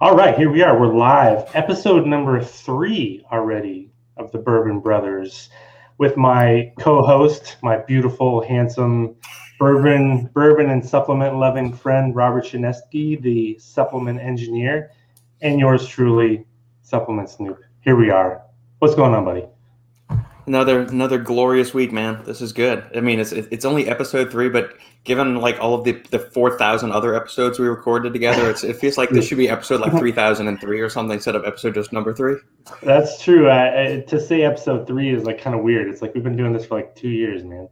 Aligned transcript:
All 0.00 0.14
right, 0.14 0.38
here 0.38 0.48
we 0.48 0.62
are. 0.62 0.78
We're 0.78 0.94
live. 0.94 1.50
Episode 1.54 2.06
number 2.06 2.40
three 2.40 3.24
already 3.32 3.90
of 4.16 4.30
the 4.30 4.38
Bourbon 4.38 4.78
Brothers 4.78 5.50
with 5.98 6.16
my 6.16 6.72
co-host, 6.78 7.56
my 7.64 7.78
beautiful, 7.78 8.40
handsome 8.40 9.16
bourbon, 9.58 10.30
bourbon 10.32 10.70
and 10.70 10.86
supplement 10.86 11.34
loving 11.34 11.72
friend 11.72 12.14
Robert 12.14 12.44
Shinesky, 12.44 13.20
the 13.20 13.58
supplement 13.58 14.20
engineer, 14.20 14.92
and 15.42 15.58
yours 15.58 15.84
truly, 15.88 16.46
Supplement 16.82 17.28
Snoop. 17.28 17.58
Here 17.80 17.96
we 17.96 18.10
are. 18.10 18.42
What's 18.78 18.94
going 18.94 19.14
on, 19.14 19.24
buddy? 19.24 19.46
Another 20.48 20.80
another 20.80 21.18
glorious 21.18 21.74
week, 21.74 21.92
man. 21.92 22.22
This 22.24 22.40
is 22.40 22.54
good. 22.54 22.82
I 22.96 23.00
mean, 23.00 23.20
it's 23.20 23.32
it's 23.32 23.66
only 23.66 23.86
episode 23.86 24.30
three, 24.30 24.48
but 24.48 24.78
given 25.04 25.36
like 25.36 25.60
all 25.60 25.74
of 25.74 25.84
the 25.84 25.92
the 26.10 26.18
four 26.18 26.56
thousand 26.56 26.90
other 26.90 27.14
episodes 27.14 27.58
we 27.58 27.68
recorded 27.68 28.14
together, 28.14 28.48
it's, 28.48 28.64
it 28.64 28.76
feels 28.76 28.96
like 28.96 29.10
this 29.10 29.26
should 29.26 29.36
be 29.36 29.50
episode 29.50 29.82
like 29.82 29.92
three 29.98 30.10
thousand 30.10 30.48
and 30.48 30.58
three 30.58 30.80
or 30.80 30.88
something 30.88 31.12
instead 31.12 31.36
of 31.36 31.44
episode 31.44 31.74
just 31.74 31.92
number 31.92 32.14
three. 32.14 32.36
That's 32.82 33.22
true. 33.22 33.50
Uh, 33.50 34.00
to 34.00 34.18
say 34.18 34.40
episode 34.40 34.86
three 34.86 35.10
is 35.10 35.24
like 35.24 35.38
kind 35.38 35.54
of 35.54 35.62
weird. 35.62 35.86
It's 35.86 36.00
like 36.00 36.14
we've 36.14 36.24
been 36.24 36.36
doing 36.36 36.54
this 36.54 36.64
for 36.64 36.76
like 36.76 36.94
two 36.94 37.10
years, 37.10 37.44
man. 37.44 37.68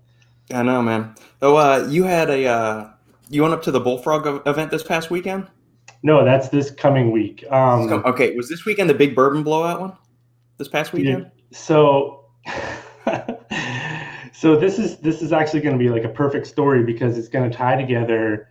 I 0.52 0.62
know, 0.62 0.82
man. 0.82 1.14
Oh, 1.40 1.56
uh, 1.56 1.86
you 1.88 2.04
had 2.04 2.28
a 2.28 2.44
uh, 2.44 2.90
you 3.30 3.40
went 3.40 3.54
up 3.54 3.62
to 3.62 3.70
the 3.70 3.80
Bullfrog 3.80 4.46
event 4.46 4.70
this 4.70 4.82
past 4.82 5.10
weekend. 5.10 5.48
No, 6.02 6.26
that's 6.26 6.50
this 6.50 6.70
coming 6.70 7.10
week. 7.10 7.42
Um, 7.50 7.90
okay, 8.04 8.36
was 8.36 8.50
this 8.50 8.66
weekend 8.66 8.90
the 8.90 8.94
big 8.94 9.14
bourbon 9.14 9.42
blowout 9.42 9.80
one? 9.80 9.96
This 10.58 10.68
past 10.68 10.92
weekend. 10.92 11.30
So 11.52 12.25
so 14.32 14.56
this 14.56 14.78
is 14.78 14.96
this 14.98 15.22
is 15.22 15.32
actually 15.32 15.60
going 15.60 15.76
to 15.76 15.82
be 15.82 15.90
like 15.90 16.04
a 16.04 16.08
perfect 16.08 16.46
story 16.46 16.82
because 16.82 17.18
it's 17.18 17.28
going 17.28 17.50
to 17.50 17.56
tie 17.56 17.76
together 17.76 18.48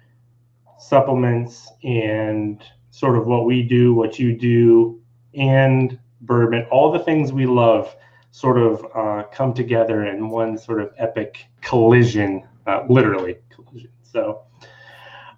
supplements 0.78 1.72
and 1.84 2.64
sort 2.92 3.18
of 3.18 3.28
what 3.28 3.46
we 3.46 3.64
do, 3.64 3.94
what 3.94 4.20
you 4.20 4.38
do, 4.38 5.02
and 5.34 6.00
bourbon, 6.22 6.66
all 6.72 6.92
the 6.92 7.00
things 7.00 7.32
we 7.34 7.46
love 7.46 7.96
sort 8.32 8.58
of 8.58 8.86
uh, 8.94 9.24
come 9.32 9.54
together 9.54 10.06
in 10.06 10.30
one 10.30 10.58
sort 10.58 10.82
of 10.82 10.94
epic 10.98 11.46
collision, 11.62 12.46
uh, 12.68 12.84
literally 12.90 13.38
collision. 13.50 13.92
So, 14.04 14.44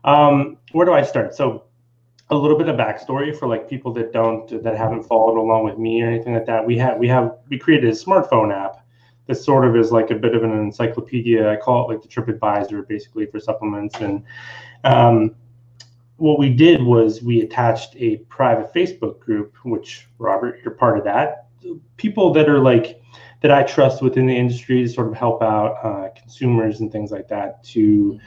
um, 0.03 0.57
where 0.71 0.85
do 0.85 0.93
I 0.93 1.03
start? 1.03 1.35
So, 1.35 1.66
a 2.29 2.35
little 2.35 2.57
bit 2.57 2.67
of 2.67 2.75
backstory 2.75 3.37
for 3.37 3.47
like 3.47 3.69
people 3.69 3.93
that 3.93 4.11
don't 4.11 4.63
that 4.63 4.77
haven't 4.77 5.03
followed 5.03 5.39
along 5.39 5.63
with 5.63 5.77
me 5.77 6.01
or 6.01 6.07
anything 6.07 6.33
like 6.33 6.45
that. 6.45 6.65
We 6.65 6.77
have 6.77 6.97
we 6.97 7.07
have 7.07 7.37
we 7.49 7.57
created 7.57 7.89
a 7.89 7.93
smartphone 7.93 8.53
app 8.53 8.85
that 9.27 9.35
sort 9.35 9.65
of 9.65 9.75
is 9.75 9.91
like 9.91 10.09
a 10.11 10.15
bit 10.15 10.35
of 10.35 10.43
an 10.43 10.51
encyclopedia. 10.51 11.49
I 11.49 11.57
call 11.57 11.89
it 11.89 11.93
like 11.93 12.01
the 12.01 12.07
TripAdvisor, 12.07 12.87
basically 12.87 13.25
for 13.25 13.39
supplements. 13.39 13.95
And 13.99 14.23
um, 14.83 15.35
what 16.17 16.39
we 16.39 16.49
did 16.49 16.81
was 16.81 17.21
we 17.21 17.41
attached 17.41 17.95
a 17.97 18.17
private 18.29 18.73
Facebook 18.73 19.19
group, 19.19 19.55
which 19.63 20.07
Robert, 20.17 20.59
you're 20.63 20.73
part 20.73 20.97
of 20.97 21.03
that. 21.03 21.47
People 21.97 22.31
that 22.33 22.49
are 22.49 22.59
like 22.59 23.01
that 23.41 23.51
I 23.51 23.63
trust 23.63 24.01
within 24.01 24.25
the 24.25 24.35
industry 24.35 24.81
to 24.81 24.89
sort 24.89 25.07
of 25.07 25.13
help 25.13 25.43
out 25.43 25.77
uh, 25.83 26.09
consumers 26.19 26.79
and 26.79 26.91
things 26.91 27.11
like 27.11 27.27
that 27.27 27.63
to 27.65 28.19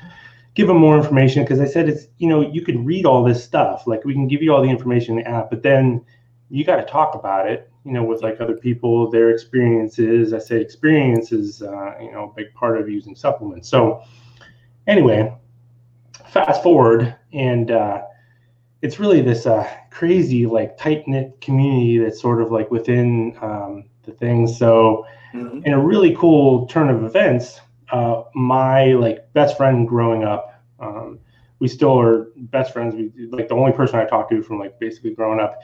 give 0.54 0.66
them 0.66 0.78
more 0.78 0.96
information 0.96 1.42
because 1.42 1.60
I 1.60 1.66
said 1.66 1.88
it's 1.88 2.06
you 2.18 2.28
know 2.28 2.40
you 2.40 2.62
can 2.62 2.84
read 2.84 3.06
all 3.06 3.24
this 3.24 3.42
stuff. 3.42 3.86
Like 3.86 4.04
we 4.04 4.12
can 4.12 4.28
give 4.28 4.42
you 4.42 4.52
all 4.52 4.62
the 4.62 4.70
information 4.70 5.18
in 5.18 5.24
the 5.24 5.30
app, 5.30 5.50
but 5.50 5.62
then 5.62 6.04
you 6.50 6.64
got 6.64 6.76
to 6.76 6.84
talk 6.84 7.14
about 7.14 7.48
it 7.48 7.70
you 7.84 7.92
know 7.92 8.04
with 8.04 8.22
like 8.22 8.40
other 8.40 8.56
people 8.56 9.10
their 9.10 9.30
experiences. 9.30 10.32
I 10.32 10.38
say 10.38 10.60
experience 10.60 11.32
is 11.32 11.62
uh, 11.62 11.94
you 12.00 12.12
know 12.12 12.30
a 12.30 12.34
big 12.34 12.52
part 12.54 12.80
of 12.80 12.88
using 12.88 13.14
supplements. 13.14 13.68
So 13.68 14.02
anyway 14.86 15.36
fast 16.30 16.62
forward 16.62 17.14
and 17.32 17.70
uh, 17.70 18.02
it's 18.82 18.98
really 18.98 19.20
this 19.20 19.46
uh, 19.46 19.68
crazy 19.90 20.46
like 20.46 20.78
tight 20.78 21.06
knit 21.06 21.40
community 21.40 21.98
that's 21.98 22.20
sort 22.20 22.40
of 22.40 22.50
like 22.50 22.70
within 22.70 23.36
um, 23.42 23.84
the 24.04 24.12
thing. 24.12 24.46
So 24.46 25.06
mm-hmm. 25.34 25.60
in 25.64 25.72
a 25.72 25.78
really 25.78 26.14
cool 26.16 26.66
turn 26.66 26.88
of 26.88 27.04
events 27.04 27.60
uh, 27.92 28.24
my 28.34 28.92
like 28.94 29.32
best 29.32 29.56
friend 29.56 29.86
growing 29.88 30.24
up 30.24 30.62
um, 30.78 31.18
we 31.58 31.68
still 31.68 31.98
are 31.98 32.28
best 32.36 32.72
friends 32.72 32.94
we 32.94 33.10
like 33.30 33.48
the 33.48 33.54
only 33.54 33.72
person 33.72 33.98
i 33.98 34.04
talked 34.04 34.30
to 34.30 34.42
from 34.42 34.58
like 34.58 34.78
basically 34.78 35.14
growing 35.14 35.40
up 35.40 35.60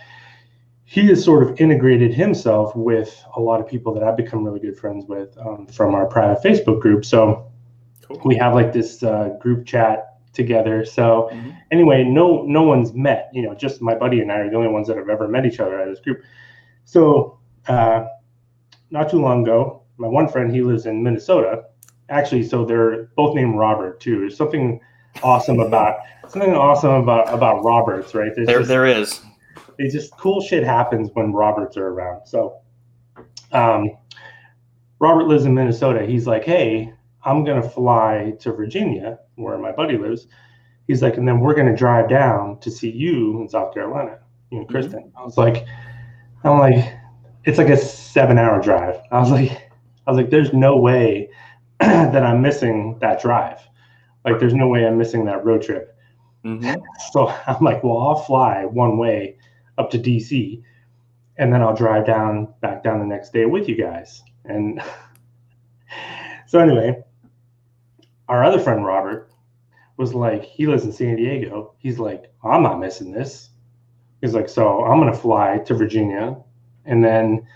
he 0.86 1.08
has 1.08 1.22
sort 1.22 1.42
of 1.42 1.60
integrated 1.60 2.14
himself 2.14 2.74
with 2.76 3.22
a 3.34 3.40
lot 3.40 3.60
of 3.60 3.66
people 3.66 3.92
that 3.92 4.04
I've 4.04 4.16
become 4.16 4.44
really 4.44 4.60
good 4.60 4.78
friends 4.78 5.04
with 5.04 5.36
um, 5.36 5.66
from 5.66 5.96
our 5.96 6.06
private 6.06 6.42
Facebook 6.44 6.80
group. 6.80 7.04
So 7.04 7.50
cool. 8.06 8.20
we 8.24 8.36
have 8.36 8.54
like 8.54 8.72
this 8.72 9.02
uh, 9.02 9.30
group 9.40 9.66
chat 9.66 10.14
together. 10.32 10.84
So 10.84 11.28
mm-hmm. 11.32 11.50
anyway, 11.72 12.04
no 12.04 12.42
no 12.42 12.62
one's 12.62 12.94
met. 12.94 13.30
You 13.32 13.42
know, 13.42 13.54
just 13.54 13.82
my 13.82 13.96
buddy 13.96 14.20
and 14.20 14.30
I 14.30 14.36
are 14.36 14.50
the 14.50 14.56
only 14.56 14.68
ones 14.68 14.86
that 14.86 14.96
have 14.96 15.08
ever 15.08 15.26
met 15.26 15.44
each 15.44 15.58
other 15.58 15.80
at 15.80 15.88
this 15.88 15.98
group. 15.98 16.22
So 16.84 17.40
uh, 17.66 18.04
not 18.90 19.10
too 19.10 19.20
long 19.20 19.42
ago, 19.42 19.82
my 19.96 20.06
one 20.06 20.28
friend 20.28 20.54
he 20.54 20.62
lives 20.62 20.86
in 20.86 21.02
Minnesota. 21.02 21.64
Actually, 22.08 22.44
so 22.44 22.64
they're 22.64 23.04
both 23.16 23.34
named 23.34 23.56
Robert 23.56 24.00
too. 24.00 24.20
There's 24.20 24.36
something 24.36 24.80
awesome 25.22 25.60
about 25.60 25.98
something 26.28 26.54
awesome 26.54 26.92
about 26.92 27.32
about 27.32 27.64
Roberts, 27.64 28.14
right? 28.14 28.32
There's 28.34 28.46
there 28.46 28.58
just, 28.58 28.68
there 28.68 28.86
is 28.86 29.20
it 29.78 29.92
just 29.92 30.16
cool 30.16 30.40
shit 30.40 30.64
happens 30.64 31.10
when 31.14 31.32
Roberts 31.32 31.76
are 31.76 31.88
around. 31.88 32.26
So, 32.26 32.60
um, 33.52 33.90
Robert 34.98 35.26
lives 35.26 35.44
in 35.44 35.54
Minnesota. 35.54 36.06
He's 36.06 36.26
like, 36.26 36.44
hey, 36.44 36.92
I'm 37.24 37.44
gonna 37.44 37.68
fly 37.68 38.34
to 38.40 38.52
Virginia, 38.52 39.18
where 39.34 39.58
my 39.58 39.72
buddy 39.72 39.98
lives. 39.98 40.28
He's 40.86 41.02
like, 41.02 41.16
and 41.16 41.26
then 41.26 41.40
we're 41.40 41.54
gonna 41.54 41.76
drive 41.76 42.08
down 42.08 42.60
to 42.60 42.70
see 42.70 42.90
you 42.90 43.40
in 43.40 43.48
South 43.48 43.74
Carolina, 43.74 44.20
you 44.50 44.58
and 44.58 44.66
mm-hmm. 44.66 44.72
Kristen. 44.72 45.00
Mm-hmm. 45.00 45.18
I 45.18 45.24
was 45.24 45.36
like, 45.36 45.66
I'm 46.44 46.58
like, 46.58 46.94
it's 47.44 47.58
like 47.58 47.68
a 47.68 47.76
seven-hour 47.76 48.62
drive. 48.62 49.00
I 49.10 49.18
was 49.18 49.30
like, 49.30 49.50
I 50.06 50.10
was 50.10 50.16
like, 50.16 50.30
there's 50.30 50.52
no 50.52 50.76
way 50.76 51.28
that 51.80 52.22
I'm 52.22 52.42
missing 52.42 52.98
that 53.00 53.20
drive. 53.20 53.60
Like, 54.24 54.38
there's 54.40 54.54
no 54.54 54.68
way 54.68 54.86
I'm 54.86 54.98
missing 54.98 55.24
that 55.26 55.44
road 55.44 55.62
trip. 55.62 55.96
Mm-hmm. 56.44 56.80
So 57.12 57.28
I'm 57.46 57.62
like, 57.62 57.82
well, 57.84 57.98
I'll 57.98 58.16
fly 58.16 58.64
one 58.64 58.98
way 58.98 59.38
up 59.78 59.90
to 59.90 59.98
DC, 59.98 60.62
and 61.38 61.52
then 61.52 61.62
I'll 61.62 61.74
drive 61.74 62.06
down 62.06 62.52
back 62.60 62.82
down 62.82 62.98
the 62.98 63.06
next 63.06 63.32
day 63.32 63.46
with 63.46 63.68
you 63.68 63.76
guys. 63.76 64.22
And 64.44 64.82
so 66.46 66.58
anyway, 66.58 67.02
our 68.28 68.42
other 68.44 68.58
friend 68.58 68.84
Robert 68.84 69.30
was 69.96 70.14
like, 70.14 70.44
he 70.44 70.66
lives 70.66 70.84
in 70.84 70.92
San 70.92 71.16
Diego. 71.16 71.74
He's 71.78 71.98
like, 71.98 72.32
I'm 72.44 72.62
not 72.62 72.80
missing 72.80 73.12
this. 73.12 73.50
He's 74.20 74.34
like, 74.34 74.48
so 74.48 74.84
I'm 74.84 74.98
gonna 74.98 75.14
fly 75.14 75.58
to 75.66 75.74
Virginia, 75.74 76.36
and 76.84 77.04
then 77.04 77.46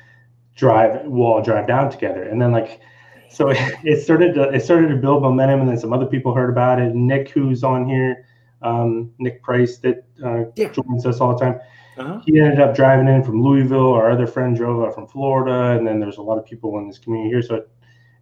drive. 0.57 1.05
We'll 1.05 1.27
all 1.27 1.43
drive 1.43 1.67
down 1.67 1.91
together, 1.91 2.23
and 2.23 2.41
then 2.41 2.53
like. 2.53 2.81
So 3.31 3.51
it 3.85 4.03
started 4.03 4.35
to 4.35 4.51
it 4.51 4.63
started 4.63 4.89
to 4.89 4.97
build 4.97 5.23
momentum, 5.23 5.61
and 5.61 5.69
then 5.69 5.79
some 5.79 5.93
other 5.93 6.07
people 6.07 6.35
heard 6.35 6.51
about 6.51 6.81
it. 6.81 6.95
Nick, 6.95 7.31
who's 7.31 7.65
on 7.65 7.87
here, 7.87 8.27
um, 8.63 9.13
Nick 9.19 9.43
Price, 9.43 9.79
that 9.79 10.05
uh, 10.25 10.45
yeah. 10.57 10.69
joins 10.73 11.07
us 11.07 11.21
all 11.21 11.37
the 11.37 11.45
time 11.45 11.61
uh-huh. 12.01 12.21
He 12.25 12.41
ended 12.41 12.61
up 12.61 12.75
driving 12.75 13.09
in 13.09 13.23
from 13.23 13.43
Louisville. 13.43 13.93
Our 13.93 14.11
other 14.11 14.27
friend 14.27 14.57
drove 14.57 14.83
up 14.83 14.95
from 14.95 15.07
Florida, 15.07 15.77
and 15.77 15.87
then 15.87 16.01
there's 16.01 16.17
a 16.17 16.23
lot 16.23 16.39
of 16.39 16.47
people 16.47 16.79
in 16.79 16.89
this 16.89 16.99
community 16.99 17.31
here. 17.31 17.43
So 17.43 17.57
it, 17.57 17.71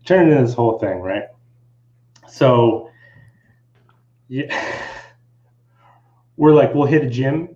it 0.00 0.06
turned 0.06 0.30
into 0.30 0.42
this 0.42 0.54
whole 0.54 0.80
thing, 0.80 0.98
right? 0.98 1.24
So, 2.28 2.90
yeah, 4.26 4.52
we're 6.36 6.54
like, 6.54 6.74
we'll 6.74 6.86
hit 6.86 7.04
a 7.04 7.08
gym 7.08 7.54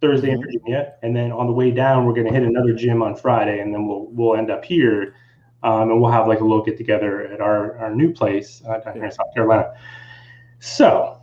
Thursday 0.00 0.30
in 0.30 0.40
mm-hmm. 0.40 0.44
Virginia, 0.44 0.94
and 1.02 1.14
then 1.14 1.30
on 1.30 1.46
the 1.46 1.52
way 1.52 1.70
down, 1.70 2.04
we're 2.04 2.14
going 2.14 2.26
to 2.26 2.32
hit 2.32 2.42
another 2.42 2.72
gym 2.72 3.00
on 3.00 3.14
Friday, 3.14 3.60
and 3.60 3.72
then 3.72 3.86
we'll 3.86 4.06
we'll 4.10 4.36
end 4.36 4.50
up 4.50 4.64
here, 4.64 5.14
um, 5.62 5.90
and 5.90 6.00
we'll 6.00 6.10
have 6.10 6.26
like 6.26 6.40
a 6.40 6.44
little 6.44 6.64
get 6.64 6.76
together 6.76 7.26
at 7.26 7.40
our 7.40 7.78
our 7.78 7.94
new 7.94 8.12
place 8.12 8.62
uh, 8.68 8.78
down 8.78 8.94
here 8.94 9.04
in 9.04 9.10
South 9.10 9.32
Carolina. 9.34 9.72
So, 10.58 11.18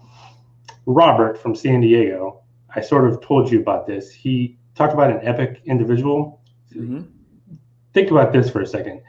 Robert 0.85 1.37
from 1.41 1.55
San 1.55 1.81
Diego 1.81 2.43
I 2.77 2.81
sort 2.81 3.09
of 3.09 3.21
told 3.21 3.51
you 3.51 3.59
about 3.59 3.87
this. 3.87 4.11
He 4.11 4.57
talked 4.75 4.93
about 4.93 5.09
an 5.09 5.19
epic 5.23 5.61
individual. 5.65 6.41
Mm-hmm. 6.75 7.01
Think 7.93 8.11
about 8.11 8.31
this 8.31 8.51
for 8.51 8.61
a 8.61 8.67
second. 8.67 9.01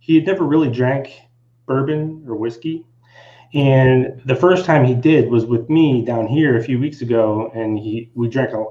He 0.00 0.16
had 0.16 0.26
never 0.26 0.44
really 0.44 0.68
drank 0.68 1.20
bourbon 1.66 2.24
or 2.26 2.34
whiskey. 2.34 2.84
And 3.54 4.20
the 4.24 4.34
first 4.34 4.64
time 4.64 4.84
he 4.84 4.94
did 4.94 5.30
was 5.30 5.46
with 5.46 5.70
me 5.70 6.04
down 6.04 6.26
here 6.26 6.56
a 6.56 6.62
few 6.62 6.80
weeks 6.80 7.02
ago, 7.02 7.52
and 7.54 7.78
he 7.78 8.10
we 8.14 8.28
drank 8.28 8.52
a. 8.52 8.64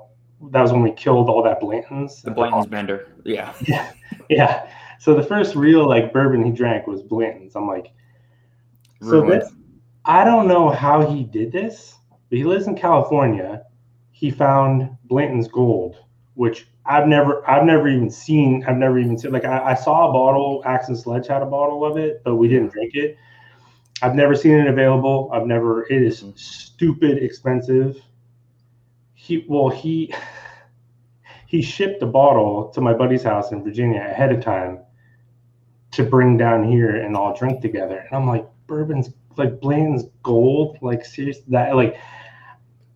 That 0.52 0.62
was 0.62 0.74
when 0.74 0.82
we 0.82 0.92
killed 0.92 1.30
all 1.30 1.42
that 1.44 1.62
Blanton's. 1.62 2.22
The 2.22 2.32
Blanton's 2.32 2.68
Bender, 2.68 3.08
yeah, 3.24 3.54
yeah, 3.62 3.94
yeah. 4.30 4.70
So 5.00 5.14
the 5.14 5.24
first 5.24 5.56
real 5.56 5.88
like 5.88 6.14
bourbon 6.14 6.44
he 6.44 6.52
drank 6.52 6.88
was 6.88 7.02
Blanton's. 7.02 7.56
I'm 7.56 7.68
like, 7.68 7.92
so 9.02 9.26
this, 9.26 9.52
I 10.06 10.24
don't 10.24 10.48
know 10.48 10.70
how 10.70 11.06
he 11.06 11.24
did 11.24 11.52
this, 11.52 11.96
but 12.30 12.38
he 12.38 12.44
lives 12.44 12.68
in 12.68 12.76
California 12.76 13.64
he 14.24 14.32
found 14.32 14.90
Blanton's 15.04 15.50
Gold, 15.50 15.98
which 16.36 16.66
I've 16.86 17.10
never 17.10 17.46
I've 17.50 17.66
never 17.66 17.90
even 17.90 18.10
seen. 18.10 18.64
I've 18.66 18.78
never 18.78 18.98
even 18.98 19.18
seen 19.18 19.34
like 19.34 19.44
I, 19.44 19.72
I 19.72 19.74
saw 19.74 20.08
a 20.10 20.14
bottle. 20.14 20.64
Axe 20.66 20.88
and 20.88 20.98
Sledge 20.98 21.28
had 21.28 21.42
a 21.42 21.46
bottle 21.46 21.84
of 21.84 21.98
it, 21.98 22.22
but 22.24 22.38
we 22.38 22.48
didn't 22.48 22.72
drink 22.72 22.96
it. 22.96 23.18
I've 24.02 24.16
never 24.16 24.34
seen 24.34 24.54
it 24.54 24.68
available. 24.68 25.30
I've 25.34 25.46
never. 25.46 25.84
It 25.92 26.02
is 26.02 26.22
mm-hmm. 26.22 26.38
stupid 26.38 27.22
expensive. 27.22 28.02
He 29.14 29.46
well 29.50 29.68
he 29.68 30.14
he 31.54 31.62
shipped 31.62 32.02
a 32.02 32.06
bottle 32.08 32.70
to 32.70 32.82
my 32.82 32.92
buddy's 32.94 33.22
house 33.22 33.52
in 33.52 33.64
Virginia 33.64 34.02
ahead 34.02 34.32
of 34.32 34.44
time 34.44 34.80
to 35.92 36.04
bring 36.04 36.36
down 36.36 36.64
here 36.64 36.96
and 36.96 37.16
all 37.16 37.38
drink 37.38 37.62
together. 37.62 38.00
And 38.00 38.16
I'm 38.18 38.28
like, 38.28 38.44
bourbon's 38.66 39.12
like 39.38 39.60
Bland's 39.60 40.06
gold. 40.24 40.80
Like 40.82 41.06
seriously, 41.06 41.44
that 41.50 41.76
like 41.76 41.96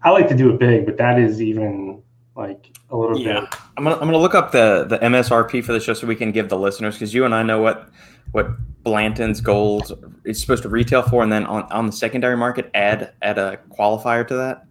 I 0.02 0.10
like 0.10 0.28
to 0.30 0.36
do 0.36 0.50
it 0.50 0.60
big, 0.60 0.88
but 0.88 0.98
that 0.98 1.20
is 1.20 1.40
even 1.40 2.02
like 2.36 2.76
a 2.90 2.98
little 2.98 3.20
Yeah. 3.20 3.42
bit. 3.42 3.50
I'm 3.78 3.84
gonna 3.84 3.98
I'm 3.98 4.08
gonna 4.08 4.18
look 4.18 4.34
up 4.34 4.52
the 4.52 4.86
the 4.90 4.98
MSRP 4.98 5.64
for 5.64 5.72
the 5.72 5.80
show 5.80 5.94
so 5.94 6.08
we 6.08 6.16
can 6.16 6.32
give 6.32 6.50
the 6.50 6.58
listeners 6.58 6.96
because 6.96 7.14
you 7.14 7.26
and 7.26 7.36
I 7.36 7.44
know 7.44 7.62
what 7.62 7.90
what 8.32 8.48
Blanton's 8.84 9.40
gold 9.40 10.04
is 10.26 10.42
supposed 10.42 10.64
to 10.64 10.70
retail 10.70 11.04
for, 11.04 11.22
and 11.22 11.32
then 11.32 11.46
on, 11.46 11.72
on 11.72 11.86
the 11.86 11.92
secondary 11.92 12.36
market 12.36 12.72
add 12.74 13.14
add 13.22 13.38
a 13.38 13.60
qualifier 13.70 14.28
to 14.28 14.36
that. 14.36 14.64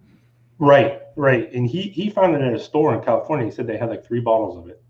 Right, 0.59 1.01
right. 1.15 1.51
And 1.53 1.67
he 1.67 1.83
he 1.83 2.09
found 2.09 2.35
it 2.35 2.41
at 2.41 2.53
a 2.53 2.59
store 2.59 2.93
in 2.95 3.01
California. 3.03 3.45
He 3.45 3.51
said 3.51 3.67
they 3.67 3.77
had 3.77 3.89
like 3.89 4.05
three 4.05 4.19
bottles 4.21 4.57
of 4.57 4.67
it. 4.69 4.81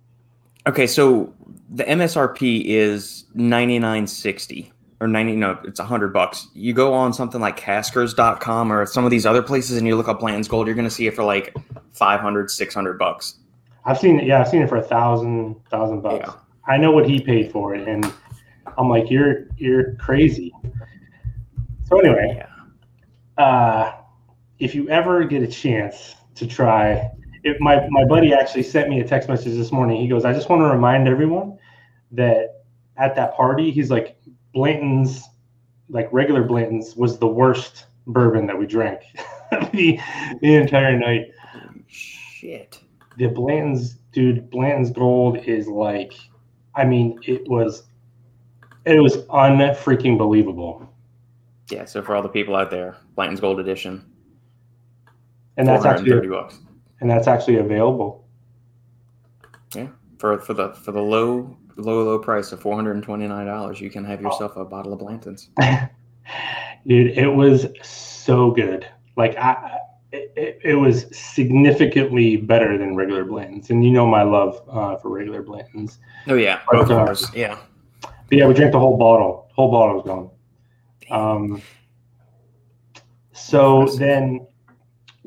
Okay, 0.66 0.88
so 0.88 1.34
the 1.70 1.84
MSRP 1.84 2.64
is 2.66 3.26
ninety 3.34 3.80
nine 3.80 4.08
sixty 4.08 4.72
or 5.02 5.08
ninety 5.08 5.36
no, 5.36 5.58
it's 5.66 5.80
hundred 5.80 6.14
bucks. 6.14 6.48
You 6.54 6.74
go 6.74 6.94
on 6.94 7.14
something 7.14 7.42
like 7.42 7.60
Caskers.com 7.60 8.72
or 8.72 8.86
some 8.86 9.04
of 9.06 9.12
these 9.12 9.26
other 9.26 9.42
places 9.44 9.78
and 9.78 9.86
you 9.86 9.96
look 9.96 10.08
up 10.08 10.20
Bland's 10.20 10.48
Gold, 10.48 10.68
you're 10.68 10.76
gonna 10.76 10.90
see 10.90 11.08
it 11.08 11.16
for 11.16 11.24
like 11.24 11.54
500, 11.92 12.50
600 12.50 12.98
bucks. 13.00 13.36
I've 13.86 13.98
seen 13.98 14.20
it. 14.20 14.26
Yeah, 14.26 14.42
I've 14.42 14.48
seen 14.48 14.62
it 14.62 14.70
for 14.70 14.78
a 14.78 14.82
thousand 14.84 15.56
thousand 15.70 16.02
bucks. 16.02 16.26
Yeah. 16.28 16.34
I 16.68 16.78
know 16.78 16.92
what 16.92 17.08
he 17.10 17.20
paid 17.22 17.52
for 17.52 17.74
it, 17.76 17.88
and 17.88 18.12
I'm 18.78 18.90
like, 18.90 19.10
you're 19.10 19.48
you're 19.58 19.94
crazy. 19.96 20.54
So 21.86 22.00
anyway, 22.00 22.44
Yeah. 23.38 23.44
uh, 23.44 23.94
if 24.60 24.76
you 24.76 24.90
ever 24.90 25.24
get 25.26 25.44
a 25.44 25.48
chance 25.48 26.16
to 26.36 26.48
try, 26.48 27.12
if 27.44 27.60
my 27.60 27.88
my 27.90 28.06
buddy 28.06 28.34
actually 28.34 28.64
sent 28.64 28.90
me 28.90 29.00
a 29.00 29.08
text 29.08 29.30
message 29.30 29.56
this 29.56 29.72
morning. 29.72 30.02
He 30.02 30.08
goes, 30.08 30.26
I 30.26 30.34
just 30.34 30.50
want 30.50 30.62
to 30.62 30.66
remind 30.66 31.08
everyone 31.08 31.58
that 32.12 32.64
at 32.98 33.16
that 33.16 33.36
party, 33.36 33.72
he's 33.72 33.92
like, 33.92 34.18
Blanton's, 34.54 35.24
like 35.90 36.10
regular 36.12 36.44
Blanton's, 36.44 36.96
was 36.96 37.20
the 37.20 37.28
worst 37.28 37.86
bourbon 38.08 38.48
that 38.48 38.58
we 38.58 38.66
drank 38.66 39.02
the 39.74 40.00
the 40.42 40.56
entire 40.56 40.98
night. 40.98 41.32
Shit. 41.88 42.82
The 43.18 43.28
Blanton's, 43.28 43.96
dude, 44.12 44.50
Blanton's 44.50 44.92
Gold 44.92 45.38
is 45.38 45.68
like, 45.68 46.14
I 46.76 46.86
mean, 46.86 47.20
it 47.24 47.48
was, 47.48 47.84
it 48.86 49.00
was 49.02 49.18
unfreaking 49.30 50.20
believable, 50.20 50.88
Yeah, 51.72 51.86
so 51.86 52.04
for 52.04 52.16
all 52.16 52.22
the 52.22 52.30
people 52.30 52.56
out 52.56 52.70
there, 52.70 52.96
Blanton's 53.16 53.40
Gold 53.40 53.60
Edition, 53.60 54.06
and 55.58 55.68
that's 55.68 55.86
actually 55.86 56.12
430 56.12 56.28
bucks. 56.30 56.60
and 57.02 57.10
that's 57.10 57.28
actually 57.28 57.58
available. 57.58 58.26
Yeah, 59.76 59.88
for 60.18 60.40
for 60.40 60.54
the 60.54 60.74
for 60.74 60.92
the 60.92 61.02
low 61.02 61.58
low 61.76 62.04
low 62.04 62.20
price 62.20 62.52
of 62.52 62.62
four 62.62 62.76
hundred 62.76 62.94
and 62.94 63.04
twenty 63.04 63.28
nine 63.28 63.48
dollars, 63.48 63.82
you 63.82 63.90
can 63.90 64.06
have 64.06 64.22
yourself 64.22 64.56
a 64.56 64.66
bottle 64.66 64.94
of 64.94 65.00
Blanton's. 65.00 65.50
Dude, 66.88 67.18
it 67.18 67.28
was 67.28 67.68
so 67.84 68.52
good. 68.52 68.88
Like 69.18 69.36
I, 69.38 69.80
it, 70.12 70.32
it, 70.38 70.60
it 70.64 70.76
was 70.76 71.06
significantly 71.12 72.38
better 72.38 72.78
than 72.78 72.96
regular 72.96 73.26
Blantons, 73.26 73.70
and 73.70 73.84
you 73.84 73.92
know 73.92 74.08
my 74.08 74.24
love 74.24 74.62
uh, 74.70 74.96
for 74.98 75.10
regular 75.10 75.44
Blantons. 75.44 75.98
Oh 76.28 76.36
yeah, 76.36 76.62
But, 76.72 76.88
both 76.88 76.92
of 76.92 77.10
uh. 77.10 77.32
Yeah. 77.36 77.58
But 78.02 78.38
yeah, 78.38 78.48
we 78.48 78.54
drank 78.54 78.72
the 78.72 78.80
whole 78.80 78.98
bottle. 78.98 79.50
Whole 79.54 79.72
bottle 79.72 80.02
was 80.02 80.06
gone. 80.06 80.30
Um. 81.10 81.62
So 83.34 83.86
then 83.98 84.48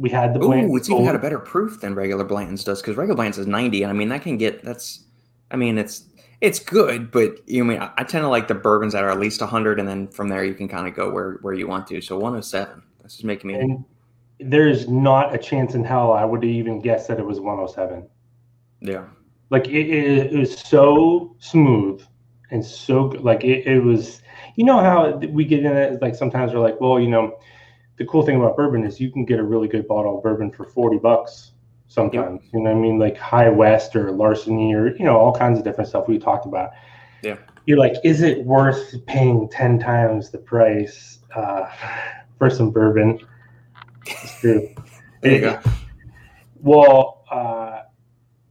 we 0.00 0.10
had 0.10 0.34
the 0.34 0.38
Blanton. 0.38 0.70
Ooh, 0.70 0.76
it's 0.76 0.88
even 0.88 1.04
got 1.04 1.14
a 1.14 1.20
better 1.20 1.38
proof 1.38 1.80
than 1.80 1.94
regular 1.94 2.24
Blanton's 2.24 2.64
does 2.64 2.80
because 2.80 2.96
regular 2.96 3.16
Blanton's 3.16 3.38
is 3.38 3.46
ninety, 3.46 3.82
and 3.82 3.90
I 3.90 3.94
mean 3.94 4.08
that 4.08 4.22
can 4.22 4.38
get 4.38 4.64
that's. 4.64 5.04
I 5.50 5.56
mean 5.56 5.78
it's 5.78 6.04
it's 6.40 6.58
good, 6.58 7.10
but 7.10 7.46
you 7.46 7.62
know, 7.62 7.70
I 7.70 7.74
mean 7.74 7.82
I, 7.82 7.92
I 7.98 8.04
tend 8.04 8.22
to 8.22 8.28
like 8.28 8.48
the 8.48 8.54
bourbons 8.54 8.94
that 8.94 9.04
are 9.04 9.10
at 9.10 9.20
least 9.20 9.40
hundred, 9.40 9.78
and 9.78 9.88
then 9.88 10.08
from 10.08 10.28
there 10.28 10.42
you 10.42 10.54
can 10.54 10.68
kind 10.68 10.88
of 10.88 10.94
go 10.94 11.10
where 11.10 11.38
where 11.42 11.54
you 11.54 11.68
want 11.68 11.86
to. 11.88 12.00
So 12.00 12.18
one 12.18 12.32
hundred 12.32 12.44
seven. 12.44 12.82
This 13.02 13.18
is 13.18 13.24
making 13.24 13.48
me. 13.48 13.54
And 13.54 13.84
there's 14.40 14.88
not 14.88 15.34
a 15.34 15.38
chance 15.38 15.74
in 15.74 15.84
hell 15.84 16.12
I 16.12 16.24
would 16.24 16.44
even 16.44 16.80
guess 16.80 17.06
that 17.08 17.18
it 17.18 17.26
was 17.26 17.40
107. 17.40 18.08
yeah. 18.80 19.04
like 19.50 19.68
it, 19.68 19.90
it, 19.90 20.32
it 20.32 20.38
was 20.38 20.56
so 20.56 21.36
smooth 21.40 22.02
and 22.50 22.64
so 22.64 23.08
good. 23.08 23.22
like 23.22 23.44
it, 23.44 23.66
it 23.66 23.80
was 23.80 24.22
you 24.56 24.64
know 24.64 24.80
how 24.80 25.16
we 25.16 25.44
get 25.44 25.60
in 25.60 25.76
it 25.76 26.00
like 26.00 26.14
sometimes 26.14 26.52
we're 26.52 26.60
like 26.60 26.80
well 26.80 26.98
you 26.98 27.08
know 27.08 27.38
the 28.00 28.06
cool 28.06 28.22
thing 28.24 28.36
about 28.36 28.56
bourbon 28.56 28.82
is 28.84 28.98
you 28.98 29.12
can 29.12 29.26
get 29.26 29.38
a 29.38 29.42
really 29.42 29.68
good 29.68 29.86
bottle 29.86 30.16
of 30.16 30.22
bourbon 30.22 30.50
for 30.50 30.64
40 30.64 30.96
bucks 30.98 31.52
sometimes 31.86 32.40
you 32.52 32.58
know 32.60 32.70
what 32.70 32.76
i 32.78 32.80
mean 32.80 32.98
like 32.98 33.16
high 33.16 33.50
west 33.50 33.94
or 33.94 34.10
larceny 34.10 34.72
or 34.74 34.96
you 34.96 35.04
know 35.04 35.16
all 35.18 35.34
kinds 35.34 35.58
of 35.58 35.64
different 35.64 35.86
stuff 35.88 36.08
we 36.08 36.18
talked 36.18 36.46
about 36.46 36.70
Yeah. 37.22 37.36
you're 37.66 37.76
like 37.78 37.94
is 38.02 38.22
it 38.22 38.42
worth 38.44 38.94
paying 39.06 39.48
10 39.50 39.78
times 39.78 40.30
the 40.30 40.38
price 40.38 41.18
uh, 41.36 41.66
for 42.38 42.48
some 42.48 42.70
bourbon 42.70 43.18
it's 44.06 44.40
true 44.40 44.74
There 45.20 45.32
you 45.34 45.40
go. 45.42 45.60
well, 46.62 47.24
uh, 47.30 47.82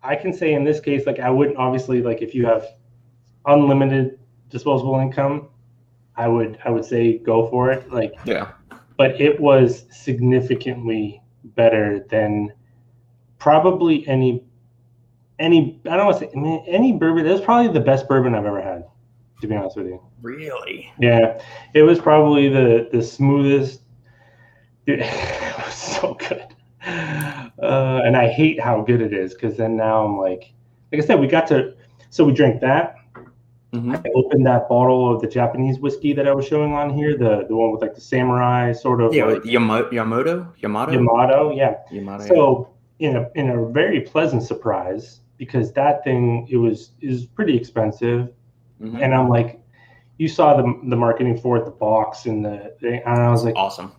I 0.03 0.15
can 0.15 0.31
say 0.31 0.53
in 0.53 0.63
this 0.63 0.79
case, 0.79 1.07
like 1.07 1.19
I 1.19 1.31
wouldn't 1.31 1.57
obviously 1.57 2.03
like 2.03 2.21
if 2.21 2.35
you 2.35 2.45
have 2.45 2.63
unlimited 3.47 4.19
disposable 4.49 4.99
income, 4.99 5.47
I 6.15 6.27
would 6.27 6.59
I 6.63 6.69
would 6.69 6.85
say 6.85 7.17
go 7.17 7.47
for 7.49 7.71
it. 7.71 7.91
Like, 7.91 8.13
Yeah. 8.23 8.51
But 8.99 9.19
it 9.21 9.39
was 9.39 9.85
significantly 9.91 11.21
better 11.55 12.05
than 12.09 12.51
probably 13.37 14.05
any 14.09 14.43
any 15.39 15.79
I 15.89 15.95
don't 15.95 16.05
want 16.05 16.19
to 16.19 16.25
say 16.25 16.31
I 16.35 16.37
mean, 16.37 16.65
any 16.67 16.91
bourbon. 16.91 17.25
It 17.25 17.31
was 17.31 17.39
probably 17.39 17.71
the 17.71 17.79
best 17.79 18.09
bourbon 18.09 18.35
I've 18.35 18.45
ever 18.45 18.61
had. 18.61 18.83
To 19.39 19.47
be 19.47 19.55
honest 19.55 19.77
with 19.77 19.87
you. 19.87 20.01
Really. 20.21 20.91
Yeah, 20.99 21.41
it 21.73 21.83
was 21.83 21.97
probably 21.97 22.49
the 22.49 22.89
the 22.91 23.01
smoothest. 23.01 23.79
Dude, 24.85 24.99
it 25.01 25.57
was 25.65 25.73
so 25.73 26.15
good, 26.15 26.53
uh, 26.83 28.01
and 28.03 28.17
I 28.17 28.27
hate 28.27 28.59
how 28.59 28.81
good 28.81 28.99
it 28.99 29.13
is 29.13 29.33
because 29.33 29.55
then 29.55 29.77
now 29.77 30.05
I'm 30.05 30.17
like, 30.17 30.51
like 30.91 31.01
I 31.01 31.05
said, 31.05 31.21
we 31.21 31.27
got 31.27 31.47
to. 31.47 31.73
So 32.09 32.25
we 32.25 32.33
drank 32.33 32.59
that. 32.59 32.95
Hmm 33.73 33.91
I 33.95 34.01
opened 34.15 34.45
that 34.47 34.67
bottle 34.67 35.13
of 35.13 35.21
the 35.21 35.27
Japanese 35.27 35.79
whiskey 35.79 36.11
that 36.13 36.27
I 36.27 36.33
was 36.33 36.45
showing 36.47 36.73
on 36.73 36.89
here, 36.89 37.15
the 37.17 37.45
the 37.47 37.55
one 37.55 37.71
with 37.71 37.81
like 37.81 37.93
the 37.95 38.01
samurai 38.01 38.71
sort 38.73 38.99
of 39.01 39.13
Yeah. 39.13 39.25
like 39.25 39.43
Yamo- 39.43 39.91
Yamato. 39.91 40.47
Yamato. 40.57 40.91
Yamato. 40.91 41.51
Yeah. 41.51 41.75
Yamato. 41.91 42.25
So 42.25 42.69
in 42.99 43.15
a 43.15 43.29
in 43.35 43.49
a 43.51 43.65
very 43.65 44.01
pleasant 44.01 44.43
surprise 44.43 45.21
because 45.37 45.71
that 45.73 46.03
thing 46.03 46.47
it 46.49 46.57
was 46.57 46.91
is 47.01 47.25
pretty 47.25 47.55
expensive 47.55 48.29
Mhm. 48.81 49.01
and 49.03 49.13
I'm 49.13 49.29
like, 49.29 49.59
you 50.17 50.27
saw 50.27 50.57
the 50.57 50.63
the 50.89 50.95
marketing 50.95 51.37
for 51.37 51.57
it, 51.57 51.65
the 51.65 51.71
box 51.71 52.25
and 52.25 52.43
the 52.43 52.73
thing, 52.81 53.01
and 53.05 53.19
I 53.21 53.29
was 53.29 53.43
like, 53.45 53.55
awesome. 53.55 53.91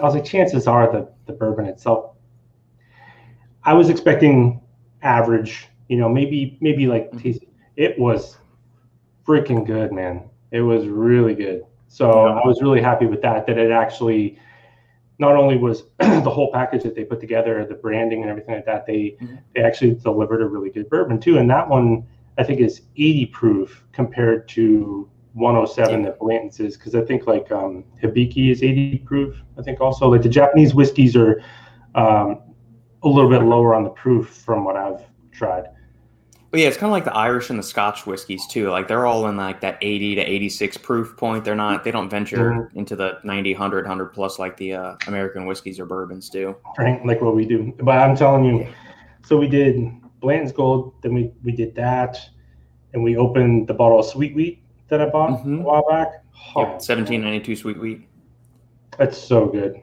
I 0.00 0.04
was 0.04 0.14
like, 0.14 0.24
chances 0.24 0.66
are 0.66 0.90
the 0.90 1.08
the 1.26 1.32
bourbon 1.32 1.66
itself. 1.66 2.12
I 3.64 3.74
was 3.74 3.90
expecting 3.90 4.60
average, 5.02 5.68
you 5.88 5.96
know, 5.98 6.08
maybe 6.08 6.56
maybe 6.60 6.86
like 6.86 7.10
Mhm. 7.12 7.38
It 7.76 7.98
was 7.98 8.36
freaking 9.30 9.64
good, 9.66 9.92
man. 9.92 10.22
It 10.50 10.62
was 10.62 10.86
really 10.86 11.34
good. 11.34 11.62
So 11.88 12.10
Yeah. 12.10 12.40
I 12.42 12.46
was 12.46 12.60
really 12.62 12.80
happy 12.80 13.06
with 13.06 13.22
that. 13.22 13.46
That 13.46 13.58
it 13.58 13.70
actually 13.70 14.38
not 15.18 15.36
only 15.36 15.56
was 15.56 15.84
the 15.98 16.30
whole 16.30 16.50
package 16.52 16.82
that 16.82 16.94
they 16.94 17.04
put 17.04 17.20
together, 17.20 17.64
the 17.64 17.74
branding 17.74 18.22
and 18.22 18.30
everything 18.30 18.54
like 18.54 18.66
that, 18.66 18.86
they 18.86 19.16
Mhm. 19.20 19.38
they 19.54 19.62
actually 19.62 19.94
delivered 19.94 20.42
a 20.42 20.46
really 20.46 20.70
good 20.70 20.88
bourbon 20.88 21.18
too. 21.20 21.38
And 21.38 21.48
that 21.50 21.68
one 21.68 22.04
I 22.38 22.42
think 22.42 22.60
is 22.60 22.82
80 22.96 23.26
proof 23.26 23.84
compared 23.92 24.48
to 24.50 25.08
107 25.34 26.02
that 26.02 26.18
Blanton's 26.18 26.58
is 26.58 26.76
because 26.76 26.94
I 26.94 27.02
think 27.02 27.26
like 27.26 27.52
um, 27.52 27.84
Hibiki 28.02 28.50
is 28.50 28.62
80 28.62 28.98
proof. 28.98 29.42
I 29.58 29.62
think 29.62 29.80
also 29.80 30.08
like 30.08 30.22
the 30.22 30.28
Japanese 30.28 30.74
whiskeys 30.74 31.14
are 31.16 31.42
um, 31.94 32.38
a 33.02 33.08
little 33.08 33.30
bit 33.30 33.42
lower 33.42 33.74
on 33.74 33.84
the 33.84 33.90
proof 33.90 34.28
from 34.28 34.64
what 34.64 34.76
I've 34.76 35.02
tried. 35.32 35.66
But 36.50 36.58
yeah, 36.60 36.66
it's 36.66 36.76
kind 36.76 36.88
of 36.90 36.92
like 36.92 37.04
the 37.04 37.14
Irish 37.16 37.50
and 37.50 37.58
the 37.58 37.62
Scotch 37.62 38.06
whiskeys 38.06 38.44
too. 38.48 38.70
Like 38.70 38.88
they're 38.88 39.06
all 39.06 39.28
in 39.28 39.36
like 39.36 39.60
that 39.60 39.78
80 39.80 40.16
to 40.16 40.20
86 40.22 40.76
proof 40.78 41.16
point. 41.16 41.44
They're 41.44 41.54
not. 41.54 41.84
They 41.84 41.92
don't 41.92 42.10
venture 42.10 42.50
Mhm. 42.50 42.76
into 42.76 42.96
the 42.96 43.18
90, 43.22 43.52
100, 43.54 43.84
100 43.84 44.06
plus 44.06 44.38
like 44.40 44.56
the 44.56 44.74
uh, 44.74 44.96
American 45.06 45.46
whiskeys 45.46 45.78
or 45.78 45.86
bourbons 45.86 46.28
do. 46.28 46.56
right? 46.78 47.04
Like 47.06 47.20
what 47.20 47.36
we 47.36 47.44
do. 47.46 47.72
But 47.80 47.98
I'm 47.98 48.16
telling 48.16 48.44
you, 48.44 48.66
so 49.24 49.36
we 49.36 49.46
did 49.48 49.76
Blanton's 50.20 50.50
Gold, 50.52 50.94
then 51.02 51.14
we 51.14 51.30
we 51.44 51.52
did 51.52 51.74
that, 51.76 52.18
and 52.94 53.02
we 53.04 53.16
opened 53.16 53.68
the 53.68 53.74
bottle 53.74 54.00
of 54.00 54.06
Sweet 54.06 54.34
Wheat 54.34 54.60
that 54.88 55.00
I 55.00 55.06
bought 55.06 55.44
Mhm. 55.44 55.60
a 55.60 55.62
while 55.62 55.84
back. 55.88 56.08
Oh, 56.56 56.62
Yep, 56.62 56.82
1792 56.82 57.54
sweet 57.54 57.78
wheat. 57.78 58.08
That's 58.98 59.16
so 59.16 59.46
good. 59.46 59.80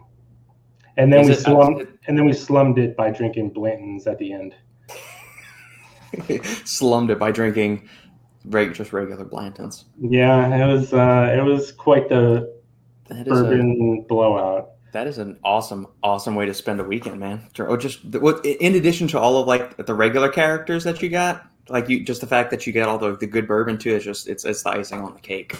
And 0.97 1.13
then 1.13 1.21
Is 1.21 1.27
we 1.27 1.33
it- 1.33 1.39
slummed, 1.39 1.87
and 2.07 2.17
then 2.17 2.25
we 2.25 2.33
slummed 2.33 2.77
it 2.77 2.97
by 2.97 3.09
drinking 3.11 3.51
Blanton's 3.51 4.05
at 4.05 4.17
the 4.17 4.33
end. 4.33 4.53
Slummed 6.65 7.09
it 7.09 7.19
by 7.19 7.31
drinking 7.31 7.87
reg- 8.45 8.73
just 8.73 8.93
regular 8.93 9.25
Blantons. 9.25 9.85
Yeah, 9.99 10.55
it 10.55 10.71
was 10.71 10.93
uh, 10.93 11.35
it 11.37 11.43
was 11.43 11.71
quite 11.71 12.09
the 12.09 12.53
That 13.07 13.27
is 13.27 13.39
a, 13.39 13.43
bourbon 13.43 14.05
blowout. 14.07 14.71
that 14.93 15.07
is 15.07 15.17
an 15.17 15.37
awesome, 15.43 15.87
awesome 16.03 16.35
way 16.35 16.45
to 16.45 16.53
spend 16.53 16.79
a 16.79 16.83
weekend, 16.83 17.19
man. 17.19 17.41
Or 17.59 17.77
just 17.77 18.05
what, 18.15 18.45
in 18.45 18.75
addition 18.75 19.07
to 19.09 19.19
all 19.19 19.37
of 19.37 19.47
like 19.47 19.77
the 19.85 19.93
regular 19.93 20.29
characters 20.29 20.83
that 20.83 21.01
you 21.01 21.09
got, 21.09 21.47
like 21.69 21.89
you, 21.89 22.03
just 22.03 22.21
the 22.21 22.27
fact 22.27 22.51
that 22.51 22.65
you 22.65 22.73
get 22.73 22.87
all 22.87 22.97
the, 22.97 23.15
the 23.17 23.27
good 23.27 23.47
bourbon 23.47 23.77
too 23.77 23.91
is 23.91 24.03
just 24.03 24.27
it's 24.27 24.45
it's 24.45 24.63
the 24.63 24.69
icing 24.69 25.01
on 25.01 25.13
the 25.13 25.19
cake. 25.19 25.55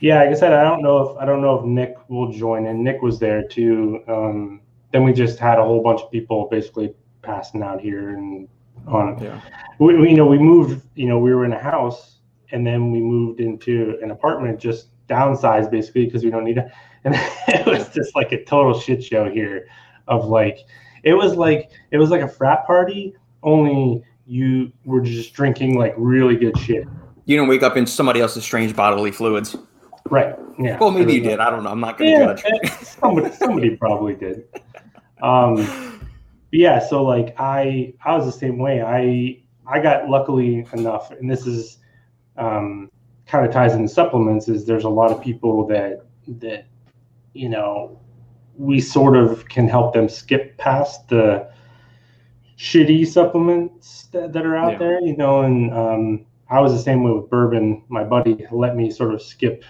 Yeah, 0.00 0.20
like 0.20 0.30
I 0.30 0.34
said, 0.34 0.52
I 0.52 0.64
don't 0.64 0.82
know 0.82 1.10
if 1.10 1.18
I 1.18 1.24
don't 1.24 1.40
know 1.40 1.58
if 1.58 1.64
Nick 1.64 1.94
will 2.08 2.32
join, 2.32 2.66
and 2.66 2.82
Nick 2.82 3.00
was 3.00 3.18
there 3.18 3.46
too. 3.46 4.02
Um, 4.08 4.60
then 4.92 5.02
we 5.04 5.12
just 5.12 5.38
had 5.38 5.58
a 5.58 5.64
whole 5.64 5.82
bunch 5.82 6.00
of 6.02 6.10
people 6.10 6.48
basically 6.50 6.94
passing 7.22 7.62
out 7.62 7.80
here 7.80 8.10
and 8.10 8.48
on. 8.86 9.18
Yeah. 9.22 9.40
We, 9.78 9.96
we 9.96 10.10
you 10.10 10.16
know 10.16 10.26
we 10.26 10.38
moved. 10.38 10.82
You 10.94 11.08
know 11.08 11.18
we 11.18 11.34
were 11.34 11.44
in 11.44 11.52
a 11.52 11.62
house, 11.62 12.18
and 12.52 12.66
then 12.66 12.90
we 12.90 13.00
moved 13.00 13.40
into 13.40 13.98
an 14.02 14.10
apartment, 14.10 14.58
just 14.58 14.88
downsized 15.08 15.70
basically 15.70 16.06
because 16.06 16.24
we 16.24 16.30
don't 16.30 16.44
need 16.44 16.58
it. 16.58 16.70
And 17.04 17.14
it 17.48 17.66
was 17.66 17.90
just 17.90 18.16
like 18.16 18.32
a 18.32 18.42
total 18.44 18.80
shit 18.80 19.04
show 19.04 19.28
here, 19.28 19.68
of 20.08 20.24
like 20.24 20.60
it 21.02 21.12
was 21.12 21.34
like 21.34 21.70
it 21.90 21.98
was 21.98 22.08
like 22.08 22.22
a 22.22 22.28
frat 22.28 22.66
party 22.66 23.14
only 23.44 24.02
you 24.26 24.72
were 24.84 25.00
just 25.00 25.34
drinking 25.34 25.78
like 25.78 25.94
really 25.96 26.36
good 26.36 26.58
shit. 26.58 26.86
You 27.26 27.36
don't 27.36 27.48
wake 27.48 27.62
up 27.62 27.76
in 27.76 27.86
somebody 27.86 28.20
else's 28.20 28.42
strange 28.42 28.74
bodily 28.74 29.10
fluids. 29.10 29.56
Right. 30.10 30.34
Yeah. 30.58 30.78
Well, 30.78 30.90
maybe 30.90 31.14
you 31.14 31.20
did. 31.20 31.40
I 31.40 31.50
don't 31.50 31.62
know. 31.62 31.70
I'm 31.70 31.80
not 31.80 31.96
going 31.96 32.10
to 32.10 32.18
yeah, 32.18 32.34
judge. 32.34 32.72
somebody, 32.82 33.32
somebody 33.34 33.76
probably 33.76 34.14
did. 34.14 34.44
Um, 35.22 36.06
yeah. 36.52 36.78
So 36.86 37.02
like 37.02 37.34
I, 37.38 37.94
I 38.04 38.16
was 38.16 38.26
the 38.26 38.38
same 38.38 38.58
way. 38.58 38.82
I, 38.82 39.42
I 39.66 39.80
got 39.80 40.08
luckily 40.08 40.66
enough, 40.72 41.10
and 41.10 41.30
this 41.30 41.46
is 41.46 41.78
um, 42.36 42.90
kind 43.26 43.46
of 43.46 43.52
ties 43.52 43.74
into 43.74 43.88
supplements. 43.88 44.48
Is 44.48 44.66
there's 44.66 44.84
a 44.84 44.88
lot 44.88 45.10
of 45.10 45.22
people 45.22 45.66
that 45.68 46.04
that 46.40 46.66
you 47.32 47.48
know 47.48 47.98
we 48.56 48.80
sort 48.80 49.16
of 49.16 49.48
can 49.48 49.66
help 49.68 49.94
them 49.94 50.08
skip 50.08 50.56
past 50.58 51.08
the 51.08 51.48
shitty 52.56 53.06
supplements 53.06 54.04
that, 54.12 54.32
that 54.32 54.46
are 54.46 54.56
out 54.56 54.72
Yeah. 54.72 54.78
there, 54.78 55.00
you 55.02 55.16
know, 55.16 55.42
and 55.42 55.72
um, 55.74 56.26
I 56.48 56.60
was 56.60 56.72
the 56.72 56.78
same 56.78 57.02
way 57.02 57.10
with 57.10 57.28
bourbon. 57.28 57.82
My 57.88 58.04
buddy 58.04 58.46
let 58.52 58.76
me 58.76 58.90
sort 58.90 59.12
of 59.12 59.20
skip 59.22 59.64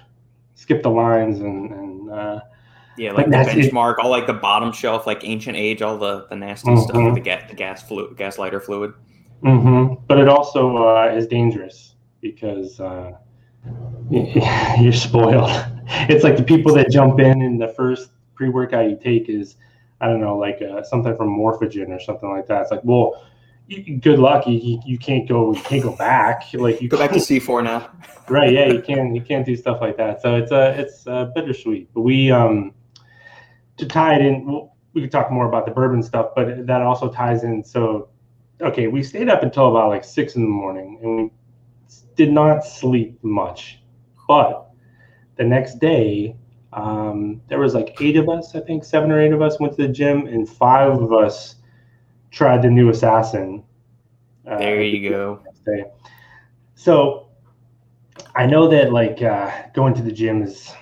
skip 0.54 0.82
the 0.82 0.90
lines 0.90 1.40
and, 1.40 1.70
and 1.72 2.10
uh, 2.10 2.40
Yeah, 2.96 3.12
like 3.12 3.26
the 3.26 3.30
that's 3.32 3.48
it. 3.54 3.72
benchmark, 3.72 3.96
all 3.98 4.10
like 4.10 4.26
the 4.26 4.34
bottom 4.34 4.70
shelf, 4.70 5.06
like 5.06 5.24
ancient 5.24 5.56
age, 5.56 5.82
all 5.82 5.98
the, 5.98 6.26
the 6.28 6.36
nasty 6.36 6.76
stuff 6.76 6.94
Mhm. 6.94 7.06
with 7.06 7.14
the 7.14 7.20
gas, 7.20 7.48
the 7.48 7.56
gas 7.56 7.82
fluid, 7.82 8.16
gas 8.16 8.38
lighter 8.38 8.60
fluid. 8.60 8.92
Hmm 9.42 9.94
But 10.06 10.18
it 10.18 10.28
also 10.28 10.76
uh, 10.76 11.12
is 11.14 11.26
dangerous 11.26 11.94
because 12.20 12.80
uh, 12.80 13.12
you're 14.10 14.92
spoiled. 14.92 15.50
It's 16.08 16.24
like 16.24 16.38
the 16.38 16.42
people 16.42 16.74
that 16.74 16.90
jump 16.90 17.20
in 17.20 17.42
and 17.42 17.60
the 17.60 17.68
first 17.68 18.10
pre-workout 18.34 18.88
you 18.88 18.96
take 18.96 19.28
is, 19.28 19.56
I 20.00 20.08
don't 20.08 20.20
know, 20.20 20.38
like 20.38 20.62
uh, 20.62 20.82
something 20.82 21.14
from 21.14 21.28
Morphogen 21.28 21.90
or 21.90 22.00
something 22.00 22.30
like 22.30 22.46
that. 22.46 22.62
It's 22.62 22.70
like, 22.70 22.80
well, 22.84 23.22
good 24.00 24.18
luck. 24.18 24.46
You, 24.46 24.80
you, 24.84 24.98
can't 24.98 25.28
go 25.28 25.52
you 25.52 25.60
can't 25.60 25.82
go 25.82 25.94
back. 25.94 26.44
Like 26.54 26.80
you 26.80 26.88
Go 26.88 26.96
back 26.96 27.12
to 27.12 27.18
C4 27.18 27.64
now. 27.64 27.90
right 28.28 28.52
yeah 28.52 28.66
you 28.66 28.80
can't 28.80 29.14
you 29.14 29.20
can't 29.20 29.44
do 29.44 29.54
stuff 29.54 29.80
like 29.80 29.96
that 29.96 30.20
so 30.22 30.36
it's 30.36 30.50
uh 30.50 30.74
it's 30.76 31.06
uh, 31.06 31.26
bittersweet 31.34 31.92
but 31.92 32.00
we 32.00 32.30
um 32.30 32.72
to 33.76 33.86
tie 33.86 34.14
it 34.14 34.22
in 34.24 34.46
well, 34.46 34.74
we 34.94 35.02
could 35.02 35.10
talk 35.10 35.30
more 35.30 35.46
about 35.46 35.66
the 35.66 35.72
bourbon 35.72 36.02
stuff 36.02 36.30
but 36.34 36.66
that 36.66 36.80
also 36.82 37.10
ties 37.10 37.44
in 37.44 37.62
so 37.62 38.08
okay 38.60 38.86
we 38.86 39.02
stayed 39.02 39.28
up 39.28 39.42
until 39.42 39.68
about 39.68 39.88
like 39.88 40.04
six 40.04 40.36
in 40.36 40.42
the 40.42 40.48
morning 40.48 40.98
and 41.02 41.16
we 41.16 41.30
did 42.16 42.32
not 42.32 42.64
sleep 42.64 43.18
much 43.22 43.80
but 44.28 44.70
the 45.36 45.44
next 45.44 45.78
day 45.78 46.36
um, 46.72 47.40
there 47.48 47.58
was 47.58 47.74
like 47.74 47.96
eight 48.00 48.16
of 48.16 48.28
us 48.28 48.54
i 48.54 48.60
think 48.60 48.84
seven 48.84 49.10
or 49.10 49.20
eight 49.20 49.32
of 49.32 49.42
us 49.42 49.58
went 49.60 49.74
to 49.74 49.82
the 49.86 49.92
gym 49.92 50.26
and 50.26 50.48
five 50.48 50.92
of 51.00 51.12
us 51.12 51.56
tried 52.30 52.62
the 52.62 52.70
new 52.70 52.90
assassin 52.90 53.62
uh, 54.48 54.58
There 54.58 54.82
you 54.82 55.08
go. 55.08 55.40
So 56.74 57.28
I 58.34 58.46
know 58.46 58.68
that 58.68 58.92
like 58.92 59.22
uh, 59.22 59.50
going 59.74 59.94
to 59.94 60.02
the 60.02 60.12
gym 60.12 60.42
is 60.42 60.72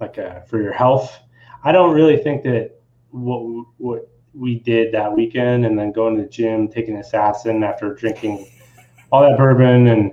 like 0.00 0.18
uh, 0.18 0.40
for 0.42 0.60
your 0.62 0.72
health. 0.72 1.18
I 1.64 1.72
don't 1.72 1.94
really 1.94 2.16
think 2.16 2.42
that 2.44 2.80
what 3.10 3.40
what 3.78 4.08
we 4.34 4.58
did 4.60 4.92
that 4.92 5.14
weekend 5.14 5.64
and 5.64 5.78
then 5.78 5.92
going 5.92 6.16
to 6.16 6.22
the 6.22 6.28
gym, 6.28 6.68
taking 6.68 6.96
assassin 6.96 7.62
after 7.62 7.94
drinking 7.94 8.46
all 9.12 9.22
that 9.22 9.36
bourbon 9.38 9.86
and 9.88 10.12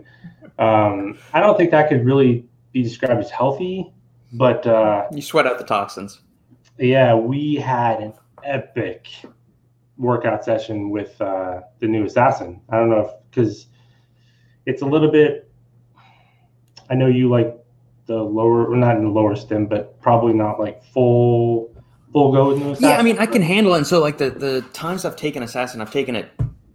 um, 0.59 1.17
I 1.33 1.39
don't 1.39 1.57
think 1.57 1.71
that 1.71 1.89
could 1.89 2.05
really 2.05 2.45
be 2.71 2.83
described 2.83 3.19
as 3.19 3.31
healthy. 3.31 3.91
But 4.33 4.65
uh, 4.67 5.07
You 5.11 5.21
sweat 5.21 5.47
out 5.47 5.57
the 5.57 5.63
toxins. 5.63 6.21
yeah, 6.77 7.15
we 7.15 7.55
had 7.55 7.99
an 7.99 8.13
epic 8.43 9.07
workout 9.97 10.45
session 10.45 10.89
with 10.89 11.19
uh, 11.19 11.61
the 11.79 11.87
new 11.87 12.05
assassin. 12.05 12.61
I 12.69 12.77
don't 12.77 12.89
know 12.89 12.99
if 13.07 13.11
because 13.29 13.67
it's 14.65 14.81
a 14.81 14.85
little 14.85 15.11
bit. 15.11 15.51
I 16.89 16.95
know 16.95 17.07
you 17.07 17.29
like 17.29 17.57
the 18.05 18.17
lower, 18.21 18.67
or 18.67 18.75
not 18.75 18.97
in 18.97 19.03
the 19.03 19.09
lower 19.09 19.35
stim, 19.35 19.65
but 19.65 19.99
probably 20.01 20.33
not 20.33 20.59
like 20.59 20.83
full 20.83 21.70
full 22.11 22.31
go 22.31 22.49
with 22.49 22.57
new 22.59 22.71
assassin. 22.71 22.89
Yeah, 22.89 22.97
I 22.97 23.01
mean, 23.03 23.17
I 23.19 23.25
can 23.25 23.41
handle 23.41 23.73
it. 23.73 23.77
And 23.77 23.87
so, 23.87 23.99
like, 23.99 24.17
the, 24.17 24.29
the 24.29 24.61
times 24.73 25.05
I've 25.05 25.15
taken 25.15 25.43
Assassin, 25.43 25.81
I've 25.81 25.91
taken 25.91 26.15
it 26.15 26.31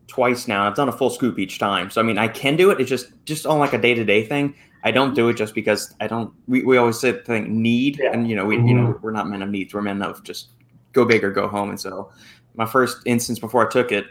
twice 0.06 0.48
now. 0.48 0.66
I've 0.66 0.74
done 0.74 0.88
a 0.88 0.92
full 0.92 1.10
scoop 1.10 1.38
each 1.38 1.58
time. 1.58 1.90
So, 1.90 2.00
I 2.00 2.04
mean, 2.04 2.18
I 2.18 2.28
can 2.28 2.56
do 2.56 2.70
it. 2.70 2.80
It's 2.80 2.88
just 2.88 3.08
just 3.24 3.46
on 3.46 3.58
like 3.58 3.72
a 3.72 3.78
day 3.78 3.94
to 3.94 4.04
day 4.04 4.24
thing. 4.24 4.54
I 4.84 4.90
don't 4.92 5.14
do 5.14 5.28
it 5.28 5.34
just 5.34 5.54
because 5.54 5.94
I 6.00 6.06
don't. 6.06 6.32
We, 6.46 6.62
we 6.62 6.76
always 6.76 6.98
say 6.98 7.10
the 7.12 7.18
thing 7.18 7.60
need, 7.60 7.98
Yeah. 7.98 8.12
and 8.12 8.28
you 8.28 8.36
know, 8.36 8.44
we 8.46 8.56
you 8.56 8.74
know 8.74 8.98
we're 9.02 9.10
not 9.10 9.28
men 9.28 9.42
of 9.42 9.50
needs. 9.50 9.74
We're 9.74 9.82
men 9.82 10.00
of 10.02 10.22
just 10.22 10.48
go 10.92 11.04
big 11.04 11.24
or 11.24 11.30
go 11.32 11.48
home. 11.48 11.70
And 11.70 11.80
so, 11.80 12.10
my 12.54 12.66
first 12.66 12.98
instance 13.04 13.38
before 13.38 13.66
I 13.66 13.70
took 13.70 13.90
it 13.92 14.06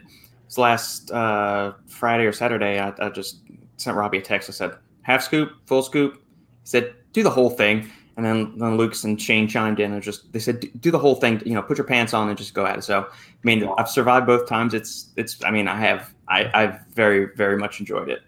was 0.45 0.57
last 0.57 1.11
uh, 1.11 1.73
Friday 1.87 2.25
or 2.25 2.33
Saturday. 2.33 2.79
I, 2.79 2.93
I 2.99 3.09
just 3.09 3.41
sent 3.77 3.95
Robbie 3.95 4.17
a 4.17 4.21
text. 4.21 4.49
I 4.49 4.53
said 4.53 4.75
half 5.03 5.23
scoop, 5.23 5.51
full 5.65 5.81
scoop. 5.81 6.15
He 6.15 6.19
said 6.65 6.93
do 7.13 7.23
the 7.23 7.29
whole 7.29 7.49
thing. 7.49 7.89
And 8.17 8.25
then, 8.25 8.57
then 8.57 8.77
Lucas 8.77 9.03
and 9.03 9.21
Shane 9.21 9.47
chimed 9.47 9.79
in 9.81 9.91
and 9.91 10.01
just 10.01 10.31
they 10.31 10.39
said, 10.39 10.61
"Do- 10.61 10.69
"Do 10.79 10.91
the 10.91 10.99
whole 10.99 11.15
thing. 11.15 11.41
You 11.45 11.53
know, 11.53 11.61
put 11.61 11.77
your 11.77 11.85
pants 11.87 12.13
on 12.13 12.29
and 12.29 12.37
just 12.37 12.53
go 12.53 12.65
at 12.65 12.77
it." 12.77 12.83
So, 12.83 13.01
I 13.01 13.07
mean, 13.43 13.67
I've 13.77 13.89
survived 13.89 14.25
both 14.25 14.47
times. 14.47 14.73
It's 14.73 15.11
it's. 15.17 15.43
I 15.43 15.51
mean, 15.51 15.67
I 15.67 15.75
have. 15.77 16.13
I 16.29 16.49
I've 16.53 16.79
very 16.93 17.27
very 17.35 17.57
much 17.57 17.79
enjoyed 17.81 18.09
it. 18.09 18.21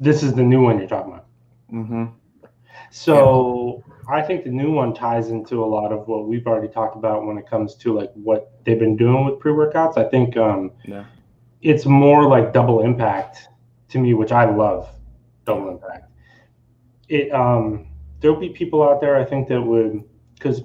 this 0.00 0.22
is 0.22 0.32
the 0.34 0.42
new 0.42 0.62
one 0.62 0.78
you're 0.78 0.88
talking 0.88 1.12
about. 1.12 1.26
Mm-hmm. 1.72 2.04
So 2.90 3.84
I 4.08 4.22
think 4.22 4.44
the 4.44 4.50
new 4.50 4.72
one 4.72 4.94
ties 4.94 5.28
into 5.30 5.62
a 5.62 5.66
lot 5.66 5.92
of 5.92 6.06
what 6.08 6.26
we've 6.28 6.46
already 6.46 6.68
talked 6.68 6.96
about 6.96 7.26
when 7.26 7.36
it 7.38 7.46
comes 7.48 7.74
to 7.76 7.92
like 7.94 8.10
what 8.14 8.52
they've 8.64 8.78
been 8.78 8.96
doing 8.96 9.24
with 9.26 9.38
pre 9.38 9.52
workouts. 9.52 9.98
I 9.98 10.04
think 10.08 10.36
um, 10.36 10.70
Yeah. 10.84 11.04
it's 11.62 11.84
more 11.86 12.26
like 12.28 12.52
double 12.52 12.80
impact 12.82 13.48
to 13.90 13.98
me, 13.98 14.14
which 14.14 14.32
I 14.32 14.44
love. 14.50 14.88
Double 15.44 15.68
impact. 15.70 16.10
It 17.08 17.32
um, 17.32 17.86
there'll 18.20 18.38
be 18.40 18.48
people 18.50 18.82
out 18.82 19.00
there 19.00 19.16
I 19.16 19.24
think 19.24 19.48
that 19.48 19.60
would 19.60 20.02
because 20.34 20.62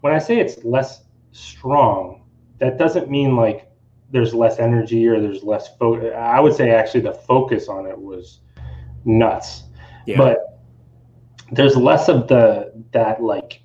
when 0.00 0.12
I 0.12 0.18
say 0.18 0.38
it's 0.38 0.62
less 0.64 1.02
strong, 1.32 2.22
that 2.58 2.78
doesn't 2.78 3.10
mean 3.10 3.36
like 3.36 3.70
there's 4.10 4.32
less 4.34 4.58
energy 4.58 5.06
or 5.08 5.20
there's 5.20 5.42
less 5.42 5.76
focus. 5.76 6.12
I 6.16 6.38
would 6.40 6.54
say 6.54 6.70
actually 6.70 7.00
the 7.00 7.12
focus 7.12 7.68
on 7.68 7.86
it 7.86 7.98
was 7.98 8.40
nuts 9.04 9.64
Yeah. 10.06 10.16
but 10.18 10.60
there's 11.52 11.76
less 11.76 12.08
of 12.08 12.28
the 12.28 12.72
that 12.92 13.22
like 13.22 13.62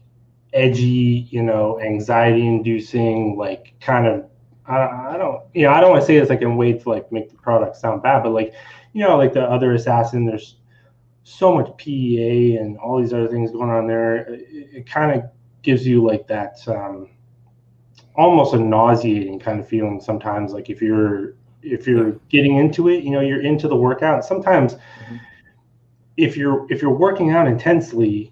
edgy 0.54 1.28
you 1.32 1.42
know 1.42 1.80
anxiety 1.82 2.46
inducing 2.46 3.38
like 3.38 3.74
kind 3.82 4.06
of 4.06 4.26
I, 4.68 5.14
I 5.14 5.18
don't 5.18 5.42
you 5.54 5.64
know 5.64 5.72
i 5.72 5.82
don't 5.82 5.90
want 5.90 6.02
to 6.02 6.06
say 6.06 6.20
this 6.20 6.30
like 6.30 6.42
in 6.42 6.58
way 6.58 6.74
to 6.74 6.90
like 6.90 7.12
make 7.12 7.30
the 7.30 7.38
product 7.38 7.76
sound 7.78 8.04
bad 8.04 8.22
but 8.24 8.32
like 8.32 8.54
you 8.94 9.02
know 9.04 9.18
like 9.18 9.34
the 9.34 9.42
other 9.42 9.74
assassin 9.74 10.26
there's 10.26 10.58
so 11.24 11.54
much 11.54 11.76
pea 11.78 12.58
and 12.58 12.78
all 12.78 13.00
these 13.00 13.14
other 13.14 13.28
things 13.28 13.52
going 13.52 13.70
on 13.70 13.88
there 13.88 14.18
it, 14.34 14.48
it 14.52 14.90
kind 14.90 15.12
of 15.20 15.30
gives 15.62 15.86
you 15.86 16.04
like 16.04 16.28
that 16.28 16.58
um 16.68 17.10
almost 18.16 18.54
a 18.54 18.60
nauseating 18.60 19.40
kind 19.40 19.60
of 19.60 19.68
feeling 19.68 20.02
sometimes 20.02 20.52
like 20.52 20.70
if 20.70 20.82
you're 20.82 21.36
if 21.62 21.88
you're 21.88 22.14
getting 22.30 22.58
into 22.58 22.90
it 22.90 23.04
you 23.04 23.12
know 23.12 23.22
you're 23.22 23.42
into 23.42 23.68
the 23.68 23.76
workout 23.76 24.26
sometimes 24.26 24.76
if 26.18 26.38
you're 26.38 26.72
if 26.72 26.82
you're 26.82 26.96
working 26.96 27.32
out 27.32 27.48
intensely, 27.48 28.32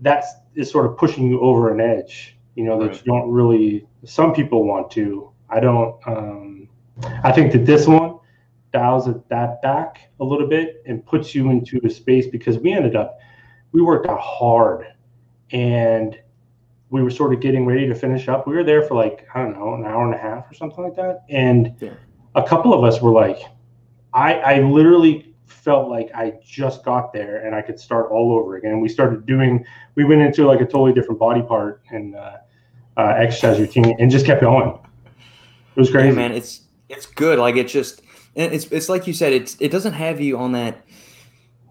that's 0.00 0.32
is 0.54 0.70
sort 0.70 0.86
of 0.86 0.96
pushing 0.96 1.28
you 1.28 1.40
over 1.40 1.72
an 1.72 1.80
edge. 1.80 2.36
You 2.54 2.64
know 2.64 2.80
that 2.82 2.94
you 2.94 3.12
don't 3.12 3.30
really. 3.30 3.86
Some 4.04 4.32
people 4.32 4.64
want 4.64 4.90
to. 4.92 5.30
I 5.50 5.60
don't. 5.60 5.96
Um, 6.06 6.68
I 7.22 7.32
think 7.32 7.52
that 7.52 7.66
this 7.66 7.86
one 7.86 8.13
dials 8.74 9.06
it 9.06 9.26
that 9.28 9.62
back 9.62 10.10
a 10.20 10.24
little 10.24 10.48
bit 10.48 10.82
and 10.84 11.06
puts 11.06 11.32
you 11.34 11.48
into 11.48 11.80
a 11.84 11.88
space 11.88 12.26
because 12.26 12.58
we 12.58 12.72
ended 12.72 12.96
up 12.96 13.18
we 13.72 13.80
worked 13.80 14.06
out 14.06 14.20
hard 14.20 14.86
and 15.52 16.18
we 16.90 17.02
were 17.02 17.10
sort 17.10 17.32
of 17.32 17.40
getting 17.40 17.64
ready 17.66 17.86
to 17.88 17.94
finish 17.94 18.28
up. 18.28 18.46
We 18.46 18.54
were 18.54 18.64
there 18.64 18.82
for 18.82 18.94
like 18.96 19.26
I 19.34 19.42
don't 19.42 19.54
know 19.54 19.74
an 19.74 19.84
hour 19.84 20.04
and 20.04 20.14
a 20.14 20.18
half 20.18 20.50
or 20.50 20.54
something 20.54 20.82
like 20.84 20.96
that, 20.96 21.24
and 21.30 21.74
Yeah. 21.80 21.94
a 22.34 22.42
couple 22.42 22.74
of 22.74 22.84
us 22.84 23.00
were 23.00 23.12
like, 23.12 23.38
I 24.12 24.34
I 24.40 24.60
literally 24.60 25.34
felt 25.46 25.88
like 25.88 26.10
I 26.14 26.34
just 26.44 26.84
got 26.84 27.12
there 27.12 27.46
and 27.46 27.54
I 27.54 27.62
could 27.62 27.78
start 27.78 28.10
all 28.10 28.32
over 28.32 28.56
again. 28.56 28.80
We 28.80 28.88
started 28.88 29.24
doing, 29.24 29.64
we 29.94 30.04
went 30.04 30.20
into 30.20 30.46
like 30.46 30.60
a 30.60 30.64
totally 30.64 30.92
different 30.92 31.18
body 31.20 31.42
part 31.42 31.82
and 31.90 32.16
uh, 32.16 32.36
uh, 32.96 33.14
exercise 33.16 33.58
routine 33.60 33.94
and 33.98 34.10
just 34.10 34.26
kept 34.26 34.40
going. 34.40 34.78
It 35.76 35.80
was 35.80 35.90
crazy, 35.90 36.08
yeah, 36.08 36.14
man. 36.14 36.32
It's 36.32 36.62
it's 36.88 37.06
good. 37.06 37.38
Like 37.38 37.56
it 37.56 37.68
just 37.68 38.02
it's 38.34 38.66
it's 38.66 38.88
like 38.88 39.06
you 39.06 39.12
said. 39.12 39.32
It's 39.32 39.56
it 39.60 39.70
doesn't 39.70 39.92
have 39.94 40.20
you 40.20 40.38
on 40.38 40.52
that 40.52 40.84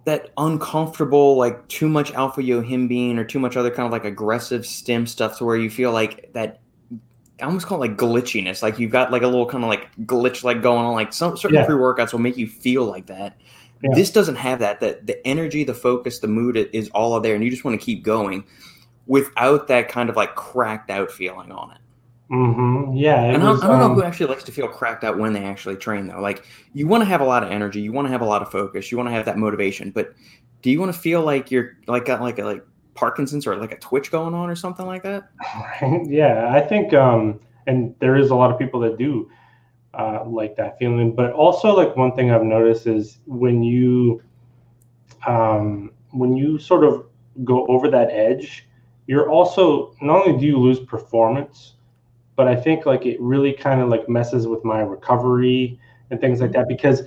that 0.05 0.31
uncomfortable 0.37 1.37
like 1.37 1.65
too 1.69 1.87
much 1.87 2.11
alpha 2.13 2.41
yohimbine 2.41 3.17
or 3.17 3.23
too 3.23 3.39
much 3.39 3.55
other 3.55 3.71
kind 3.71 3.85
of 3.85 3.91
like 3.91 4.03
aggressive 4.03 4.65
stim 4.65 5.07
stuff 5.07 5.37
to 5.37 5.45
where 5.45 5.55
you 5.55 5.69
feel 5.69 5.91
like 5.91 6.31
that 6.33 6.59
I 7.41 7.45
almost 7.45 7.65
call 7.65 7.81
it 7.81 7.89
like 7.89 7.97
glitchiness. 7.97 8.61
Like 8.61 8.79
you've 8.79 8.91
got 8.91 9.11
like 9.11 9.21
a 9.21 9.27
little 9.27 9.45
kind 9.45 9.63
of 9.63 9.69
like 9.69 9.93
glitch 10.05 10.43
like 10.43 10.61
going 10.61 10.85
on. 10.85 10.93
Like 10.93 11.13
some 11.13 11.35
certain 11.35 11.57
Yeah. 11.57 11.65
pre 11.65 11.75
workouts 11.75 12.11
will 12.11 12.19
make 12.19 12.37
you 12.37 12.47
feel 12.47 12.85
like 12.85 13.07
that. 13.07 13.37
Yeah. 13.81 13.89
This 13.95 14.11
doesn't 14.11 14.35
have 14.35 14.59
that. 14.59 14.79
That 14.79 15.07
the 15.07 15.25
energy, 15.27 15.63
the 15.63 15.73
focus, 15.73 16.19
the 16.19 16.27
mood 16.27 16.55
is 16.57 16.89
all 16.89 17.19
there, 17.19 17.35
and 17.35 17.43
you 17.43 17.49
just 17.49 17.65
want 17.65 17.79
to 17.79 17.85
keep 17.85 18.03
going 18.03 18.45
without 19.07 19.67
that 19.67 19.89
kind 19.89 20.09
of 20.09 20.15
like 20.15 20.35
cracked 20.35 20.89
out 20.89 21.11
feeling 21.11 21.51
on 21.51 21.71
it. 21.71 21.77
Hmm 22.29 22.93
Yeah, 22.95 23.23
And 23.23 23.43
I, 23.43 23.51
was, 23.51 23.63
I 23.63 23.67
don't 23.67 23.79
know 23.79 23.85
um, 23.85 23.95
who 23.95 24.03
actually 24.03 24.27
likes 24.27 24.43
to 24.45 24.51
feel 24.51 24.67
cracked 24.67 25.03
out 25.03 25.17
when 25.17 25.33
they 25.33 25.43
actually 25.43 25.75
train, 25.75 26.07
though. 26.07 26.21
Like, 26.21 26.45
you 26.73 26.87
want 26.87 27.01
to 27.01 27.05
have 27.05 27.21
a 27.21 27.25
lot 27.25 27.43
of 27.43 27.51
energy, 27.51 27.81
you 27.81 27.91
want 27.91 28.07
to 28.07 28.11
have 28.11 28.21
a 28.21 28.25
lot 28.25 28.41
of 28.41 28.51
focus, 28.51 28.91
you 28.91 28.97
want 28.97 29.09
to 29.09 29.13
have 29.13 29.25
that 29.25 29.37
motivation, 29.37 29.91
but 29.91 30.13
do 30.61 30.71
you 30.71 30.79
want 30.79 30.93
to 30.93 30.99
feel 30.99 31.21
like 31.21 31.51
you're 31.51 31.77
like 31.87 32.05
got 32.05 32.21
like 32.21 32.39
a 32.39 32.43
like 32.43 32.65
Parkinson's 32.95 33.45
or 33.45 33.55
like 33.57 33.71
a 33.73 33.79
twitch 33.79 34.11
going 34.11 34.33
on 34.33 34.49
or 34.49 34.55
something 34.55 34.85
like 34.85 35.03
that? 35.03 35.29
Right? 35.81 36.01
Yeah, 36.07 36.49
I 36.51 36.61
think, 36.61 36.93
um, 36.93 37.39
and 37.67 37.95
there 37.99 38.15
is 38.15 38.29
a 38.29 38.35
lot 38.35 38.51
of 38.51 38.57
people 38.57 38.79
that 38.81 38.97
do 38.97 39.29
uh, 39.93 40.23
like 40.25 40.55
that 40.55 40.77
feeling. 40.79 41.13
But 41.15 41.33
also, 41.33 41.75
like 41.75 41.95
one 41.95 42.13
thing 42.15 42.31
I've 42.31 42.43
noticed 42.43 42.87
is 42.87 43.19
when 43.25 43.61
you, 43.63 44.21
um, 45.27 45.91
when 46.11 46.35
you 46.35 46.57
sort 46.59 46.83
of 46.83 47.05
go 47.43 47.65
over 47.67 47.89
that 47.89 48.09
edge, 48.11 48.67
you're 49.07 49.29
also 49.29 49.93
not 50.01 50.25
only 50.25 50.39
do 50.39 50.45
you 50.45 50.57
lose 50.57 50.79
performance, 50.79 51.75
but 52.35 52.47
I 52.47 52.55
think 52.55 52.85
like 52.85 53.05
it 53.05 53.19
really 53.21 53.53
kind 53.53 53.81
of 53.81 53.89
like 53.89 54.07
messes 54.09 54.47
with 54.47 54.63
my 54.63 54.79
recovery 54.81 55.79
and 56.09 56.19
things 56.19 56.41
like 56.41 56.51
that 56.53 56.67
because 56.67 57.03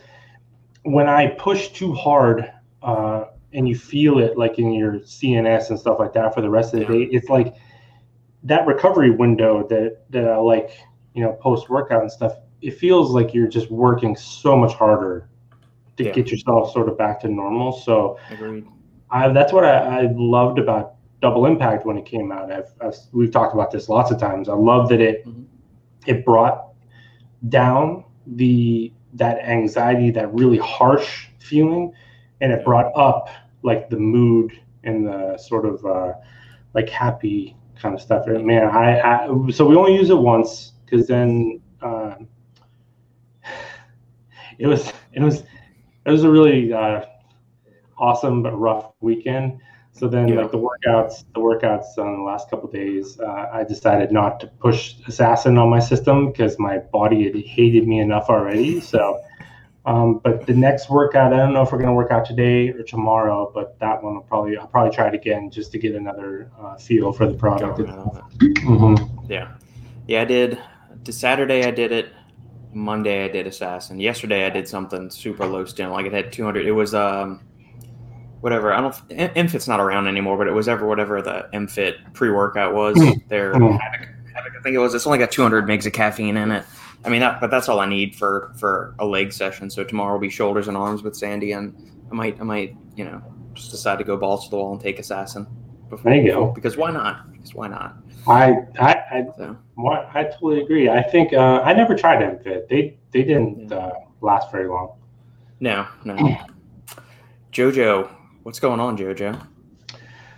when 0.83 1.09
I 1.09 1.28
push 1.28 1.68
too 1.68 1.92
hard. 1.92 2.52
Uh, 2.83 3.25
and 3.52 3.68
you 3.68 3.75
feel 3.75 4.18
it 4.18 4.37
like 4.37 4.59
in 4.59 4.73
your 4.73 4.95
CNS 5.00 5.71
and 5.71 5.78
stuff 5.78 5.99
like 5.99 6.12
that 6.12 6.35
for 6.35 6.42
the 6.42 6.50
rest 6.50 6.75
of 6.75 6.80
the 6.80 6.87
day. 6.87 7.09
It's 7.11 7.28
like 7.30 7.54
that 8.42 8.66
recovery 8.66 9.11
window 9.11 9.66
that 9.68 10.04
that 10.11 10.28
I 10.28 10.37
like, 10.37 10.71
you 11.14 11.23
know, 11.23 11.33
post 11.33 11.71
workout 11.71 12.02
and 12.02 12.12
stuff. 12.12 12.35
It 12.61 12.73
feels 12.73 13.12
like 13.12 13.33
you're 13.33 13.49
just 13.49 13.71
working 13.71 14.14
so 14.14 14.56
much 14.56 14.75
harder 14.75 15.28
to 15.97 16.04
Yeah. 16.04 16.12
get 16.12 16.30
yourself 16.30 16.71
sort 16.73 16.88
of 16.88 16.99
back 16.99 17.18
to 17.21 17.28
normal. 17.28 17.73
So 17.73 18.18
Agreed. 18.30 18.66
I, 19.11 19.28
that's 19.28 19.52
what 19.52 19.64
I, 19.64 20.02
I 20.02 20.09
loved 20.12 20.59
about 20.59 20.96
Double 21.23 21.46
Impact 21.46 21.87
when 21.87 21.96
it 21.96 22.04
came 22.04 22.30
out. 22.32 22.52
I've, 22.52 22.73
I've 22.80 22.96
we've 23.12 23.30
talked 23.30 23.54
about 23.54 23.70
this 23.70 23.88
lots 23.88 24.11
of 24.11 24.18
times. 24.18 24.49
I 24.49 24.54
love 24.54 24.88
that 24.90 25.00
it 25.00 25.26
Mhm. 25.26 25.44
it 26.06 26.25
brought 26.25 26.68
down 27.49 28.04
the 28.26 28.92
that 29.14 29.38
anxiety, 29.38 30.11
that 30.11 30.32
really 30.35 30.58
harsh 30.58 31.28
feeling, 31.38 31.92
and 32.40 32.52
it 32.52 32.64
brought 32.64 32.92
up 32.96 33.28
like 33.62 33.88
the 33.88 33.96
mood 33.96 34.52
and 34.85 35.06
the 35.06 35.37
sort 35.38 35.64
of 35.64 35.85
uh, 35.87 36.12
like 36.75 36.88
happy 36.88 37.56
kind 37.80 37.94
of 37.94 38.00
stuff. 38.00 38.26
And 38.26 38.44
man, 38.46 38.64
I, 38.68 39.00
I 39.00 39.50
so 39.50 39.66
we 39.66 39.76
only 39.76 39.94
use 39.94 40.11
it 40.11 40.18
once 40.18 40.73
because 40.85 41.06
then 41.06 41.61
um, 41.82 42.28
it 44.58 44.66
was 44.66 44.92
it 45.12 45.20
was 45.23 45.42
it 46.04 46.11
was 46.11 46.25
a 46.25 46.30
really 46.30 46.73
uh, 46.73 47.02
awesome 47.99 48.42
but 48.42 48.58
rough 48.58 48.92
weekend. 49.00 49.58
So 49.97 50.09
then, 50.09 50.29
Yeah. 50.29 50.43
like 50.43 50.50
the 50.50 50.59
workouts, 50.59 51.25
the 51.35 51.41
workouts 51.41 51.97
on 51.97 52.19
the 52.19 52.23
last 52.23 52.50
couple 52.50 52.69
days, 52.69 53.19
uh, 53.19 53.47
I 53.50 53.65
decided 53.65 54.12
not 54.12 54.38
to 54.41 54.47
push 54.47 54.95
assassin 55.09 55.57
on 55.57 55.71
my 55.71 55.79
system 55.79 56.26
because 56.26 56.59
my 56.59 56.79
body 56.93 57.25
had 57.25 57.35
hated 57.37 57.88
me 57.88 58.00
enough 58.00 58.29
already. 58.29 58.81
So, 58.81 59.19
um, 59.87 60.21
but 60.23 60.45
the 60.47 60.53
next 60.53 60.91
workout, 60.91 61.33
I 61.33 61.38
don't 61.38 61.55
know 61.55 61.62
if 61.62 61.73
we're 61.73 61.79
gonna 61.79 61.95
work 61.95 62.11
out 62.11 62.26
today 62.26 62.69
or 62.69 62.83
tomorrow, 62.83 63.51
but 63.55 63.79
that 63.79 64.03
one 64.03 64.16
will 64.16 64.20
probably 64.23 64.59
I'll 64.59 64.66
probably 64.66 64.94
try 64.94 65.09
it 65.09 65.14
again 65.14 65.51
just 65.51 65.73
to 65.73 65.79
get 65.79 65.94
another 65.94 66.51
uh, 66.61 66.77
feel 66.77 67.11
for 67.12 67.27
the 67.27 67.35
product. 67.35 67.79
Going 67.79 67.88
out 67.88 67.99
of 67.99 68.16
it. 68.18 68.55
Mhm. 68.66 69.09
Yeah, 69.31 69.49
yeah. 70.07 70.20
I 70.20 70.25
did. 70.27 70.59
To 71.05 71.12
Saturday, 71.12 71.64
I 71.64 71.70
did 71.70 71.90
it. 71.92 72.09
Monday, 72.75 73.25
I 73.25 73.29
did 73.29 73.47
assassin. 73.47 73.99
Yesterday, 73.99 74.44
I 74.44 74.51
did 74.51 74.68
something 74.68 75.09
super 75.09 75.47
low 75.47 75.64
stim. 75.64 75.90
Like 75.90 76.05
it 76.05 76.12
had 76.12 76.33
200. 76.33 76.66
It 76.66 76.73
was 76.73 76.94
um, 76.94 77.40
whatever. 78.46 78.72
I 78.72 78.80
don't. 78.80 78.94
MFit's 79.09 79.66
not 79.66 79.80
around 79.80 80.06
anymore, 80.06 80.38
but 80.38 80.46
it 80.46 80.52
was 80.52 80.68
ever 80.68 80.87
whatever 80.87 81.20
the 81.20 81.48
MFit 81.52 82.14
pre 82.14 82.30
workout 82.30 82.74
was. 82.74 82.94
Their 83.26 83.54
Mm. 83.54 83.76
Havoc, 83.80 84.09
Havoc, 84.37 84.52
I 84.56 84.62
think 84.62 84.76
it 84.76 84.78
was. 84.78 84.94
It's 84.94 85.04
only 85.04 85.18
got 85.18 85.32
200 85.32 85.66
megs 85.66 85.85
of 85.85 85.92
caffeine 85.92 86.37
in 86.37 86.52
it. 86.52 86.64
I 87.04 87.09
mean, 87.09 87.22
that, 87.22 87.40
but 87.40 87.50
that's 87.50 87.68
all 87.68 87.80
I 87.80 87.87
need 87.87 88.14
for 88.14 88.52
for 88.56 88.94
a 89.00 89.04
leg 89.04 89.32
session. 89.32 89.68
So 89.68 89.82
tomorrow 89.82 90.12
will 90.12 90.20
be 90.20 90.30
shoulders 90.30 90.68
and 90.68 90.76
arms 90.76 91.02
with 91.02 91.16
Sandy, 91.16 91.52
and 91.52 91.74
I 92.09 92.14
might 92.14 92.40
I 92.40 92.44
might 92.44 92.76
you 92.94 93.04
know 93.04 93.20
just 93.54 93.72
decide 93.72 93.98
to 93.98 94.04
go 94.04 94.16
balls 94.16 94.44
to 94.44 94.50
the 94.50 94.59
wall 94.59 94.70
and 94.74 94.80
take 94.80 95.00
assassin. 95.00 95.48
Before, 95.90 96.12
There 96.12 96.22
you 96.22 96.30
go. 96.30 96.46
Because 96.52 96.76
why 96.76 96.92
not? 96.92 97.32
Because 97.32 97.52
why 97.52 97.66
not? 97.66 97.96
I, 98.28 98.59
I, 98.78 98.92
I, 99.11 99.26
So. 99.37 99.56
I 100.14 100.24
totally 100.24 100.61
agree. 100.61 100.88
I 100.88 101.02
think 101.02 101.32
uh, 101.32 101.62
I 101.64 101.72
never 101.74 101.96
tried 101.96 102.22
MFit. 102.22 102.68
They, 102.68 102.98
they 103.12 103.22
didn't 103.22 103.70
uh, 103.72 103.92
last 104.20 104.50
very 104.50 104.66
long. 104.66 104.98
No, 105.61 105.87
no. 106.04 106.16
Jojo, 107.52 108.11
what's 108.46 108.61
going 108.61 108.78
on, 108.78 108.96
Jojo? 108.96 109.44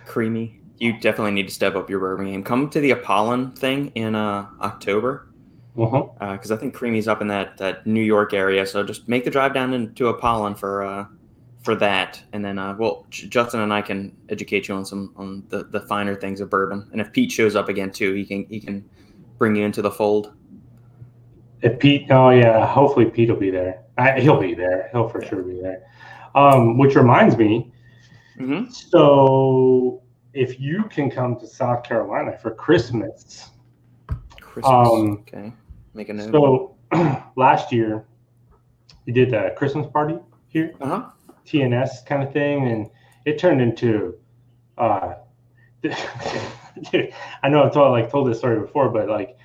Creamy. 0.07 0.59
You 0.79 0.93
definitely 0.93 1.29
need 1.29 1.47
to 1.47 1.53
step 1.53 1.75
up 1.75 1.91
your 1.91 1.99
bourbon 1.99 2.25
game. 2.25 2.43
Come 2.43 2.67
to 2.71 2.79
the 2.79 2.89
Apollon 2.89 3.51
thing 3.51 3.91
in 3.93 4.15
uh, 4.15 4.47
October 4.61 5.27
because 5.75 6.49
I 6.49 6.57
think 6.57 6.73
Creamy's 6.73 7.07
up 7.07 7.21
in 7.21 7.27
that, 7.27 7.57
that 7.59 7.85
New 7.85 8.01
York 8.01 8.33
area. 8.33 8.65
So 8.65 8.83
just 8.83 9.07
make 9.07 9.25
the 9.25 9.29
drive 9.29 9.53
down 9.53 9.75
into 9.75 10.07
Apollon 10.07 10.55
for 10.55 10.81
uh, 10.81 11.05
for 11.61 11.75
that, 11.75 12.19
and 12.33 12.43
then 12.43 12.57
uh, 12.57 12.75
well, 12.79 13.05
J- 13.11 13.27
Justin 13.27 13.59
and 13.59 13.71
I 13.71 13.81
can 13.83 14.15
educate 14.29 14.67
you 14.67 14.73
on 14.73 14.85
some 14.85 15.13
on 15.15 15.43
the, 15.49 15.65
the 15.65 15.81
finer 15.81 16.15
things 16.15 16.41
of 16.41 16.49
bourbon. 16.49 16.89
And 16.91 16.99
if 16.99 17.11
Pete 17.11 17.31
shows 17.31 17.55
up 17.55 17.69
again 17.69 17.91
too, 17.91 18.13
he 18.13 18.25
can 18.25 18.45
he 18.49 18.59
can 18.59 18.89
bring 19.37 19.55
you 19.55 19.65
into 19.65 19.83
the 19.83 19.91
fold. 19.91 20.33
If 21.61 21.77
Pete, 21.77 22.07
oh 22.09 22.31
yeah, 22.31 22.65
hopefully 22.65 23.05
Pete 23.05 23.29
will 23.29 23.35
be 23.35 23.51
there. 23.51 23.83
I, 23.99 24.19
he'll 24.19 24.39
be 24.39 24.55
there. 24.55 24.89
He'll 24.93 25.09
for 25.09 25.23
sure 25.23 25.43
be 25.43 25.61
there. 25.61 25.83
Um, 26.33 26.77
which 26.77 26.95
reminds 26.95 27.37
me, 27.37 27.71
Mm-hmm. 28.39 28.71
so 28.71 30.01
if 30.33 30.59
you 30.59 30.85
can 30.85 31.11
come 31.11 31.37
to 31.39 31.47
South 31.47 31.83
Carolina 31.83 32.37
for 32.37 32.51
Christmas, 32.51 33.49
Christmas. 34.39 34.89
Um, 34.89 35.23
okay, 35.27 35.53
make 35.93 36.09
a 36.09 36.13
note. 36.13 36.31
so 36.31 36.75
last 37.35 37.71
year 37.71 38.05
we 39.05 39.13
did 39.13 39.33
a 39.33 39.53
Christmas 39.55 39.87
party 39.91 40.17
here, 40.47 40.73
uh 40.81 40.87
huh. 40.87 41.09
TNS 41.45 42.05
kind 42.05 42.23
of 42.23 42.31
thing, 42.31 42.67
and 42.67 42.89
it 43.25 43.37
turned 43.39 43.61
into. 43.61 44.17
Uh, 44.77 45.15
I 45.83 47.49
know 47.49 47.63
I've 47.63 47.73
told 47.73 47.91
like 47.91 48.09
told 48.09 48.29
this 48.29 48.37
story 48.37 48.59
before, 48.59 48.89
but 48.89 49.09
like 49.09 49.37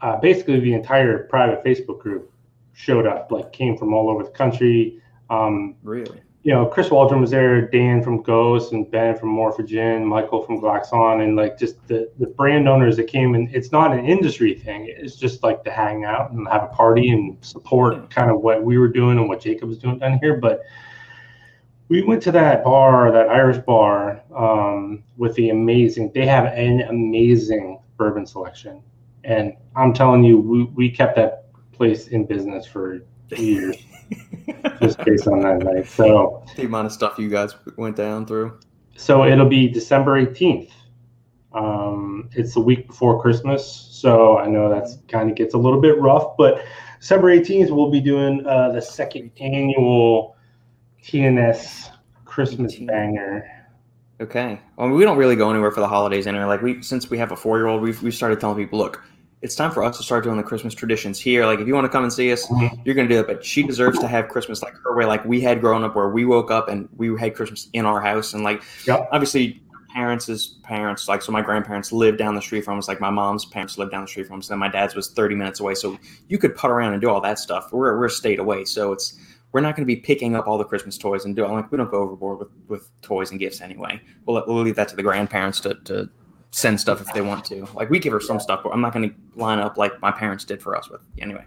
uh, 0.00 0.16
basically 0.16 0.60
the 0.60 0.74
entire 0.74 1.24
private 1.24 1.64
Facebook 1.64 2.00
group 2.00 2.30
showed 2.72 3.06
up, 3.06 3.30
like 3.30 3.52
came 3.52 3.76
from 3.76 3.94
all 3.94 4.10
over 4.10 4.24
the 4.24 4.30
country. 4.30 5.00
Um, 5.30 5.76
Really. 5.82 6.20
You 6.44 6.52
know, 6.52 6.66
Chris 6.66 6.90
Waldron 6.90 7.22
was 7.22 7.30
there, 7.30 7.62
Dan 7.62 8.02
from 8.02 8.20
Ghost, 8.20 8.72
and 8.72 8.88
Ben 8.90 9.16
from 9.16 9.30
Morphogen, 9.30 10.04
Michael 10.04 10.42
from 10.42 10.60
Glaxon, 10.60 11.24
and 11.24 11.36
like 11.36 11.58
just 11.58 11.76
the, 11.88 12.10
the 12.18 12.26
brand 12.26 12.68
owners 12.68 12.98
that 12.98 13.04
came. 13.04 13.34
And 13.34 13.52
it's 13.54 13.72
not 13.72 13.96
an 13.96 14.04
industry 14.04 14.54
thing; 14.54 14.86
it's 14.86 15.16
just 15.16 15.42
like 15.42 15.64
to 15.64 15.70
hang 15.70 16.04
out 16.04 16.32
and 16.32 16.46
have 16.48 16.64
a 16.64 16.68
party 16.68 17.08
and 17.08 17.42
support 17.42 18.10
kind 18.10 18.30
of 18.30 18.42
what 18.42 18.62
we 18.62 18.76
were 18.76 18.88
doing 18.88 19.18
and 19.18 19.26
what 19.26 19.40
Jacob 19.40 19.70
was 19.70 19.78
doing 19.78 19.98
down 19.98 20.18
here. 20.20 20.36
But 20.36 20.60
we 21.88 22.02
went 22.02 22.22
to 22.24 22.32
that 22.32 22.62
bar, 22.62 23.10
that 23.10 23.30
Irish 23.30 23.64
bar, 23.64 24.22
um, 24.36 25.02
with 25.16 25.34
the 25.36 25.48
amazing. 25.48 26.12
They 26.14 26.26
have 26.26 26.44
an 26.44 26.82
amazing 26.82 27.80
bourbon 27.96 28.26
selection, 28.26 28.82
and 29.24 29.54
I'm 29.76 29.94
telling 29.94 30.22
you, 30.22 30.38
we, 30.40 30.64
we 30.64 30.90
kept 30.90 31.16
that 31.16 31.46
place 31.72 32.08
in 32.08 32.26
business 32.26 32.66
for 32.66 33.00
years 33.30 33.76
just 34.80 34.98
based 35.04 35.26
on 35.26 35.40
that 35.40 35.58
night. 35.58 35.86
So. 35.86 36.44
the 36.56 36.64
amount 36.64 36.86
of 36.86 36.92
stuff 36.92 37.18
you 37.18 37.28
guys 37.28 37.54
went 37.76 37.96
down 37.96 38.26
through. 38.26 38.58
So 38.96 39.24
it'll 39.24 39.48
be 39.48 39.68
December 39.68 40.24
18th. 40.24 40.70
Um, 41.52 42.28
it's 42.32 42.54
the 42.54 42.60
week 42.60 42.88
before 42.88 43.20
Christmas, 43.20 43.64
so 43.64 44.38
I 44.38 44.46
know 44.48 44.68
that's 44.68 44.98
kind 45.08 45.30
of 45.30 45.36
gets 45.36 45.54
a 45.54 45.58
little 45.58 45.80
bit 45.80 46.00
rough, 46.00 46.36
but 46.36 46.64
December 46.98 47.28
18th 47.36 47.70
we'll 47.70 47.90
be 47.90 48.00
doing 48.00 48.44
uh, 48.46 48.72
the 48.72 48.80
second 48.80 49.30
annual 49.40 50.36
TNS 51.02 51.90
Christmas 52.24 52.74
18. 52.74 52.86
banger. 52.86 53.50
Okay. 54.20 54.60
Well, 54.76 54.88
we 54.90 55.04
don't 55.04 55.16
really 55.16 55.36
go 55.36 55.50
anywhere 55.50 55.70
for 55.70 55.80
the 55.80 55.88
holidays 55.88 56.26
anyway. 56.26 56.44
Like 56.44 56.62
we, 56.62 56.82
since 56.82 57.10
we 57.10 57.18
have 57.18 57.30
a 57.32 57.36
four-year-old, 57.36 57.82
we've 57.82 58.00
we 58.02 58.10
started 58.10 58.40
telling 58.40 58.56
people, 58.56 58.78
look, 58.78 59.02
it's 59.44 59.54
time 59.54 59.70
for 59.70 59.84
us 59.84 59.96
to 59.98 60.02
start 60.02 60.24
doing 60.24 60.38
the 60.38 60.42
Christmas 60.42 60.74
traditions 60.74 61.20
here. 61.20 61.44
Like 61.44 61.60
if 61.60 61.66
you 61.68 61.74
want 61.74 61.84
to 61.84 61.88
come 61.90 62.02
and 62.02 62.12
see 62.12 62.32
us, 62.32 62.46
Mhm. 62.46 62.80
you're 62.84 62.94
gonna 62.94 63.08
do 63.08 63.20
it. 63.20 63.26
But 63.26 63.44
she 63.44 63.62
deserves 63.62 63.98
to 63.98 64.08
have 64.08 64.28
Christmas 64.28 64.62
like 64.62 64.74
her 64.82 64.96
way, 64.96 65.04
like 65.04 65.22
we 65.26 65.40
had 65.42 65.60
growing 65.60 65.84
up, 65.84 65.94
where 65.94 66.08
we 66.08 66.24
woke 66.24 66.50
up 66.50 66.68
and 66.68 66.88
we 66.96 67.16
had 67.18 67.34
Christmas 67.36 67.68
in 67.74 67.84
our 67.84 68.00
house, 68.00 68.32
and 68.32 68.42
like 68.42 68.62
Yep. 68.86 69.08
obviously 69.12 69.60
parents' 69.92 70.56
parents, 70.64 71.06
like 71.08 71.20
so 71.22 71.30
my 71.30 71.42
grandparents 71.42 71.92
lived 71.92 72.18
down 72.18 72.34
the 72.34 72.40
street 72.42 72.64
from 72.64 72.78
us, 72.78 72.88
like 72.88 73.00
my 73.00 73.10
mom's 73.10 73.44
parents 73.44 73.76
lived 73.78 73.92
down 73.92 74.00
the 74.00 74.08
street 74.08 74.26
from 74.26 74.38
us, 74.38 74.50
and 74.50 74.58
my 74.58 74.66
dad's 74.68 74.94
was 74.96 75.10
30 75.10 75.34
minutes 75.36 75.60
away. 75.60 75.74
So 75.74 75.98
you 76.28 76.38
could 76.38 76.56
put 76.56 76.70
around 76.70 76.94
and 76.94 77.00
do 77.02 77.08
all 77.10 77.20
that 77.20 77.38
stuff. 77.38 77.70
We're 77.70 77.96
we're 77.98 78.06
a 78.06 78.10
state 78.10 78.38
away, 78.38 78.64
so 78.64 78.92
it's 78.92 79.14
we're 79.52 79.60
not 79.60 79.76
going 79.76 79.86
to 79.86 79.94
be 79.94 80.00
picking 80.00 80.34
up 80.34 80.48
all 80.48 80.58
the 80.58 80.64
Christmas 80.64 80.98
toys 80.98 81.26
and 81.26 81.36
do 81.36 81.46
like 81.46 81.70
we 81.70 81.78
don't 81.78 81.90
go 81.90 81.98
overboard 81.98 82.38
with, 82.40 82.48
with 82.66 82.90
toys 83.02 83.30
and 83.30 83.38
gifts 83.38 83.60
anyway. 83.60 84.00
We'll 84.26 84.42
we'll 84.48 84.62
leave 84.62 84.74
that 84.76 84.88
to 84.88 84.96
the 84.96 85.02
grandparents 85.02 85.60
to 85.60 85.74
to 85.84 86.08
send 86.54 86.80
stuff 86.80 87.00
if 87.00 87.12
they 87.12 87.20
want 87.20 87.44
to. 87.46 87.66
Like 87.74 87.90
we 87.90 87.98
give 87.98 88.12
her 88.12 88.20
some 88.20 88.38
stuff, 88.38 88.60
but 88.62 88.70
I'm 88.70 88.80
not 88.80 88.92
going 88.92 89.10
to 89.10 89.16
line 89.34 89.58
up 89.58 89.76
like 89.76 90.00
my 90.00 90.12
parents 90.12 90.44
did 90.44 90.62
for 90.62 90.76
us 90.76 90.88
with. 90.88 91.00
Anyway, 91.18 91.44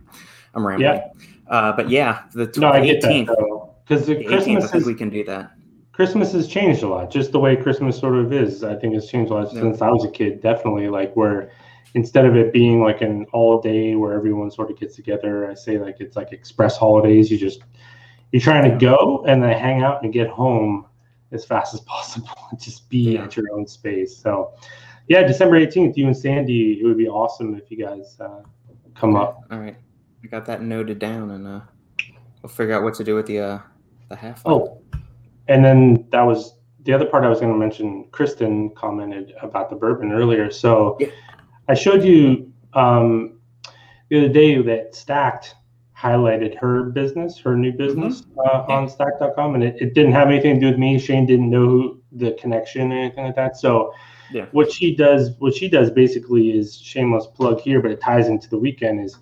I'm 0.54 0.68
rambling. 0.68 0.92
Yeah. 0.92 1.08
Uh, 1.50 1.72
but 1.72 1.90
yeah, 1.90 2.24
the 2.34 2.52
No, 2.58 2.70
I 2.70 2.86
get 2.86 3.02
18th, 3.02 3.28
that 3.28 3.70
because 3.88 4.06
the 4.06 4.16
the 4.16 4.24
18th, 4.26 4.26
I 4.26 4.28
Christmas 4.28 4.72
think 4.72 4.82
is 4.82 4.88
we 4.88 4.94
can 4.96 5.10
do 5.10 5.24
that. 5.24 5.52
Christmas 5.94 6.34
has 6.34 6.48
changed 6.48 6.84
a 6.84 6.88
lot. 6.90 7.10
Just 7.10 7.32
the 7.32 7.40
way 7.40 7.56
Christmas 7.56 7.98
sort 7.98 8.16
of 8.16 8.32
is, 8.34 8.64
I 8.64 8.76
think 8.76 8.94
it's 8.96 9.08
changed 9.08 9.32
a 9.32 9.36
lot 9.36 9.54
Yeah. 9.54 9.62
since 9.62 9.82
I 9.82 9.90
was 9.90 10.04
a 10.04 10.12
kid. 10.12 10.42
Definitely, 10.42 10.90
like 10.90 11.16
where 11.16 11.52
instead 11.94 12.26
of 12.26 12.36
it 12.36 12.52
being 12.52 12.84
like 12.84 13.02
an 13.02 13.26
all 13.32 13.62
day 13.62 13.96
where 13.96 14.14
everyone 14.14 14.52
sort 14.52 14.70
of 14.70 14.78
gets 14.78 14.96
together, 14.96 15.50
I 15.50 15.54
say 15.54 15.80
like 15.80 15.96
it's 16.02 16.16
like 16.18 16.34
express 16.34 16.78
holidays. 16.78 17.32
You 17.32 17.38
just 17.38 17.62
you're 18.34 18.42
trying 18.42 18.70
to 18.70 18.78
go 18.78 19.24
and 19.26 19.42
then 19.42 19.58
hang 19.58 19.84
out 19.84 20.04
and 20.04 20.12
get 20.12 20.28
home 20.28 20.86
as 21.32 21.46
fast 21.46 21.74
as 21.74 21.80
possible 21.96 22.30
and 22.52 22.60
just 22.62 22.90
be 22.90 23.14
Yeah. 23.14 23.24
at 23.24 23.38
your 23.38 23.46
own 23.54 23.66
space. 23.68 24.16
So, 24.18 24.52
yeah, 25.08 25.24
December 25.24 25.60
18th, 25.60 25.96
you 25.98 26.08
and 26.08 26.16
Sandy, 26.18 26.80
it 26.82 26.86
would 26.86 26.98
be 26.98 27.08
awesome 27.08 27.56
if 27.56 27.70
you 27.72 27.78
guys 27.78 28.18
uh, 28.20 28.42
come 28.96 29.16
up. 29.16 29.44
All 29.52 29.60
right, 29.60 29.76
I 30.24 30.28
got 30.28 30.46
that 30.46 30.62
noted 30.62 31.00
down, 31.00 31.32
and 31.32 31.48
uh, 31.48 31.62
we'll 32.42 32.50
figure 32.50 32.74
out 32.74 32.84
what 32.84 32.94
to 32.96 33.04
do 33.04 33.16
with 33.16 33.26
the 33.28 33.40
uh, 33.40 33.60
the 34.10 34.16
half. 34.16 34.42
Oh, 34.46 34.82
and 35.48 35.64
then 35.64 36.06
that 36.12 36.22
was 36.24 36.56
the 36.84 36.94
other 36.94 37.06
part 37.06 37.24
I 37.24 37.30
was 37.30 37.40
going 37.40 37.52
to 37.52 37.58
mention. 37.60 38.08
Kristen 38.12 38.70
commented 38.76 39.34
about 39.42 39.70
the 39.70 39.76
bourbon 39.76 40.12
earlier. 40.12 40.50
So 40.52 40.98
Yeah. 41.00 41.08
I 41.68 41.74
showed 41.74 42.02
you 42.04 42.52
um, 42.74 43.40
the 44.10 44.20
other 44.20 44.30
day 44.30 44.62
that 44.62 44.96
Stacked 44.96 45.56
highlighted 45.98 46.58
her 46.58 46.84
business, 46.84 47.38
her 47.40 47.58
new 47.58 47.74
business 47.74 48.24
uh, 48.38 48.64
Yeah. 48.70 48.76
on 48.76 48.88
Stack.com, 48.90 49.56
and 49.56 49.64
it, 49.64 49.76
it 49.82 49.94
didn't 49.94 50.14
have 50.14 50.30
anything 50.30 50.56
to 50.56 50.60
do 50.62 50.68
with 50.68 50.80
me. 50.80 50.98
Shane 51.00 51.26
didn't 51.26 51.50
know 51.50 51.98
the 52.14 52.32
connection 52.34 52.92
or 52.94 52.98
anything 52.98 53.26
like 53.26 53.36
that. 53.36 53.58
So 53.58 53.94
Yeah. 54.32 54.46
what 54.52 54.72
she 54.72 54.96
does, 54.96 55.32
what 55.40 55.54
she 55.54 55.70
does 55.70 55.90
basically 55.92 56.52
is 56.52 56.78
shameless 56.78 57.28
plug 57.28 57.60
here, 57.60 57.82
but 57.82 57.92
it 57.92 58.02
ties 58.02 58.28
into 58.28 58.50
the 58.50 58.58
weekend 58.58 59.04
is 59.04 59.18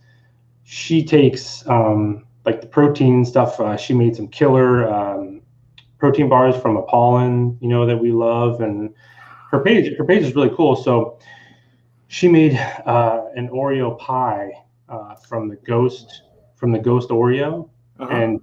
she 0.63 1.03
takes 1.03 1.67
um, 1.67 2.25
like 2.45 2.61
the 2.61 2.67
protein 2.67 3.23
stuff. 3.23 3.59
Uh, 3.59 3.77
she 3.77 3.93
made 3.93 4.15
some 4.15 4.27
killer 4.27 4.87
um, 4.91 5.41
protein 5.97 6.27
bars 6.27 6.55
from 6.55 6.77
Apollon, 6.77 7.57
you 7.61 7.67
know, 7.67 7.85
that 7.85 7.97
we 7.97 8.11
love. 8.11 8.61
And 8.61 8.93
her 9.51 9.59
page, 9.59 9.95
her 9.97 10.03
page 10.03 10.23
is 10.23 10.35
really 10.35 10.51
cool. 10.55 10.75
So 10.75 11.19
she 12.07 12.27
made 12.27 12.57
uh, 12.85 13.25
an 13.35 13.49
Oreo 13.49 13.97
pie 13.99 14.51
uh, 14.89 15.15
from 15.15 15.49
the 15.49 15.55
ghost, 15.57 16.23
from 16.55 16.71
the 16.71 16.79
ghost 16.79 17.09
Oreo. 17.09 17.69
Uh-huh. 17.99 18.11
And 18.11 18.41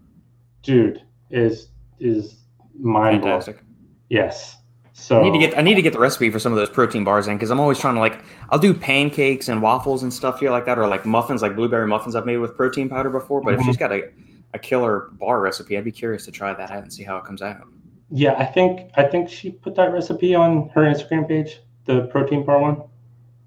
dude, 0.62 1.02
is 1.30 1.68
is 1.98 2.36
mind 2.78 3.22
blowing. 3.22 3.40
Fantastic. 3.40 3.64
Yes. 4.08 4.58
So 4.94 5.20
I 5.20 5.22
need 5.24 5.32
to 5.32 5.38
get 5.38 5.58
I 5.58 5.62
need 5.62 5.74
to 5.76 5.82
get 5.82 5.92
the 5.94 5.98
recipe 5.98 6.30
for 6.30 6.38
some 6.38 6.52
of 6.52 6.58
those 6.58 6.68
protein 6.70 7.02
bars 7.02 7.26
in 7.26 7.36
because 7.36 7.50
I'm 7.50 7.58
always 7.60 7.78
trying 7.78 7.94
to 7.94 8.00
like 8.00 8.22
I'll 8.50 8.58
do 8.58 8.74
pancakes 8.74 9.48
and 9.48 9.62
waffles 9.62 10.02
and 10.02 10.12
stuff 10.12 10.40
here 10.40 10.50
like 10.50 10.66
that 10.66 10.78
or 10.78 10.86
like 10.86 11.06
muffins 11.06 11.40
like 11.42 11.56
blueberry 11.56 11.86
muffins 11.86 12.14
I've 12.14 12.26
made 12.26 12.36
with 12.38 12.54
protein 12.56 12.88
powder 12.88 13.08
before. 13.10 13.40
But 13.40 13.54
Mhm. 13.56 13.60
if 13.60 13.66
she's 13.66 13.76
got 13.78 13.90
a, 13.90 14.10
a 14.54 14.58
killer 14.58 15.08
bar 15.12 15.40
recipe, 15.40 15.78
I'd 15.78 15.84
be 15.84 15.92
curious 15.92 16.24
to 16.26 16.30
try 16.30 16.52
that 16.52 16.70
out 16.70 16.82
and 16.82 16.92
see 16.92 17.02
how 17.04 17.16
it 17.16 17.24
comes 17.24 17.40
out. 17.42 17.62
yeah, 18.10 18.34
I 18.34 18.44
think 18.44 18.90
I 18.96 19.04
think 19.04 19.30
she 19.30 19.50
put 19.50 19.74
that 19.76 19.92
recipe 19.92 20.34
on 20.34 20.68
her 20.74 20.82
Instagram 20.82 21.26
page, 21.26 21.60
the 21.86 22.02
protein 22.12 22.44
bar 22.44 22.60
one. 22.60 22.82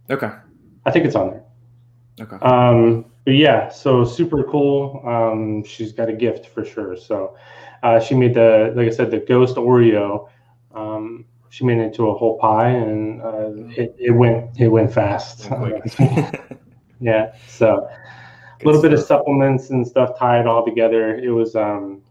Okay. 0.10 0.32
I 0.86 0.92
think 0.92 1.06
it's 1.06 1.16
on 1.16 1.30
there. 1.30 1.44
Okay. 2.22 2.38
Um, 2.38 3.06
but 3.24 3.36
yeah, 3.36 3.70
so 3.70 4.04
super 4.04 4.44
cool. 4.46 5.02
Um, 5.06 5.64
she's 5.64 5.92
got 5.92 6.10
a 6.10 6.14
gift 6.14 6.48
for 6.48 6.66
sure. 6.66 6.96
So 6.98 7.36
uh, 7.84 8.00
she 8.00 8.16
made 8.16 8.34
the, 8.34 8.74
like 8.76 8.88
I 8.88 8.92
said, 8.92 9.12
the 9.12 9.20
ghost 9.20 9.56
Oreo. 9.58 10.30
Um, 10.74 11.26
she 11.56 11.64
made 11.64 11.78
it 11.78 11.84
into 11.84 12.10
a 12.10 12.14
whole 12.14 12.38
pie, 12.38 12.68
and 12.68 13.22
uh, 13.22 13.50
it, 13.82 13.96
it 13.98 14.12
went 14.12 14.60
it 14.60 14.68
went 14.68 14.94
fast. 14.94 15.50
yeah. 17.00 17.34
So 17.48 17.88
a 18.62 18.66
little 18.66 18.82
bit 18.82 18.92
of 18.92 19.00
supplements 19.00 19.70
and 19.70 19.88
stuff 19.88 20.20
tied 20.20 20.48
all 20.48 20.66
together. 20.66 21.16
It 21.18 21.30
was 21.30 21.56
um, 21.56 22.02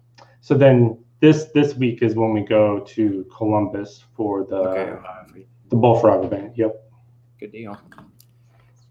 so 0.40 0.54
then 0.54 0.98
this 1.20 1.44
this 1.54 1.74
week 1.74 2.00
is 2.00 2.14
when 2.14 2.32
we 2.32 2.40
go 2.40 2.80
to 2.80 3.26
Columbus 3.36 4.04
for 4.16 4.46
the 4.46 4.56
okay. 4.56 5.44
the 5.68 5.76
Bullfrog 5.76 6.24
event. 6.24 6.56
Yep. 6.56 6.82
Good 7.38 7.52
deal. 7.52 7.78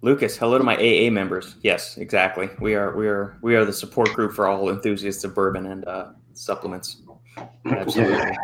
Lucas, 0.02 0.38
hello 0.38 0.60
to 0.60 0.64
my 0.64 0.76
AA 0.76 1.10
members. 1.10 1.56
Yes, 1.64 1.98
exactly. 1.98 2.52
We 2.60 2.76
are 2.76 2.96
we 2.96 3.08
are 3.08 3.40
we 3.42 3.56
are 3.56 3.66
the 3.66 3.74
support 3.74 4.14
group 4.14 4.34
for 4.34 4.46
all 4.46 4.70
enthusiasts 4.70 5.24
of 5.24 5.34
bourbon 5.34 5.66
and 5.66 5.84
uh, 5.88 6.10
supplements. 6.36 7.02
Absolutely. 7.66 8.38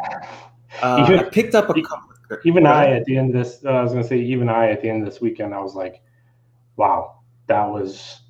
Uh, 0.82 1.06
Even- 1.08 1.20
I 1.20 1.30
picked 1.30 1.56
up 1.56 1.70
a 1.70 1.74
couple. 1.82 2.10
even 2.46 2.66
I 2.66 2.92
at 2.92 3.06
the 3.06 3.18
end 3.18 3.36
of 3.36 3.42
this, 3.44 3.64
uh, 3.66 3.70
I 3.70 3.82
was 3.84 3.92
gonna 3.92 4.04
say, 4.04 4.20
even 4.20 4.50
I 4.50 4.70
at 4.70 4.82
the 4.82 4.90
end 4.90 5.06
of 5.06 5.12
this 5.12 5.20
weekend, 5.22 5.54
I 5.54 5.60
was 5.62 5.76
like, 5.76 6.02
wow, 6.78 7.20
that 7.48 7.66
was 7.66 8.22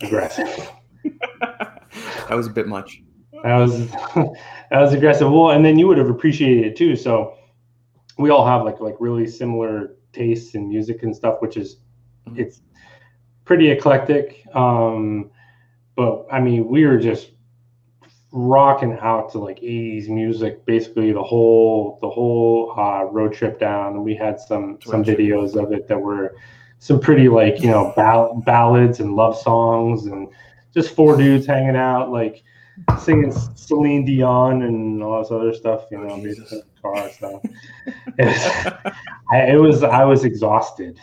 aggressive. 0.00 0.70
that 1.40 2.30
was 2.30 2.46
a 2.46 2.50
bit 2.50 2.66
much. 2.68 3.02
that 3.42 3.56
was 3.56 3.90
that 4.14 4.32
was 4.80 4.92
aggressive. 4.94 5.30
Well, 5.30 5.50
and 5.50 5.64
then 5.64 5.78
you 5.78 5.86
would 5.88 5.98
have 5.98 6.08
appreciated 6.10 6.64
it 6.64 6.76
too. 6.76 6.96
So 6.96 7.34
we 8.18 8.30
all 8.30 8.46
have 8.46 8.64
like 8.64 8.80
like 8.80 8.96
really 9.00 9.26
similar 9.26 9.96
tastes 10.12 10.54
in 10.54 10.68
music 10.68 11.02
and 11.02 11.14
stuff, 11.14 11.40
which 11.40 11.56
is 11.56 11.76
Mhm. 12.28 12.38
it's 12.38 12.62
pretty 13.44 13.68
eclectic. 13.70 14.42
Um, 14.54 15.30
but 15.96 16.26
I 16.32 16.40
mean, 16.40 16.66
we 16.66 16.86
were 16.86 16.98
just 16.98 17.32
rocking 18.34 18.98
out 19.00 19.30
to 19.30 19.38
like 19.38 19.60
80s 19.60 20.08
music 20.08 20.66
basically 20.66 21.12
the 21.12 21.22
whole 21.22 21.98
the 22.02 22.10
whole 22.10 22.74
uh, 22.76 23.04
road 23.04 23.32
trip 23.32 23.60
down. 23.60 24.02
We 24.02 24.14
had 24.16 24.40
some 24.40 24.78
some 24.84 25.04
videos 25.04 25.54
of 25.54 25.72
it 25.72 25.86
that 25.88 25.98
were 25.98 26.36
some 26.80 27.00
pretty 27.00 27.28
like 27.28 27.60
you 27.62 27.70
know 27.70 27.92
ball- 27.96 28.42
ballads 28.44 28.98
and 29.00 29.14
love 29.14 29.38
songs 29.38 30.06
and 30.06 30.28
just 30.74 30.94
four 30.96 31.16
dudes 31.16 31.46
hanging 31.46 31.76
out 31.76 32.10
like 32.10 32.42
singing 32.98 33.30
Celine 33.54 34.04
Dion 34.04 34.62
and 34.62 35.00
all 35.02 35.22
this 35.22 35.30
other 35.30 35.54
stuff 35.54 35.84
you 35.92 35.98
Oh, 35.98 36.16
know 36.16 36.22
the 36.22 36.62
car 36.82 37.08
so 37.10 37.40
it 38.18 38.26
was, 38.26 38.92
I, 39.32 39.38
it 39.52 39.56
was 39.60 39.82
I 39.84 40.04
was 40.04 40.24
exhausted 40.24 40.98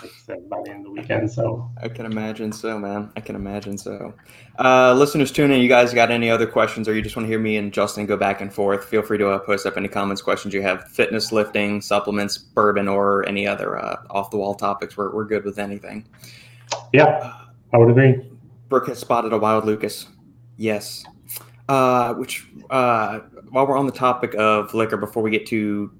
like 0.00 0.10
I 0.10 0.18
said, 0.24 0.48
by 0.48 0.60
the 0.64 0.70
end 0.70 0.80
of 0.80 0.84
the 0.84 0.90
weekend 1.00 1.30
so 1.30 1.70
I 1.82 1.88
can 1.88 2.06
imagine 2.06 2.52
so, 2.52 2.78
man. 2.78 3.10
I 3.16 3.20
can 3.20 3.36
imagine 3.36 3.76
so. 3.76 4.14
Uh, 4.58 4.94
listeners, 4.94 5.32
tune 5.32 5.50
in. 5.50 5.60
You 5.60 5.68
guys 5.68 5.92
got 5.92 6.10
any 6.10 6.30
other 6.30 6.46
questions, 6.46 6.88
or 6.88 6.94
you 6.94 7.02
just 7.02 7.16
want 7.16 7.24
to 7.24 7.28
hear 7.28 7.38
me 7.38 7.56
and 7.56 7.72
Justin 7.72 8.06
go 8.06 8.16
back 8.16 8.40
and 8.40 8.52
forth? 8.52 8.84
Feel 8.84 9.02
free 9.02 9.18
to 9.18 9.30
uh, 9.30 9.38
post 9.38 9.66
up 9.66 9.76
any 9.76 9.88
comments, 9.88 10.22
questions 10.22 10.54
you 10.54 10.62
have. 10.62 10.88
Fitness, 10.88 11.32
lifting, 11.32 11.80
supplements, 11.80 12.38
bourbon, 12.38 12.88
or 12.88 13.26
any 13.28 13.46
other 13.46 13.78
uh, 13.78 14.02
off 14.10 14.30
the 14.30 14.36
wall 14.36 14.54
topics. 14.54 14.96
We're, 14.96 15.14
we're 15.14 15.24
good 15.24 15.44
with 15.44 15.58
anything. 15.58 16.06
yeah 16.92 17.34
I 17.72 17.78
would 17.78 17.90
agree 17.90 18.30
Brooke 18.68 18.88
has 18.88 18.98
spotted 18.98 19.32
a 19.32 19.38
wild 19.38 19.64
Lucas. 19.66 20.06
Yes. 20.56 21.04
Uh, 21.68 22.14
which, 22.14 22.46
uh, 22.70 23.20
while 23.50 23.66
we're 23.66 23.76
on 23.78 23.86
the 23.86 23.92
topic 23.92 24.34
of 24.38 24.72
liquor, 24.74 24.96
before 24.96 25.22
we 25.22 25.30
get 25.30 25.46
to 25.48 25.90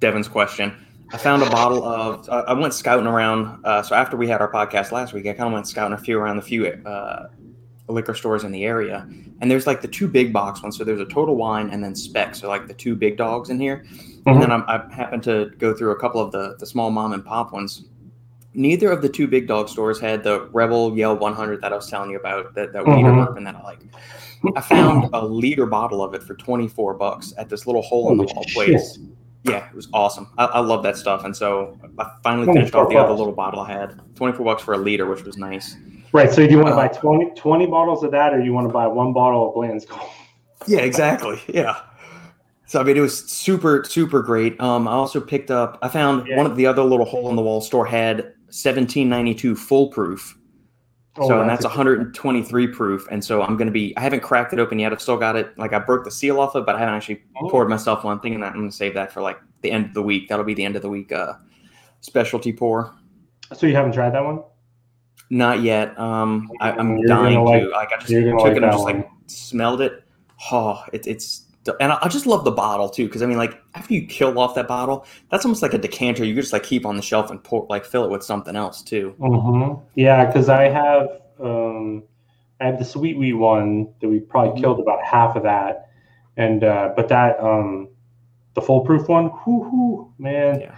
Devin's 0.00 0.28
question, 0.28 0.74
I 1.12 1.16
found 1.18 1.42
a 1.42 1.50
bottle 1.50 1.82
of. 1.84 2.28
Uh, 2.28 2.44
I 2.46 2.52
went 2.52 2.72
scouting 2.74 3.06
around. 3.06 3.64
Uh, 3.64 3.82
so 3.82 3.94
after 3.96 4.16
we 4.16 4.28
had 4.28 4.40
our 4.40 4.50
podcast 4.50 4.92
last 4.92 5.12
week, 5.12 5.26
I 5.26 5.32
kind 5.32 5.48
of 5.48 5.52
went 5.52 5.66
scouting 5.66 5.94
a 5.94 5.98
few 6.00 6.18
around 6.18 6.36
the 6.36 6.42
few 6.42 6.66
uh, 6.66 7.28
liquor 7.88 8.14
stores 8.14 8.44
in 8.44 8.52
the 8.52 8.64
area, 8.64 9.08
and 9.40 9.50
there's 9.50 9.66
like 9.66 9.80
the 9.80 9.88
two 9.88 10.06
big 10.06 10.32
box 10.32 10.62
ones. 10.62 10.76
So 10.78 10.84
there's 10.84 11.00
a 11.00 11.06
Total 11.06 11.34
Wine 11.34 11.70
and 11.70 11.82
then 11.82 11.94
Spec. 11.96 12.34
So 12.36 12.48
like 12.48 12.68
the 12.68 12.74
two 12.74 12.94
big 12.94 13.16
dogs 13.16 13.50
in 13.50 13.58
here. 13.58 13.84
And 14.26 14.40
then 14.40 14.52
I, 14.52 14.58
I 14.68 14.94
happened 14.94 15.22
to 15.24 15.50
go 15.58 15.74
through 15.74 15.90
a 15.92 15.96
couple 15.98 16.20
of 16.20 16.30
the 16.30 16.54
the 16.58 16.66
small 16.66 16.90
mom 16.90 17.12
and 17.12 17.24
pop 17.24 17.52
ones. 17.52 17.84
Neither 18.52 18.90
of 18.90 19.00
the 19.00 19.08
two 19.08 19.26
big 19.28 19.46
dog 19.46 19.68
stores 19.68 20.00
had 20.00 20.24
the 20.24 20.48
Rebel 20.52 20.96
Yell 20.96 21.16
100 21.16 21.60
that 21.62 21.72
I 21.72 21.76
was 21.76 21.88
telling 21.88 22.10
you 22.10 22.18
about, 22.18 22.52
that, 22.54 22.72
that 22.72 22.82
Mhm. 22.84 23.24
bourbon 23.26 23.44
that 23.44 23.54
I 23.54 23.62
like. 23.62 23.78
I 24.56 24.60
found 24.60 25.08
a 25.12 25.24
liter 25.24 25.66
bottle 25.66 26.02
of 26.02 26.14
it 26.14 26.22
for 26.24 26.34
24 26.34 26.94
bucks 26.94 27.32
at 27.38 27.48
this 27.48 27.64
little 27.66 27.82
hole 27.82 28.10
in 28.10 28.18
the 28.18 28.24
wall 28.24 28.44
place. 28.52 28.98
Yeah, 29.44 29.68
it 29.68 29.74
was 29.74 29.88
awesome. 29.94 30.28
I, 30.36 30.44
I 30.46 30.60
love 30.60 30.82
that 30.82 30.96
stuff. 30.96 31.24
And 31.24 31.34
so 31.34 31.78
I 31.98 32.10
finally 32.22 32.46
finished 32.52 32.74
off 32.74 32.88
the 32.90 32.96
other 32.96 33.12
little 33.14 33.32
bottle 33.32 33.60
I 33.60 33.72
had. 33.72 33.98
24 34.16 34.44
bucks 34.44 34.62
for 34.62 34.74
a 34.74 34.78
liter, 34.78 35.06
which 35.06 35.24
was 35.24 35.36
nice. 35.38 35.76
Right. 36.12 36.30
So 36.30 36.44
do 36.46 36.50
you 36.52 36.58
want 36.58 36.68
to 36.68 36.72
Uh, 36.74 36.76
buy 36.76 36.88
20, 36.88 37.30
20 37.36 37.66
bottles 37.66 38.02
of 38.04 38.10
that 38.10 38.34
or 38.34 38.40
you 38.42 38.52
want 38.52 38.68
to 38.68 38.72
buy 38.72 38.86
one 38.86 39.12
bottle 39.12 39.48
of 39.48 39.54
Bland's 39.54 39.86
Gold? 39.86 40.02
Yeah, 40.66 40.80
exactly. 40.80 41.40
Yeah. 41.48 41.76
So 42.66 42.80
I 42.80 42.84
mean, 42.84 42.96
it 42.96 43.00
was 43.00 43.18
super, 43.28 43.82
super 43.88 44.22
great. 44.22 44.60
Um, 44.60 44.86
I 44.86 44.92
also 44.92 45.20
picked 45.20 45.50
up. 45.50 45.78
I 45.82 45.88
found 45.88 46.26
Yeah. 46.28 46.36
one 46.36 46.46
of 46.46 46.54
the 46.56 46.66
other 46.66 46.82
little 46.84 47.06
hole 47.06 47.28
in 47.30 47.34
the 47.36 47.42
wall 47.42 47.60
store 47.60 47.84
had 47.86 48.18
1792 48.52 49.56
foolproof, 49.56 50.36
Oh, 51.16 51.26
so 51.28 51.40
and 51.40 51.50
that's 51.50 51.64
123 51.64 52.66
proof, 52.68 53.06
and 53.10 53.22
so 53.24 53.42
I'm 53.42 53.56
gonna 53.56 53.70
be. 53.72 53.96
I 53.96 54.00
haven't 54.00 54.20
cracked 54.20 54.52
it 54.52 54.58
open 54.60 54.78
yet. 54.78 54.92
I've 54.92 55.02
still 55.02 55.16
got 55.16 55.34
it. 55.36 55.56
Like 55.58 55.72
I 55.72 55.78
broke 55.80 56.04
the 56.04 56.10
seal 56.10 56.38
off 56.40 56.54
it, 56.54 56.64
but 56.64 56.76
I 56.76 56.78
haven't 56.78 56.94
actually 56.94 57.22
Oh. 57.42 57.48
poured 57.50 57.68
myself 57.68 58.04
one. 58.04 58.20
Thinking 58.20 58.40
that 58.40 58.52
I'm 58.52 58.58
gonna 58.60 58.70
save 58.72 58.94
that 58.94 59.10
for 59.12 59.20
like 59.20 59.38
the 59.62 59.70
end 59.72 59.86
of 59.86 59.94
the 59.94 60.02
week. 60.02 60.28
That'll 60.28 60.44
be 60.44 60.54
the 60.54 60.64
end 60.64 60.76
of 60.76 60.82
the 60.82 60.88
week 60.88 61.10
uh, 61.12 61.34
specialty 62.00 62.52
pour. 62.52 62.94
So 63.52 63.66
you 63.66 63.74
haven't 63.74 63.92
tried 63.92 64.10
that 64.10 64.24
one? 64.24 64.42
Not 65.30 65.62
yet. 65.62 65.98
Um, 65.98 66.48
I, 66.60 66.70
I'm 66.72 66.96
You're 66.98 67.08
dying 67.08 67.34
gonna 67.34 67.44
like- 67.44 67.72
Like 67.72 67.92
I 67.92 67.96
just 68.00 68.06
took 68.08 68.40
like 68.40 68.56
it 68.56 68.62
and 68.62 68.72
just 68.72 68.84
one. 68.84 68.96
like 68.98 69.08
smelled 69.26 69.80
it. 69.80 70.04
Oh, 70.52 70.82
it, 70.92 71.06
it's 71.08 71.46
and 71.80 71.92
I, 71.92 71.98
I 72.02 72.08
just 72.08 72.26
love 72.26 72.44
the 72.44 72.50
bottle 72.50 72.88
too 72.88 73.06
because 73.06 73.22
I 73.22 73.26
mean 73.26 73.38
like 73.38 73.60
after 73.74 73.94
you 73.94 74.06
kill 74.06 74.38
off 74.38 74.54
that 74.54 74.68
bottle, 74.68 75.06
that's 75.30 75.44
almost 75.44 75.62
like 75.62 75.74
a 75.74 75.78
decanter. 75.78 76.24
You 76.24 76.34
could 76.34 76.42
just 76.42 76.52
like 76.52 76.62
keep 76.62 76.86
on 76.86 76.96
the 76.96 77.02
shelf 77.02 77.30
and 77.30 77.42
pour 77.42 77.66
like 77.68 77.84
fill 77.84 78.04
it 78.04 78.10
with 78.10 78.22
something 78.24 78.56
else 78.56 78.82
too. 78.82 79.14
hmm 79.18 79.74
Yeah, 79.94 80.24
because 80.26 80.48
I 80.48 80.68
have 80.68 81.08
um, 81.40 82.02
I 82.60 82.66
have 82.66 82.78
the 82.78 82.84
sweet 82.84 83.16
wheat 83.18 83.34
one 83.34 83.92
that 84.00 84.08
we 84.08 84.20
probably 84.20 84.60
Mhm. 84.60 84.60
killed 84.60 84.80
about 84.80 85.02
half 85.04 85.36
of 85.36 85.42
that, 85.44 85.88
and 86.36 86.64
uh, 86.64 86.92
but 86.96 87.08
that 87.08 87.38
um, 87.40 87.88
the 88.54 88.62
foolproof 88.62 89.08
one, 89.08 89.26
whoo 89.46 89.64
hoo, 89.64 90.12
man, 90.18 90.60
Yeah. 90.60 90.74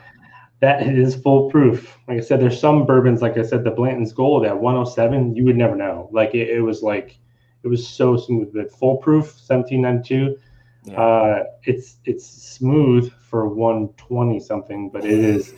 that 0.60 0.82
is 0.86 1.16
foolproof. 1.16 1.98
Like 2.08 2.18
I 2.18 2.20
said, 2.20 2.40
there's 2.40 2.60
some 2.60 2.86
bourbons, 2.86 3.22
like 3.22 3.36
I 3.38 3.42
said, 3.42 3.64
the 3.64 3.70
Blanton's 3.70 4.12
Gold 4.12 4.44
at 4.46 4.58
107, 4.58 5.34
you 5.36 5.44
would 5.44 5.56
never 5.56 5.76
know. 5.76 6.08
Like 6.12 6.34
it, 6.34 6.50
it 6.50 6.60
was 6.60 6.82
like 6.82 7.18
it 7.64 7.68
was 7.68 7.86
so 7.86 8.16
smooth, 8.16 8.52
but 8.54 8.70
foolproof 8.72 9.26
1792. 9.40 10.38
Yeah. 10.84 11.00
Uh, 11.00 11.44
it's 11.64 11.96
it's 12.04 12.26
smooth 12.26 13.12
for 13.30 13.46
120 13.48 14.40
something, 14.40 14.90
but 14.90 15.04
it 15.04 15.12
is. 15.12 15.54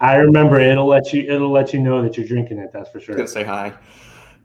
I 0.00 0.16
remember 0.16 0.60
it'll 0.60 0.86
let 0.86 1.12
you 1.12 1.22
it'll 1.22 1.50
let 1.50 1.72
you 1.72 1.80
know 1.80 2.02
that 2.02 2.16
you're 2.16 2.26
drinking 2.26 2.58
it. 2.58 2.70
That's 2.72 2.90
for 2.90 3.00
sure. 3.00 3.16
gonna 3.16 3.28
say 3.28 3.44
hi. 3.44 3.72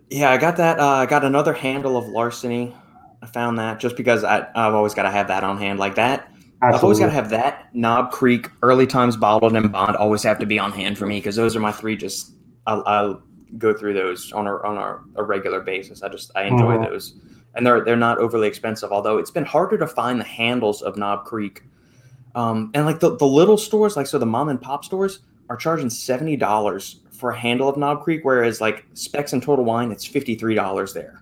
Yeah, 0.09 0.31
I 0.31 0.37
got 0.37 0.57
that. 0.57 0.79
Uh, 0.79 0.87
I 0.87 1.05
got 1.05 1.23
another 1.23 1.53
handle 1.53 1.97
of 1.97 2.07
larceny. 2.07 2.73
I 3.21 3.25
found 3.27 3.59
that 3.59 3.79
just 3.79 3.97
because 3.97 4.23
I, 4.23 4.47
I've 4.55 4.73
always 4.73 4.93
got 4.93 5.03
to 5.03 5.11
have 5.11 5.27
that 5.27 5.43
on 5.43 5.57
hand, 5.57 5.77
like 5.77 5.95
that. 5.95 6.31
I've 6.61 6.81
always 6.83 6.99
got 6.99 7.07
to 7.07 7.11
have 7.11 7.29
that. 7.29 7.73
Knob 7.75 8.11
Creek, 8.11 8.49
Early 8.63 8.87
Times 8.87 9.15
Bottled 9.15 9.55
in 9.55 9.67
Bond 9.69 9.95
always 9.95 10.23
have 10.23 10.39
to 10.39 10.45
be 10.45 10.57
on 10.59 10.71
hand 10.71 10.97
for 10.97 11.05
me 11.05 11.19
because 11.19 11.35
those 11.35 11.55
are 11.55 11.59
my 11.59 11.71
three. 11.71 11.95
Just 11.95 12.33
I'll, 12.65 12.83
I'll 12.85 13.23
go 13.57 13.73
through 13.73 13.93
those 13.93 14.31
on 14.31 14.47
a 14.47 14.55
on 14.57 14.77
a, 14.77 15.21
a 15.21 15.23
regular 15.23 15.59
basis. 15.61 16.01
I 16.03 16.09
just 16.09 16.31
I 16.35 16.43
enjoy 16.43 16.77
Mhm. 16.77 16.89
those, 16.89 17.19
and 17.55 17.65
they're 17.65 17.83
they're 17.83 17.95
not 17.95 18.17
overly 18.19 18.47
expensive. 18.47 18.91
Although 18.91 19.17
it's 19.17 19.31
been 19.31 19.45
harder 19.45 19.77
to 19.77 19.87
find 19.87 20.19
the 20.19 20.25
handles 20.25 20.81
of 20.81 20.97
Knob 20.97 21.25
Creek, 21.25 21.63
um, 22.35 22.71
and 22.73 22.85
like 22.85 22.99
the 22.99 23.15
the 23.15 23.25
little 23.27 23.57
stores, 23.57 23.95
like 23.97 24.07
so 24.07 24.17
the 24.17 24.25
mom 24.25 24.49
and 24.49 24.61
pop 24.61 24.85
stores 24.85 25.19
are 25.49 25.57
charging 25.57 25.89
seventy 25.89 26.35
dollars 26.35 27.01
for 27.11 27.31
a 27.31 27.37
handle 27.37 27.67
of 27.67 27.75
Knob 27.77 28.03
Creek, 28.03 28.21
whereas 28.23 28.61
like 28.61 28.85
Specs 28.93 29.33
and 29.33 29.41
Total 29.43 29.65
Wine, 29.65 29.91
it's 29.91 30.05
fifty 30.05 30.35
three 30.35 30.55
dollars 30.55 30.93
there. 30.93 31.21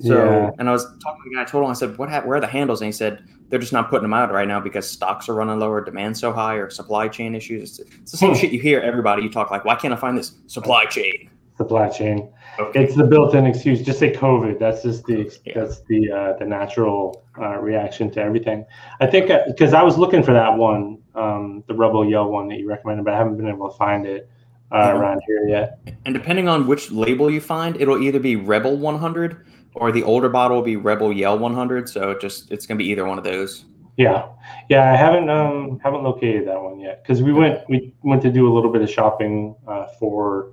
So, 0.00 0.14
Yeah. 0.14 0.50
and 0.58 0.68
I 0.68 0.72
was 0.72 0.84
talking 1.02 1.22
to 1.24 1.30
the 1.30 1.34
guy. 1.36 1.42
I 1.42 1.44
told 1.44 1.64
him, 1.64 1.70
I 1.70 1.74
said, 1.74 1.96
"What? 1.98 2.08
hap- 2.10 2.26
Where 2.26 2.36
are 2.36 2.40
the 2.40 2.46
handles?" 2.46 2.80
And 2.82 2.86
he 2.86 2.92
said, 2.92 3.24
"They're 3.48 3.58
just 3.58 3.72
not 3.72 3.88
putting 3.88 4.02
them 4.02 4.12
out 4.12 4.30
right 4.30 4.46
now 4.46 4.60
because 4.60 4.86
stocks 4.88 5.26
are 5.28 5.34
running 5.34 5.58
lower, 5.58 5.82
demand 5.82 6.18
so 6.18 6.32
high, 6.34 6.54
or 6.56 6.68
supply 6.68 7.08
chain 7.08 7.34
issues." 7.34 7.78
It's, 7.80 7.90
it's 8.02 8.10
the 8.12 8.16
same 8.18 8.30
Hmm. 8.32 8.36
shit 8.36 8.52
you 8.52 8.60
hear. 8.60 8.80
Everybody 8.80 9.22
you 9.22 9.30
talk 9.30 9.50
like, 9.50 9.64
"Why 9.64 9.74
can't 9.74 9.94
I 9.94 9.96
find 9.96 10.16
this 10.16 10.32
supply 10.48 10.84
chain?" 10.84 11.30
supply 11.56 11.88
chain. 11.88 12.28
Okay. 12.58 12.84
It's 12.84 12.94
the 12.94 13.04
built-in 13.04 13.46
excuse. 13.46 13.82
Just 13.82 13.98
say 13.98 14.12
COVID. 14.12 14.58
That's 14.58 14.82
just 14.82 15.04
the 15.04 15.30
Yeah. 15.44 15.52
that's 15.60 15.80
the 15.82 16.10
uh, 16.10 16.32
the 16.38 16.44
natural 16.44 17.24
uh, 17.38 17.58
reaction 17.58 18.10
to 18.12 18.20
everything. 18.22 18.64
I 19.00 19.06
think 19.06 19.30
because 19.46 19.74
I 19.74 19.82
was 19.82 19.98
looking 19.98 20.22
for 20.22 20.32
that 20.32 20.56
one, 20.56 20.98
um, 21.14 21.62
the 21.68 21.74
Rebel 21.74 22.04
Yell 22.08 22.30
one 22.30 22.48
that 22.48 22.58
you 22.58 22.68
recommended, 22.68 23.04
but 23.04 23.14
I 23.14 23.18
haven't 23.18 23.36
been 23.36 23.48
able 23.48 23.70
to 23.70 23.76
find 23.76 24.06
it 24.06 24.28
uh, 24.72 24.88
Mhm. 24.88 24.98
around 25.00 25.20
here 25.26 25.46
yet. 25.48 25.78
And 26.06 26.14
depending 26.14 26.48
on 26.48 26.66
which 26.66 26.90
label 26.90 27.30
you 27.30 27.40
find, 27.40 27.80
it'll 27.80 28.02
either 28.02 28.18
be 28.18 28.36
Rebel 28.36 28.76
100 28.76 29.36
or 29.74 29.92
the 29.92 30.02
older 30.02 30.28
bottle 30.28 30.56
will 30.56 30.64
be 30.64 30.76
Rebel 30.76 31.12
Yell 31.12 31.38
100. 31.38 31.88
So 31.88 32.10
it 32.10 32.20
just 32.20 32.50
it's 32.50 32.66
gonna 32.66 32.78
be 32.78 32.86
either 32.86 33.04
one 33.06 33.18
of 33.18 33.24
those. 33.24 33.66
Yeah, 33.98 34.26
yeah. 34.68 34.92
I 34.92 34.96
haven't 34.96 35.30
um 35.30 35.78
haven't 35.82 36.02
located 36.02 36.46
that 36.48 36.60
one 36.62 36.80
yet 36.80 37.02
because 37.02 37.22
we 37.22 37.32
went 37.32 37.60
we 37.68 37.94
went 38.02 38.22
to 38.22 38.30
do 38.32 38.50
a 38.50 38.52
little 38.52 38.70
bit 38.72 38.82
of 38.82 38.90
shopping 38.90 39.54
uh, 39.68 39.86
for 39.98 40.52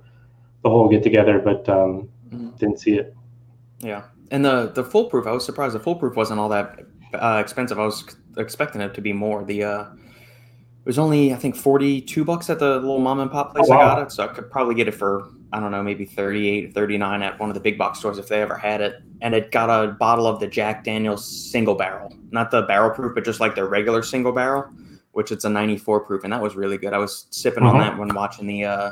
the 0.64 0.70
whole 0.70 0.88
get 0.88 1.02
together, 1.02 1.38
but 1.38 1.68
um, 1.68 2.08
Mhm. 2.32 2.58
didn't 2.58 2.80
see 2.80 2.94
it. 2.96 3.14
Yeah, 3.80 4.04
and 4.32 4.44
the 4.44 4.72
the 4.74 4.82
foolproof, 4.82 5.26
I 5.26 5.30
was 5.32 5.44
surprised 5.44 5.74
the 5.74 5.78
foolproof 5.80 6.16
wasn't 6.16 6.40
all 6.40 6.48
that 6.48 6.80
uh, 7.14 7.38
expensive. 7.40 7.78
I 7.78 7.84
was 7.84 8.16
expecting 8.38 8.80
it 8.80 8.94
to 8.94 9.00
be 9.00 9.12
more. 9.12 9.44
The 9.44 9.62
uh, 9.62 9.82
it 9.82 10.86
was 10.86 10.98
only 10.98 11.32
I 11.32 11.36
think 11.36 11.54
forty 11.54 12.00
two 12.00 12.24
bucks 12.24 12.48
at 12.50 12.58
the 12.58 12.76
little 12.76 12.98
mom 12.98 13.20
and 13.20 13.30
pop 13.30 13.54
place 13.54 13.68
Oh, 13.70 13.74
I 13.74 13.78
got 13.78 14.02
it, 14.02 14.10
so 14.12 14.24
I 14.24 14.28
could 14.28 14.50
probably 14.50 14.74
get 14.74 14.88
it 14.88 14.94
for 14.94 15.28
I 15.52 15.60
don't 15.60 15.70
know 15.70 15.84
maybe 15.84 16.04
38 16.04 16.74
39 16.74 17.22
at 17.22 17.38
one 17.38 17.48
of 17.48 17.54
the 17.54 17.60
big 17.60 17.78
box 17.78 18.00
stores 18.00 18.18
if 18.18 18.26
they 18.26 18.42
ever 18.42 18.56
had 18.56 18.80
it. 18.80 18.96
And 19.22 19.34
it 19.36 19.52
got 19.52 19.70
a 19.70 19.92
bottle 19.92 20.26
of 20.26 20.40
the 20.40 20.48
Jack 20.48 20.82
Daniel's 20.82 21.24
single 21.24 21.76
barrel, 21.76 22.12
not 22.32 22.50
the 22.50 22.62
barrel 22.62 22.90
proof, 22.90 23.14
but 23.14 23.24
just 23.24 23.38
like 23.38 23.54
their 23.54 23.66
regular 23.68 24.02
single 24.02 24.32
barrel, 24.32 24.64
which 25.12 25.30
it's 25.30 25.44
a 25.44 25.48
ninety 25.50 25.76
four 25.76 26.00
proof, 26.00 26.24
and 26.24 26.32
that 26.32 26.42
was 26.42 26.56
really 26.56 26.78
good. 26.78 26.92
I 26.94 26.98
was 26.98 27.26
sipping 27.30 27.62
on 27.64 27.76
Mhm. 27.76 27.80
that 27.80 27.98
when 27.98 28.12
watching 28.14 28.46
the 28.48 28.64
uh, 28.64 28.90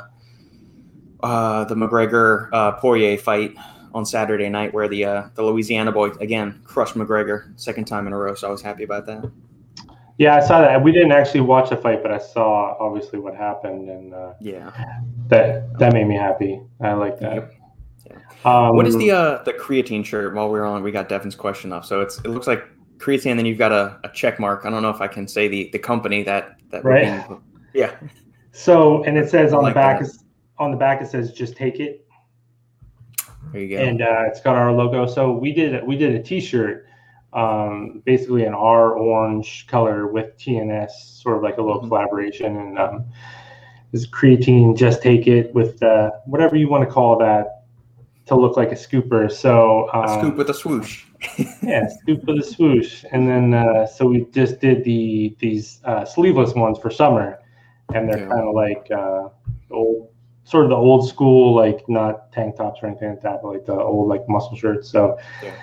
uh, 1.23 1.63
the 1.65 1.75
McGregor 1.75 2.49
uh, 2.53 2.73
Poirier 2.73 3.17
fight 3.17 3.55
on 3.93 4.05
Saturday 4.05 4.49
night, 4.49 4.73
where 4.73 4.87
the 4.87 5.05
uh, 5.05 5.23
the 5.35 5.43
Louisiana 5.43 5.91
boy 5.91 6.09
again 6.19 6.61
crushed 6.63 6.95
McGregor 6.95 7.59
second 7.59 7.85
time 7.85 8.05
in 8.07 8.13
a 8.13 8.17
row. 8.17 8.35
So 8.35 8.47
I 8.47 8.51
was 8.51 8.61
happy 8.61 8.83
about 8.83 9.05
that. 9.07 9.31
Yeah, 10.19 10.35
I 10.35 10.41
saw 10.41 10.61
that. 10.61 10.83
We 10.83 10.91
didn't 10.91 11.11
actually 11.11 11.41
watch 11.41 11.69
the 11.71 11.77
fight, 11.77 12.03
but 12.03 12.11
I 12.11 12.19
saw 12.19 12.77
obviously 12.79 13.17
what 13.17 13.35
happened, 13.35 13.89
and 13.89 14.13
uh, 14.13 14.33
Yeah. 14.39 14.71
that 15.29 15.77
that 15.79 15.93
made 15.93 16.05
me 16.07 16.15
happy. 16.15 16.61
I 16.81 16.93
like 16.93 17.19
that. 17.19 17.33
Yep. 17.33 17.53
Um, 18.45 18.75
what 18.75 18.85
is 18.85 18.97
the 18.97 19.11
uh, 19.11 19.43
the 19.43 19.53
creatine 19.53 20.05
shirt? 20.05 20.35
While 20.35 20.49
we 20.49 20.59
are 20.59 20.65
on, 20.65 20.83
we 20.83 20.91
got 20.91 21.07
Devin's 21.09 21.35
question 21.35 21.71
up. 21.71 21.85
So 21.85 22.01
it's 22.01 22.17
it 22.19 22.27
looks 22.27 22.45
like 22.45 22.63
creatine. 22.97 23.31
And 23.31 23.39
then 23.39 23.45
you've 23.45 23.57
got 23.57 23.71
a, 23.71 23.97
a 24.03 24.09
check 24.09 24.39
mark. 24.39 24.65
I 24.65 24.69
don't 24.69 24.81
know 24.81 24.89
if 24.89 25.01
I 25.01 25.07
can 25.07 25.27
say 25.27 25.47
the 25.47 25.69
the 25.71 25.79
company 25.79 26.21
that 26.23 26.59
that. 26.69 26.83
Right. 26.83 27.05
being- 27.27 27.41
yeah. 27.73 27.95
So, 28.51 29.03
and 29.05 29.17
it 29.17 29.29
says 29.31 29.51
on 29.51 29.63
like 29.63 29.73
the 29.73 29.75
back 29.79 29.99
that. 30.01 30.11
On 30.59 30.71
the 30.71 30.77
back 30.77 31.01
it 31.01 31.07
says 31.07 31.31
just 31.33 31.55
take 31.55 31.79
it, 31.79 32.05
There 33.51 33.61
you 33.61 33.77
go. 33.77 33.83
and 33.83 34.01
uh, 34.01 34.23
it's 34.27 34.41
got 34.41 34.55
our 34.55 34.71
logo. 34.71 35.05
So 35.05 35.31
we 35.31 35.51
did 35.53 35.85
we 35.85 35.95
did 35.95 36.15
a 36.15 36.21
T-shirt, 36.21 36.87
um, 37.33 38.01
basically 38.05 38.45
an 38.45 38.53
R 38.53 38.93
orange 38.93 39.67
color 39.67 40.07
with 40.07 40.37
TNS, 40.37 40.91
sort 41.21 41.37
of 41.37 41.43
like 41.43 41.57
a 41.57 41.61
little 41.61 41.81
Mhm. 41.81 41.87
collaboration, 41.89 42.57
and 42.57 42.79
um, 42.79 43.05
this 43.91 44.07
creatine 44.07 44.75
just 44.77 45.01
take 45.01 45.27
it 45.27 45.53
with 45.53 45.81
uh, 45.83 46.11
whatever 46.25 46.55
you 46.55 46.67
want 46.69 46.87
to 46.87 46.91
call 46.91 47.17
that 47.19 47.63
to 48.25 48.35
look 48.35 48.55
like 48.57 48.71
a 48.71 48.75
scooper. 48.75 49.31
So 49.31 49.89
um, 49.93 50.05
a 50.05 50.19
scoop 50.19 50.35
with 50.37 50.49
a 50.49 50.53
swoosh. 50.53 51.03
yeah, 51.63 51.87
scoop 51.87 52.23
with 52.25 52.39
a 52.39 52.43
swoosh. 52.43 53.03
And 53.11 53.27
then 53.27 53.53
uh, 53.53 53.85
so 53.85 54.05
we 54.05 54.25
just 54.31 54.59
did 54.61 54.83
the 54.83 55.35
these 55.39 55.79
uh, 55.83 56.05
sleeveless 56.05 56.53
ones 56.53 56.77
for 56.79 56.89
summer, 56.89 57.39
and 57.93 58.07
they're 58.09 58.19
Yeah. 58.19 58.29
kind 58.29 58.47
of 58.47 58.53
like 58.55 58.87
uh, 58.91 59.29
old, 59.71 60.09
sort 60.53 60.65
of 60.65 60.69
the 60.69 60.75
old 60.77 61.09
school, 61.09 61.55
like 61.55 61.83
not 61.89 62.31
tank 62.31 62.55
tops 62.57 62.79
or 62.83 62.87
anything 62.87 63.09
like 63.09 63.21
that, 63.23 63.41
but 63.41 63.49
like 63.55 63.65
the 63.65 63.73
old 63.73 64.07
like 64.07 64.21
muscle 64.29 64.55
shirts. 64.55 64.87
So 64.89 65.17
Yeah. 65.41 65.55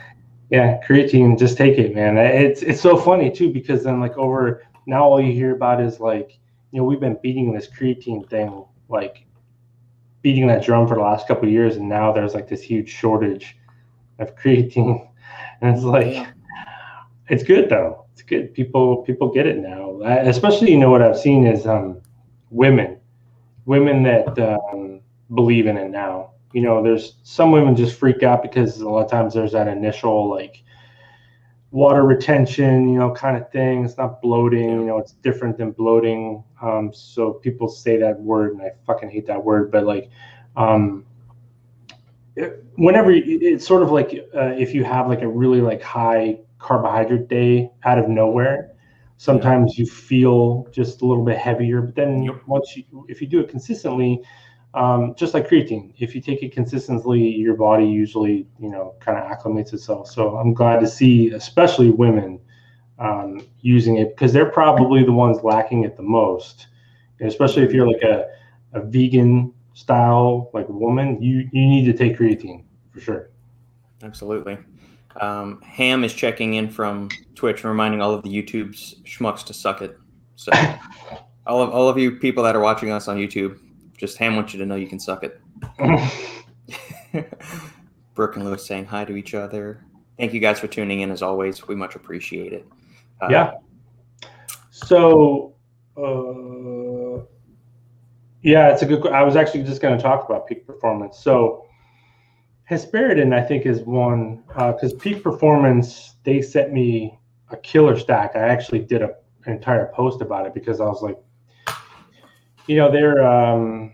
yeah, 0.51 0.81
creatine, 0.87 1.39
just 1.39 1.57
take 1.57 1.79
it, 1.79 1.95
man. 1.95 2.19
It's 2.19 2.63
it's 2.63 2.81
so 2.81 2.97
funny 2.97 3.31
too 3.31 3.51
because 3.53 3.85
then 3.85 4.01
like 4.01 4.17
over 4.19 4.65
now 4.87 5.05
all 5.05 5.21
you 5.21 5.33
hear 5.33 5.55
about 5.55 5.81
is 5.81 6.01
like 6.01 6.39
you 6.73 6.81
know 6.81 6.85
we've 6.85 7.01
been 7.01 7.19
beating 7.23 7.53
this 7.53 7.69
creatine 7.69 8.29
thing 8.29 8.65
like 8.89 9.27
beating 10.23 10.47
that 10.49 10.63
drum 10.65 10.87
for 10.89 10.97
the 10.97 11.03
last 11.03 11.27
couple 11.29 11.47
of 11.49 11.53
years, 11.53 11.77
and 11.77 11.89
now 11.89 12.13
there's 12.13 12.35
like 12.35 12.49
this 12.49 12.63
huge 12.63 12.91
shortage 12.91 13.57
of 14.19 14.35
creatine, 14.37 15.09
and 15.61 15.75
it's 15.77 15.85
like 15.85 16.15
Yeah. 16.15 16.27
it's 17.29 17.45
good 17.45 17.69
though. 17.71 18.07
It's 18.13 18.23
good. 18.23 18.53
People 18.55 19.03
people 19.09 19.31
get 19.33 19.47
it 19.47 19.59
now. 19.59 20.01
Especially, 20.35 20.73
you 20.73 20.79
know 20.79 20.91
what 20.91 21.01
I've 21.03 21.19
seen 21.19 21.47
is 21.47 21.67
um, 21.67 22.01
women, 22.51 23.00
women 23.71 24.03
that 24.03 24.37
um, 24.37 25.01
believe 25.33 25.69
in 25.69 25.77
it 25.77 25.91
now. 25.91 26.33
You 26.53 26.63
know, 26.63 26.83
there's 26.83 27.15
some 27.23 27.53
women 27.53 27.77
just 27.77 27.97
freak 27.97 28.25
out 28.25 28.43
because 28.43 28.81
a 28.81 28.89
lot 28.89 29.05
of 29.05 29.11
times 29.13 29.33
there's 29.33 29.53
that 29.53 29.69
initial 29.69 30.29
like 30.29 30.65
water 31.71 32.03
retention, 32.03 32.89
you 32.89 32.99
know, 32.99 33.13
kind 33.15 33.37
of 33.37 33.49
thing. 33.53 33.85
It's 33.85 33.97
not 33.97 34.21
bloating. 34.21 34.71
You 34.71 34.87
know, 34.87 34.99
it's 34.99 35.13
different 35.13 35.57
than 35.57 35.71
bloating. 35.71 36.43
Um, 36.61 36.91
so 36.93 37.35
people 37.35 37.69
say 37.69 37.97
that 37.99 38.19
word, 38.19 38.55
and 38.55 38.63
I 38.63 38.73
fucking 38.89 39.09
hate 39.09 39.29
that 39.29 39.45
word. 39.45 39.71
But 39.71 39.85
like, 39.85 40.11
um, 40.57 41.07
whenever 42.75 43.13
it's 43.13 43.65
sort 43.65 43.85
of 43.85 43.93
like 43.93 44.11
uh, 44.35 44.53
if 44.59 44.75
you 44.75 44.83
have 44.83 45.07
like 45.07 45.23
a 45.23 45.29
really 45.29 45.61
like 45.61 45.81
high 45.81 46.41
carbohydrate 46.59 47.29
day 47.29 47.71
out 47.85 48.01
of 48.01 48.09
nowhere 48.09 48.70
sometimes 49.21 49.79
you 49.79 49.85
feel 49.87 50.67
just 50.73 51.03
a 51.03 51.05
little 51.05 51.25
bit 51.25 51.37
heavier 51.37 51.83
but 51.83 51.95
then 51.95 52.23
Yep. 52.23 52.43
once 52.47 52.77
you 52.77 52.85
if 53.09 53.21
you 53.21 53.27
do 53.27 53.41
it 53.41 53.49
consistently 53.49 54.21
um, 54.75 55.15
just 55.17 55.35
like 55.35 55.49
creatine 55.49 55.93
if 55.99 56.15
you 56.15 56.21
take 56.21 56.43
it 56.43 56.53
consistently 56.53 57.21
your 57.21 57.55
body 57.55 57.87
usually 57.87 58.47
you 58.59 58.71
know 58.71 58.95
kind 59.01 59.19
of 59.19 59.25
acclimates 59.31 59.73
itself 59.75 60.09
so 60.09 60.37
i'm 60.37 60.55
glad 60.55 60.81
to 60.81 60.87
see 60.87 61.31
especially 61.31 61.91
women 61.91 62.41
um, 62.99 63.41
using 63.61 63.97
it 63.97 64.09
because 64.17 64.33
they're 64.33 64.51
probably 64.51 65.05
the 65.05 65.13
ones 65.13 65.43
lacking 65.43 65.85
it 65.85 65.97
the 65.97 66.03
most 66.03 66.69
especially 67.21 67.63
if 67.63 67.73
you're 67.73 67.87
like 67.87 68.03
a, 68.03 68.27
a 68.73 68.81
vegan 68.81 69.53
style 69.75 70.51
like 70.53 70.69
woman, 70.69 71.21
you 71.23 71.49
you 71.53 71.67
need 71.67 71.85
to 71.85 71.93
take 71.93 72.19
creatine 72.19 72.65
for 72.91 73.01
sure. 73.01 73.31
Absolutely. 74.03 74.59
Um, 75.21 75.61
Ham 75.63 76.05
is 76.05 76.15
checking 76.15 76.55
in 76.55 76.71
from 76.71 77.09
Twitch, 77.35 77.65
reminding 77.65 78.01
all 78.01 78.15
of 78.15 78.23
the 78.23 78.29
YouTube's 78.29 78.97
schmucks 79.05 79.45
to 79.47 79.55
suck 79.55 79.83
it. 79.83 79.99
So, 80.37 80.53
all 81.47 81.63
of 81.63 81.71
all 81.71 81.89
of 81.89 81.99
you 81.99 82.13
people 82.13 82.45
that 82.45 82.55
are 82.55 82.61
watching 82.61 82.91
us 82.91 83.09
on 83.09 83.17
YouTube, 83.17 83.59
just 83.97 84.19
Ham 84.19 84.37
wants 84.37 84.53
you 84.53 84.59
to 84.61 84.67
know 84.67 84.77
you 84.77 84.87
can 84.87 85.01
suck 85.01 85.25
it. 85.25 85.41
Brooke 88.15 88.37
and 88.37 88.45
Lewis 88.45 88.65
saying 88.67 88.87
hi 88.87 89.05
to 89.05 89.17
each 89.17 89.35
other. 89.35 89.85
Thank 90.19 90.33
you 90.33 90.41
guys 90.41 90.61
for 90.61 90.69
tuning 90.69 91.01
in 91.01 91.11
as 91.11 91.23
always. 91.23 91.67
We 91.67 91.75
much 91.75 91.97
appreciate 91.97 92.53
it. 92.53 92.67
Uh, 93.21 93.29
yeah. 93.31 93.53
So, 94.71 95.55
uh, 95.97 97.25
yeah, 98.43 98.69
it's 98.73 98.83
a 98.83 98.87
good. 98.87 99.07
I 99.09 99.23
was 99.23 99.37
actually 99.37 99.65
just 99.65 99.83
going 99.83 99.97
to 99.97 100.03
talk 100.03 100.29
about 100.29 100.47
peak 100.47 100.67
performance. 100.67 101.19
So, 101.19 101.67
Hesperidin, 102.71 103.35
I 103.35 103.43
think, 103.43 103.67
is 103.67 103.81
one 103.81 104.45
because 104.47 104.95
uh, 104.95 104.99
peak 105.01 105.25
performance 105.25 106.15
they 106.23 106.41
sent 106.41 106.73
me 106.73 107.19
a 107.51 107.57
killer 107.57 107.99
stack. 107.99 108.37
I 108.37 108.41
actually 108.41 108.79
did 108.81 109.03
a, 109.03 109.11
an 109.47 109.55
entire 109.55 109.91
post 109.93 110.21
about 110.21 110.47
it 110.47 110.55
because 110.55 110.81
I 110.81 110.85
was 110.85 111.03
like, 111.03 111.19
you 112.69 112.77
know, 112.77 112.91
they're 112.91 113.27
um, 113.27 113.93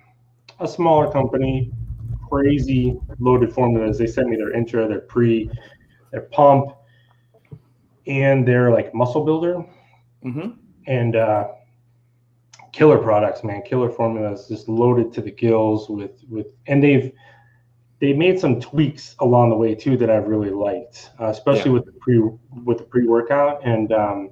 a 0.61 0.69
smaller 0.69 1.11
company, 1.11 1.73
crazy 2.29 2.99
loaded 3.19 3.51
formulas. 3.51 3.97
They 3.97 4.07
sent 4.07 4.29
me 4.29 4.37
their 4.37 4.53
intra, 4.53 4.87
their 4.87 5.01
pre, 5.01 5.51
their 6.13 6.23
pump, 6.33 6.73
and 8.07 8.47
their 8.47 8.71
like 8.71 8.93
muscle 8.95 9.25
builder, 9.25 9.65
mm-hmm. 10.23 10.51
and 10.87 11.17
uh, 11.17 11.49
killer 12.73 12.99
products, 12.99 13.43
man. 13.43 13.63
Killer 13.63 13.89
formulas, 13.89 14.49
just 14.49 14.69
loaded 14.69 15.15
to 15.15 15.23
the 15.23 15.31
gills 15.31 15.89
with 15.89 16.23
with, 16.29 16.49
and 16.67 16.83
they've 16.83 17.11
they 17.99 18.13
made 18.13 18.39
some 18.39 18.61
tweaks 18.61 19.17
along 19.21 19.51
the 19.51 19.57
way 19.57 19.75
too 19.75 19.97
that 19.97 20.11
I've 20.11 20.27
really 20.27 20.51
liked, 20.51 21.11
uh, 21.21 21.27
especially 21.27 21.71
yeah. 21.71 21.79
with 21.79 21.87
the 21.87 21.93
pre 21.93 22.19
with 22.65 22.79
the 22.79 22.85
pre 22.85 23.07
workout. 23.07 23.61
And 23.65 23.93
um, 23.93 24.31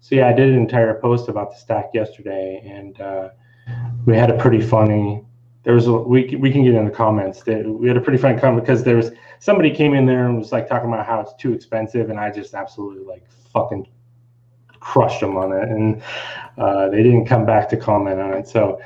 so 0.00 0.16
yeah, 0.16 0.28
I 0.28 0.32
did 0.32 0.50
an 0.50 0.56
entire 0.56 1.00
post 1.00 1.28
about 1.28 1.50
the 1.50 1.56
stack 1.56 1.90
yesterday, 1.94 2.62
and 2.64 3.00
uh, 3.00 3.28
we 4.06 4.16
had 4.16 4.30
a 4.30 4.38
pretty 4.38 4.60
funny. 4.60 5.22
There 5.62 5.74
was 5.74 5.86
a 5.86 5.92
we 5.92 6.34
we 6.36 6.50
can 6.50 6.64
get 6.64 6.74
in 6.74 6.84
the 6.84 6.90
comments. 6.90 7.42
That 7.44 7.68
we 7.68 7.88
had 7.88 7.96
a 7.96 8.00
pretty 8.00 8.18
funny 8.18 8.38
comment 8.38 8.64
because 8.64 8.82
there 8.82 8.96
was 8.96 9.12
somebody 9.38 9.70
came 9.70 9.94
in 9.94 10.06
there 10.06 10.26
and 10.26 10.38
was 10.38 10.50
like 10.50 10.68
talking 10.68 10.92
about 10.92 11.06
how 11.06 11.20
it's 11.20 11.34
too 11.34 11.52
expensive, 11.52 12.10
and 12.10 12.18
I 12.18 12.30
just 12.30 12.54
absolutely 12.54 13.04
like 13.04 13.24
fucking 13.52 13.86
crushed 14.80 15.20
them 15.20 15.36
on 15.36 15.52
it, 15.52 15.68
and 15.68 16.02
uh, 16.58 16.88
they 16.88 17.02
didn't 17.02 17.26
come 17.26 17.46
back 17.46 17.68
to 17.68 17.76
comment 17.76 18.20
on 18.20 18.32
it. 18.34 18.48
So 18.48 18.80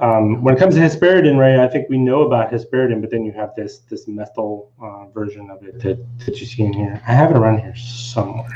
um, 0.00 0.42
when 0.42 0.54
it 0.54 0.58
comes 0.58 0.74
to 0.74 0.80
hesperidin, 0.80 1.38
Ray, 1.38 1.62
I 1.62 1.68
think 1.68 1.88
we 1.88 1.98
know 1.98 2.22
about 2.22 2.50
hesperidin, 2.50 3.00
but 3.00 3.10
then 3.10 3.24
you 3.24 3.32
have 3.32 3.54
this 3.54 3.78
this 3.90 4.08
methyl 4.08 4.72
uh, 4.82 5.06
version 5.08 5.50
of 5.50 5.62
it 5.62 5.80
that, 5.80 6.04
that 6.26 6.40
you 6.40 6.46
see 6.46 6.62
in 6.62 6.72
here. 6.72 7.00
I 7.06 7.12
have 7.12 7.30
it 7.30 7.36
around 7.36 7.58
here 7.58 7.76
somewhere. 7.76 8.48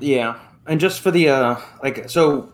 Yeah, 0.00 0.38
and 0.66 0.78
just 0.78 1.00
for 1.00 1.10
the 1.10 1.28
uh, 1.28 1.56
like, 1.82 2.08
so 2.08 2.52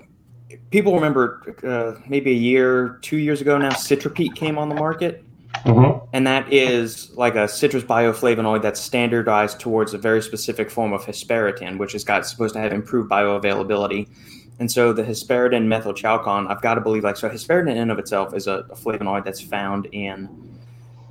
people 0.70 0.94
remember 0.94 1.56
uh, 1.66 2.00
maybe 2.08 2.30
a 2.30 2.34
year, 2.34 2.98
two 3.02 3.18
years 3.18 3.40
ago 3.40 3.58
now, 3.58 3.70
CitraPeak 3.70 4.34
came 4.34 4.58
on 4.58 4.68
the 4.68 4.74
market. 4.74 5.24
Mm-hmm. 5.64 6.06
And 6.12 6.26
that 6.26 6.50
is 6.52 7.10
like 7.16 7.34
a 7.34 7.46
citrus 7.46 7.82
bioflavonoid 7.82 8.62
that's 8.62 8.80
standardized 8.80 9.60
towards 9.60 9.92
a 9.94 9.98
very 9.98 10.22
specific 10.22 10.70
form 10.70 10.92
of 10.92 11.02
hesperidin, 11.04 11.76
which 11.76 11.94
is 11.94 12.04
got 12.04 12.24
supposed 12.26 12.54
to 12.54 12.60
have 12.60 12.72
improved 12.72 13.10
bioavailability. 13.10 14.08
And 14.60 14.70
so 14.70 14.92
the 14.92 15.02
hesperidin 15.02 15.66
methylchalcone, 15.66 16.48
I've 16.48 16.60
got 16.60 16.74
to 16.74 16.80
believe, 16.80 17.02
like, 17.02 17.16
so 17.16 17.28
hesperidin 17.28 17.70
in 17.70 17.78
and 17.78 17.90
of 17.90 17.98
itself 17.98 18.34
is 18.34 18.46
a, 18.46 18.66
a 18.70 18.76
flavonoid 18.76 19.24
that's 19.24 19.40
found 19.40 19.86
in 19.86 20.28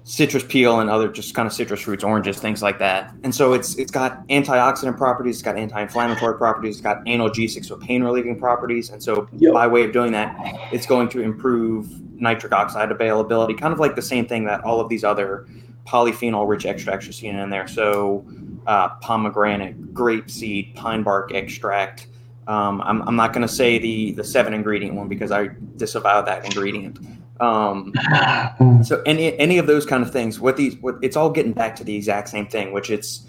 citrus 0.04 0.44
peel 0.44 0.80
and 0.80 0.90
other 0.90 1.08
just 1.08 1.36
kind 1.36 1.46
of 1.46 1.54
citrus 1.54 1.82
fruits, 1.82 2.04
oranges, 2.04 2.40
things 2.40 2.64
like 2.64 2.80
that. 2.80 3.14
And 3.24 3.34
so 3.34 3.54
it's 3.54 3.76
it's 3.76 3.92
got 3.92 4.28
antioxidant 4.30 4.98
properties, 4.98 5.36
it's 5.36 5.44
got 5.44 5.58
anti-inflammatory 5.58 6.38
properties, 6.38 6.76
it's 6.76 6.82
got 6.82 7.06
analgesic, 7.06 7.66
so 7.66 7.76
pain 7.76 8.04
relieving 8.04 8.40
properties. 8.40 8.90
And 8.90 9.04
so 9.04 9.28
yep. 9.38 9.54
by 9.54 9.68
way 9.68 9.84
of 9.84 9.94
doing 9.94 10.12
that, 10.14 10.36
it's 10.72 10.88
going 10.88 11.10
to 11.10 11.22
improve 11.22 11.88
nitric 12.20 12.54
oxide 12.54 12.92
availability, 12.92 13.54
kind 13.54 13.74
of 13.74 13.80
like 13.80 13.96
the 13.96 14.02
same 14.02 14.26
thing 14.26 14.46
that 14.46 14.64
all 14.64 14.80
of 14.80 14.90
these 14.90 15.04
other 15.04 15.48
polyphenol 15.86 16.48
rich 16.48 16.66
extracts 16.66 17.08
are 17.08 17.14
seen 17.14 17.36
in 17.36 17.50
there. 17.50 17.68
So 17.68 18.26
uh, 18.68 18.90
pomegranate, 19.02 19.94
grape 19.94 20.30
seed, 20.30 20.76
pine 20.76 21.04
bark 21.04 21.34
extract, 21.34 22.08
um, 22.50 22.82
I'm, 22.82 23.04
I'm 23.08 23.16
not 23.16 23.32
going 23.32 23.48
to 23.48 23.54
say 23.54 23.78
the 23.78 24.12
the 24.14 24.24
seven 24.24 24.56
ingredient 24.56 24.96
one 24.96 25.08
because 25.08 25.32
I 25.32 25.52
disavow 25.78 26.24
that 26.24 26.44
ingredient. 26.46 26.98
Um, 27.40 27.94
so 28.84 29.04
any 29.06 29.38
any 29.38 29.60
of 29.60 29.68
those 29.68 29.86
kind 29.86 30.02
of 30.02 30.12
things, 30.12 30.40
what 30.40 30.58
these, 30.58 30.76
what 30.78 30.96
it's 31.04 31.16
all 31.16 31.30
getting 31.30 31.54
back 31.54 31.76
to 31.76 31.84
the 31.84 31.96
exact 31.96 32.28
same 32.28 32.48
thing, 32.48 32.74
which 32.74 32.90
it's 32.90 33.28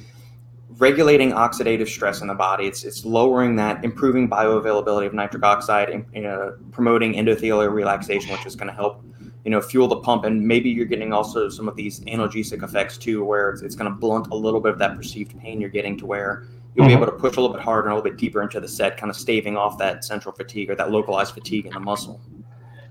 regulating 0.79 1.33
oxidative 1.33 1.87
stress 1.87 2.23
in 2.23 2.29
the 2.29 2.35
body. 2.35 2.65
It's 2.65 2.83
it's 2.83 3.05
lowering 3.05 3.57
that, 3.57 3.85
improving 3.85 4.27
bioavailability 4.27 5.07
of 5.07 5.13
nitric 5.13 5.45
oxide, 5.45 5.91
and 5.91 6.27
uh, 6.27 6.53
promoting 6.73 7.13
endothelial 7.13 7.71
relaxation, 7.71 8.33
which 8.33 8.47
is 8.47 8.57
going 8.57 8.69
to 8.69 8.75
help 8.75 9.05
you 9.45 9.51
know 9.51 9.61
fuel 9.61 9.87
the 9.87 9.97
pump 9.97 10.25
and 10.25 10.41
maybe 10.47 10.71
you're 10.71 10.87
getting 10.87 11.13
also 11.13 11.49
some 11.49 11.69
of 11.69 11.77
these 11.77 12.01
analgesic 12.01 12.63
effects 12.63 12.99
too 12.99 13.25
where 13.25 13.51
it's, 13.51 13.63
it's 13.63 13.75
going 13.75 13.91
to 13.91 13.97
blunt 13.99 14.27
a 14.33 14.35
little 14.35 14.61
bit 14.61 14.73
of 14.73 14.79
that 14.79 14.95
perceived 14.97 15.39
pain 15.39 15.61
you're 15.61 15.71
getting 15.71 15.97
to 15.97 16.05
where 16.05 16.45
you'll 16.75 16.87
mm-hmm. 16.87 16.97
be 16.97 17.03
able 17.03 17.07
to 17.07 17.19
push 17.19 17.37
a 17.37 17.41
little 17.41 17.55
bit 17.55 17.63
harder 17.63 17.89
and 17.89 17.93
a 17.93 17.97
little 17.97 18.11
bit 18.11 18.19
deeper 18.19 18.43
into 18.43 18.61
the 18.61 18.69
set, 18.69 18.97
kind 18.97 19.11
of 19.11 19.17
staving 19.17 19.57
off 19.57 19.79
that 19.79 20.05
central 20.05 20.35
fatigue 20.35 20.71
or 20.71 20.77
that 20.77 20.91
localized 20.91 21.35
fatigue 21.35 21.67
in 21.67 21.73
the 21.73 21.81
muscle. 21.81 22.21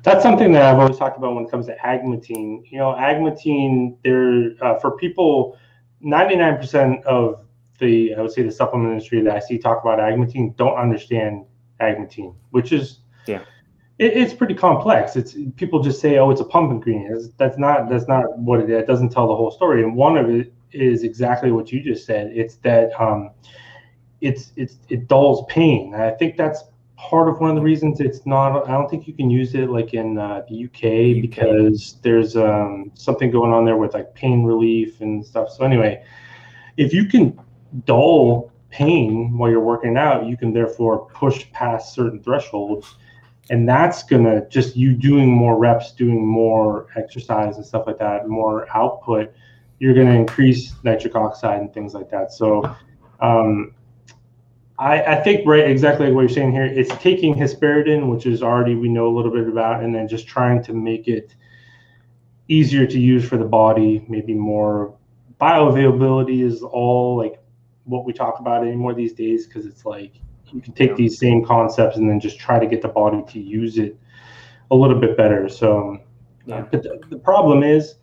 That's 0.04 0.24
something 0.24 0.52
that 0.54 0.64
I've 0.64 0.80
always 0.80 0.98
talked 0.98 1.18
about 1.18 1.36
when 1.36 1.46
it 1.46 1.52
comes 1.52 1.66
to 1.66 1.76
agmatine. 1.78 2.64
You 2.70 2.78
know, 2.80 2.94
agmatine, 2.94 3.98
there 4.04 4.52
uh, 4.62 4.80
for 4.80 4.98
people, 4.98 5.58
99% 6.04 7.04
of 7.04 7.46
the 7.80 8.14
I 8.16 8.22
would 8.22 8.32
say 8.32 8.44
the 8.44 8.52
supplement 8.52 8.92
industry 8.92 9.22
that 9.22 9.36
I 9.36 9.40
see 9.40 9.58
talk 9.58 9.82
about 9.82 10.00
agmatine 10.00 10.56
don't 10.58 10.78
understand 10.78 11.46
agmatine, 11.80 12.36
which 12.52 12.72
is 12.72 13.00
yeah. 13.26 13.42
It, 13.98 14.16
it's 14.16 14.34
pretty 14.34 14.54
complex. 14.54 15.16
It's 15.16 15.36
people 15.58 15.82
just 15.82 16.00
say, 16.00 16.18
"Oh, 16.18 16.30
it's 16.30 16.42
a 16.42 16.46
pump 16.46 16.72
ingredient." 16.72 17.16
It's, 17.16 17.30
that's 17.38 17.58
not 17.58 17.90
that's 17.90 18.08
not 18.08 18.38
what 18.38 18.60
it 18.60 18.70
is. 18.70 18.82
It 18.82 18.88
doesn't 18.88 19.10
tell 19.10 19.28
the 19.28 19.36
whole 19.36 19.52
story. 19.52 19.84
And 19.84 19.96
one 19.96 20.18
of 20.18 20.30
it 20.30 20.54
is 20.72 21.04
exactly 21.04 21.52
what 21.52 21.72
you 21.72 21.82
just 21.82 22.06
said. 22.06 22.32
It's 22.34 22.56
that 22.58 22.92
um, 23.00 23.32
it's 24.22 24.52
it's 24.56 24.78
it 24.90 25.08
dulls 25.08 25.46
pain. 25.50 25.94
I 25.94 26.12
think 26.12 26.38
that's 26.38 26.64
part 27.00 27.30
of 27.30 27.40
one 27.40 27.52
of 27.52 27.56
the 27.56 27.62
reasons 27.62 28.02
it's 28.02 28.26
not. 28.26 28.68
I 28.68 28.72
don't 28.72 28.90
think 28.90 29.08
you 29.08 29.14
can 29.14 29.30
use 29.30 29.56
it 29.56 29.70
like 29.70 29.94
in 29.94 30.18
uh, 30.18 30.44
the 30.50 30.66
UK, 30.66 31.22
because 31.22 31.98
there's 32.02 32.36
um, 32.36 32.92
something 32.94 33.32
going 33.32 33.54
on 33.54 33.66
there 33.66 33.78
with 33.78 33.94
like 33.94 34.14
pain 34.16 34.44
relief 34.44 35.00
and 35.02 35.26
stuff. 35.26 35.50
So 35.50 35.64
anyway, 35.64 36.04
if 36.78 36.94
you 36.94 37.06
can 37.06 37.40
dull 37.86 38.52
pain 38.70 39.38
while 39.38 39.50
you're 39.50 39.62
working 39.62 39.98
out, 39.98 40.26
you 40.26 40.36
can 40.36 40.54
therefore 40.54 41.08
push 41.08 41.50
past 41.52 41.94
certain 41.94 42.22
thresholds. 42.22 42.96
And 43.52 43.68
that's 43.68 44.04
gonna 44.04 44.48
just 44.50 44.76
you 44.76 44.94
doing 44.94 45.30
more 45.30 45.58
reps, 45.58 45.92
doing 45.94 46.24
more 46.24 46.88
exercise 46.96 47.56
and 47.56 47.66
stuff 47.66 47.88
like 47.88 47.98
that, 47.98 48.28
more 48.28 48.68
output. 48.76 49.34
You're 49.80 49.96
gonna 49.96 50.14
increase 50.14 50.74
nitric 50.84 51.16
oxide 51.16 51.62
and 51.62 51.74
things 51.74 51.94
like 51.94 52.12
that. 52.12 52.32
So 52.32 52.76
um, 53.22 53.74
I, 54.80 55.18
I 55.18 55.24
think 55.24 55.46
right 55.46 55.70
exactly 55.70 56.10
what 56.12 56.22
you're 56.22 56.30
saying 56.30 56.54
here. 56.54 56.66
It's 56.66 56.96
taking 56.98 57.36
hesperidin, 57.36 58.10
which 58.10 58.26
is 58.26 58.42
already 58.42 58.76
we 58.76 58.88
know 58.88 59.08
a 59.08 59.14
little 59.16 59.32
bit 59.32 59.48
about, 59.48 59.84
and 59.84 59.94
then 59.94 60.08
just 60.08 60.26
trying 60.26 60.64
to 60.64 60.74
make 60.74 61.10
it 61.10 61.36
easier 62.48 62.88
to 62.88 62.98
use 62.98 63.28
for 63.28 63.38
the 63.38 63.46
body, 63.46 64.06
maybe 64.08 64.34
more 64.34 64.96
bioavailability 65.40 66.44
is 66.44 66.64
all 66.64 67.18
like 67.18 67.42
what 67.84 68.06
we 68.06 68.14
talk 68.14 68.40
about 68.40 68.66
anymore 68.66 68.94
these 68.94 69.14
days 69.14 69.48
because 69.48 69.66
it's 69.66 69.86
like 69.86 70.14
you 70.52 70.62
can 70.62 70.74
take 70.74 70.96
these 70.96 71.20
same 71.20 71.46
concepts 71.46 71.98
and 71.98 72.10
then 72.10 72.20
just 72.20 72.40
try 72.40 72.58
to 72.58 72.66
get 72.66 72.82
the 72.82 72.88
body 72.88 73.24
to 73.28 73.40
use 73.40 73.78
it 73.78 73.98
a 74.72 74.76
little 74.76 75.00
bit 75.00 75.18
better. 75.18 75.50
So, 75.50 75.98
yeah. 76.46 76.62
but 76.62 76.84
the, 76.84 77.02
the 77.10 77.18
problem 77.18 77.64
is, 77.64 77.96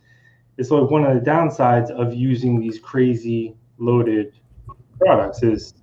it's 0.57 0.71
like 0.71 0.89
one 0.89 1.03
of 1.05 1.13
the 1.13 1.29
downsides 1.29 1.89
of 1.89 2.13
using 2.13 2.59
these 2.59 2.79
crazy 2.79 3.55
loaded 3.79 4.33
products 4.99 5.43
is 5.43 5.73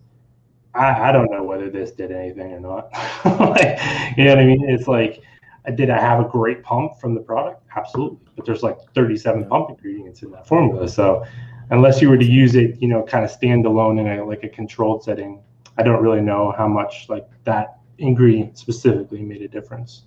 I, 0.75 1.09
I 1.09 1.13
don't 1.13 1.31
know 1.31 1.43
whether 1.43 1.71
this 1.71 1.93
did 1.93 2.11
anything 2.11 2.53
or 2.53 2.61
not. 2.61 2.93
like, 3.25 3.79
you 4.17 4.25
know 4.25 4.31
what 4.31 4.39
I 4.39 4.45
mean? 4.45 4.69
It's 4.69 4.89
like, 4.89 5.23
did 5.75 5.91
I 5.91 6.01
have 6.01 6.21
a 6.21 6.29
great 6.29 6.63
pump 6.63 7.01
from 7.01 7.15
the 7.15 7.21
product? 7.21 7.63
Absolutely. 7.75 8.19
But 8.37 8.45
there's 8.45 8.63
like 8.63 8.79
37 8.95 9.47
pump 9.49 9.71
ingredients 9.71 10.23
in 10.23 10.31
that 10.33 10.47
formula. 10.47 10.89
So 10.89 11.25
unless 11.71 12.03
you 12.03 12.11
were 12.11 12.19
to 12.19 12.25
use 12.25 12.55
it, 12.55 12.81
you 12.81 12.89
know, 12.89 13.03
kind 13.03 13.25
of 13.25 13.31
standalone 13.31 14.01
in 14.01 14.19
a 14.19 14.25
like 14.25 14.43
a 14.45 14.49
controlled 14.49 15.03
setting, 15.03 15.43
I 15.79 15.83
don't 15.83 16.03
really 16.03 16.21
know 16.21 16.53
how 16.57 16.69
much 16.69 17.07
like 17.09 17.27
that 17.45 17.79
ingredient 17.99 18.59
specifically 18.59 19.23
made 19.23 19.43
a 19.43 19.49
difference. 19.49 20.05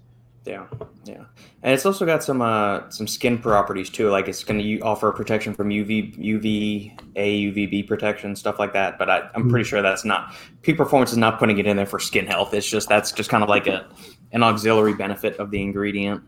Yeah, 0.47 0.65
yeah, 1.03 1.25
and 1.61 1.73
it's 1.73 1.85
also 1.85 2.05
got 2.05 2.23
some 2.23 2.41
uh, 2.41 2.89
some 2.89 3.05
skin 3.05 3.37
properties 3.37 3.89
too. 3.89 4.09
Like 4.09 4.27
it's 4.27 4.43
going 4.43 4.59
to 4.61 4.79
offer 4.79 5.11
protection 5.11 5.53
from 5.53 5.69
UV, 5.69 6.17
UV 6.17 6.97
A, 7.17 7.51
UVB 7.51 7.87
protection, 7.87 8.35
stuff 8.35 8.57
like 8.57 8.71
that. 8.73 8.97
But 8.97 9.09
I, 9.09 9.29
am 9.35 9.49
pretty 9.49 9.63
mm-hmm. 9.63 9.63
sure 9.63 9.81
that's 9.81 10.05
not 10.05 10.33
peak 10.61 10.77
performance 10.77 11.11
is 11.11 11.17
not 11.17 11.37
putting 11.37 11.57
it 11.57 11.67
in 11.67 11.75
there 11.75 11.85
for 11.85 11.99
skin 11.99 12.25
health. 12.25 12.53
It's 12.53 12.69
just 12.69 12.87
that's 12.87 13.11
just 13.11 13.29
kind 13.29 13.43
of 13.43 13.49
like 13.49 13.67
a 13.67 13.87
an 14.31 14.41
auxiliary 14.41 14.93
benefit 14.93 15.35
of 15.37 15.51
the 15.51 15.61
ingredient. 15.61 16.23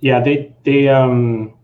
yeah, 0.00 0.20
they 0.20 0.54
they 0.64 0.88
um 0.88 1.54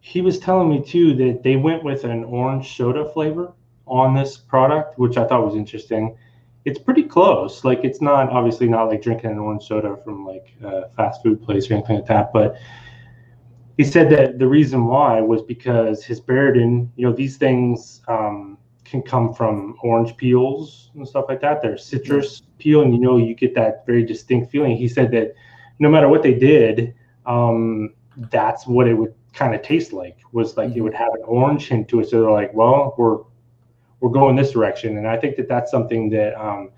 he 0.00 0.20
was 0.20 0.38
telling 0.38 0.68
me 0.68 0.84
too 0.84 1.14
that 1.14 1.42
they 1.42 1.56
went 1.56 1.84
with 1.84 2.04
an 2.04 2.24
orange 2.24 2.76
soda 2.76 3.08
flavor 3.12 3.52
on 3.86 4.14
this 4.14 4.36
product, 4.36 4.98
which 4.98 5.16
I 5.16 5.24
thought 5.26 5.44
was 5.44 5.56
interesting. 5.56 6.16
It's 6.64 6.78
pretty 6.78 7.04
close. 7.04 7.64
Like 7.64 7.80
it's 7.84 8.00
not 8.00 8.30
obviously 8.30 8.68
not 8.68 8.84
like 8.84 9.02
drinking 9.02 9.30
an 9.30 9.38
orange 9.38 9.66
soda 9.66 9.96
from 10.04 10.26
like 10.26 10.54
a 10.62 10.90
fast 10.90 11.22
food 11.22 11.42
place 11.42 11.70
or 11.70 11.74
anything 11.74 11.96
like 11.96 12.06
that, 12.06 12.32
but 12.32 12.56
he 13.80 13.84
said 13.84 14.10
that 14.10 14.38
the 14.38 14.46
reason 14.46 14.84
why 14.84 15.22
was 15.22 15.40
because 15.40 16.04
his 16.04 16.20
hesperidin, 16.20 16.86
you 16.96 17.06
know, 17.06 17.14
these 17.14 17.38
things 17.38 18.02
um, 18.08 18.58
can 18.84 19.00
come 19.00 19.32
from 19.32 19.74
orange 19.82 20.18
peels 20.18 20.90
and 20.94 21.08
stuff 21.08 21.24
like 21.30 21.40
that. 21.40 21.62
They're 21.62 21.78
citrus 21.78 22.42
peel, 22.58 22.82
and 22.82 22.92
you 22.92 23.00
know, 23.00 23.16
you 23.16 23.34
get 23.34 23.54
that 23.54 23.86
very 23.86 24.04
distinct 24.04 24.50
feeling. 24.50 24.76
He 24.76 24.86
said 24.86 25.10
that 25.12 25.32
no 25.78 25.88
matter 25.88 26.08
what 26.08 26.22
they 26.22 26.34
did, 26.34 26.94
um, 27.24 27.94
that's 28.30 28.66
what 28.66 28.86
it 28.86 28.92
would 28.92 29.14
kind 29.32 29.54
of 29.54 29.62
taste 29.62 29.94
like. 29.94 30.18
Was 30.32 30.58
like 30.58 30.76
it 30.76 30.82
would 30.82 30.92
have 30.92 31.14
an 31.14 31.22
orange 31.24 31.68
hint 31.68 31.88
to 31.88 32.00
it. 32.00 32.10
So 32.10 32.20
they're 32.20 32.30
like, 32.30 32.52
well, 32.52 32.94
we're 32.98 33.20
we're 34.00 34.10
going 34.10 34.36
this 34.36 34.52
direction, 34.52 34.98
and 34.98 35.06
I 35.06 35.16
think 35.16 35.36
that 35.36 35.48
that's 35.48 35.70
something 35.70 36.10
that 36.10 36.34
um, 36.40 36.70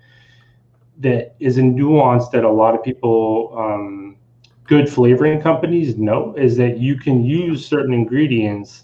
that 0.99 1.35
is 1.39 1.57
a 1.57 1.63
nuance 1.63 2.29
that 2.29 2.43
a 2.43 2.51
lot 2.51 2.75
of 2.75 2.83
people. 2.83 3.53
Um, 3.57 4.17
good 4.65 4.89
flavoring 4.89 5.41
companies 5.41 5.97
know 5.97 6.33
is 6.37 6.55
that 6.55 6.77
you 6.77 6.97
can 6.97 7.23
use 7.23 7.67
certain 7.67 7.93
ingredients 7.93 8.83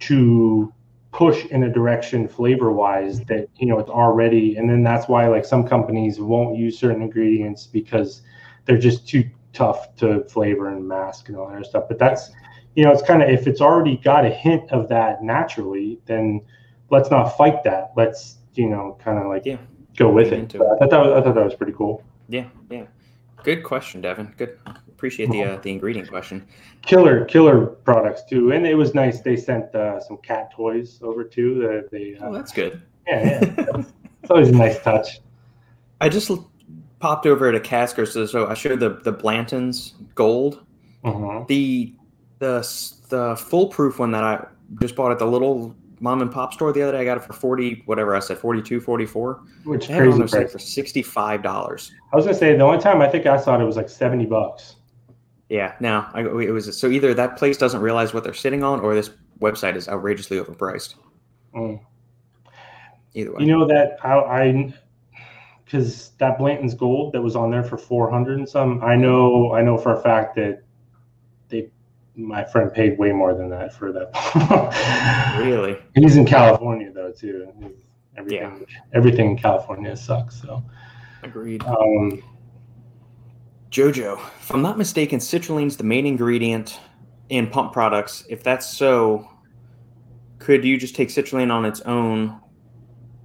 to 0.00 0.72
push 1.12 1.46
in 1.46 1.62
a 1.62 1.72
direction 1.72 2.26
flavor 2.26 2.72
wise 2.72 3.20
that 3.24 3.48
you 3.56 3.66
know 3.66 3.78
it's 3.78 3.88
already 3.88 4.56
and 4.56 4.68
then 4.68 4.82
that's 4.82 5.06
why 5.06 5.28
like 5.28 5.44
some 5.44 5.66
companies 5.66 6.18
won't 6.18 6.58
use 6.58 6.76
certain 6.76 7.00
ingredients 7.00 7.66
because 7.66 8.22
they're 8.64 8.78
just 8.78 9.08
too 9.08 9.22
tough 9.52 9.94
to 9.94 10.24
flavor 10.24 10.68
and 10.70 10.86
mask 10.86 11.28
and 11.28 11.36
all 11.38 11.46
that 11.46 11.54
other 11.54 11.64
stuff 11.64 11.84
but 11.86 12.00
that's 12.00 12.32
you 12.74 12.82
know 12.82 12.90
it's 12.90 13.02
kind 13.02 13.22
of 13.22 13.28
if 13.28 13.46
it's 13.46 13.60
already 13.60 13.96
got 13.98 14.26
a 14.26 14.28
hint 14.28 14.68
of 14.72 14.88
that 14.88 15.22
naturally 15.22 16.00
then 16.06 16.40
let's 16.94 17.10
not 17.10 17.36
fight 17.36 17.62
that 17.64 17.92
let's 17.96 18.38
you 18.54 18.68
know 18.68 18.96
kind 19.04 19.18
of 19.18 19.26
like 19.26 19.44
Yeah. 19.44 19.58
go 19.96 20.10
with 20.10 20.32
it 20.32 20.52
So 20.52 20.58
I 20.58 20.78
thought 20.78 20.90
that 20.90 21.00
was, 21.04 21.12
I 21.18 21.20
thought 21.22 21.34
that 21.34 21.44
was 21.44 21.54
pretty 21.54 21.72
cool 21.80 22.02
Yeah, 22.28 22.46
yeah. 22.70 22.86
Good 23.42 23.62
question, 23.62 24.00
Devin. 24.00 24.32
Good. 24.38 24.58
Appreciate 24.88 25.30
the 25.30 25.42
uh, 25.44 25.56
the 25.60 25.70
ingredient 25.70 26.08
question. 26.08 26.46
killer 26.90 27.24
killer 27.26 27.66
products 27.88 28.22
too 28.24 28.52
and 28.52 28.66
it 28.66 28.74
was 28.82 28.94
nice 28.94 29.20
they 29.20 29.36
sent 29.36 29.74
uh, 29.74 30.00
some 30.00 30.16
cat 30.18 30.50
toys 30.56 31.00
over 31.02 31.22
too 31.24 31.50
that 31.64 31.90
they 31.90 32.16
uh, 32.16 32.28
Oh, 32.28 32.32
that's 32.32 32.52
good. 32.52 32.80
yeah, 33.06 33.40
yeah. 33.58 33.82
it's 34.22 34.30
always 34.30 34.48
a 34.48 34.52
nice 34.52 34.78
touch 34.80 35.20
I 36.00 36.08
just 36.08 36.30
l- 36.30 36.50
popped 37.00 37.26
over 37.26 37.52
to 37.52 37.60
Casker, 37.60 38.06
so, 38.10 38.24
so 38.26 38.46
I 38.46 38.54
showed 38.54 38.80
the 38.80 38.90
the 39.08 39.12
Blanton's 39.12 39.94
Gold. 40.14 40.64
Mhm. 41.04 41.46
The 41.48 41.94
the 42.38 42.54
the 43.10 43.36
foolproof 43.36 43.98
one 43.98 44.10
that 44.12 44.24
I 44.24 44.46
just 44.80 44.96
bought 44.96 45.12
at 45.12 45.18
the 45.18 45.26
little 45.26 45.74
mom 46.00 46.22
and 46.22 46.30
pop 46.30 46.52
store 46.52 46.72
the 46.72 46.82
other 46.82 46.92
day. 46.92 46.98
I 47.00 47.04
got 47.04 47.16
it 47.16 47.24
for 47.24 47.32
forty 47.32 47.82
whatever 47.86 48.14
I 48.14 48.20
said 48.20 48.38
42, 48.38 48.80
44. 48.80 49.42
which 49.64 49.86
They 49.88 49.94
had 49.94 50.02
it 50.04 50.08
on 50.12 50.18
crazy 50.20 50.36
price. 50.36 50.52
for 50.52 50.58
sixty 50.58 51.02
five 51.02 51.42
dollars. 51.42 51.92
I 52.12 52.16
was 52.16 52.24
gonna 52.24 52.36
say 52.36 52.56
the 52.56 52.62
only 52.64 52.78
time 52.78 53.00
I 53.00 53.08
think 53.08 53.26
I 53.26 53.36
saw 53.36 53.58
it, 53.58 53.62
it 53.62 53.64
was 53.64 53.76
like 53.76 53.88
seventy 53.88 54.26
bucks. 54.26 54.76
Yeah, 55.48 55.74
now 55.78 56.10
I, 56.14 56.22
it 56.22 56.50
was 56.52 56.76
so 56.78 56.88
either 56.88 57.12
that 57.14 57.36
place 57.36 57.56
doesn't 57.58 57.80
realize 57.80 58.14
what 58.14 58.24
they're 58.24 58.32
sitting 58.34 58.64
on, 58.64 58.80
or 58.80 58.94
this 58.94 59.10
website 59.40 59.76
is 59.76 59.88
outrageously 59.88 60.38
overpriced. 60.38 60.94
Mm. 61.54 61.80
Either 63.14 63.32
way, 63.32 63.44
You 63.44 63.46
know 63.46 63.66
that 63.66 63.98
I, 64.02 64.74
because 65.64 66.10
that 66.18 66.38
Blanton's 66.38 66.74
gold 66.74 67.12
that 67.12 67.22
was 67.22 67.36
on 67.36 67.50
there 67.50 67.62
for 67.62 67.76
four 67.78 68.10
hundred 68.10 68.38
and 68.38 68.48
some. 68.48 68.82
I 68.82 68.96
know 68.96 69.52
I 69.54 69.62
know 69.62 69.76
for 69.76 69.92
a 69.94 70.00
fact 70.02 70.34
that 70.36 70.62
my 72.16 72.44
friend 72.44 72.72
paid 72.72 72.98
way 72.98 73.12
more 73.12 73.34
than 73.34 73.48
that 73.50 73.74
for 73.74 73.92
that. 73.92 75.38
really, 75.44 75.76
He's 75.94 76.16
in 76.16 76.26
California 76.26 76.90
though 76.92 77.12
too. 77.12 77.52
Everything 78.16 78.66
everything 78.92 79.30
in 79.32 79.36
California 79.36 79.96
sucks. 79.96 80.40
So 80.40 80.62
agreed. 81.22 81.64
um, 81.64 82.22
Jojo, 83.70 84.18
if 84.40 84.52
I'm 84.52 84.62
not 84.62 84.78
mistaken, 84.78 85.18
citrulline's 85.18 85.76
the 85.76 85.84
main 85.84 86.06
ingredient 86.06 86.78
in 87.28 87.48
pump 87.48 87.72
products. 87.72 88.24
If 88.28 88.44
that's 88.44 88.66
so, 88.66 89.28
could 90.38 90.64
you 90.64 90.78
just 90.78 90.94
take 90.94 91.08
citrulline 91.08 91.52
on 91.52 91.64
its 91.64 91.80
own 91.80 92.40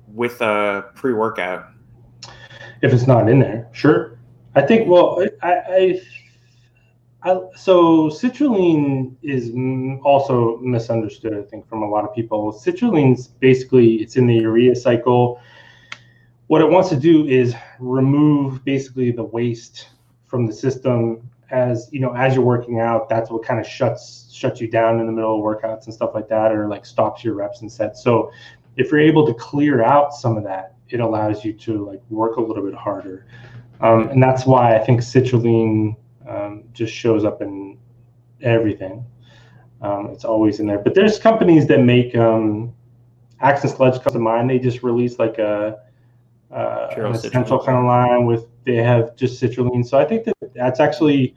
with 0.08 0.42
a 0.42 0.86
pre-workout? 0.96 1.68
if 2.82 2.94
it's 2.94 3.08
not 3.08 3.30
in 3.30 3.40
there, 3.40 3.68
sure. 3.72 4.20
I 4.56 4.62
think. 4.62 4.88
Well, 4.88 5.24
I, 5.42 5.54
I, 5.54 6.02
I 7.24 7.38
so 7.56 8.10
citrulline 8.10 9.16
is 9.22 9.52
also 10.04 10.58
misunderstood. 10.58 11.34
I 11.34 11.42
think 11.42 11.68
from 11.68 11.84
a 11.84 11.90
lot 11.90 12.06
of 12.06 12.16
people, 12.16 12.54
citrulline's 12.54 13.28
basically 13.28 13.96
it's 13.96 14.16
in 14.16 14.26
the 14.26 14.36
urea 14.36 14.76
cycle. 14.76 15.42
What 16.48 16.62
it 16.62 16.70
wants 16.70 16.90
to 16.90 16.96
do 16.96 17.28
is 17.28 17.54
remove 17.80 18.64
basically 18.64 19.12
the 19.12 19.24
waste 19.24 19.90
from 20.28 20.48
the 20.48 20.54
system 20.54 21.30
as 21.52 21.90
you 21.92 22.00
know 22.00 22.14
as 22.16 22.36
you're 22.36 22.46
working 22.46 22.80
out. 22.80 23.10
That's 23.10 23.30
what 23.30 23.44
kind 23.44 23.60
of 23.60 23.68
shuts 23.68 24.32
shuts 24.34 24.62
you 24.62 24.70
down 24.70 25.02
in 25.02 25.06
the 25.06 25.12
middle 25.12 25.36
of 25.36 25.44
workouts 25.44 25.86
and 25.86 25.94
stuff 25.94 26.12
like 26.14 26.30
that, 26.30 26.54
or 26.54 26.70
like 26.70 26.86
stops 26.86 27.24
your 27.24 27.34
reps 27.34 27.62
and 27.62 27.72
sets. 27.72 28.02
So 28.02 28.32
if 28.78 28.92
you're 28.92 29.02
able 29.02 29.28
to 29.28 29.34
clear 29.34 29.84
out 29.84 30.14
some 30.14 30.38
of 30.38 30.46
that, 30.46 30.76
it 30.88 31.02
allows 31.02 31.44
you 31.44 31.52
to 31.52 31.86
like 31.86 32.02
work 32.10 32.38
a 32.38 32.42
little 32.42 32.64
bit 32.64 32.76
harder. 32.76 33.26
Um, 33.82 34.10
and 34.10 34.24
that's 34.24 34.46
why 34.46 34.76
I 34.76 34.80
think 34.80 35.02
citrulline 35.02 35.96
um, 36.30 36.64
just 36.74 36.94
shows 36.94 37.26
up 37.26 37.42
in 37.42 37.78
everything. 38.42 39.06
Um, 39.82 40.08
it's 40.12 40.26
always 40.26 40.60
in 40.60 40.68
there. 40.68 40.80
But 40.80 40.94
there's 40.94 41.20
companies 41.20 41.68
that 41.68 41.82
make 41.82 42.16
um, 42.16 42.74
and 43.42 43.70
Sledge 43.70 44.02
comes 44.02 44.14
to 44.14 44.20
mind. 44.20 44.50
They 44.50 44.60
just 44.60 44.84
released 44.84 45.20
like 45.20 45.38
a 45.38 45.80
uh, 46.52 46.94
an 46.98 47.14
essential 47.14 47.64
kind 47.64 47.78
of 47.78 47.86
line 47.86 48.26
with 48.26 48.46
they 48.66 48.76
have 48.78 49.16
just 49.16 49.42
citrulline. 49.42 49.86
So 49.86 49.98
I 49.98 50.06
think 50.06 50.26
that 50.26 50.54
that's 50.54 50.80
actually 50.80 51.36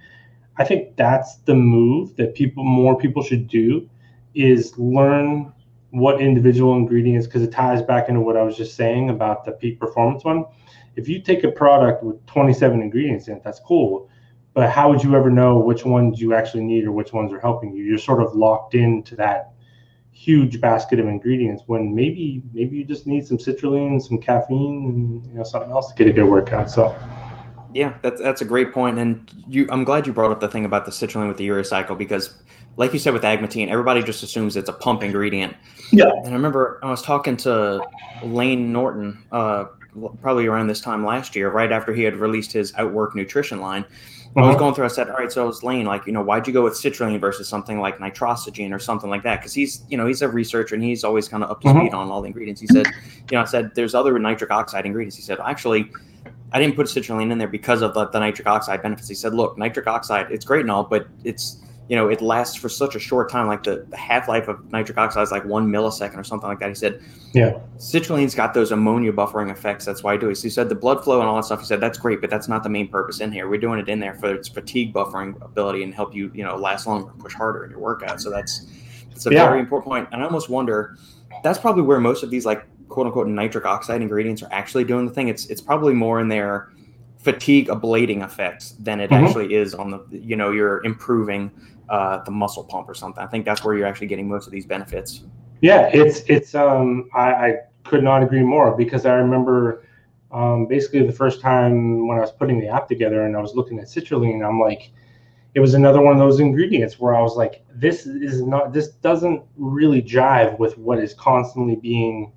I 0.56 0.64
think 0.64 0.96
that's 0.96 1.36
the 1.38 1.54
move 1.54 2.16
that 2.16 2.34
people 2.34 2.64
more 2.64 2.96
people 2.98 3.22
should 3.22 3.48
do 3.48 3.88
is 4.34 4.76
learn 4.78 5.52
what 5.90 6.20
individual 6.20 6.74
ingredients 6.74 7.26
because 7.26 7.42
it 7.42 7.52
ties 7.52 7.82
back 7.82 8.08
into 8.08 8.20
what 8.20 8.36
I 8.36 8.42
was 8.42 8.56
just 8.56 8.76
saying 8.76 9.10
about 9.10 9.44
the 9.44 9.52
peak 9.52 9.78
performance 9.78 10.24
one. 10.24 10.46
If 10.96 11.08
you 11.08 11.22
take 11.22 11.44
a 11.44 11.50
product 11.50 12.02
with 12.02 12.24
27 12.26 12.80
ingredients 12.80 13.28
in 13.28 13.36
it, 13.36 13.44
that's 13.44 13.60
cool. 13.60 14.08
But 14.54 14.70
how 14.70 14.90
would 14.90 15.02
you 15.02 15.16
ever 15.16 15.30
know 15.30 15.58
which 15.58 15.84
ones 15.84 16.20
you 16.20 16.34
actually 16.34 16.64
need 16.64 16.84
or 16.84 16.92
which 16.92 17.12
ones 17.12 17.32
are 17.32 17.40
helping 17.40 17.74
you? 17.74 17.84
You're 17.84 17.98
sort 17.98 18.22
of 18.22 18.34
locked 18.34 18.74
into 18.74 19.16
that 19.16 19.52
huge 20.10 20.60
basket 20.60 21.00
of 21.00 21.08
ingredients 21.08 21.64
when 21.66 21.94
maybe 21.94 22.42
maybe 22.52 22.76
you 22.76 22.84
just 22.84 23.06
need 23.06 23.26
some 23.26 23.38
citrulline, 23.38 24.00
some 24.00 24.18
caffeine, 24.18 24.84
and 24.84 25.26
you 25.26 25.34
know 25.34 25.42
something 25.42 25.70
else 25.70 25.88
to 25.88 25.94
get 25.94 26.06
a 26.06 26.12
good 26.12 26.28
workout. 26.28 26.70
So 26.70 26.94
Yeah, 27.74 27.94
that's 28.02 28.20
that's 28.20 28.42
a 28.42 28.44
great 28.44 28.72
point, 28.72 28.98
and 28.98 29.30
you. 29.48 29.66
I'm 29.70 29.84
glad 29.84 30.06
you 30.06 30.12
brought 30.12 30.30
up 30.30 30.40
the 30.40 30.48
thing 30.48 30.64
about 30.64 30.84
the 30.84 30.90
citrulline 30.90 31.28
with 31.28 31.38
the 31.38 31.44
urea 31.44 31.64
cycle 31.64 31.96
because, 31.96 32.34
like 32.76 32.92
you 32.92 32.98
said 32.98 33.14
with 33.14 33.22
agmatine, 33.22 33.68
everybody 33.68 34.02
just 34.02 34.22
assumes 34.22 34.56
it's 34.56 34.68
a 34.68 34.74
pump 34.74 35.02
ingredient. 35.02 35.56
Yeah. 35.90 36.10
And 36.24 36.28
I 36.28 36.32
remember 36.32 36.78
I 36.82 36.90
was 36.90 37.02
talking 37.02 37.36
to 37.38 37.82
Layne 38.22 38.72
Norton, 38.72 39.24
uh, 39.32 39.64
probably 40.20 40.46
around 40.46 40.66
this 40.66 40.80
time 40.80 41.04
last 41.04 41.34
year, 41.34 41.50
right 41.50 41.72
after 41.72 41.94
he 41.94 42.02
had 42.02 42.16
released 42.16 42.52
his 42.52 42.74
Outwork 42.76 43.14
nutrition 43.14 43.60
line. 43.60 43.86
I 44.34 44.40
was 44.40 44.56
Mhm. 44.56 44.58
going 44.60 44.74
through. 44.74 44.84
I 44.86 44.88
said, 44.88 45.10
"All 45.10 45.16
right, 45.16 45.30
so 45.30 45.42
I 45.42 45.46
was 45.46 45.62
Layne, 45.62 45.84
like, 45.84 46.06
you 46.06 46.12
know, 46.12 46.22
why'd 46.22 46.46
you 46.46 46.52
go 46.54 46.62
with 46.62 46.72
citrulline 46.72 47.20
versus 47.20 47.48
something 47.48 47.80
like 47.80 47.98
nitrosigine 47.98 48.72
or 48.72 48.78
something 48.78 49.10
like 49.10 49.22
that?" 49.24 49.40
Because 49.40 49.52
he's, 49.52 49.82
you 49.88 49.96
know, 49.98 50.06
he's 50.06 50.22
a 50.22 50.28
researcher 50.28 50.74
and 50.74 50.82
he's 50.82 51.04
always 51.04 51.28
kind 51.28 51.44
of 51.44 51.50
up 51.50 51.60
to 51.60 51.68
Mhm. 51.68 51.80
speed 51.80 51.94
on 51.94 52.10
all 52.10 52.22
the 52.22 52.28
ingredients. 52.28 52.60
He 52.60 52.66
said, 52.66 52.86
you 52.86 53.36
know, 53.36 53.42
I 53.42 53.44
said, 53.44 53.72
"There's 53.74 53.94
other 53.94 54.18
nitric 54.18 54.50
oxide 54.50 54.86
ingredients." 54.86 55.16
He 55.16 55.22
said, 55.22 55.38
"Actually, 55.44 55.90
I 56.52 56.58
didn't 56.60 56.76
put 56.76 56.86
citrulline 56.86 57.30
in 57.30 57.38
there 57.38 57.48
because 57.48 57.82
of 57.82 57.92
the, 57.94 58.06
the 58.08 58.20
nitric 58.20 58.46
oxide 58.48 58.82
benefits." 58.82 59.08
He 59.08 59.14
said, 59.14 59.34
"Look, 59.34 59.58
nitric 59.58 59.86
oxide, 59.86 60.28
it's 60.30 60.44
great 60.44 60.62
and 60.62 60.70
all, 60.70 60.84
but 60.84 61.06
it's 61.24 61.58
you 61.92 61.96
know, 61.98 62.08
it 62.08 62.22
lasts 62.22 62.56
for 62.56 62.70
such 62.70 62.96
a 62.96 62.98
short 62.98 63.30
time. 63.30 63.46
Like 63.48 63.64
the, 63.64 63.84
the 63.90 63.98
half 63.98 64.26
life 64.26 64.48
of 64.48 64.72
nitric 64.72 64.96
oxide 64.96 65.24
is 65.24 65.30
like 65.30 65.44
one 65.44 65.68
millisecond 65.68 66.16
or 66.16 66.24
something 66.24 66.48
like 66.48 66.58
that." 66.60 66.70
He 66.70 66.74
said, 66.74 67.02
Yeah. 67.34 67.58
Citrulline's 67.76 68.34
got 68.34 68.54
those 68.54 68.72
ammonia 68.72 69.12
buffering 69.12 69.50
effects. 69.50 69.84
That's 69.84 70.02
why 70.02 70.14
I 70.14 70.16
do 70.16 70.30
it. 70.30 70.36
So 70.36 70.44
he 70.44 70.48
said 70.48 70.70
the 70.70 70.74
blood 70.74 71.04
flow 71.04 71.20
and 71.20 71.28
all 71.28 71.36
that 71.36 71.44
stuff. 71.44 71.60
He 71.60 71.66
said 71.66 71.82
that's 71.82 71.98
great, 71.98 72.22
but 72.22 72.30
that's 72.30 72.48
not 72.48 72.62
the 72.62 72.70
main 72.70 72.88
purpose 72.88 73.20
in 73.20 73.30
here. 73.30 73.46
We're 73.46 73.60
doing 73.60 73.78
it 73.78 73.90
in 73.90 74.00
there 74.00 74.14
for 74.14 74.34
its 74.34 74.48
fatigue 74.48 74.94
buffering 74.94 75.38
ability 75.44 75.82
and 75.82 75.94
help 75.94 76.14
you, 76.14 76.30
you 76.34 76.42
know, 76.44 76.56
last 76.56 76.86
longer, 76.86 77.12
push 77.18 77.34
harder 77.34 77.62
in 77.66 77.70
your 77.70 77.80
workout. 77.80 78.22
So 78.22 78.30
that's 78.30 78.68
it's 79.10 79.26
a 79.26 79.30
Yeah. 79.30 79.46
very 79.46 79.60
important 79.60 79.86
point. 79.86 80.08
And 80.12 80.22
I 80.22 80.24
almost 80.24 80.48
wonder 80.48 80.96
that's 81.44 81.58
probably 81.58 81.82
where 81.82 82.00
most 82.00 82.22
of 82.22 82.30
these 82.30 82.46
like 82.46 82.64
quote 82.88 83.06
unquote 83.06 83.28
nitric 83.28 83.66
oxide 83.66 84.00
ingredients 84.00 84.42
are 84.42 84.48
actually 84.50 84.84
doing 84.84 85.04
the 85.06 85.12
thing. 85.12 85.28
It's 85.28 85.44
it's 85.50 85.60
probably 85.60 85.92
more 85.92 86.20
in 86.20 86.28
their 86.28 86.70
fatigue 87.22 87.68
ablating 87.68 88.24
effects 88.24 88.72
than 88.72 89.00
it 89.00 89.10
Mhm. 89.10 89.24
actually 89.24 89.54
is 89.54 89.74
on 89.74 89.90
the 89.90 90.00
you 90.10 90.36
know 90.36 90.50
you're 90.50 90.84
improving 90.84 91.50
uh, 91.88 92.22
the 92.24 92.30
muscle 92.30 92.64
pump 92.64 92.88
or 92.88 92.94
something. 92.94 93.22
I 93.22 93.26
think 93.26 93.44
that's 93.44 93.64
where 93.64 93.74
you're 93.74 93.86
actually 93.86 94.08
getting 94.08 94.28
most 94.28 94.46
of 94.46 94.52
these 94.52 94.66
benefits. 94.66 95.24
Yeah, 95.60 95.90
it's 95.92 96.20
it's 96.28 96.54
um 96.54 97.08
I, 97.14 97.32
I 97.32 97.56
could 97.84 98.02
not 98.02 98.22
agree 98.22 98.42
more 98.42 98.76
because 98.76 99.06
I 99.06 99.14
remember 99.14 99.84
um, 100.32 100.66
basically 100.66 101.06
the 101.06 101.12
first 101.12 101.40
time 101.40 102.06
when 102.08 102.16
I 102.16 102.20
was 102.20 102.32
putting 102.32 102.58
the 102.58 102.68
app 102.68 102.88
together 102.88 103.26
and 103.26 103.36
I 103.36 103.40
was 103.40 103.54
looking 103.54 103.78
at 103.78 103.86
citrulline, 103.86 104.46
I'm 104.46 104.58
like, 104.58 104.90
it 105.54 105.60
was 105.60 105.74
another 105.74 106.00
one 106.00 106.14
of 106.14 106.18
those 106.18 106.40
ingredients 106.40 106.98
where 106.98 107.14
I 107.14 107.20
was 107.20 107.36
like, 107.36 107.62
this 107.74 108.06
is 108.06 108.40
not, 108.42 108.72
this 108.72 108.88
doesn't 108.88 109.42
really 109.58 110.00
jive 110.00 110.58
with 110.58 110.78
what 110.78 110.98
is 110.98 111.12
constantly 111.12 111.76
being 111.76 112.32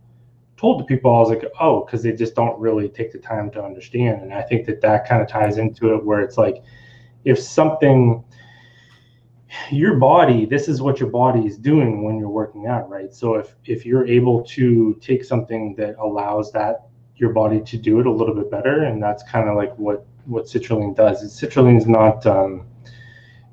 told 0.57 0.79
to 0.79 0.85
people. 0.85 1.13
I 1.13 1.19
was 1.19 1.29
like, 1.29 1.45
oh, 1.59 1.85
because 1.85 2.03
they 2.03 2.13
just 2.13 2.35
don't 2.35 2.59
really 2.59 2.89
take 2.89 3.11
the 3.11 3.19
time 3.19 3.51
to 3.51 3.63
understand. 3.63 4.21
And 4.21 4.33
I 4.33 4.41
think 4.41 4.65
that 4.67 4.81
that 4.81 5.07
kind 5.07 5.21
of 5.21 5.27
ties 5.27 5.57
into 5.57 5.93
it 5.93 6.03
where 6.03 6.21
it's 6.21 6.37
like, 6.37 6.63
if 7.25 7.39
something, 7.39 8.23
your 9.71 9.95
body, 9.95 10.45
this 10.45 10.67
is 10.67 10.81
what 10.81 10.99
your 10.99 11.09
body 11.09 11.45
is 11.45 11.57
doing 11.57 12.03
when 12.03 12.17
you're 12.17 12.29
working 12.29 12.67
out, 12.67 12.89
right? 12.89 13.13
So 13.13 13.35
if 13.35 13.55
if 13.65 13.85
you're 13.85 14.07
able 14.07 14.43
to 14.43 14.97
take 15.01 15.23
something 15.23 15.75
that 15.75 15.95
allows 15.97 16.51
that 16.53 16.87
your 17.17 17.31
body 17.31 17.61
to 17.61 17.77
do 17.77 17.99
it 17.99 18.05
a 18.05 18.11
little 18.11 18.35
bit 18.35 18.51
better, 18.51 18.83
and 18.83 19.01
that's 19.01 19.23
kind 19.23 19.49
of 19.49 19.55
like 19.55 19.75
what 19.77 20.05
what 20.25 20.45
citrulline 20.45 20.95
does. 20.95 21.23
Citrulline 21.39 21.77
is 21.77 21.87
not. 21.87 22.25
Um, 22.25 22.67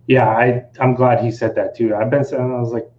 yeah, 0.07 0.29
I 0.29 0.65
I'm 0.81 0.95
glad 0.95 1.23
he 1.25 1.31
said 1.31 1.55
that 1.55 1.77
too. 1.77 1.95
I've 1.95 2.11
been 2.11 2.25
saying 2.25 2.43
I 2.43 2.61
was 2.61 2.73
like, 2.73 2.91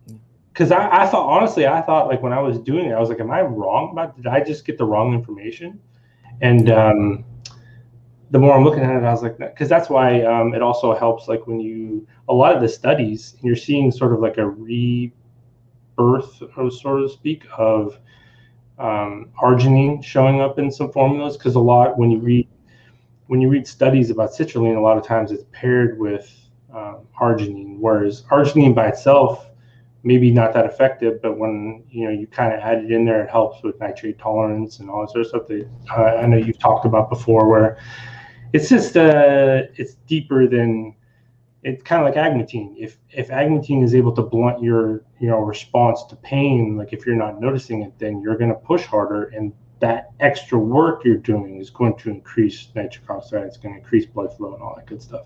because 0.54 0.72
I, 0.72 1.04
I 1.04 1.08
thought 1.08 1.28
honestly, 1.28 1.66
I 1.66 1.82
thought 1.82 2.08
like 2.08 2.22
when 2.22 2.32
I 2.32 2.40
was 2.40 2.60
doing 2.60 2.86
it, 2.86 2.94
I 2.94 3.00
was 3.00 3.10
like, 3.10 3.20
am 3.20 3.32
I 3.32 3.42
wrong 3.42 3.90
about? 3.92 4.16
Did 4.16 4.28
I 4.28 4.44
just 4.44 4.66
get 4.66 4.78
the 4.78 4.86
wrong 4.86 5.14
information? 5.14 5.80
And 6.42 6.70
um, 6.70 7.26
the 8.30 8.38
more 8.38 8.56
I'm 8.56 8.64
looking 8.64 8.84
at 8.84 8.96
it, 8.96 9.04
I 9.04 9.12
was 9.12 9.24
like, 9.24 9.40
because 9.40 9.68
that's 9.68 9.90
why 9.90 10.22
um, 10.22 10.54
it 10.54 10.62
also 10.62 10.94
helps. 10.94 11.28
Like 11.28 11.48
when 11.48 11.60
you 11.60 12.08
a 12.30 12.34
lot 12.34 12.56
of 12.56 12.62
the 12.62 12.70
studies, 12.70 13.36
you're 13.42 13.56
seeing 13.56 13.92
sort 13.92 14.14
of 14.14 14.20
like 14.20 14.38
a 14.38 14.48
rebirth, 14.48 15.14
or 16.56 16.70
so 16.70 17.02
to 17.02 17.10
speak, 17.10 17.46
of 17.58 17.98
um, 18.78 19.32
arginine 19.42 20.04
showing 20.04 20.40
up 20.40 20.60
in 20.60 20.72
some 20.72 20.92
formulas. 20.92 21.36
Because 21.36 21.56
a 21.56 21.60
lot 21.60 21.98
when 21.98 22.12
you 22.12 22.20
read 22.20 22.48
when 23.26 23.42
you 23.42 23.50
read 23.50 23.66
studies 23.66 24.12
about 24.12 24.30
citrulline, 24.30 24.78
a 24.78 24.82
lot 24.82 25.00
of 25.00 25.04
times 25.04 25.32
it's 25.32 25.46
paired 25.52 25.98
with 25.98 26.32
um, 26.72 27.08
arginine, 27.20 27.80
whereas 27.80 28.22
arginine 28.30 28.76
by 28.76 28.88
itself 28.88 29.48
maybe 30.04 30.30
not 30.32 30.54
that 30.54 30.66
effective, 30.66 31.22
but 31.22 31.38
when 31.38 31.84
you 31.90 32.06
know 32.06 32.12
you 32.12 32.28
kind 32.28 32.54
of 32.54 32.60
add 32.60 32.84
it 32.84 32.92
in 32.92 33.06
there, 33.06 33.24
it 33.24 33.30
helps 33.30 33.64
with 33.64 33.80
nitrate 33.80 34.20
tolerance 34.20 34.80
and 34.80 34.90
all 34.90 35.02
that 35.02 35.12
sort 35.12 35.22
of 35.22 35.28
stuff 35.28 35.48
that 35.48 35.70
uh, 35.92 36.22
I 36.22 36.26
know 36.28 36.38
you've 36.38 36.60
talked 36.60 36.86
about 36.86 37.10
before. 37.10 37.48
Where 37.50 37.78
it's 38.52 38.70
just 38.70 38.98
uh, 38.98 39.64
it's 39.76 39.96
deeper 40.08 40.48
than 40.48 40.96
it's 41.64 41.82
kind 41.84 42.06
of 42.06 42.14
like 42.14 42.16
agmatine. 42.16 42.76
If 42.78 42.98
if 43.10 43.30
agmatine 43.30 43.84
is 43.84 43.96
able 43.96 44.12
to 44.14 44.22
blunt 44.22 44.62
your 44.62 45.04
you 45.20 45.30
know 45.30 45.40
response 45.40 46.04
to 46.06 46.16
pain, 46.18 46.78
like 46.78 46.94
if 46.94 47.06
you're 47.06 47.16
not 47.16 47.40
noticing 47.40 47.82
it, 47.82 47.98
then 47.98 48.22
you're 48.22 48.38
going 48.38 48.52
to 48.52 48.60
push 48.60 48.86
harder, 48.86 49.26
and 49.30 49.54
that 49.80 50.12
extra 50.20 50.58
work 50.60 51.04
you're 51.04 51.18
doing 51.18 51.60
is 51.60 51.70
going 51.70 51.98
to 51.98 52.10
increase 52.10 52.68
nitric 52.76 53.10
oxide. 53.10 53.44
It's 53.44 53.58
going 53.58 53.76
to 53.76 53.82
increase 53.82 54.06
blood 54.06 54.36
flow 54.36 54.54
and 54.54 54.62
all 54.62 54.76
that 54.76 54.86
good 54.86 55.02
stuff. 55.02 55.26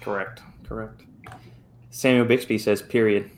Correct. 0.00 0.42
Correct. 0.64 1.02
Samuel 1.90 2.26
Bixby 2.26 2.58
says, 2.58 2.82
"Period." 2.82 3.30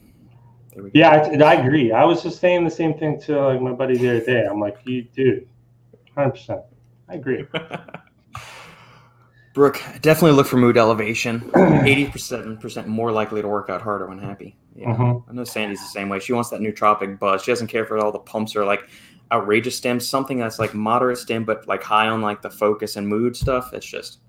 Yeah, 0.94 1.10
I, 1.10 1.42
I, 1.42 1.54
agree. 1.54 1.92
I 1.92 2.04
was 2.04 2.22
just 2.22 2.40
saying 2.40 2.64
the 2.64 2.70
same 2.70 2.94
thing 2.94 3.20
to 3.22 3.40
like 3.40 3.60
my 3.60 3.72
buddy 3.72 3.96
the 3.96 4.10
other 4.10 4.24
day. 4.24 4.46
I'm 4.46 4.60
like, 4.60 4.78
you 4.84 5.02
dude, 5.02 5.48
hundred 6.14 6.32
percent. 6.32 6.60
I 7.08 7.14
agree. 7.14 7.44
Brooke, 9.54 9.82
definitely 10.02 10.32
look 10.32 10.46
for 10.46 10.56
mood 10.56 10.76
elevation. 10.76 11.50
Eighty-seven 11.54 12.58
percent 12.58 12.86
more 12.86 13.10
likely 13.10 13.42
to 13.42 13.48
work 13.48 13.70
out 13.70 13.82
harder 13.82 14.06
when 14.06 14.18
happy. 14.18 14.56
Yeah, 14.76 14.94
mm-hmm. 14.94 15.28
I 15.28 15.34
know 15.34 15.44
Sandy's 15.44 15.80
the 15.80 15.88
same 15.88 16.08
way. 16.08 16.20
She 16.20 16.32
wants 16.32 16.50
that 16.50 16.60
nootropic 16.60 17.18
buzz. 17.18 17.42
She 17.42 17.50
doesn't 17.50 17.66
care 17.66 17.84
for 17.84 17.98
all 17.98 18.12
the 18.12 18.20
pumps 18.20 18.54
or 18.54 18.64
like 18.64 18.88
outrageous 19.32 19.76
stim. 19.76 19.98
Something 19.98 20.38
that's 20.38 20.58
like 20.58 20.74
moderate 20.74 21.18
stim, 21.18 21.44
but 21.44 21.66
like 21.66 21.82
high 21.82 22.06
on 22.06 22.22
like 22.22 22.42
the 22.42 22.50
focus 22.50 22.96
and 22.96 23.08
mood 23.08 23.36
stuff. 23.36 23.72
It's 23.72 23.86
just 23.86 24.20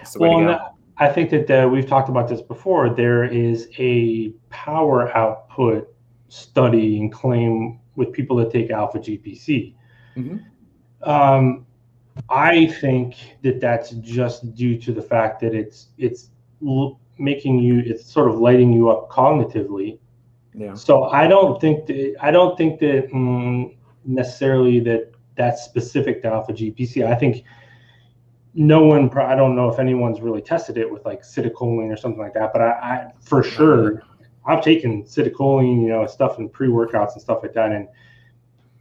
it's 0.00 0.12
the 0.12 0.18
way 0.18 0.28
well, 0.28 0.38
to 0.40 0.44
go. 0.44 0.77
I 0.98 1.08
think 1.08 1.30
that 1.30 1.50
uh, 1.50 1.68
we've 1.68 1.86
talked 1.86 2.08
about 2.08 2.28
this 2.28 2.40
before. 2.40 2.90
There 2.90 3.24
is 3.24 3.68
a 3.78 4.30
power 4.50 5.16
output 5.16 5.94
study 6.28 6.98
and 6.98 7.12
claim 7.12 7.78
with 7.94 8.12
people 8.12 8.36
that 8.36 8.50
take 8.50 8.70
alpha 8.70 8.98
GPC. 8.98 9.74
Mm-hmm. 10.16 11.08
Um, 11.08 11.66
I 12.28 12.66
think 12.66 13.16
that 13.42 13.60
that's 13.60 13.90
just 13.90 14.54
due 14.54 14.76
to 14.78 14.92
the 14.92 15.02
fact 15.02 15.40
that 15.40 15.54
it's 15.54 15.88
it's 15.98 16.30
making 17.18 17.60
you 17.60 17.80
it's 17.86 18.04
sort 18.04 18.28
of 18.28 18.38
lighting 18.38 18.72
you 18.72 18.90
up 18.90 19.08
cognitively. 19.08 19.98
Yeah. 20.54 20.74
So 20.74 21.04
I 21.04 21.28
don't 21.28 21.60
think 21.60 21.86
that 21.86 22.16
I 22.20 22.32
don't 22.32 22.58
think 22.58 22.80
that 22.80 23.10
mm, 23.12 23.76
necessarily 24.04 24.80
that 24.80 25.12
that's 25.36 25.62
specific 25.62 26.22
to 26.22 26.28
alpha 26.28 26.52
GPC. 26.52 27.06
I 27.06 27.14
think 27.14 27.44
no 28.58 28.82
one 28.82 29.08
i 29.18 29.34
don't 29.34 29.54
know 29.56 29.68
if 29.68 29.78
anyone's 29.78 30.20
really 30.20 30.42
tested 30.42 30.76
it 30.76 30.90
with 30.90 31.04
like 31.06 31.22
citicoline 31.22 31.92
or 31.92 31.96
something 31.96 32.20
like 32.20 32.34
that 32.34 32.52
but 32.52 32.60
i, 32.60 32.70
I 32.70 33.12
for 33.20 33.42
sure 33.42 34.02
i've 34.46 34.62
taken 34.62 35.04
citicoline 35.04 35.82
you 35.82 35.88
know 35.88 36.06
stuff 36.06 36.38
in 36.38 36.48
pre-workouts 36.48 37.12
and 37.12 37.22
stuff 37.22 37.38
like 37.42 37.54
that 37.54 37.72
and 37.72 37.88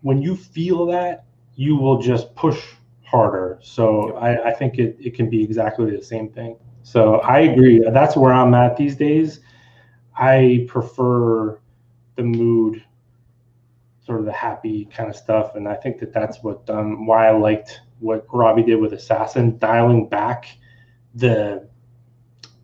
when 0.01 0.21
you 0.21 0.35
feel 0.35 0.85
that 0.87 1.25
you 1.55 1.75
will 1.75 1.99
just 1.99 2.33
push 2.35 2.61
harder. 3.03 3.57
So 3.61 4.15
I, 4.17 4.49
I 4.49 4.53
think 4.53 4.77
it, 4.77 4.97
it 4.99 5.15
can 5.15 5.29
be 5.29 5.43
exactly 5.43 5.95
the 5.95 6.03
same 6.03 6.29
thing. 6.29 6.57
So 6.83 7.15
i 7.19 7.39
agree 7.39 7.79
that's 7.79 8.15
where 8.15 8.31
i'm 8.31 8.53
at 8.53 8.77
these 8.77 8.95
days. 8.95 9.41
I 10.17 10.65
prefer 10.69 11.59
the 12.15 12.23
mood 12.23 12.83
sort 14.05 14.19
of 14.19 14.25
the 14.25 14.31
happy 14.31 14.85
kind 14.85 15.09
of 15.09 15.15
stuff 15.15 15.55
and 15.55 15.67
i 15.67 15.75
think 15.75 15.99
that 15.99 16.13
that's 16.13 16.41
what 16.41 16.67
um, 16.69 17.05
why 17.05 17.27
i 17.27 17.31
liked 17.31 17.81
what 17.99 18.25
Robbie 18.31 18.63
did 18.63 18.75
with 18.75 18.93
Assassin, 18.93 19.57
dialing 19.57 20.07
back 20.09 20.47
the 21.15 21.67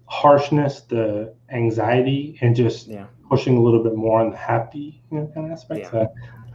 harshness, 0.06 0.82
the 0.82 1.34
anxiety, 1.52 2.38
and 2.42 2.56
just 2.56 2.88
yeah. 2.88 3.06
pushing 3.30 3.58
a 3.58 3.62
little 3.62 3.84
bit 3.84 3.96
more 3.96 4.22
on 4.22 4.30
the 4.30 4.38
happy 4.38 5.02
you 5.12 5.20
know, 5.20 5.32
kind 5.34 5.48
of 5.48 5.52
aspects. 5.52 5.90
Yeah. 5.92 6.06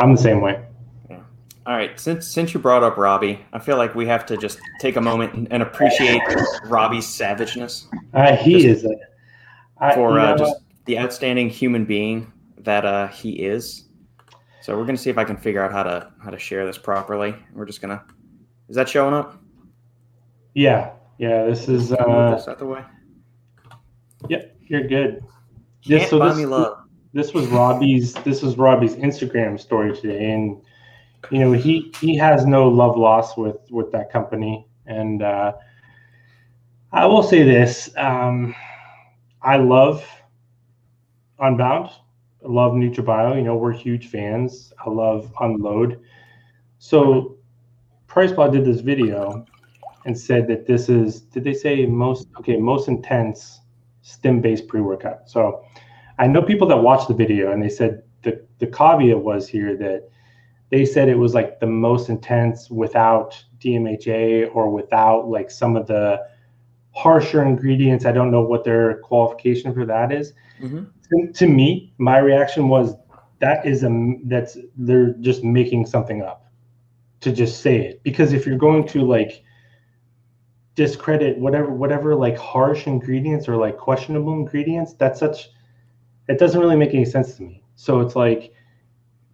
I'm 0.01 0.15
the 0.15 0.23
same 0.23 0.41
way. 0.41 0.65
Yeah. 1.11 1.21
All 1.67 1.77
right. 1.77 1.99
Since 1.99 2.29
since 2.29 2.55
you 2.55 2.61
brought 2.61 2.85
up 2.85 2.97
Robbie, 2.97 3.45
I 3.53 3.59
feel 3.59 3.77
like 3.77 3.95
we 3.95 4.07
have 4.07 4.25
to 4.27 4.37
just 4.37 4.61
take 4.81 4.97
a 4.97 5.01
moment 5.01 5.49
and, 5.51 5.63
appreciate 5.63 6.23
Robbie's 6.67 7.07
savageness. 7.07 7.89
Uh, 8.15 8.37
he 8.37 8.63
just, 8.63 8.67
is 8.67 8.85
a, 8.85 8.95
I, 9.79 9.95
for 9.95 10.21
uh, 10.21 10.37
just 10.37 10.55
the 10.85 10.99
outstanding 10.99 11.49
human 11.49 11.85
being 11.85 12.33
that 12.59 12.85
uh, 12.85 13.09
he 13.09 13.33
is. 13.33 13.89
So 14.61 14.77
we're 14.77 14.85
gonna 14.85 14.99
see 14.99 15.11
if 15.11 15.19
I 15.19 15.25
can 15.25 15.37
figure 15.37 15.63
out 15.63 15.73
how 15.73 15.83
to 15.83 16.13
how 16.23 16.31
to 16.31 16.39
share 16.39 16.65
this 16.65 16.79
properly. 16.79 17.35
We're 17.53 17.67
just 17.67 17.81
gonna 17.81 18.05
is 18.69 18.77
that 18.77 18.89
showing 18.89 19.15
up? 19.15 19.43
Yeah, 20.55 20.93
yeah. 21.19 21.45
This 21.45 21.69
is 21.69 21.93
uh, 21.93 22.35
this 22.37 22.49
out 22.49 22.59
the 22.59 22.67
way. 22.67 22.83
Yep, 24.29 24.57
you're 24.63 24.87
good. 24.87 25.25
Can't 25.87 26.01
this, 26.03 26.11
so 26.11 26.19
buy 26.19 26.29
this, 26.29 26.39
me 26.39 26.47
love. 26.47 26.85
This 27.13 27.33
was 27.33 27.47
Robbie's. 27.47 28.15
This 28.15 28.43
was 28.43 28.59
Robbie's 28.59 28.97
Instagram 28.97 29.59
story 29.59 29.95
today, 29.97 30.33
and 30.33 30.61
you 31.31 31.39
know 31.39 31.53
he 31.53 31.93
he 32.01 32.17
has 32.17 32.45
no 32.45 32.69
love 32.69 32.97
loss 32.97 33.37
with 33.37 33.57
with 33.71 33.91
that 33.93 34.13
company, 34.13 34.67
and 34.87 35.23
uh, 35.23 35.53
I 36.93 37.07
will 37.07 37.23
say 37.23 37.43
this: 37.43 37.89
um, 37.97 38.55
I 39.43 39.57
love 39.57 40.05
Unbound. 41.39 41.91
I 42.45 42.49
love 42.49 42.73
NutraBio. 42.73 43.37
You 43.37 43.43
know, 43.43 43.57
we're 43.57 43.73
huge 43.73 44.09
fans. 44.09 44.73
I 44.85 44.91
love 44.91 45.33
Unload. 45.41 46.01
So 46.79 47.38
PricePlow 48.09 48.51
did 48.51 48.65
this 48.65 48.81
video 48.81 49.47
and 50.05 50.19
said 50.19 50.49
that 50.49 50.67
this 50.67 50.89
is 50.89 51.21
did 51.21 51.45
they 51.45 51.55
say 51.55 51.87
most 51.87 52.27
okay 52.39 52.57
most 52.57 52.89
intense 52.89 53.61
stim 54.03 54.41
based 54.41 54.67
pre 54.67 54.81
workout. 54.81 55.29
So 55.29 55.65
I 56.19 56.27
know 56.27 56.43
people 56.43 56.67
that 56.69 56.79
watched 56.79 57.09
the 57.09 57.15
video 57.15 57.53
and 57.53 57.63
they 57.63 57.69
said 57.69 58.03
the 58.23 58.45
the 58.59 58.67
caveat 58.67 59.19
was 59.19 59.47
here 59.47 59.77
that 59.77 60.09
they 60.71 60.85
said 60.85 61.09
it 61.09 61.19
was 61.19 61.35
like 61.35 61.61
the 61.61 61.67
most 61.67 62.09
intense 62.09 62.71
without 62.71 63.43
DMHA 63.59 64.55
or 64.55 64.71
without 64.71 65.29
like 65.29 65.51
some 65.51 65.77
of 65.77 65.87
the 65.87 66.27
harsher 66.95 67.43
ingredients. 67.45 68.05
I 68.07 68.13
don't 68.13 68.31
know 68.31 68.43
what 68.43 68.65
their 68.65 68.99
qualification 68.99 69.73
for 69.73 69.87
that 69.87 70.13
is. 70.13 70.33
Mm-hmm. 70.61 70.85
To, 70.85 71.33
to 71.33 71.47
me, 71.47 71.93
my 71.99 72.19
reaction 72.19 72.69
was 72.69 72.95
that 73.41 73.65
is 73.67 73.85
a 73.85 74.15
that's 74.25 74.57
they're 74.77 75.13
just 75.21 75.45
making 75.45 75.87
something 75.87 76.23
up 76.23 76.48
to 77.21 77.33
just 77.33 77.61
say 77.61 77.79
it. 77.79 78.03
Because 78.03 78.33
if 78.33 78.47
you're 78.47 78.59
going 78.59 78.87
to 78.89 79.03
like 79.05 79.43
discredit 80.79 81.37
whatever 81.39 81.71
whatever 81.73 82.15
like 82.15 82.39
harsh 82.39 82.87
ingredients 82.87 83.49
or 83.49 83.57
like 83.57 83.77
questionable 83.77 84.33
ingredients 84.35 84.93
that's 84.93 85.19
such 85.19 85.49
it 86.29 86.39
doesn't 86.39 86.61
really 86.61 86.77
make 86.77 86.95
any 86.95 87.05
sense 87.05 87.35
to 87.35 87.43
me. 87.43 87.65
So 87.75 87.99
it's 88.01 88.15
like 88.15 88.53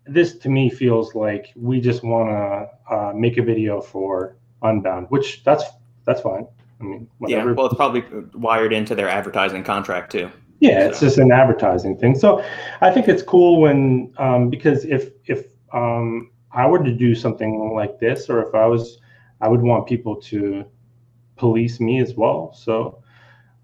this 0.07 0.39
to 0.39 0.49
me 0.49 0.70
feels 0.70 1.14
like 1.14 1.53
we 1.55 1.82
just 1.82 2.03
want 2.03 2.30
to 2.30 2.95
uh, 2.95 3.12
make 3.14 3.37
a 3.37 3.43
video 3.43 3.82
for 3.82 4.39
unbound 4.62 5.09
which 5.11 5.45
that's 5.45 5.64
that's 6.07 6.22
fine. 6.22 6.47
I 6.80 6.85
mean 6.85 7.09
whatever. 7.18 7.51
yeah 7.51 7.55
well 7.55 7.66
it's 7.66 7.74
probably 7.74 8.05
wired 8.32 8.72
into 8.72 8.95
their 8.95 9.11
advertising 9.11 9.64
contract 9.64 10.12
too. 10.12 10.30
Yeah 10.61 10.85
so. 10.85 10.89
it's 10.89 11.01
just 11.01 11.18
an 11.18 11.30
advertising 11.30 11.99
thing. 11.99 12.18
So 12.18 12.43
i 12.80 12.91
think 12.91 13.07
it's 13.07 13.22
cool 13.22 13.61
when 13.61 14.14
um, 14.16 14.49
because 14.49 14.87
if 14.87 15.11
if 15.26 15.45
um, 15.74 16.30
I 16.55 16.67
were 16.67 16.83
to 16.83 16.93
do 16.93 17.15
something 17.15 17.73
like 17.75 17.99
this, 17.99 18.31
or 18.31 18.47
if 18.47 18.55
I 18.55 18.67
was, 18.67 19.01
I 19.41 19.49
would 19.49 19.61
want 19.61 19.87
people 19.87 20.17
to 20.23 20.65
police 21.37 21.81
me 21.81 22.01
as 22.01 22.15
well. 22.15 22.53
So 22.55 23.03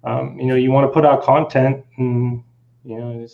um, 0.05 0.38
you 0.38 0.47
know, 0.47 0.55
you 0.55 0.70
want 0.70 0.86
to 0.86 0.93
put 0.93 1.05
out 1.05 1.22
content, 1.22 1.84
and 1.99 2.43
you 2.84 2.99
know, 2.99 3.26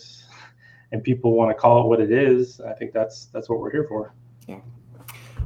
and 0.91 1.03
people 1.03 1.33
want 1.33 1.49
to 1.49 1.55
call 1.55 1.83
it 1.83 1.87
what 1.87 2.01
it 2.01 2.11
is. 2.11 2.59
I 2.59 2.73
think 2.73 2.93
that's 2.93 3.25
that's 3.27 3.49
what 3.49 3.59
we're 3.59 3.71
here 3.71 3.85
for. 3.87 4.13
Yeah. 4.47 4.59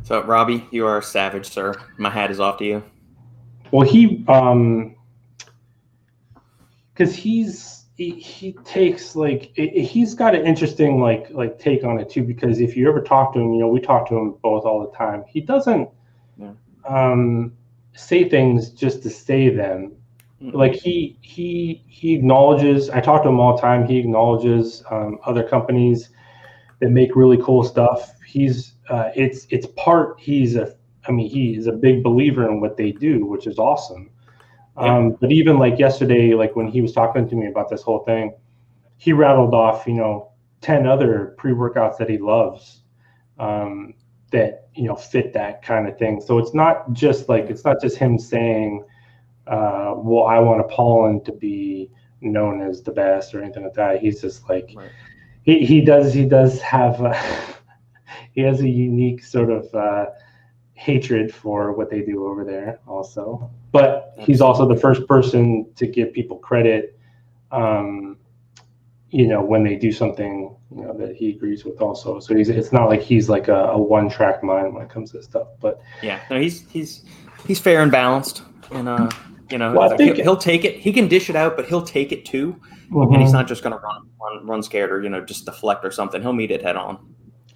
So, 0.04 0.24
Robbie, 0.24 0.68
you 0.72 0.86
are 0.88 0.98
a 0.98 1.04
savage, 1.04 1.48
sir. 1.48 1.76
My 1.98 2.10
hat 2.10 2.32
is 2.32 2.40
off 2.40 2.58
to 2.58 2.66
you. 2.66 2.84
Well, 3.72 3.88
he, 3.88 4.26
um, 4.28 4.96
because 6.94 7.16
he's 7.16 7.81
he, 7.96 8.12
he 8.12 8.54
takes 8.66 9.16
like 9.16 9.52
he's 9.56 10.14
got 10.14 10.34
an 10.34 10.46
interesting 10.46 11.00
like 11.00 11.30
like 11.32 11.60
take 11.60 11.84
on 11.84 12.00
it 12.00 12.10
too. 12.10 12.24
Because 12.24 12.60
if 12.60 12.76
you 12.76 12.88
ever 12.90 13.02
talk 13.02 13.34
to 13.34 13.40
him, 13.40 13.54
you 13.54 13.60
know, 13.60 13.68
we 13.68 13.80
talk 13.80 14.08
to 14.10 14.16
him 14.16 14.36
both 14.42 14.66
all 14.66 14.86
the 14.86 14.98
time. 14.98 15.24
He 15.28 15.42
doesn't 15.42 15.90
yeah. 16.38 16.52
um, 16.88 17.54
say 17.94 18.30
things 18.30 18.70
just 18.70 19.04
to 19.04 19.10
say 19.10 19.50
them. 19.50 19.94
Mm-hmm. 20.42 20.58
Like 20.58 20.74
he 20.74 21.18
he 21.22 21.84
he 21.88 22.16
acknowledges. 22.16 22.90
I 22.90 23.02
talk 23.02 23.24
to 23.24 23.30
him 23.30 23.40
all 23.40 23.56
the 23.56 23.62
time. 23.62 23.86
He 23.86 24.00
acknowledges 24.00 24.84
um, 24.90 25.20
other 25.26 25.44
companies 25.44 26.10
that 26.80 26.90
make 26.90 27.16
really 27.16 27.38
cool 27.38 27.64
stuff. 27.64 28.14
He's 28.26 28.74
uh, 28.90 29.10
it's 29.16 29.48
it's 29.50 29.68
part. 29.78 30.20
He's 30.20 30.56
a 30.56 30.76
I 31.08 31.12
mean 31.12 31.30
he 31.30 31.56
is 31.56 31.68
a 31.68 31.74
big 31.74 32.04
believer 32.04 32.48
in 32.50 32.62
what 32.62 32.78
they 32.78 32.92
do, 32.94 33.26
which 33.26 33.48
is 33.48 33.60
awesome. 33.60 34.11
Um, 34.78 35.18
but 35.20 35.32
even 35.32 35.60
like 35.60 35.78
yesterday, 35.78 36.34
like 36.34 36.56
when 36.56 36.68
he 36.68 36.82
was 36.82 36.94
talking 36.94 37.28
to 37.28 37.36
me 37.36 37.48
about 37.48 37.70
this 37.70 37.82
whole 37.82 38.00
thing, 38.00 38.34
he 38.98 39.14
rattled 39.14 39.54
off, 39.54 39.86
you 39.86 39.94
know, 39.94 40.32
10 40.62 40.86
other 40.86 41.36
pre 41.38 41.52
workouts 41.52 41.98
that 41.98 42.10
he 42.10 42.18
loves 42.18 42.82
um, 43.40 43.94
that, 44.32 44.70
you 44.76 44.84
know, 44.84 44.96
fit 44.96 45.34
that 45.34 45.62
kind 45.62 45.88
of 45.88 45.98
thing. 45.98 46.22
So 46.22 46.38
it's 46.38 46.54
not 46.54 46.94
just 46.94 47.28
like, 47.28 47.50
it's 47.50 47.66
not 47.66 47.82
just 47.82 47.98
him 47.98 48.18
saying, 48.18 48.86
uh, 49.48 49.94
well, 49.98 50.26
I 50.26 50.40
want 50.40 50.62
Apollon 50.62 51.24
to 51.26 51.32
be 51.32 51.90
known 52.22 52.62
as 52.62 52.84
the 52.84 52.92
best 52.92 53.34
or 53.34 53.42
anything 53.42 53.64
like 53.64 53.74
that. 53.74 54.00
He's 54.00 54.22
just 54.22 54.48
like, 54.48 54.72
right. 54.76 54.92
he, 55.44 55.66
he 55.66 55.82
does, 55.82 56.14
he 56.14 56.26
does 56.26 56.62
have, 56.62 57.02
uh, 57.02 57.14
he 58.34 58.42
has 58.42 58.62
a 58.62 58.70
unique 58.70 59.24
sort 59.24 59.50
of, 59.50 59.74
uh, 59.74 60.06
hatred 60.82 61.32
for 61.34 61.74
what 61.74 61.92
they 61.92 62.02
do 62.02 62.26
over 62.26 62.44
there 62.44 62.80
also. 62.88 63.52
But 63.72 64.16
he's 64.18 64.42
also 64.42 64.68
the 64.68 64.76
first 64.76 65.08
person 65.08 65.72
to 65.76 65.86
give 65.86 66.12
people 66.12 66.38
credit 66.38 66.98
um, 67.52 68.18
you 69.12 69.28
know 69.28 69.44
when 69.44 69.64
they 69.64 69.76
do 69.76 69.92
something 69.92 70.56
you 70.76 70.84
know 70.84 70.98
that 70.98 71.16
he 71.16 71.30
agrees 71.30 71.66
with 71.66 71.82
also. 71.82 72.20
So 72.20 72.36
he's 72.36 72.50
it's 72.50 72.72
not 72.72 72.90
like 72.90 73.02
he's 73.02 73.30
like 73.30 73.48
a, 73.48 73.66
a 73.66 73.78
one 73.78 74.10
track 74.10 74.44
mind 74.44 74.74
when 74.74 74.84
it 74.84 74.90
comes 74.90 75.12
to 75.12 75.18
this 75.18 75.26
stuff 75.28 75.50
but 75.60 75.82
yeah 76.02 76.20
no 76.30 76.40
he's 76.40 76.68
he's 76.72 77.04
he's 77.46 77.60
fair 77.60 77.84
and 77.84 77.92
balanced 77.92 78.42
and 78.72 78.88
uh 78.90 79.10
you 79.52 79.58
know 79.58 79.74
well, 79.74 79.96
he'll, 79.98 80.16
he'll, 80.16 80.38
take 80.38 80.64
it. 80.64 80.78
He 80.78 80.94
can 80.94 81.08
dish 81.10 81.30
it 81.30 81.36
out 81.36 81.56
but 81.58 81.66
he'll 81.66 81.84
take 81.84 82.12
it 82.12 82.26
too. 82.26 82.60
Mm-hmm. 82.90 83.14
and 83.14 83.22
he's 83.22 83.32
not 83.32 83.48
just 83.48 83.64
going 83.64 83.72
to 83.72 83.80
run, 83.80 84.10
run 84.20 84.48
run 84.48 84.64
scared 84.64 84.92
or 84.92 85.02
you 85.02 85.10
know 85.10 85.24
just 85.24 85.46
deflect 85.46 85.86
or 85.86 85.92
something. 85.92 86.22
He'll 86.22 86.34
meet 86.34 86.52
it 86.52 86.62
head 86.62 86.76
on. 86.76 86.98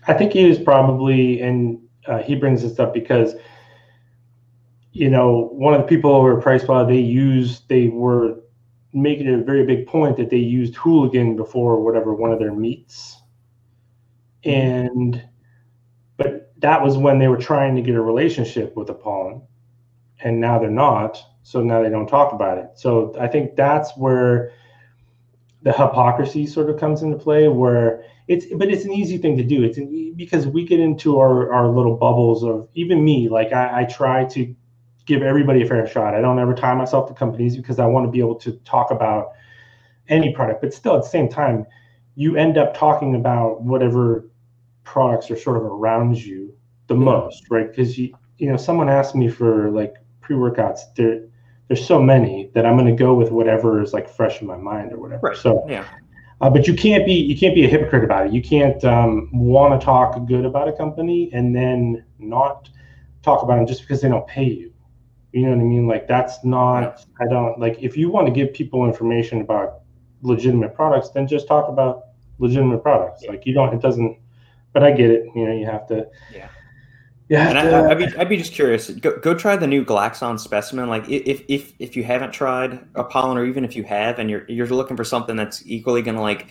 I 0.07 0.13
think 0.13 0.34
he 0.34 0.47
is 0.47 0.59
probably 0.59 1.41
and 1.41 1.80
uh, 2.08 2.20
he 2.20 2.36
brings 2.36 2.62
this 2.62 2.80
up 2.80 2.93
because 2.93 3.36
you 4.91 5.10
know 5.10 5.49
one 5.51 5.74
of 5.74 5.82
the 5.82 5.88
people 5.88 6.12
over 6.12 6.38
at 6.38 6.43
PricePlow 6.43 6.88
they 6.88 6.99
used 6.99 7.68
they 7.68 7.88
were 7.88 8.39
making 8.93 9.28
a 9.28 9.43
very 9.43 9.66
big 9.66 9.88
point 9.88 10.16
that 10.18 10.30
they 10.30 10.38
used 10.38 10.76
hooligan 10.76 11.36
before 11.36 11.84
whatever 11.84 12.14
one 12.14 12.32
of 12.32 12.39
their 12.39 12.53
meets 12.53 13.22
and 14.43 15.22
but 16.18 16.53
that 16.60 16.82
was 16.82 16.97
when 16.97 17.20
they 17.20 17.28
were 17.28 17.38
trying 17.38 17.76
to 17.76 17.82
get 17.82 17.95
a 17.95 18.01
relationship 18.01 18.76
with 18.76 18.89
Apollon 18.89 19.41
and 20.20 20.39
now 20.39 20.58
they're 20.58 20.70
not 20.70 21.22
so 21.43 21.62
now 21.62 21.84
they 21.84 21.89
don't 21.89 22.08
talk 22.08 22.34
about 22.34 22.58
it. 22.58 22.70
So 22.76 23.14
i 23.20 23.28
think 23.28 23.56
that's 23.56 23.95
where 23.97 24.53
the 25.62 25.72
hypocrisy 25.72 26.45
sort 26.45 26.70
of 26.70 26.80
comes 26.80 27.01
into 27.01 27.18
play 27.18 27.47
where 27.47 28.06
it's 28.28 28.45
but 28.55 28.69
it's 28.69 28.86
an 28.86 28.93
easy 28.93 29.17
thing 29.17 29.38
to 29.38 29.43
do. 29.43 29.63
It's 29.63 29.78
an, 29.78 30.13
because 30.15 30.47
we 30.47 30.65
get 30.65 30.80
into 30.80 31.19
our 31.19 31.51
our 31.53 31.67
little 31.67 31.95
bubbles 31.95 32.43
of 32.43 32.67
even 32.73 33.03
me 33.03 33.30
like 33.30 33.53
I, 33.53 33.82
I 33.82 33.84
try 33.86 34.26
to 34.26 34.55
give 35.05 35.21
everybody 35.21 35.61
a 35.61 35.67
fair 35.67 35.88
shot. 35.88 36.15
I 36.15 36.21
don't 36.21 36.39
ever 36.39 36.55
tie 36.55 36.73
myself 36.73 37.07
to 37.09 37.13
companies 37.13 37.55
because 37.55 37.78
i 37.78 37.86
want 37.86 38.07
to 38.07 38.11
be 38.11 38.19
able 38.19 38.36
to 38.36 38.53
talk 38.65 38.89
about 38.89 39.34
any 40.09 40.34
product. 40.34 40.61
But 40.61 40.73
still 40.73 40.95
at 40.95 41.03
the 41.03 41.09
same 41.09 41.30
time 41.30 41.65
you 42.15 42.38
end 42.38 42.57
up 42.57 42.76
talking 42.76 43.15
about 43.15 43.61
whatever 43.61 44.30
products 44.84 45.30
are 45.30 45.38
sort 45.38 45.57
of 45.57 45.63
around 45.63 46.17
you 46.17 46.55
the 46.88 46.95
most 46.95 47.43
right? 47.51 47.69
Because 47.69 47.97
you 47.97 48.15
you 48.38 48.49
know 48.49 48.57
someone 48.57 48.89
asked 48.89 49.15
me 49.15 49.30
for 49.30 49.69
like 49.71 49.95
pre-workouts 50.21 50.80
there 50.95 51.28
there's 51.67 51.86
so 51.86 52.01
many 52.01 52.49
that 52.53 52.65
i'm 52.65 52.76
going 52.76 52.88
to 52.88 53.03
go 53.03 53.13
with 53.13 53.32
whatever 53.32 53.82
is 53.82 53.93
like 53.93 54.09
fresh 54.09 54.41
in 54.41 54.47
my 54.47 54.57
mind 54.57 54.91
or 54.91 54.99
whatever. 54.99 55.28
Right. 55.28 55.38
so 55.38 55.63
yeah 55.69 55.86
uh, 56.41 56.49
but 56.49 56.67
you 56.67 56.73
can't 56.73 57.05
be 57.05 57.13
you 57.13 57.38
can't 57.38 57.55
be 57.55 57.65
a 57.65 57.67
hypocrite 57.67 58.03
about 58.03 58.27
it. 58.27 58.33
You 58.33 58.41
can't 58.41 58.83
um, 58.83 59.29
want 59.31 59.79
to 59.79 59.83
talk 59.83 60.25
good 60.27 60.45
about 60.45 60.67
a 60.67 60.73
company 60.73 61.29
and 61.33 61.55
then 61.55 62.03
not 62.19 62.69
talk 63.23 63.41
about 63.43 63.55
them 63.55 63.67
just 63.67 63.81
because 63.81 64.01
they 64.01 64.09
don't 64.09 64.27
pay 64.27 64.43
you. 64.43 64.73
You 65.31 65.43
know 65.43 65.49
what 65.49 65.59
I 65.59 65.63
mean? 65.63 65.88
Like 65.88 66.07
that's 66.07 66.43
not. 66.43 67.05
I 67.19 67.25
don't 67.27 67.59
like 67.59 67.77
if 67.81 67.97
you 67.97 68.09
want 68.09 68.27
to 68.27 68.33
give 68.33 68.53
people 68.53 68.86
information 68.86 69.41
about 69.41 69.81
legitimate 70.21 70.75
products, 70.75 71.09
then 71.09 71.27
just 71.27 71.47
talk 71.47 71.69
about 71.69 72.03
legitimate 72.39 72.79
products. 72.79 73.23
Like 73.27 73.45
you 73.45 73.53
don't. 73.53 73.73
It 73.73 73.81
doesn't. 73.81 74.17
But 74.73 74.83
I 74.83 74.91
get 74.91 75.09
it. 75.09 75.25
You 75.36 75.47
know, 75.47 75.53
you 75.53 75.65
have 75.65 75.88
to. 75.88 76.07
Yeah. 76.33 76.49
Yeah, 77.28 77.49
and 77.49 77.57
I, 77.57 77.88
would 77.88 77.97
be 77.97 78.17
I'd 78.17 78.30
be 78.30 78.38
just 78.38 78.53
curious. 78.53 78.89
Go 78.89 79.17
go 79.17 79.34
try 79.34 79.55
the 79.55 79.65
new 79.65 79.84
Glaxon 79.84 80.39
specimen. 80.39 80.89
Like 80.89 81.09
if 81.09 81.43
if 81.47 81.73
if 81.80 81.95
you 81.97 82.03
haven't 82.03 82.32
tried 82.32 82.88
Apollon, 82.93 83.38
or 83.38 83.45
even 83.45 83.65
if 83.65 83.76
you 83.76 83.84
have, 83.84 84.19
and 84.19 84.30
you're 84.30 84.45
you're 84.47 84.67
looking 84.67 84.95
for 84.95 85.03
something 85.03 85.36
that's 85.36 85.65
equally 85.65 86.03
gonna 86.03 86.21
like 86.21 86.47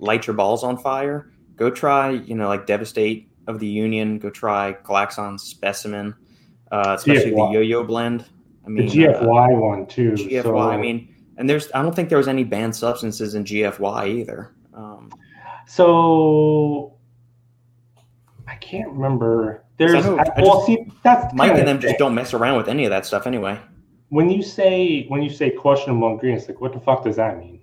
light 0.00 0.26
your 0.26 0.36
balls 0.36 0.64
on 0.64 0.76
fire, 0.76 1.30
go 1.56 1.70
try 1.70 2.10
you 2.10 2.34
know 2.34 2.48
like 2.48 2.66
Devastate 2.66 3.30
of 3.46 3.58
the 3.58 3.66
Union. 3.66 4.18
Go 4.18 4.28
try 4.28 4.74
Glaxon 4.84 5.40
specimen, 5.40 6.14
uh, 6.70 6.94
especially 6.98 7.30
GFY. 7.30 7.52
the 7.52 7.58
Yo-Yo 7.60 7.84
blend. 7.84 8.26
I 8.66 8.68
mean 8.68 8.88
the 8.88 8.92
GFY 8.92 9.56
uh, 9.56 9.58
one 9.58 9.86
too. 9.86 10.12
GFY. 10.12 10.42
So. 10.42 10.58
I 10.58 10.76
mean, 10.76 11.14
and 11.38 11.48
there's 11.48 11.72
I 11.72 11.80
don't 11.80 11.96
think 11.96 12.10
there 12.10 12.18
was 12.18 12.28
any 12.28 12.44
banned 12.44 12.76
substances 12.76 13.34
in 13.34 13.44
GFY 13.44 14.08
either. 14.08 14.52
Um, 14.74 15.10
so 15.66 16.98
I 18.46 18.56
can't 18.56 18.90
remember 18.90 19.61
there's 19.78 20.06
I 20.06 20.22
I 20.36 20.42
well, 20.42 20.62
see 20.62 20.86
that's 21.02 21.32
Mike 21.34 21.52
and 21.52 21.66
them 21.66 21.80
just 21.80 21.98
don't 21.98 22.14
mess 22.14 22.34
around 22.34 22.56
with 22.56 22.68
any 22.68 22.84
of 22.84 22.90
that 22.90 23.06
stuff 23.06 23.26
anyway. 23.26 23.58
When 24.10 24.30
you 24.30 24.42
say 24.42 25.06
when 25.08 25.22
you 25.22 25.30
say 25.30 25.50
questionable 25.50 26.10
ingredients, 26.10 26.48
like 26.48 26.60
what 26.60 26.72
the 26.72 26.80
fuck 26.80 27.04
does 27.04 27.16
that 27.16 27.38
mean? 27.38 27.60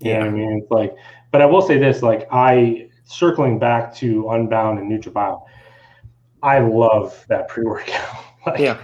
You 0.00 0.10
yeah, 0.10 0.24
I 0.24 0.30
mean 0.30 0.60
it's 0.62 0.70
like, 0.70 0.94
but 1.30 1.42
I 1.42 1.46
will 1.46 1.62
say 1.62 1.78
this: 1.78 2.02
like 2.02 2.26
I 2.30 2.88
circling 3.04 3.58
back 3.58 3.94
to 3.96 4.28
Unbound 4.30 4.78
and 4.80 4.90
NutraBio, 4.90 5.44
I 6.42 6.58
love 6.58 7.24
that 7.28 7.48
pre 7.48 7.64
workout. 7.64 8.24
like, 8.46 8.58
yeah, 8.58 8.78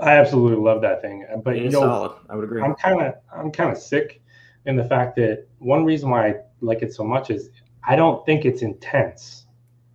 I 0.00 0.12
absolutely 0.12 0.58
love 0.58 0.80
that 0.82 1.02
thing. 1.02 1.26
But 1.44 1.56
it 1.56 1.64
you 1.64 1.70
know, 1.70 1.80
solid. 1.80 2.12
I 2.30 2.36
would 2.36 2.44
agree. 2.44 2.62
I'm 2.62 2.74
kind 2.74 3.02
of 3.02 3.14
I'm 3.32 3.52
kind 3.52 3.70
of 3.70 3.78
sick 3.78 4.22
in 4.66 4.76
the 4.76 4.84
fact 4.84 5.16
that 5.16 5.46
one 5.58 5.84
reason 5.84 6.10
why 6.10 6.28
I 6.28 6.34
like 6.60 6.82
it 6.82 6.94
so 6.94 7.04
much 7.04 7.30
is 7.30 7.50
I 7.86 7.96
don't 7.96 8.24
think 8.24 8.44
it's 8.44 8.62
intense. 8.62 9.46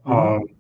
Mm-hmm. 0.06 0.42
Um, 0.42 0.57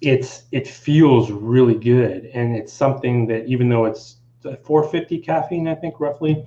it's 0.00 0.42
it 0.52 0.68
feels 0.68 1.30
really 1.30 1.74
good. 1.74 2.26
And 2.34 2.54
it's 2.54 2.72
something 2.72 3.26
that 3.28 3.46
even 3.46 3.68
though 3.68 3.84
it's 3.84 4.16
450 4.42 5.18
caffeine 5.18 5.68
i 5.68 5.74
think 5.74 5.98
roughly 6.00 6.46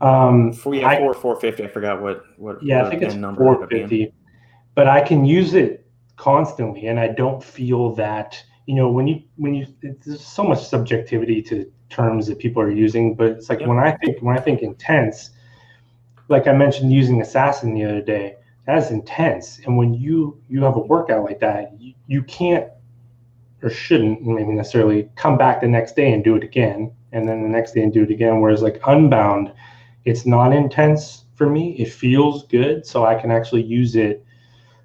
um 0.00 0.52
yeah, 0.66 0.88
I, 0.88 0.98
4 0.98 1.14
450 1.14 1.64
i 1.64 1.68
forgot 1.68 2.02
what 2.02 2.24
what 2.36 2.62
yeah 2.62 2.78
what 2.78 2.86
i 2.86 2.90
think 2.90 3.02
it's 3.02 3.14
450 3.14 4.12
but 4.74 4.86
i 4.86 5.00
can 5.00 5.24
use 5.24 5.54
it 5.54 5.86
constantly 6.16 6.86
and 6.86 7.00
i 7.00 7.08
don't 7.08 7.42
feel 7.42 7.94
that 7.96 8.42
you 8.66 8.74
know 8.74 8.90
when 8.90 9.06
you 9.06 9.22
when 9.36 9.54
you 9.54 9.66
there's 9.82 10.24
so 10.24 10.44
much 10.44 10.64
subjectivity 10.64 11.42
to 11.42 11.70
terms 11.90 12.26
that 12.26 12.38
people 12.38 12.62
are 12.62 12.70
using 12.70 13.14
but 13.14 13.26
it's 13.28 13.48
like 13.48 13.60
yep. 13.60 13.68
when 13.68 13.78
i 13.78 13.92
think 13.96 14.20
when 14.22 14.36
i 14.36 14.40
think 14.40 14.62
intense 14.62 15.30
like 16.28 16.46
i 16.46 16.52
mentioned 16.52 16.92
using 16.92 17.20
assassin 17.20 17.74
the 17.74 17.84
other 17.84 18.02
day 18.02 18.36
that's 18.66 18.90
intense. 18.90 19.60
And 19.64 19.76
when 19.76 19.92
you 19.94 20.40
you 20.48 20.62
have 20.62 20.76
a 20.76 20.80
workout 20.80 21.24
like 21.24 21.40
that 21.40 21.72
you, 21.80 21.94
you 22.06 22.22
can't 22.22 22.68
or 23.62 23.70
shouldn't 23.70 24.22
maybe 24.22 24.52
necessarily 24.52 25.08
come 25.14 25.38
back 25.38 25.60
the 25.60 25.68
next 25.68 25.94
day 25.94 26.12
and 26.12 26.24
do 26.24 26.34
it 26.34 26.42
again 26.42 26.92
and 27.12 27.28
then 27.28 27.42
the 27.42 27.48
next 27.48 27.72
day 27.72 27.82
and 27.82 27.92
do 27.92 28.02
it 28.02 28.10
again. 28.10 28.40
Whereas 28.40 28.62
like 28.62 28.80
unbound 28.86 29.52
it's 30.04 30.26
not 30.26 30.52
intense 30.52 31.24
for 31.36 31.48
me. 31.48 31.76
It 31.78 31.92
feels 31.92 32.46
good 32.48 32.84
so 32.84 33.04
i 33.04 33.14
can 33.14 33.30
actually 33.30 33.62
use 33.62 33.94
it 33.94 34.24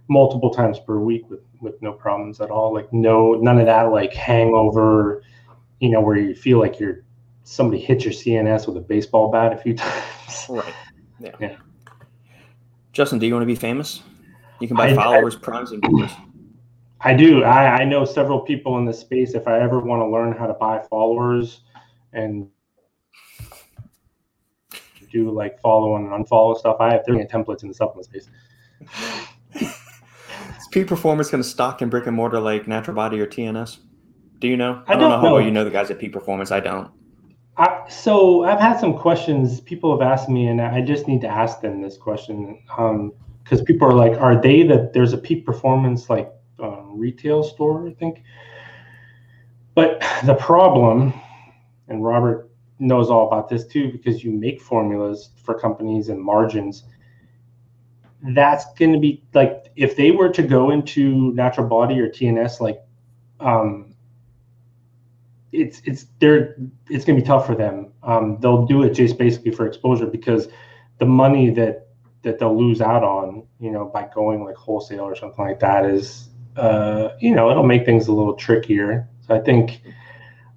multiple 0.08 0.52
times 0.52 0.80
per 0.80 1.00
week 1.00 1.30
with 1.30 1.42
with 1.60 1.82
no 1.82 1.92
problems 1.92 2.40
at 2.40 2.52
all. 2.52 2.74
Like 2.74 2.92
no 2.94 3.34
none 3.34 3.60
of 3.60 3.66
that 3.66 3.92
like 3.92 4.14
hangover 4.14 5.24
you 5.80 5.90
know 5.90 6.02
where 6.02 6.18
you 6.18 6.36
feel 6.36 6.60
like 6.60 6.80
you're 6.80 7.04
somebody 7.44 7.80
hit 7.80 8.04
your 8.04 8.14
cns 8.14 8.68
with 8.68 8.76
a 8.76 8.82
baseball 8.82 9.32
bat 9.32 9.54
a 9.54 9.58
few 9.58 9.74
times. 9.76 10.46
Right. 10.50 10.74
Yeah, 11.20 11.32
yeah. 11.40 11.56
justin 12.94 13.18
do 13.18 13.26
you 13.26 13.34
want 13.34 13.42
to 13.42 13.48
be 13.48 13.56
famous? 13.56 14.04
You 14.60 14.68
can 14.68 14.78
buy 14.78 14.90
I, 14.90 14.96
followers 14.96 15.36
I, 15.36 15.40
primes 15.40 15.72
and 15.72 15.84
viewers 15.84 16.12
I 17.02 17.14
do. 17.14 17.44
I, 17.44 17.82
I 17.82 17.86
know 17.86 18.06
several 18.06 18.40
people 18.40 18.78
in 18.78 18.86
this 18.86 19.00
space. 19.00 19.34
If 19.34 19.48
I 19.48 19.60
ever 19.60 19.80
want 19.80 20.02
to 20.02 20.08
learn 20.08 20.34
how 20.34 20.48
to 20.48 20.54
buy 20.54 20.82
followers 20.90 21.62
and 22.14 22.50
do 25.12 25.32
like 25.32 25.60
follow 25.60 25.96
and 25.96 26.08
unfollow 26.08 26.58
stuff. 26.58 26.78
I 26.80 26.94
have 26.94 27.06
there's 27.06 27.28
templates 27.28 27.64
in 27.64 27.70
the 27.70 27.74
supplement 27.74 28.06
space. 28.06 28.30
Is 29.56 30.68
peak 30.72 30.88
performance 30.88 31.30
going 31.32 31.42
to 31.42 31.48
stock 31.48 31.82
in 31.82 31.90
brick 31.90 32.08
and 32.08 32.16
mortar 32.16 32.40
like 32.40 32.68
Natural 32.68 32.96
Body 32.96 33.20
or 33.20 33.28
TNS? 33.28 33.78
Do 34.40 34.48
you 34.48 34.58
know? 34.58 34.84
I 34.88 34.94
don't, 34.94 35.02
know 35.02 35.10
don't 35.10 35.22
how 35.22 35.34
well 35.34 35.42
you 35.42 35.52
know 35.52 35.64
the 35.64 35.72
guys 35.72 35.90
at 35.90 36.00
peak 36.00 36.14
performance. 36.14 36.52
I 36.52 36.60
don't. 36.60 36.92
I, 37.58 37.90
so 37.90 38.44
I've 38.44 38.60
had 38.60 38.80
some 38.80 38.96
questions 38.96 39.62
people 39.62 39.98
have 39.98 40.08
asked 40.08 40.30
me, 40.30 40.48
and 40.48 40.62
I 40.62 40.82
just 40.82 41.08
need 41.08 41.22
to 41.22 41.28
ask 41.28 41.60
them 41.62 41.82
this 41.82 41.98
question 41.98 42.60
because 43.44 43.64
people 43.64 43.88
are 43.88 43.96
like, 43.96 44.20
"Are 44.22 44.40
they 44.40 44.62
that 44.64 44.94
there's 44.94 45.14
a 45.14 45.18
peak 45.18 45.44
performance 45.44 46.08
like 46.08 46.28
um, 46.28 46.37
retail 46.98 47.44
store?" 47.44 47.88
I 47.88 47.94
think, 47.94 48.24
but 49.76 50.04
the 50.26 50.36
problem, 50.36 51.14
and 51.88 52.04
Robert 52.04 52.50
knows 52.80 53.10
all 53.10 53.28
about 53.28 53.50
this 53.50 53.66
too, 53.66 53.92
because 53.92 54.24
you 54.24 54.32
make 54.32 54.62
formulas 54.62 55.30
for 55.44 55.60
companies 55.60 56.10
and 56.10 56.22
margins. 56.22 56.84
That's 58.22 58.66
going 58.74 58.94
to 58.94 59.00
be 59.00 59.24
like 59.34 59.72
if 59.76 59.96
they 59.96 60.12
were 60.12 60.30
to 60.30 60.42
go 60.42 60.72
into 60.72 61.34
Natural 61.34 61.68
Body 61.68 62.00
or 62.00 62.10
TNS, 62.10 62.60
like. 62.60 62.82
Um, 63.40 63.94
it's 65.52 65.82
it's 65.86 66.08
they're 66.20 66.56
it's 66.90 67.06
gonna 67.06 67.20
be 67.20 67.26
tough 67.26 67.46
for 67.46 67.56
them. 67.56 67.92
Um, 68.04 68.38
they'll 68.42 68.66
do 68.66 68.84
it 68.84 68.94
just 68.94 69.18
basically 69.18 69.52
for 69.52 69.66
exposure 69.66 70.06
because 70.06 70.50
the 71.00 71.06
money 71.06 71.50
that 71.52 71.88
that 72.24 72.40
they'll 72.40 72.58
lose 72.58 72.82
out 72.82 73.04
on, 73.04 73.44
you 73.60 73.72
know, 73.72 73.86
by 73.86 74.08
going 74.14 74.44
like 74.44 74.56
wholesale 74.56 75.02
or 75.02 75.16
something 75.16 75.46
like 75.46 75.60
that 75.60 75.86
is, 75.86 76.30
uh, 76.58 77.16
you 77.20 77.34
know, 77.34 77.50
it'll 77.52 77.64
make 77.64 77.86
things 77.86 78.08
a 78.08 78.12
little 78.12 78.34
trickier. 78.34 79.08
So 79.26 79.36
I 79.36 79.40
think 79.40 79.82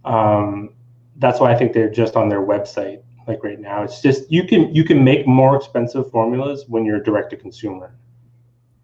um, 0.04 0.70
that's 1.16 1.40
why 1.40 1.52
I 1.52 1.56
think 1.56 1.72
they're 1.72 1.90
just 1.90 2.16
on 2.16 2.28
their 2.28 2.40
website 2.40 3.02
like 3.26 3.44
right 3.44 3.60
now. 3.60 3.82
It's 3.82 4.00
just 4.00 4.30
you 4.30 4.44
can 4.44 4.74
you 4.74 4.84
can 4.84 5.04
make 5.04 5.26
more 5.26 5.56
expensive 5.56 6.10
formulas 6.10 6.64
when 6.68 6.84
you're 6.84 7.00
direct 7.02 7.30
to 7.30 7.36
consumer 7.36 7.94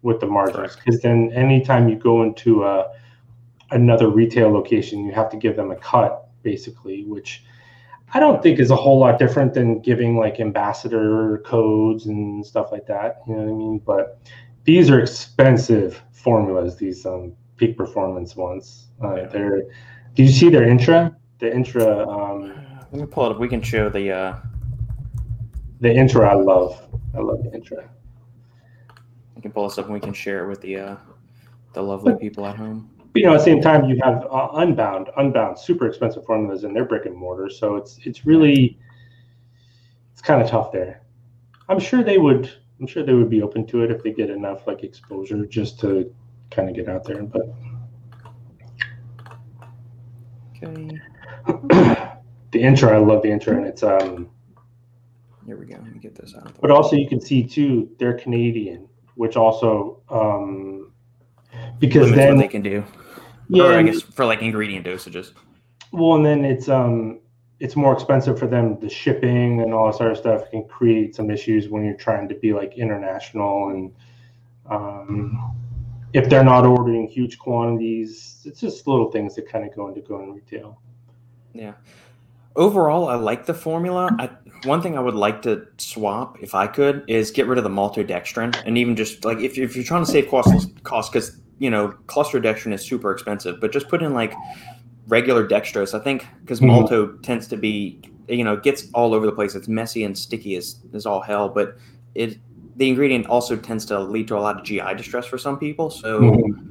with 0.03 0.19
the 0.19 0.27
margins 0.27 0.75
because 0.75 1.01
then 1.01 1.31
anytime 1.33 1.89
you 1.89 1.95
go 1.95 2.23
into 2.23 2.63
a 2.63 2.91
another 3.71 4.09
retail 4.09 4.49
location, 4.49 5.05
you 5.05 5.11
have 5.11 5.29
to 5.31 5.37
give 5.37 5.55
them 5.55 5.71
a 5.71 5.75
cut 5.75 6.29
basically, 6.43 7.03
which 7.03 7.43
I 8.13 8.19
don't 8.19 8.41
think 8.41 8.59
is 8.59 8.71
a 8.71 8.75
whole 8.75 8.99
lot 8.99 9.19
different 9.19 9.53
than 9.53 9.81
giving 9.81 10.17
like 10.17 10.39
ambassador 10.39 11.39
codes 11.45 12.05
and 12.05 12.45
stuff 12.45 12.71
like 12.71 12.85
that. 12.87 13.21
You 13.27 13.35
know 13.35 13.41
what 13.41 13.49
I 13.49 13.55
mean? 13.55 13.79
But 13.79 14.19
these 14.67 14.89
are 14.91 14.99
expensive 14.99 16.03
formulas. 16.11 16.75
These 16.75 17.05
um, 17.05 17.33
peak 17.55 17.75
performance 17.77 18.35
ones. 18.35 18.89
Uh, 19.03 19.15
Yeah. 19.15 19.25
They're. 19.27 19.61
Do 20.13 20.23
you 20.23 20.29
see 20.29 20.49
their 20.49 20.67
intra? 20.67 21.15
The 21.39 21.51
intra. 21.53 22.07
Um, 22.07 22.53
Let 22.91 23.01
me 23.01 23.05
pull 23.07 23.25
it 23.27 23.31
up. 23.31 23.39
We 23.39 23.47
can 23.47 23.61
show 23.61 23.89
the. 23.89 24.11
Uh, 24.11 24.35
the 25.79 25.91
intra. 25.91 26.29
I 26.29 26.33
love. 26.33 26.85
I 27.15 27.19
love 27.19 27.43
the 27.43 27.51
intra. 27.53 27.89
we 29.35 29.41
can 29.41 29.51
pull 29.51 29.67
this 29.67 29.77
up 29.77 29.85
and 29.85 29.93
we 29.93 29.99
can 29.99 30.13
share 30.13 30.43
it 30.43 30.49
with 30.49 30.61
the 30.61 30.77
uh, 30.77 30.95
the 31.73 31.81
lovely 31.81 32.15
people 32.15 32.45
at 32.45 32.55
home. 32.57 32.89
But 33.13 33.21
you 33.21 33.25
know, 33.27 33.33
at 33.35 33.37
the 33.37 33.43
same 33.45 33.61
time, 33.61 33.85
you 33.89 33.97
have 34.03 34.25
uh, 34.29 34.49
unbound, 34.55 35.09
unbound, 35.17 35.57
super 35.57 35.87
expensive 35.87 36.25
formulas 36.25 36.63
in 36.65 36.73
their 36.73 36.85
brick 36.85 37.05
and 37.05 37.15
mortar. 37.15 37.49
So 37.49 37.75
it's 37.77 37.99
it's 38.03 38.25
really 38.25 38.77
it's 40.11 40.21
kind 40.21 40.41
of 40.41 40.49
tough 40.49 40.71
there. 40.73 41.03
I'm 41.69 41.79
sure 41.79 42.03
they 42.03 42.17
would. 42.17 42.51
I'm 42.79 42.87
sure 42.87 43.03
they 43.03 43.13
would 43.13 43.29
be 43.29 43.41
open 43.41 43.65
to 43.67 43.83
it 43.83 43.91
if 43.91 44.03
they 44.03 44.11
get 44.11 44.29
enough 44.29 44.67
like 44.67 44.83
exposure 44.83 45.45
just 45.45 45.79
to 45.81 46.13
kind 46.51 46.69
of 46.69 46.75
get 46.75 46.87
out 46.87 47.03
there. 47.03 47.23
But 47.23 47.53
Okay. 50.63 50.99
the 51.47 52.59
intro, 52.59 52.93
I 52.93 52.97
love 52.97 53.21
the 53.21 53.29
intro, 53.29 53.55
and 53.55 53.65
it's 53.65 53.83
um. 53.83 54.29
Here 55.45 55.55
we 55.55 55.65
go. 55.65 55.75
Let 55.75 55.93
me 55.93 55.99
get 55.99 56.15
this 56.15 56.35
out. 56.35 56.51
But 56.59 56.71
way. 56.71 56.75
also, 56.75 56.95
you 56.95 57.07
can 57.07 57.21
see 57.21 57.43
too, 57.43 57.89
they're 57.99 58.17
Canadian, 58.17 58.89
which 59.15 59.37
also 59.37 60.01
um, 60.09 60.91
because 61.79 62.09
limits 62.09 62.17
then 62.17 62.35
what 62.35 62.41
they 62.41 62.47
can 62.47 62.61
do. 62.61 62.83
yeah, 63.47 63.63
or 63.63 63.73
I 63.73 63.83
guess 63.83 64.01
for 64.01 64.25
like 64.25 64.41
ingredient 64.41 64.85
dosages. 64.85 65.31
Well, 65.93 66.15
and 66.15 66.25
then 66.25 66.43
it's 66.43 66.67
um 66.67 67.21
it's 67.59 67.75
more 67.75 67.93
expensive 67.93 68.37
for 68.37 68.47
them. 68.47 68.79
The 68.79 68.89
shipping 68.89 69.61
and 69.61 69.73
all 69.73 69.91
this 69.91 69.99
other 69.99 70.15
stuff 70.15 70.49
can 70.51 70.67
create 70.67 71.15
some 71.15 71.31
issues 71.31 71.69
when 71.69 71.85
you're 71.85 71.95
trying 71.95 72.27
to 72.29 72.35
be 72.35 72.53
like 72.53 72.77
international 72.77 73.69
and 73.69 73.91
um, 74.69 75.55
if 76.13 76.29
they're 76.29 76.43
not 76.43 76.65
ordering 76.65 77.07
huge 77.07 77.37
quantities, 77.37 78.41
it's 78.45 78.59
just 78.59 78.87
little 78.87 79.11
things 79.11 79.35
that 79.35 79.47
kind 79.49 79.65
of 79.65 79.75
go 79.75 79.87
into 79.87 80.01
going 80.01 80.33
retail. 80.33 80.81
Yeah. 81.53 81.73
Overall, 82.55 83.07
I 83.07 83.15
like 83.15 83.45
the 83.45 83.53
formula. 83.53 84.15
I, 84.17 84.29
one 84.63 84.81
thing 84.81 84.97
I 84.97 84.99
would 84.99 85.13
like 85.13 85.43
to 85.43 85.67
swap, 85.77 86.37
if 86.41 86.55
I 86.55 86.67
could, 86.67 87.03
is 87.07 87.29
get 87.29 87.45
rid 87.45 87.57
of 87.57 87.63
the 87.63 87.69
maltodextrin, 87.69 88.61
and 88.65 88.77
even 88.77 88.95
just 88.95 89.25
like 89.25 89.37
if, 89.39 89.57
if 89.57 89.75
you're 89.75 89.85
trying 89.85 90.03
to 90.03 90.11
save 90.11 90.29
costs, 90.29 90.67
cost 90.83 91.11
because 91.11 91.37
you 91.59 91.69
know 91.69 91.89
cluster 92.07 92.41
dextrin 92.41 92.73
is 92.73 92.83
super 92.83 93.11
expensive, 93.11 93.61
but 93.61 93.71
just 93.71 93.87
put 93.89 94.01
in 94.01 94.13
like 94.13 94.33
regular 95.07 95.47
dextrose. 95.47 95.93
I 95.93 96.03
think 96.03 96.27
because 96.41 96.59
Mhm. 96.59 96.67
malto 96.67 97.07
tends 97.23 97.47
to 97.47 97.57
be, 97.57 97.99
you 98.27 98.43
know, 98.43 98.57
gets 98.57 98.89
all 98.93 99.13
over 99.13 99.25
the 99.25 99.31
place. 99.31 99.55
It's 99.55 99.67
messy 99.67 100.03
and 100.03 100.17
sticky 100.17 100.55
as 100.55 100.77
as 100.93 101.05
all 101.05 101.21
hell, 101.21 101.49
but 101.49 101.77
it 102.15 102.37
the 102.75 102.87
ingredient 102.87 103.25
also 103.25 103.55
tends 103.55 103.85
to 103.85 103.99
lead 103.99 104.27
to 104.27 104.37
a 104.37 104.39
lot 104.39 104.57
of 104.59 104.63
GI 104.63 104.93
distress 104.93 105.25
for 105.25 105.37
some 105.37 105.57
people. 105.57 105.89
So. 105.89 106.21
Mhm. 106.21 106.63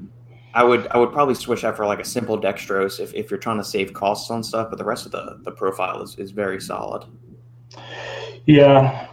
I 0.55 0.65
would 0.65 0.89
I 0.91 0.97
would 0.97 1.13
probably 1.13 1.35
switch 1.35 1.65
out 1.65 1.77
for 1.77 1.85
like 1.85 2.01
a 2.01 2.05
simple 2.05 2.41
dextrose 2.41 2.99
if, 2.99 3.13
if 3.13 3.31
you're 3.31 3.39
trying 3.39 3.59
to 3.59 3.65
save 3.65 3.93
costs 3.93 4.31
on 4.31 4.43
stuff, 4.43 4.71
but 4.71 4.79
the 4.79 4.87
rest 4.87 5.05
of 5.05 5.13
the, 5.13 5.39
the 5.43 5.51
profile 5.51 6.01
is, 6.01 6.17
is 6.17 6.31
very 6.31 6.63
solid. 6.63 7.05
Yeah, 8.47 9.07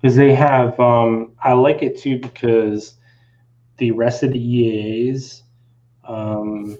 because 0.00 0.16
they 0.16 0.34
have. 0.34 0.78
Um, 0.80 1.32
I 1.42 1.52
like 1.52 1.82
it 1.82 1.98
too 1.98 2.18
because 2.18 2.94
the 3.76 3.90
rest 3.90 4.22
of 4.22 4.32
the 4.32 4.38
EAs 4.40 5.42
um, 6.04 6.78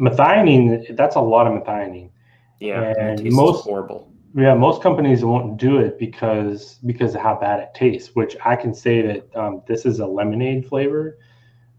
methionine. 0.00 0.96
That's 0.96 1.16
a 1.16 1.20
lot 1.20 1.46
of 1.46 1.52
methionine. 1.62 2.10
Yeah, 2.58 2.92
And 2.98 3.22
most- 3.32 3.64
horrible. 3.64 4.06
Yeah, 4.34 4.54
most 4.54 4.80
companies 4.80 5.24
won't 5.24 5.56
do 5.56 5.78
it 5.78 5.98
because 5.98 6.78
because 6.86 7.16
of 7.16 7.20
how 7.20 7.34
bad 7.40 7.58
it 7.60 7.70
tastes. 7.74 8.14
Which 8.14 8.36
I 8.44 8.54
can 8.54 8.72
say 8.72 9.02
that 9.02 9.36
um, 9.36 9.62
this 9.66 9.84
is 9.84 9.98
a 9.98 10.06
lemonade 10.06 10.68
flavor, 10.68 11.18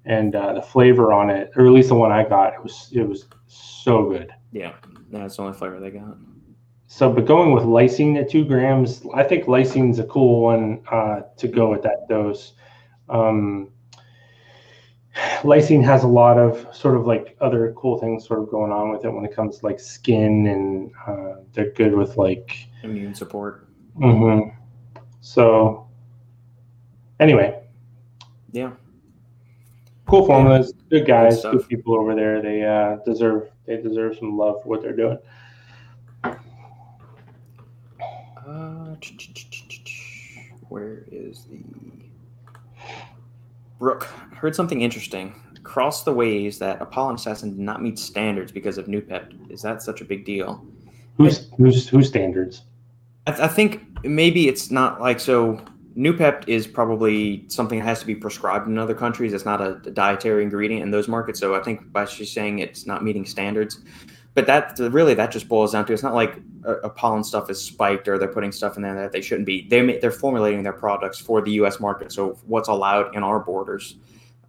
and 0.04 0.36
uh, 0.36 0.54
the 0.56 0.62
flavor 0.62 1.14
on 1.14 1.30
it, 1.30 1.52
or 1.56 1.66
at 1.66 1.72
least 1.72 1.88
the 1.90 1.96
one 1.96 2.12
I 2.12 2.28
got, 2.28 2.54
it 2.54 2.62
was 2.62 2.90
it 2.94 3.08
was 3.08 3.28
so 3.48 4.10
good. 4.10 4.32
Yeah, 4.52 4.74
that's 5.12 5.38
the 5.38 5.44
only 5.44 5.54
flavor 5.58 5.80
they 5.80 5.92
got. 5.92 6.18
So, 6.88 7.10
but 7.10 7.26
going 7.26 7.54
with 7.54 7.64
lysine 7.64 8.20
at 8.20 8.30
two 8.30 8.44
grams, 8.44 9.02
I 9.14 9.24
think 9.24 9.48
lysine's 9.48 10.00
a 10.00 10.04
cool 10.04 10.42
one 10.42 10.82
uh, 10.92 11.22
to 11.38 11.48
go 11.48 11.70
with 11.72 11.84
that 11.84 12.10
dose. 12.10 12.52
Um, 13.08 13.70
lysine 15.42 15.84
has 15.84 16.04
a 16.04 16.08
lot 16.08 16.38
of 16.38 16.74
sort 16.76 16.96
of 16.96 17.06
like 17.06 17.36
other 17.42 17.74
cool 17.76 17.98
things 18.00 18.26
sort 18.28 18.40
of 18.42 18.50
going 18.50 18.72
on 18.72 18.90
with 18.92 19.04
it 19.06 19.10
when 19.10 19.26
it 19.26 19.36
comes 19.36 19.60
to 19.60 19.66
like 19.66 19.80
skin, 19.80 20.48
and 20.48 20.92
uh, 21.08 21.42
they're 21.54 21.72
good 21.72 21.94
with 21.94 22.18
like. 22.18 22.68
Immune 22.84 23.14
support. 23.14 23.68
hmm 23.98 24.40
So, 25.22 25.88
anyway, 27.20 27.62
Yeah, 28.52 28.72
cool 30.08 30.26
formulas, 30.26 30.74
good 30.90 31.06
guys, 31.06 31.40
stuff. 31.40 31.54
good 31.54 31.68
people 31.70 31.96
over 31.96 32.16
there. 32.16 32.42
They 32.42 32.64
uh, 32.64 32.98
deserve 33.06 33.50
they 33.66 33.78
deserve 33.78 34.18
some 34.18 34.38
love 34.38 34.62
for 34.64 34.70
what 34.70 34.82
they're 34.82 34.96
doing. 34.96 35.18
Uh, 38.46 38.96
where 40.70 41.04
is 41.12 41.46
the 41.46 41.60
Brooke? 43.82 44.04
Heard 44.36 44.56
something 44.56 44.82
interesting. 44.82 45.34
Across 45.58 46.04
the 46.04 46.14
ways 46.14 46.60
that 46.60 46.80
Apollon 46.80 47.16
Assassin 47.16 47.50
did 47.50 47.60
not 47.60 47.82
meet 47.82 47.98
standards 47.98 48.52
because 48.52 48.78
of 48.78 48.86
Noopept. 48.86 49.52
Is 49.52 49.64
that 49.64 49.82
such 49.82 50.02
a 50.02 50.06
big 50.06 50.24
deal? 50.24 50.64
Who's 51.18 51.50
who's 51.58 51.90
who's 51.90 52.08
standards? 52.08 52.62
I, 53.26 53.32
th- 53.32 53.44
I 53.44 53.48
think 53.48 53.82
maybe 54.04 54.48
it's 54.48 54.70
not 54.70 55.02
like 55.02 55.20
so. 55.20 55.60
Noopept 55.98 56.48
is 56.48 56.68
probably 56.68 57.44
something 57.50 57.80
that 57.80 57.86
has 57.86 58.00
to 58.00 58.06
be 58.06 58.16
prescribed 58.16 58.68
in 58.68 58.78
other 58.78 58.94
countries. 58.94 59.34
It's 59.34 59.46
not 59.46 59.60
a, 59.60 59.72
a 59.86 59.92
dietary 59.92 60.44
ingredient 60.44 60.84
in 60.84 60.92
those 60.92 61.08
markets. 61.08 61.40
So 61.40 61.56
I 61.56 61.62
think 61.62 61.92
by 61.92 62.06
she's 62.06 62.32
saying 62.32 62.60
it's 62.60 62.86
not 62.86 63.04
meeting 63.04 63.26
standards, 63.26 63.80
but 64.34 64.48
that 64.48 64.80
really 64.80 65.14
that 65.14 65.32
just 65.32 65.48
boils 65.48 65.74
down 65.74 65.86
to 65.86 65.94
it's 65.94 66.04
not 66.04 66.14
like 66.14 66.38
a, 66.64 66.74
Apollon 66.84 67.24
stuff 67.24 67.50
is 67.50 67.62
spiked 67.62 68.08
or 68.08 68.18
they're 68.18 68.28
putting 68.28 68.52
stuff 68.52 68.78
in 68.78 68.84
there 68.84 68.96
that 68.96 69.12
they 69.12 69.22
shouldn't 69.22 69.46
be. 69.46 69.68
They 69.68 69.98
they're 70.00 70.12
formulating 70.12 70.64
their 70.64 70.74
products 70.74 71.20
for 71.20 71.42
the 71.42 71.52
U.S. 71.52 71.80
market. 71.80 72.12
So 72.12 72.40
what's 72.46 72.70
allowed 72.70 73.16
in 73.16 73.24
our 73.24 73.40
borders, 73.40 73.98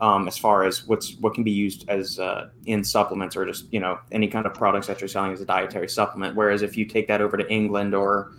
um, 0.00 0.28
as 0.28 0.38
far 0.38 0.64
as 0.64 0.86
what's 0.86 1.16
what 1.16 1.34
can 1.34 1.42
be 1.42 1.50
used 1.50 1.88
as 1.88 2.18
uh, 2.18 2.50
in 2.66 2.84
supplements 2.84 3.36
or 3.36 3.44
just 3.44 3.72
you 3.72 3.80
know 3.80 3.98
any 4.12 4.28
kind 4.28 4.46
of 4.46 4.54
products 4.54 4.86
that 4.86 5.00
you're 5.00 5.08
selling 5.08 5.32
as 5.32 5.40
a 5.40 5.46
dietary 5.46 5.88
supplement. 5.88 6.36
Whereas 6.36 6.62
if 6.62 6.76
you 6.76 6.84
take 6.84 7.08
that 7.08 7.20
over 7.20 7.36
to 7.36 7.50
England 7.50 7.94
or 7.94 8.32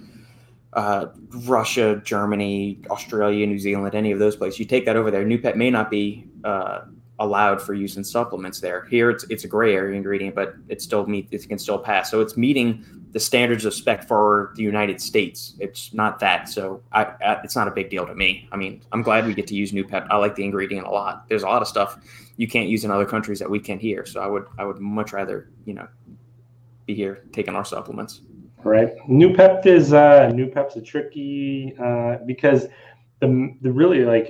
uh, 0.73 1.07
Russia, 1.45 2.01
Germany, 2.03 2.79
Australia, 2.89 3.45
New 3.45 3.59
Zealand, 3.59 3.95
any 3.95 4.11
of 4.11 4.19
those 4.19 4.35
places, 4.35 4.59
you 4.59 4.65
take 4.65 4.85
that 4.85 4.95
over 4.95 5.11
there. 5.11 5.25
Noopept 5.25 5.55
may 5.55 5.69
not 5.69 5.91
be 5.91 6.25
uh, 6.45 6.81
allowed 7.23 7.61
for 7.61 7.73
use 7.73 7.97
in 7.97 8.03
supplements 8.03 8.59
there. 8.59 8.85
Here, 8.85 9.09
it's 9.09 9.23
it's 9.29 9.45
a 9.45 9.47
gray 9.47 9.73
area 9.73 9.95
ingredient, 9.95 10.35
but 10.35 10.55
it 10.67 10.81
still 10.81 11.07
meet 11.07 11.29
it 11.31 11.47
can 11.47 11.57
still 11.57 11.79
pass. 11.79 12.11
So 12.11 12.21
it's 12.21 12.37
meeting 12.37 12.85
the 13.11 13.19
standards 13.19 13.63
of 13.65 13.73
spec 13.73 14.07
for 14.07 14.53
the 14.55 14.63
United 14.63 14.99
States. 14.99 15.55
It's 15.59 15.93
not 15.93 16.19
that, 16.19 16.49
so 16.49 16.81
I, 16.91 17.03
I, 17.03 17.39
it's 17.43 17.55
not 17.55 17.67
a 17.67 17.71
big 17.71 17.89
deal 17.89 18.05
to 18.07 18.15
me. 18.15 18.49
I 18.51 18.57
mean, 18.57 18.81
I'm 18.91 19.03
glad 19.03 19.25
we 19.25 19.33
get 19.33 19.47
to 19.47 19.55
use 19.55 19.71
Noopept. 19.71 20.07
I 20.09 20.17
like 20.17 20.35
the 20.35 20.43
ingredient 20.43 20.87
a 20.87 20.89
lot. 20.89 21.29
There's 21.29 21.43
a 21.43 21.47
lot 21.47 21.61
of 21.61 21.67
stuff 21.67 21.99
you 22.37 22.47
can't 22.47 22.67
use 22.67 22.83
in 22.83 22.91
other 22.91 23.05
countries 23.05 23.39
that 23.39 23.49
we 23.49 23.59
can 23.59 23.79
here. 23.79 24.05
So 24.05 24.21
I 24.21 24.27
would 24.27 24.45
I 24.57 24.65
would 24.65 24.79
much 24.79 25.13
rather 25.13 25.49
you 25.65 25.73
know 25.73 25.87
be 26.85 26.93
here 26.93 27.23
taking 27.31 27.55
our 27.55 27.65
supplements. 27.65 28.21
Right. 28.63 28.95
Noopept 29.09 29.65
is 29.65 29.93
uh, 29.93 30.31
Noopept's 30.33 30.75
a 30.77 30.81
tricky 30.81 31.75
uh, 31.79 32.17
because 32.25 32.67
the 33.19 33.55
the 33.61 33.71
really 33.71 34.03
like 34.03 34.29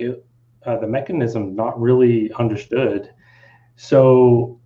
uh, 0.66 0.78
the 0.78 0.86
mechanism 0.86 1.54
not 1.54 1.80
really 1.80 2.32
understood. 2.34 3.10
So, 3.76 4.60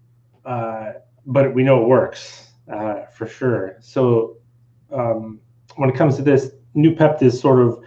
uh, 0.44 0.92
but 1.26 1.54
we 1.54 1.62
know 1.62 1.82
it 1.82 1.88
works 1.88 2.50
uh, 2.72 3.06
for 3.06 3.26
sure. 3.26 3.76
So, 3.80 4.36
um, 4.92 5.40
when 5.76 5.90
it 5.90 5.96
comes 5.96 6.16
to 6.16 6.22
this, 6.22 6.50
Noopept 6.76 7.22
is 7.22 7.38
sort 7.40 7.60
of 7.60 7.82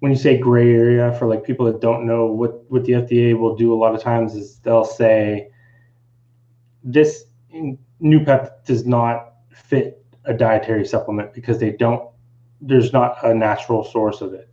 when 0.00 0.12
you 0.12 0.18
say 0.18 0.38
gray 0.38 0.72
area 0.72 1.12
for 1.18 1.26
like 1.26 1.44
people 1.44 1.66
that 1.66 1.80
don't 1.80 2.06
know 2.06 2.26
what 2.26 2.70
what 2.70 2.84
the 2.84 2.92
FDA 2.92 3.38
will 3.38 3.56
do 3.56 3.72
a 3.72 3.76
lot 3.76 3.94
of 3.94 4.02
times 4.02 4.34
is 4.34 4.58
they'll 4.58 4.84
say 4.84 5.48
this 6.84 7.24
Noopept 8.02 8.64
does 8.64 8.86
not 8.86 9.32
fit 9.52 10.04
a 10.24 10.34
dietary 10.34 10.86
supplement 10.86 11.32
because 11.34 11.58
they 11.58 11.72
don't 11.72 12.08
there's 12.60 12.92
not 12.92 13.16
a 13.24 13.34
natural 13.34 13.84
source 13.84 14.20
of 14.20 14.34
it 14.34 14.47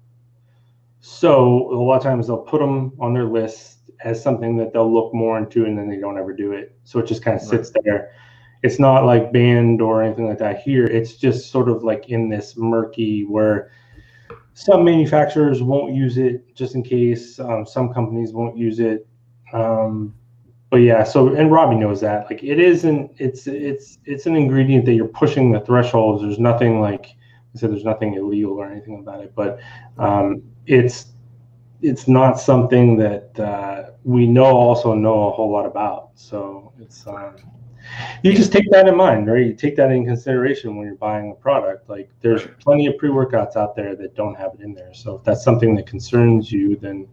so 1.08 1.72
a 1.72 1.78
lot 1.78 1.97
of 1.97 2.01
times 2.01 2.26
they'll 2.26 2.38
put 2.38 2.60
them 2.60 2.91
on 2.99 3.14
their 3.14 3.26
list 3.26 3.91
as 4.03 4.22
something 4.22 4.58
that 4.58 4.74
they'll 4.74 4.91
look 4.91 5.14
more 5.14 5.38
into 5.38 5.66
and 5.66 5.78
then 5.78 5.88
they 5.88 5.97
don't 5.97 6.18
ever 6.18 6.34
do 6.34 6.51
it. 6.51 6.76
So 6.84 6.97
it 6.97 7.06
just 7.06 7.24
kind 7.24 7.39
of 7.39 7.43
sits 7.43 7.72
right. 7.76 7.84
there. 7.86 8.12
It's 8.64 8.80
not 8.80 9.06
like 9.06 9.32
banned 9.32 9.84
or 9.84 10.01
anything 10.01 10.28
like 10.28 10.39
that 10.39 10.62
here. 10.62 10.86
It's 10.86 11.14
just 11.14 11.51
sort 11.51 11.70
of 11.70 11.84
like 11.84 12.10
in 12.10 12.28
this 12.28 12.58
murky 12.58 13.24
where 13.24 13.72
some 14.56 14.84
manufacturers 14.84 15.62
won't 15.62 15.93
use 15.93 16.18
it 16.18 16.56
just 16.56 16.74
in 16.74 16.82
case 16.82 17.39
um, 17.39 17.68
some 17.68 17.93
companies 17.93 18.34
won't 18.34 18.58
use 18.58 18.80
it. 18.80 19.08
Um, 19.53 20.16
but 20.72 20.78
yeah 20.78 21.03
so 21.03 21.36
and 21.36 21.51
robbie 21.51 21.76
knows 21.76 22.01
that. 22.01 22.26
Like 22.32 22.43
it 22.43 22.60
isn't 22.60 23.12
it's 23.20 23.45
it's 23.45 23.99
it's 24.06 24.26
an 24.26 24.36
ingredient 24.36 24.86
that 24.86 24.95
you're 24.95 25.08
pushing 25.08 25.51
the 25.51 25.60
thresholds. 25.60 26.24
There's 26.24 26.39
nothing 26.39 26.82
like 26.82 27.06
i 27.53 27.58
said 27.58 27.72
there's 27.72 27.86
nothing 27.86 28.16
illegal 28.16 28.60
or 28.60 28.70
anything 28.70 28.99
about 28.99 29.24
it 29.24 29.34
but 29.34 29.60
um, 29.97 30.41
it's 30.68 31.07
it's 31.82 32.07
not 32.07 32.39
something 32.39 32.97
that 32.97 33.39
uh, 33.39 33.91
we 34.03 34.26
know 34.28 34.45
also 34.45 34.93
know 34.93 35.28
a 35.28 35.32
whole 35.32 35.51
lot 35.51 35.66
about. 35.66 36.11
So 36.16 36.74
it's 36.80 37.05
um, 37.05 37.36
you 38.24 38.34
just 38.34 38.51
take 38.51 38.70
that 38.72 38.88
in 38.88 38.95
mind, 38.95 39.28
right? 39.28 39.45
You 39.45 39.53
take 39.53 39.76
that 39.76 39.91
in 39.91 40.05
consideration 40.05 40.76
when 40.76 40.88
you're 40.88 40.95
buying 40.95 41.32
a 41.32 41.36
product. 41.36 41.89
Like 41.89 42.09
there's 42.22 42.47
plenty 42.59 42.88
of 42.88 42.97
pre-workouts 42.97 43.55
out 43.55 43.76
there 43.76 43.95
that 43.95 44.16
don't 44.16 44.36
have 44.36 44.51
it 44.57 44.61
in 44.61 44.74
there. 44.74 44.93
So 44.93 45.16
if 45.16 45.24
that's 45.24 45.43
something 45.43 45.76
that 45.76 45.86
concerns 45.86 46.51
you, 46.51 46.76
then 46.76 47.07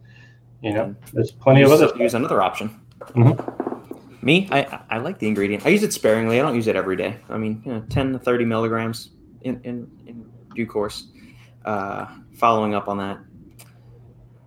you 0.62 0.72
know 0.72 0.94
there's 1.12 1.32
plenty 1.32 1.60
use, 1.60 1.70
of 1.70 1.82
other. 1.82 2.02
Use 2.02 2.14
another 2.14 2.42
option. 2.42 2.80
Mm-hmm. 3.00 4.24
Me, 4.24 4.48
I 4.52 4.80
I 4.88 4.98
like 4.98 5.18
the 5.18 5.26
ingredient. 5.26 5.66
I 5.66 5.70
use 5.70 5.82
it 5.82 5.92
sparingly. 5.92 6.38
I 6.38 6.42
don't 6.42 6.54
use 6.54 6.68
it 6.68 6.76
every 6.76 6.96
day. 6.96 7.16
I 7.28 7.36
mean, 7.36 7.62
you 7.66 7.72
know, 7.72 7.80
ten 7.90 8.12
to 8.12 8.18
thirty 8.18 8.44
milligrams 8.44 9.10
in 9.42 9.60
in, 9.64 9.90
in 10.06 10.30
due 10.54 10.66
course. 10.66 11.08
Uh, 11.64 12.06
following 12.32 12.74
up 12.74 12.88
on 12.88 12.98
that, 12.98 13.18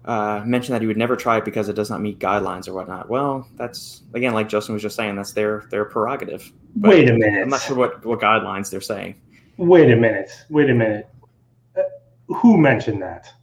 uh, 0.05 0.43
mentioned 0.45 0.75
that 0.75 0.81
he 0.81 0.87
would 0.87 0.97
never 0.97 1.15
try 1.15 1.37
it 1.37 1.45
because 1.45 1.67
it 1.67 1.73
does 1.73 1.89
not 1.89 1.99
meet 1.99 2.19
guidelines 2.19 2.67
or 2.67 2.73
whatnot. 2.73 3.09
Well, 3.09 3.47
that's 3.55 4.03
again, 4.13 4.33
like 4.33 4.47
Justin 4.47 4.73
was 4.73 4.81
just 4.81 4.95
saying, 4.95 5.15
that's 5.15 5.33
their 5.33 5.65
their 5.71 5.85
prerogative. 5.85 6.51
But 6.75 6.91
Wait 6.91 7.09
a 7.09 7.13
minute. 7.13 7.41
I'm 7.41 7.49
not 7.49 7.61
sure 7.61 7.75
what 7.75 8.05
what 8.05 8.21
guidelines 8.21 8.69
they're 8.69 8.81
saying. 8.81 9.15
Wait 9.57 9.91
a 9.91 9.95
minute. 9.95 10.31
Wait 10.49 10.69
a 10.69 10.73
minute. 10.73 11.09
Uh, 11.75 11.81
who 12.27 12.57
mentioned 12.57 13.01
that? 13.01 13.33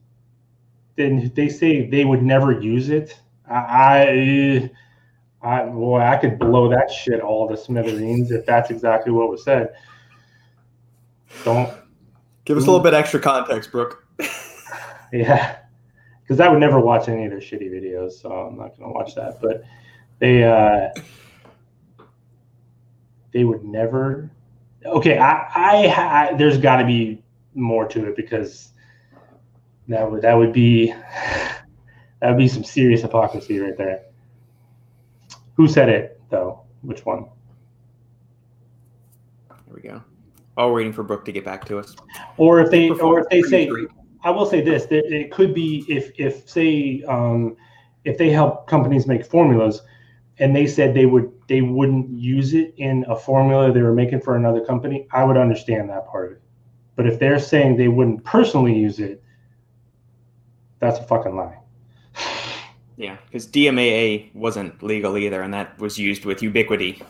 Then 0.97 1.33
they 1.35 1.49
say 1.49 1.89
they 1.89 2.05
would 2.05 2.23
never 2.23 2.53
use 2.53 2.91
it? 2.91 3.19
I, 3.51 4.71
I, 5.43 5.65
boy, 5.65 6.01
I 6.01 6.17
could 6.17 6.39
blow 6.39 6.69
that 6.69 6.91
shit 6.91 7.21
all 7.21 7.49
to 7.49 7.57
smithereens 7.57 8.31
if 8.31 8.47
that's 8.47 8.71
exactly 8.71 9.11
what 9.11 9.31
was 9.31 9.43
said. 9.43 9.71
Don't 11.45 11.73
give 12.45 12.57
us 12.57 12.65
a 12.65 12.67
little 12.67 12.83
bit 12.83 12.95
extra 12.95 13.19
context, 13.19 13.73
Brooke. 13.73 14.07
yeah 15.13 15.62
because 16.23 16.41
I 16.41 16.49
would 16.49 16.61
never 16.61 16.81
watch 16.81 17.09
any 17.09 17.25
of 17.25 17.31
their 17.31 17.41
shitty 17.41 17.71
videos, 17.71 18.13
so 18.13 18.31
I'm 18.31 18.57
not 18.57 18.79
going 18.79 18.91
to 18.91 18.95
watch 18.95 19.15
that. 19.15 19.41
But 19.41 19.65
they 20.19 20.45
uh, 20.45 20.91
they 23.33 23.45
would 23.45 23.65
never. 23.65 24.31
Okay, 24.85 25.19
I, 25.19 25.49
I, 25.55 26.31
I 26.31 26.35
there's 26.35 26.59
got 26.59 26.77
to 26.77 26.85
be 26.87 27.23
more 27.55 27.87
to 27.89 28.09
it 28.09 28.17
because 28.17 28.71
that 29.89 30.11
would 30.11 30.23
that 30.23 30.35
would 30.35 30.53
be 30.53 30.93
that 32.21 32.29
would 32.29 32.39
be 32.39 32.49
some 32.49 32.65
serious 32.65 33.03
hypocrisy 33.03 33.59
right 33.59 33.77
there. 33.77 34.05
Who 35.55 35.69
said 35.69 35.89
it 35.89 36.21
though? 36.31 36.63
Which 36.83 37.05
one? 37.05 37.27
Here 39.67 39.75
we 39.75 39.81
go. 39.83 40.03
All 40.57 40.73
waiting 40.73 40.93
for 40.93 41.03
Brooke 41.03 41.25
to 41.25 41.33
get 41.33 41.45
back 41.45 41.65
to 41.67 41.79
us. 41.79 41.97
Or 42.37 42.61
if 42.61 42.71
they, 42.71 42.91
or 42.91 43.21
if 43.21 43.29
they 43.29 43.43
say, 43.43 43.71
I 44.25 44.31
will 44.31 44.47
say 44.47 44.61
this: 44.61 44.87
that 44.87 45.13
it 45.13 45.31
could 45.31 45.55
be 45.55 45.85
if 45.89 46.13
if 46.19 46.49
say 46.49 47.03
um, 47.09 47.57
if 48.05 48.19
they 48.19 48.31
help 48.31 48.67
companies 48.67 49.07
make 49.07 49.25
formulas, 49.25 49.83
and 50.39 50.55
they 50.55 50.67
said 50.67 50.95
they 50.95 51.07
would 51.07 51.31
they 51.49 51.63
wouldn't 51.63 52.11
use 52.11 52.55
it 52.55 52.75
in 52.77 53.05
a 53.09 53.17
formula 53.17 53.73
they 53.73 53.83
were 53.83 53.95
making 53.95 54.21
for 54.21 54.37
another 54.37 54.65
company, 54.65 55.07
I 55.13 55.25
would 55.25 55.37
understand 55.37 55.91
that 55.91 56.07
part 56.07 56.27
of 56.27 56.33
it. 56.33 56.43
But 56.97 57.07
if 57.07 57.19
they're 57.19 57.39
saying 57.39 57.77
they 57.77 57.89
wouldn't 57.89 58.25
personally 58.25 58.75
use 58.75 58.99
it, 59.01 59.23
that's 60.79 60.99
a 60.99 61.05
fucking 61.05 61.37
lie. 61.37 61.59
Yeah, 62.99 63.17
because 63.25 63.47
DMAA 63.47 64.33
wasn't 64.35 64.83
legal 64.83 65.17
either, 65.17 65.41
and 65.41 65.53
that 65.55 65.79
was 65.79 65.99
used 65.99 66.27
with 66.27 66.43
Ubiquity. 66.43 67.03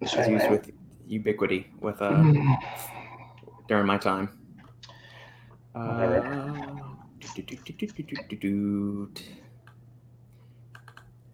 It 0.00 0.12
was 0.12 0.28
used 0.28 0.50
with 0.50 0.70
Ubiquity 1.06 1.70
with 1.80 2.02
uh, 2.02 2.24
during 3.68 3.86
my 3.86 3.96
time. 3.96 4.28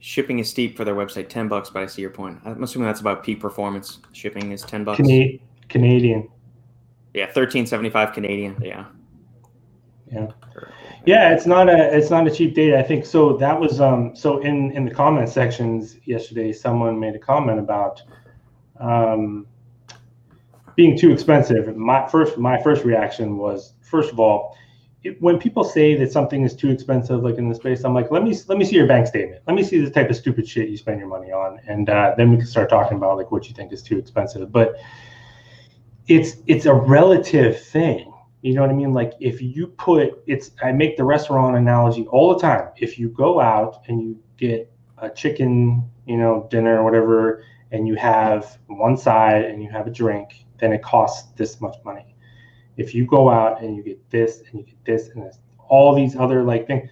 Shipping 0.01 0.39
is 0.39 0.51
steep 0.51 0.77
for 0.77 0.85
their 0.85 0.95
website, 0.95 1.29
ten 1.29 1.49
bucks. 1.49 1.71
But 1.71 1.83
I 1.83 1.87
see 1.87 2.03
your 2.03 2.11
point. 2.11 2.39
I'm 2.45 2.63
assuming 2.63 2.87
that's 2.87 3.01
about 3.01 3.25
peak 3.25 3.41
performance. 3.41 4.01
Shipping 4.13 4.53
is 4.53 4.63
ten 4.63 4.85
bucks. 4.85 4.99
Canadian. 5.69 6.29
Yeah, 7.15 7.33
thirteen 7.33 7.67
seventy 7.67 7.91
five 7.91 8.13
Canadian. 8.13 8.57
Yeah. 8.61 8.85
Yeah. 10.13 10.27
Yeah, 11.07 11.35
it's 11.35 11.47
not 11.47 11.69
a 11.69 11.97
it's 11.97 12.11
not 12.11 12.27
a 12.27 12.31
cheap 12.31 12.55
data. 12.55 12.79
I 12.79 12.83
think 12.83 13.07
so. 13.07 13.37
That 13.37 13.59
was 13.59 13.81
um 13.81 14.15
so 14.15 14.39
in 14.39 14.73
in 14.73 14.85
the 14.85 14.91
comment 14.91 15.29
sections 15.29 15.97
yesterday, 16.05 16.53
someone 16.53 16.99
made 16.99 17.15
a 17.15 17.19
comment 17.19 17.59
about 17.59 18.03
um 18.81 19.47
being 20.77 20.99
too 20.99 21.13
expensive. 21.13 21.77
My 21.77 22.07
first 22.09 22.39
my 22.39 22.61
first 22.63 22.85
reaction 22.85 23.37
was 23.37 23.75
first 23.81 24.13
of 24.13 24.21
all, 24.21 24.57
it, 25.05 25.21
when 25.21 25.39
people 25.39 25.63
say 25.63 25.95
that 25.97 26.11
something 26.11 26.43
is 26.43 26.57
too 26.57 26.71
expensive, 26.71 27.23
like 27.23 27.37
in 27.37 27.49
the 27.49 27.55
space, 27.55 27.85
I'm 27.85 27.95
like, 27.95 28.11
let 28.11 28.23
me 28.23 28.37
let 28.49 28.59
me 28.59 28.65
see 28.65 28.77
your 28.77 28.87
bank 28.87 29.07
statement. 29.07 29.43
Let 29.47 29.55
me 29.55 29.63
see 29.63 29.81
the 29.81 29.91
type 29.91 30.11
of 30.11 30.17
stupid 30.17 30.49
shit 30.49 30.69
you 30.69 30.77
spend 30.77 30.99
your 30.99 31.09
money 31.09 31.31
on, 31.31 31.61
and 31.67 31.89
uh, 31.89 32.15
then 32.17 32.31
we 32.31 32.39
can 32.39 32.47
start 32.47 32.71
talking 32.71 32.97
about 32.97 33.17
like 33.17 33.31
what 33.31 33.49
you 33.49 33.55
think 33.55 33.73
is 33.73 33.83
too 33.83 33.99
expensive. 33.99 34.51
But 34.51 34.77
it's 36.09 36.37
it's 36.47 36.67
a 36.67 36.75
relative 36.75 37.61
thing. 37.61 38.13
You 38.43 38.55
know 38.55 38.61
what 38.61 38.71
I 38.71 38.75
mean? 38.75 38.93
Like 38.93 39.13
if 39.21 39.41
you 39.41 39.69
put 39.69 40.23
it's 40.27 40.51
I 40.63 40.73
make 40.73 40.97
the 40.97 41.05
restaurant 41.05 41.57
analogy 41.57 42.07
all 42.07 42.35
the 42.35 42.41
time. 42.41 42.71
If 42.77 42.99
you 42.99 43.09
go 43.09 43.41
out 43.41 43.85
and 43.89 44.03
you 44.03 44.19
get 44.37 44.71
a 44.99 45.11
chicken, 45.11 45.89
you 46.07 46.17
know, 46.17 46.47
dinner 46.51 46.79
or 46.81 46.85
whatever, 46.85 47.45
and 47.73 47.89
you 47.89 47.97
have 47.97 48.59
one 48.67 48.97
side 48.97 49.45
and 49.45 49.63
you 49.63 49.71
have 49.71 49.87
a 49.87 49.91
drink, 49.91 50.44
then 50.65 50.73
it 50.73 50.83
costs 50.83 51.33
this 51.37 51.61
much 51.61 51.77
money 51.85 52.15
if 52.77 52.95
you 52.95 53.07
go 53.07 53.29
out 53.29 53.63
and 53.63 53.77
you 53.77 53.83
get 53.83 54.11
this 54.11 54.43
and 54.51 54.61
you 54.61 54.65
get 54.65 54.85
this 54.85 55.09
and 55.11 55.25
this, 55.25 55.39
all 55.69 55.95
these 55.95 56.17
other 56.17 56.43
like 56.43 56.67
things, 56.67 56.89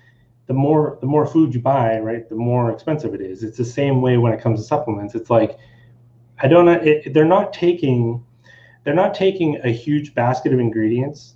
the 0.46 0.54
more 0.54 0.98
the 1.00 1.06
more 1.06 1.26
food 1.26 1.54
you 1.54 1.60
buy, 1.60 1.98
right, 1.98 2.28
the 2.28 2.34
more 2.34 2.70
expensive 2.70 3.14
it 3.14 3.20
is. 3.20 3.42
It's 3.42 3.56
the 3.56 3.64
same 3.64 4.00
way 4.00 4.16
when 4.18 4.32
it 4.32 4.40
comes 4.40 4.60
to 4.60 4.66
supplements. 4.66 5.14
It's 5.14 5.30
like 5.30 5.58
I 6.40 6.48
don't 6.48 6.66
know. 6.66 6.72
It, 6.72 7.14
they're 7.14 7.24
not 7.24 7.52
taking 7.52 8.24
they're 8.84 8.94
not 8.94 9.14
taking 9.14 9.60
a 9.64 9.70
huge 9.70 10.14
basket 10.14 10.52
of 10.52 10.58
ingredients 10.58 11.34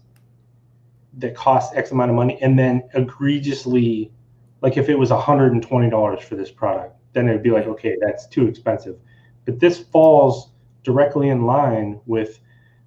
that 1.18 1.34
cost 1.34 1.74
X 1.76 1.93
amount 1.93 2.11
of 2.11 2.16
money 2.16 2.39
and 2.43 2.59
then 2.59 2.82
egregiously, 2.95 4.12
like 4.61 4.76
if 4.76 4.89
it 4.89 4.99
was 4.99 5.11
$120 5.11 6.22
for 6.22 6.34
this 6.34 6.51
product, 6.51 6.97
then 7.14 7.28
it'd 7.28 7.43
be 7.43 7.51
like, 7.51 7.66
okay, 7.66 7.97
that's 8.01 8.26
too 8.26 8.47
expensive. 8.47 8.99
But 9.47 9.61
this 9.61 9.78
falls 9.78 10.51
directly 10.87 11.30
in 11.30 11.43
line 11.43 12.01
with 12.07 12.39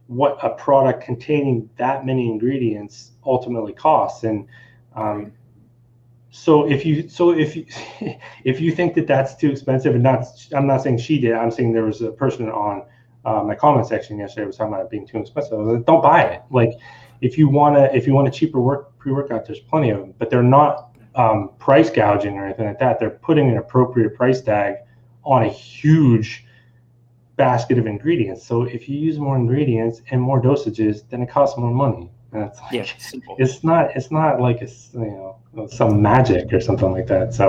what 0.07 0.37
a 0.41 0.51
product 0.51 1.03
containing 1.03 1.69
that 1.75 2.05
many 2.05 2.31
ingredients 2.31 3.11
ultimately 3.25 3.73
costs. 3.73 4.23
And 4.23 4.47
um, 4.95 5.33
so 6.31 6.65
if 6.65 6.85
you 6.85 7.09
so 7.09 7.31
if 7.31 7.57
you 7.57 7.65
if 8.45 8.61
you 8.61 8.71
think 8.71 8.95
that 8.95 9.05
that's 9.05 9.35
too 9.35 9.51
expensive 9.51 9.95
and 9.95 10.03
not 10.03 10.25
i'm 10.55 10.67
not 10.67 10.83
saying 10.83 10.97
she 10.99 11.19
did 11.19 11.33
i'm 11.33 11.49
saying 11.49 11.73
there 11.73 11.85
was 11.85 12.01
a 12.03 12.11
person 12.11 12.47
on 12.49 12.83
uh, 13.25 13.43
my 13.43 13.55
comment 13.55 13.87
section 13.87 14.17
yesterday 14.19 14.45
was 14.45 14.55
talking 14.55 14.73
about 14.73 14.85
it 14.85 14.89
being 14.89 15.05
too 15.05 15.17
expensive. 15.17 15.59
Like, 15.59 15.85
don't 15.85 16.01
buy 16.01 16.21
it. 16.21 16.41
Like 16.51 16.71
if 17.21 17.37
you 17.37 17.49
want 17.49 17.75
to 17.75 17.93
if 17.95 18.07
you 18.07 18.13
want 18.13 18.27
a 18.27 18.31
cheaper 18.31 18.61
work 18.61 18.97
pre-workout 18.97 19.45
there's 19.45 19.59
plenty 19.59 19.89
of 19.89 19.99
them 19.99 20.13
but 20.17 20.29
they're 20.29 20.51
not 20.59 20.95
um, 21.15 21.49
price 21.57 21.89
gouging 21.89 22.37
or 22.37 22.45
anything 22.45 22.67
like 22.67 22.79
that. 22.79 22.99
They're 22.99 23.09
putting 23.09 23.49
an 23.49 23.57
appropriate 23.57 24.15
price 24.15 24.41
tag 24.41 24.75
on 25.23 25.43
a 25.43 25.49
huge 25.49 26.45
basket 27.45 27.77
of 27.81 27.85
ingredients 27.87 28.41
so 28.45 28.63
if 28.63 28.81
you 28.89 28.97
use 29.09 29.17
more 29.17 29.35
ingredients 29.43 30.01
and 30.11 30.21
more 30.21 30.39
dosages 30.41 30.95
then 31.09 31.21
it 31.25 31.29
costs 31.29 31.57
more 31.57 31.71
money 31.85 32.05
and 32.33 32.43
it's 32.43 32.59
like, 32.61 32.71
Yeah, 32.73 32.85
simple. 32.97 33.35
it's 33.39 33.63
not 33.63 33.95
it's 33.95 34.11
not 34.11 34.41
like 34.41 34.61
it's 34.61 34.89
you 34.93 34.99
know 35.55 35.67
some 35.67 36.01
magic 36.01 36.51
or 36.53 36.59
something 36.59 36.91
like 36.91 37.07
that 37.07 37.33
so 37.33 37.45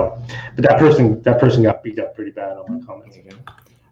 but 0.55 0.63
that 0.67 0.79
person 0.79 1.21
that 1.23 1.39
person 1.39 1.63
got 1.63 1.83
beat 1.83 1.99
up 1.99 2.15
pretty 2.15 2.31
bad 2.31 2.53
on 2.57 2.65
my 2.79 2.85
comments 2.85 3.17
again. 3.17 3.37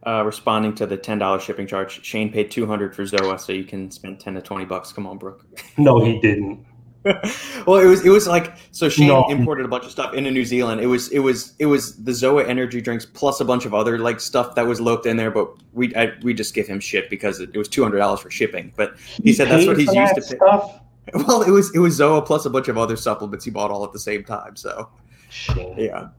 Uh, 0.08 0.24
responding 0.26 0.74
to 0.74 0.86
the 0.88 0.96
ten 0.96 1.20
dollars 1.20 1.44
shipping 1.44 1.68
charge, 1.68 1.92
Shane 2.06 2.32
paid 2.32 2.50
two 2.50 2.66
hundred 2.66 2.96
for 2.96 3.04
Zoa, 3.04 3.38
so 3.38 3.52
you 3.52 3.66
can 3.66 3.92
spend 3.92 4.18
ten 4.22 4.34
to 4.36 4.42
twenty 4.42 4.64
bucks. 4.64 4.94
Come 4.94 5.06
on, 5.06 5.18
Brooke. 5.18 5.46
no 5.78 5.94
he 6.04 6.20
didn't 6.22 6.66
well, 7.66 7.78
it 7.80 7.86
was 7.86 8.06
it 8.06 8.10
was 8.10 8.28
like 8.28 8.54
so 8.72 8.90
Shane 8.90 9.08
No. 9.08 9.26
imported 9.30 9.66
a 9.66 9.70
bunch 9.70 9.86
of 9.86 9.92
stuff 9.92 10.14
into 10.14 10.32
New 10.32 10.44
Zealand. 10.44 10.82
It 10.82 10.88
was 10.88 11.08
it 11.10 11.20
was 11.20 11.54
it 11.58 11.68
was 11.68 11.96
the 12.04 12.12
Zoa 12.12 12.48
energy 12.48 12.82
drinks 12.82 13.06
plus 13.06 13.40
a 13.40 13.46
bunch 13.46 13.66
of 13.66 13.74
other 13.74 13.98
like 14.00 14.20
stuff 14.20 14.56
that 14.56 14.68
was 14.68 14.82
loped 14.82 15.06
in 15.06 15.16
there, 15.16 15.32
but 15.32 15.50
we 15.72 15.96
I, 15.96 16.12
we 16.24 16.34
just 16.34 16.54
give 16.54 16.68
him 16.68 16.80
shit 16.82 17.10
because 17.10 17.40
it, 17.40 17.52
it 17.54 17.58
was 17.58 17.70
two 17.70 17.84
hundred 17.84 18.00
dollars 18.00 18.20
for 18.20 18.30
shipping. 18.30 18.74
But 18.76 18.96
he 19.24 19.32
said 19.32 19.48
that's 19.48 19.66
what 19.66 19.78
he's 19.78 19.94
used 19.94 20.16
that 20.16 20.16
to 20.16 20.22
pay. 20.22 20.36
stuff 20.36 20.82
well, 21.14 21.42
it 21.42 21.52
was 21.52 21.74
it 21.74 21.80
was 21.80 21.98
Zoa 22.00 22.26
plus 22.26 22.46
a 22.46 22.50
bunch 22.50 22.68
of 22.68 22.78
other 22.78 22.96
supplements 22.96 23.46
he 23.46 23.52
bought 23.52 23.72
all 23.72 23.86
at 23.86 23.94
the 23.94 24.00
same 24.00 24.24
time. 24.24 24.56
So 24.56 24.90
Shit. 25.30 25.78
yeah. 25.78 26.10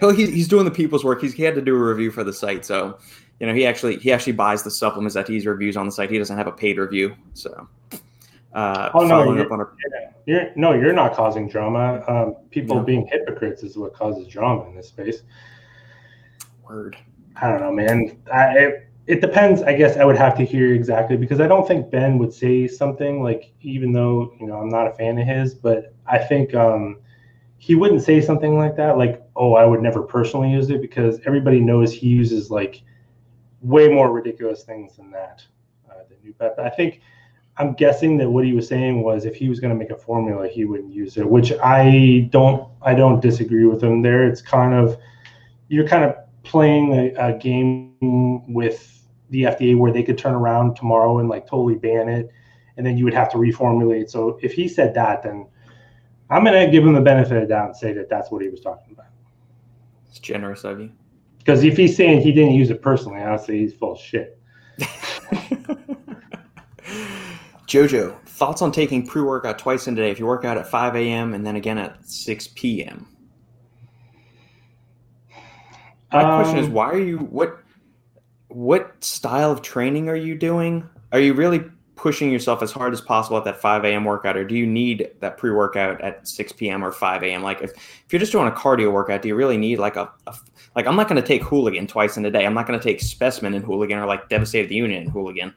Well, 0.00 0.10
he's, 0.12 0.28
he's 0.28 0.48
doing 0.48 0.64
the 0.66 0.70
people's 0.70 1.04
work. 1.04 1.20
He's, 1.22 1.32
he 1.32 1.42
had 1.42 1.54
to 1.54 1.62
do 1.62 1.74
a 1.74 1.78
review 1.78 2.10
for 2.10 2.22
the 2.22 2.32
site, 2.32 2.64
so 2.66 2.98
you 3.40 3.46
know 3.46 3.54
he 3.54 3.66
actually 3.66 3.96
he 3.98 4.12
actually 4.12 4.32
buys 4.32 4.62
the 4.62 4.70
supplements 4.70 5.14
that 5.14 5.28
he 5.28 5.40
reviews 5.46 5.76
on 5.76 5.86
the 5.86 5.92
site. 5.92 6.10
He 6.10 6.18
doesn't 6.18 6.36
have 6.36 6.46
a 6.46 6.52
paid 6.52 6.78
review, 6.78 7.14
so. 7.34 7.68
Uh, 8.56 8.90
Oh, 8.94 9.00
no, 9.02 9.08
following 9.08 9.36
you're- 9.36 9.44
up 9.46 9.52
on 9.52 9.60
a, 9.60 9.66
You're 10.24 10.50
no, 10.56 10.72
you're 10.72 10.94
not 10.94 11.12
causing 11.14 11.46
drama. 11.46 12.02
Um, 12.08 12.36
people 12.50 12.76
No. 12.76 12.82
being 12.82 13.06
hypocrites 13.06 13.62
is 13.62 13.76
what 13.76 13.92
causes 13.92 14.26
drama 14.26 14.66
in 14.68 14.74
this 14.74 14.88
space. 14.88 15.22
word. 16.68 16.96
I 17.40 17.48
don't 17.50 17.60
know, 17.60 17.70
man. 17.70 18.16
I, 18.32 18.58
it, 18.58 18.88
it 19.06 19.20
depends. 19.20 19.62
I 19.62 19.74
guess 19.76 19.96
I 19.98 20.04
would 20.04 20.16
have 20.16 20.36
to 20.38 20.44
hear 20.44 20.74
exactly 20.74 21.16
because 21.16 21.38
I 21.40 21.46
don't 21.46 21.68
think 21.68 21.90
Ben 21.90 22.18
would 22.18 22.32
say 22.32 22.66
something 22.66 23.22
like, 23.22 23.52
even 23.60 23.92
though 23.92 24.32
you 24.40 24.46
know 24.46 24.56
I'm 24.58 24.68
not 24.70 24.86
a 24.88 24.92
fan 24.94 25.18
of 25.18 25.26
his, 25.26 25.54
but 25.54 25.94
I 26.06 26.18
think 26.18 26.54
um, 26.54 26.98
he 27.58 27.74
wouldn't 27.74 28.02
say 28.02 28.20
something 28.20 28.56
like 28.56 28.74
that. 28.76 28.96
Like, 28.98 29.22
oh, 29.36 29.54
I 29.54 29.64
would 29.66 29.82
never 29.82 30.02
personally 30.02 30.50
use 30.50 30.70
it 30.70 30.80
because 30.80 31.20
everybody 31.26 31.60
knows 31.60 31.92
he 31.92 32.08
uses 32.08 32.50
like 32.50 32.82
way 33.60 33.86
more 33.88 34.10
ridiculous 34.10 34.64
things 34.64 34.96
than 34.96 35.10
that. 35.12 35.44
Uh, 35.88 35.94
than 36.08 36.18
Noopept. 36.32 36.58
I 36.58 36.70
think 36.70 37.00
I'm 37.58 37.72
guessing 37.72 38.18
that 38.18 38.28
what 38.28 38.44
he 38.44 38.52
was 38.52 38.68
saying 38.68 39.02
was 39.02 39.24
if 39.24 39.34
he 39.34 39.48
was 39.48 39.60
going 39.60 39.72
to 39.72 39.78
make 39.78 39.90
a 39.90 39.96
formula, 39.96 40.46
he 40.46 40.64
wouldn't 40.64 40.92
use 40.92 41.16
it, 41.16 41.28
which 41.28 41.52
I 41.62 42.28
don't. 42.30 42.68
I 42.82 42.94
don't 42.94 43.20
disagree 43.20 43.64
with 43.64 43.82
him 43.82 44.02
there. 44.02 44.26
It's 44.26 44.42
kind 44.42 44.74
of 44.74 44.98
you're 45.68 45.88
kind 45.88 46.04
of 46.04 46.16
playing 46.42 46.92
a, 46.92 47.14
a 47.14 47.38
game 47.38 48.52
with 48.52 49.02
the 49.30 49.42
FDA 49.44 49.76
where 49.76 49.92
they 49.92 50.02
could 50.02 50.18
turn 50.18 50.34
around 50.34 50.76
tomorrow 50.76 51.18
and 51.18 51.28
like 51.28 51.46
totally 51.46 51.76
ban 51.76 52.08
it, 52.08 52.30
and 52.76 52.86
then 52.86 52.98
you 52.98 53.04
would 53.04 53.14
have 53.14 53.30
to 53.32 53.38
reformulate. 53.38 54.10
So 54.10 54.38
if 54.42 54.52
he 54.52 54.68
said 54.68 54.94
that, 54.94 55.22
then 55.22 55.46
I'm 56.28 56.44
gonna 56.44 56.70
give 56.70 56.84
him 56.84 56.92
the 56.92 57.00
benefit 57.00 57.36
of 57.36 57.42
the 57.42 57.48
doubt 57.48 57.66
and 57.68 57.76
say 57.76 57.92
that 57.94 58.10
that's 58.10 58.30
what 58.30 58.42
he 58.42 58.48
was 58.48 58.60
talking 58.60 58.92
about. 58.92 59.06
It's 60.08 60.18
generous 60.18 60.64
of 60.64 60.80
you. 60.80 60.92
Because 61.38 61.64
if 61.64 61.76
he's 61.76 61.96
saying 61.96 62.20
he 62.20 62.32
didn't 62.32 62.54
use 62.54 62.70
it 62.70 62.82
personally, 62.82 63.22
honestly, 63.22 63.60
he's 63.60 63.72
full 63.72 63.92
of 63.92 64.00
shit. 64.00 64.38
Jojo, 67.66 68.16
thoughts 68.26 68.62
on 68.62 68.70
taking 68.70 69.06
pre 69.06 69.22
workout 69.22 69.58
twice 69.58 69.86
in 69.86 69.94
a 69.94 69.96
day? 69.96 70.10
If 70.10 70.18
you 70.18 70.26
work 70.26 70.44
out 70.44 70.56
at 70.56 70.68
5 70.68 70.96
a.m. 70.96 71.34
and 71.34 71.46
then 71.46 71.56
again 71.56 71.78
at 71.78 72.08
6 72.08 72.48
p.m. 72.54 73.06
My 76.12 76.22
question 76.36 76.58
is, 76.58 76.66
Um, 76.66 76.72
why 76.72 76.90
are 76.90 76.98
you 76.98 77.18
what 77.18 77.58
what 78.48 79.02
style 79.02 79.50
of 79.50 79.60
training 79.62 80.08
are 80.08 80.16
you 80.16 80.34
doing? 80.36 80.88
Are 81.12 81.20
you 81.20 81.34
really 81.34 81.64
pushing 81.96 82.30
yourself 82.30 82.62
as 82.62 82.70
hard 82.70 82.92
as 82.92 83.00
possible 83.00 83.36
at 83.36 83.44
that 83.44 83.60
5 83.60 83.84
a.m. 83.84 84.04
workout, 84.04 84.36
or 84.36 84.44
do 84.44 84.54
you 84.54 84.66
need 84.66 85.10
that 85.20 85.36
pre 85.36 85.50
workout 85.50 86.00
at 86.00 86.28
6 86.28 86.52
p.m. 86.52 86.84
or 86.84 86.92
5 86.92 87.22
a.m.? 87.24 87.42
Like, 87.42 87.62
if, 87.62 87.72
if 87.72 88.04
you're 88.10 88.20
just 88.20 88.32
doing 88.32 88.46
a 88.46 88.52
cardio 88.52 88.92
workout, 88.92 89.22
do 89.22 89.28
you 89.28 89.34
really 89.34 89.56
need 89.56 89.78
like 89.78 89.96
a, 89.96 90.10
a 90.26 90.36
like? 90.76 90.86
I'm 90.86 90.94
not 90.94 91.08
going 91.08 91.20
to 91.20 91.26
take 91.26 91.42
Hooligan 91.42 91.88
twice 91.88 92.16
in 92.16 92.24
a 92.24 92.30
day. 92.30 92.46
I'm 92.46 92.54
not 92.54 92.66
going 92.66 92.78
to 92.78 92.82
take 92.82 93.00
Specimen 93.00 93.54
and 93.54 93.64
Hooligan 93.64 93.98
or 93.98 94.06
like 94.06 94.28
Devastated 94.28 94.70
Union 94.70 95.02
and 95.02 95.10
Hooligan. 95.10 95.52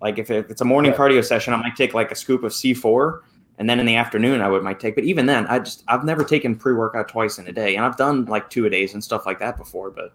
Like, 0.00 0.18
if, 0.18 0.30
if 0.30 0.50
it's 0.50 0.60
a 0.60 0.64
morning 0.64 0.92
Right. 0.92 1.00
cardio 1.00 1.24
session, 1.24 1.52
I 1.52 1.56
might 1.56 1.76
take 1.76 1.94
like 1.94 2.10
a 2.10 2.14
scoop 2.14 2.42
of 2.42 2.52
C4 2.52 3.20
and 3.58 3.68
then 3.68 3.78
in 3.78 3.84
the 3.86 3.94
afternoon 3.96 4.40
I 4.40 4.48
would 4.48 4.62
might 4.62 4.80
take. 4.80 4.94
But 4.94 5.04
even 5.04 5.26
then, 5.26 5.46
I 5.46 5.58
just 5.58 5.84
I've 5.86 6.02
never 6.02 6.24
taken 6.24 6.56
pre 6.56 6.72
workout 6.72 7.08
twice 7.08 7.38
in 7.38 7.46
a 7.46 7.52
day, 7.52 7.76
and 7.76 7.84
I've 7.84 7.96
done 7.96 8.24
like 8.24 8.48
two 8.48 8.64
a 8.66 8.70
days 8.70 8.94
and 8.94 9.04
stuff 9.04 9.26
like 9.26 9.38
that 9.40 9.58
before. 9.58 9.90
But 9.90 10.14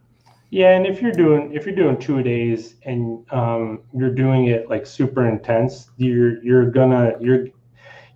Yeah, 0.50 0.76
and 0.76 0.86
if 0.88 1.02
you're 1.02 1.12
doing 1.12 1.54
if 1.54 1.66
you're 1.66 1.76
doing 1.76 1.98
two 2.00 2.20
a 2.20 2.24
days 2.24 2.76
and 2.84 3.26
um, 3.32 3.84
you're 3.94 4.14
doing 4.14 4.48
it 4.48 4.70
like 4.70 4.86
super 4.86 5.28
intense, 5.28 5.92
you're 5.98 6.44
you're 6.44 6.70
gonna 6.72 7.14
you're 7.20 7.48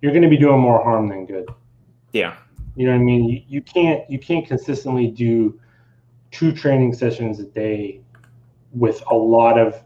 you're 0.02 0.14
gonna 0.14 0.30
be 0.30 0.38
doing 0.38 0.60
more 0.60 0.82
harm 0.84 1.10
than 1.10 1.26
good. 1.26 1.48
yeah, 2.12 2.36
You 2.76 2.86
know 2.88 2.94
what 2.94 3.00
I 3.02 3.04
mean? 3.04 3.26
You, 3.30 3.42
you 3.48 3.62
can't 3.62 4.10
you 4.10 4.18
can't 4.20 4.48
consistently 4.48 5.08
do 5.08 5.60
two 6.32 6.52
training 6.52 6.94
sessions 6.94 7.40
a 7.40 7.44
day 7.46 8.02
with 8.72 9.04
a 9.12 9.16
lot 9.16 9.60
of 9.60 9.84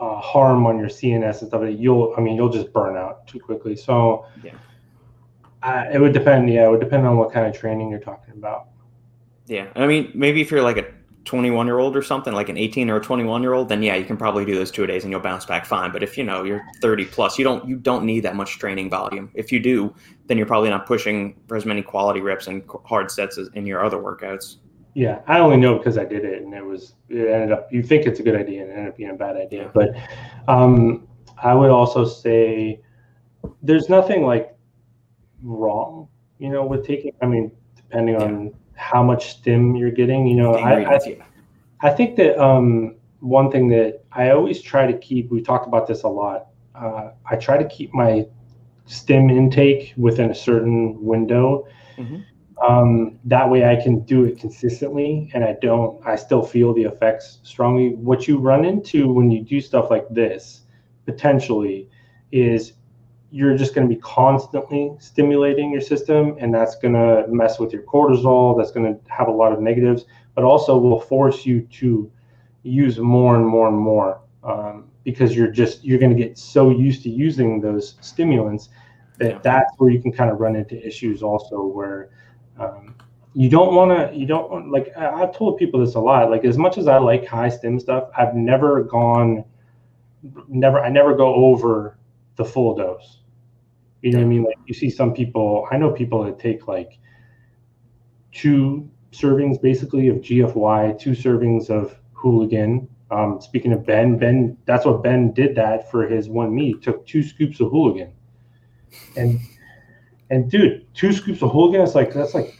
uh, 0.00 0.20
harm 0.20 0.66
on 0.66 0.78
your 0.78 0.88
CNS 0.88 1.40
and 1.42 1.48
stuff. 1.48 1.62
You'll 1.68 2.14
I 2.16 2.20
mean 2.20 2.36
you'll 2.36 2.48
just 2.50 2.72
burn 2.72 2.96
out 2.96 3.26
too 3.26 3.40
quickly. 3.40 3.76
So 3.76 4.26
Yeah. 4.44 4.52
uh, 5.62 5.84
it 5.92 6.00
would 6.00 6.12
depend. 6.12 6.50
Yeah, 6.50 6.66
it 6.66 6.70
would 6.70 6.80
depend 6.80 7.06
on 7.06 7.16
what 7.16 7.32
kind 7.32 7.46
of 7.46 7.58
training 7.58 7.90
you're 7.90 8.00
talking 8.00 8.34
about. 8.34 8.66
yeah. 9.46 9.68
I 9.76 9.86
mean, 9.86 10.10
maybe 10.14 10.40
if 10.40 10.50
you're 10.50 10.62
like 10.62 10.76
a 10.76 10.86
21 11.24 11.66
year 11.66 11.78
old 11.78 11.94
or 11.96 12.00
something, 12.02 12.32
like 12.32 12.48
an 12.48 12.56
18 12.56 12.88
or 12.88 12.96
a 12.96 13.00
21 13.02 13.42
year 13.42 13.52
old, 13.52 13.68
then 13.68 13.82
yeah, 13.82 13.94
you 13.96 14.04
can 14.04 14.16
probably 14.16 14.44
do 14.46 14.54
those 14.54 14.70
two 14.70 14.86
days 14.86 15.04
and 15.04 15.10
you'll 15.10 15.20
bounce 15.20 15.44
back 15.44 15.66
fine. 15.66 15.90
But 15.92 16.02
if 16.02 16.16
you 16.16 16.24
know 16.24 16.42
you're 16.44 16.62
30 16.80 17.04
plus, 17.06 17.38
you 17.38 17.44
don't 17.44 17.66
you 17.68 17.76
don't 17.76 18.04
need 18.04 18.20
that 18.20 18.36
much 18.36 18.58
training 18.58 18.88
volume. 18.88 19.30
If 19.34 19.50
you 19.52 19.60
do, 19.60 19.94
then 20.26 20.36
you're 20.38 20.46
probably 20.46 20.70
not 20.70 20.86
pushing 20.86 21.34
for 21.46 21.56
as 21.56 21.66
many 21.66 21.82
quality 21.82 22.20
reps 22.20 22.46
and 22.46 22.62
hard 22.84 23.10
sets 23.10 23.36
as 23.36 23.48
in 23.54 23.66
your 23.66 23.84
other 23.84 23.98
workouts. 23.98 24.56
Yeah, 24.98 25.20
I 25.28 25.38
only 25.38 25.58
know 25.58 25.78
because 25.78 25.96
I 25.96 26.04
did 26.04 26.24
it, 26.24 26.42
and 26.42 26.52
it 26.52 26.64
was 26.64 26.94
it 27.08 27.28
ended 27.28 27.52
up. 27.52 27.72
You 27.72 27.84
think 27.84 28.04
it's 28.04 28.18
a 28.18 28.22
good 28.24 28.34
idea, 28.34 28.62
and 28.62 28.70
it 28.72 28.74
ended 28.74 28.88
up 28.88 28.96
being 28.96 29.10
a 29.10 29.14
bad 29.14 29.36
idea. 29.36 29.70
But 29.72 29.94
um, 30.48 31.06
I 31.40 31.54
would 31.54 31.70
also 31.70 32.04
say 32.04 32.80
there's 33.62 33.88
nothing 33.88 34.24
like 34.24 34.56
wrong, 35.40 36.08
you 36.40 36.48
know, 36.48 36.66
with 36.66 36.84
taking. 36.84 37.12
I 37.22 37.26
mean, 37.26 37.52
depending 37.76 38.16
on 38.16 38.52
how 38.74 39.04
much 39.04 39.30
stim 39.30 39.76
you're 39.76 39.92
getting, 39.92 40.26
you 40.26 40.34
know, 40.34 40.56
I, 40.56 40.96
I. 40.96 40.98
I 41.80 41.90
think 41.90 42.16
that 42.16 42.36
um, 42.36 42.96
one 43.20 43.52
thing 43.52 43.68
that 43.68 44.02
I 44.10 44.30
always 44.30 44.60
try 44.60 44.90
to 44.90 44.98
keep, 44.98 45.30
we 45.30 45.40
talked 45.40 45.68
about 45.68 45.86
this 45.86 46.02
a 46.02 46.08
lot. 46.08 46.48
Uh, 46.74 47.10
I 47.24 47.36
try 47.36 47.56
to 47.56 47.68
keep 47.68 47.94
my 47.94 48.26
stim 48.86 49.30
intake 49.30 49.94
within 49.96 50.32
a 50.32 50.34
certain 50.34 51.00
window. 51.00 51.68
Mhm. 51.96 52.24
Um, 52.66 53.18
that 53.24 53.48
way 53.48 53.64
I 53.64 53.76
can 53.76 54.00
do 54.00 54.24
it 54.24 54.38
consistently 54.38 55.30
and 55.32 55.44
I 55.44 55.56
don't, 55.62 56.04
I 56.04 56.16
still 56.16 56.42
feel 56.42 56.74
the 56.74 56.82
effects 56.82 57.38
strongly. 57.42 57.94
What 57.94 58.26
you 58.26 58.38
run 58.38 58.64
into 58.64 59.12
when 59.12 59.30
you 59.30 59.42
do 59.42 59.60
stuff 59.60 59.90
like 59.90 60.08
this, 60.08 60.62
potentially, 61.06 61.88
is 62.32 62.72
you're 63.30 63.56
just 63.56 63.74
going 63.74 63.88
to 63.88 63.94
be 63.94 64.00
constantly 64.00 64.92
stimulating 64.98 65.70
your 65.70 65.82
system 65.82 66.36
and 66.40 66.52
that's 66.52 66.76
going 66.76 66.94
to 66.94 67.26
mess 67.28 67.58
with 67.58 67.72
your 67.72 67.82
cortisol. 67.82 68.56
That's 68.58 68.72
going 68.72 68.92
to 68.92 69.00
have 69.10 69.28
a 69.28 69.32
lot 69.32 69.52
of 69.52 69.60
negatives 69.60 70.06
but 70.38 70.44
also 70.44 70.78
will 70.78 71.00
force 71.00 71.44
you 71.44 71.62
to 71.62 72.08
use 72.62 72.96
more 73.00 73.34
and 73.34 73.44
more 73.44 73.66
and 73.66 73.76
more 73.76 74.20
um, 74.44 74.84
because 75.02 75.34
you're 75.34 75.50
just 75.50 75.82
you're 75.82 75.98
going 75.98 76.16
to 76.16 76.22
get 76.22 76.38
so 76.38 76.70
used 76.70 77.02
to 77.02 77.10
using 77.10 77.60
those 77.60 77.96
stimulants 78.02 78.68
that 79.16 79.42
that's 79.42 79.72
where 79.78 79.90
you 79.90 80.00
can 80.00 80.12
kind 80.12 80.30
of 80.30 80.38
run 80.38 80.54
into 80.54 80.80
issues 80.86 81.24
also 81.24 81.66
where 81.66 82.10
um, 82.58 82.94
you 83.34 83.48
don't 83.48 83.74
want 83.74 83.90
to 83.90 84.16
you 84.16 84.26
don't 84.26 84.50
want 84.50 84.70
like 84.70 84.96
I've 84.96 85.36
told 85.36 85.58
people 85.58 85.80
this 85.80 85.94
a 85.94 86.00
lot 86.00 86.30
like 86.30 86.44
as 86.44 86.58
much 86.58 86.78
as 86.78 86.88
I 86.88 86.98
like 86.98 87.26
high 87.26 87.48
stim 87.48 87.78
stuff 87.78 88.08
I've 88.16 88.34
never 88.34 88.82
gone 88.84 89.44
never 90.48 90.80
I 90.80 90.88
never 90.88 91.14
go 91.14 91.34
over 91.34 91.98
the 92.36 92.44
full 92.44 92.76
dose 92.76 93.20
you 94.02 94.12
know 94.12 94.18
what 94.18 94.24
I 94.24 94.28
mean 94.28 94.44
like 94.44 94.58
you 94.66 94.74
see 94.74 94.90
some 94.90 95.12
people 95.14 95.66
I 95.70 95.76
know 95.76 95.90
people 95.90 96.24
that 96.24 96.38
take 96.38 96.66
like 96.66 96.98
two 98.32 98.88
servings 99.12 99.60
basically 99.60 100.08
of 100.08 100.16
GFY, 100.16 100.98
two 100.98 101.10
servings 101.10 101.70
of 101.70 101.96
hooligan. 102.12 102.88
Um, 103.10 103.40
speaking 103.40 103.72
of 103.72 103.86
Ben, 103.86 104.18
Ben, 104.18 104.56
that's 104.66 104.84
what 104.84 105.02
Ben 105.02 105.32
did 105.32 105.54
that 105.56 105.90
for 105.90 106.06
his 106.06 106.28
one 106.28 106.54
meet. 106.54 106.82
Took 106.82 107.06
two 107.06 107.22
scoops 107.22 107.60
of 107.60 107.70
hooligan, 107.70 108.12
and 109.16 109.40
and 110.30 110.50
dude, 110.50 110.86
two 110.94 111.12
scoops 111.12 111.42
of 111.42 111.50
hooligan 111.52 111.80
is 111.80 111.94
like 111.94 112.12
that's 112.12 112.34
like 112.34 112.54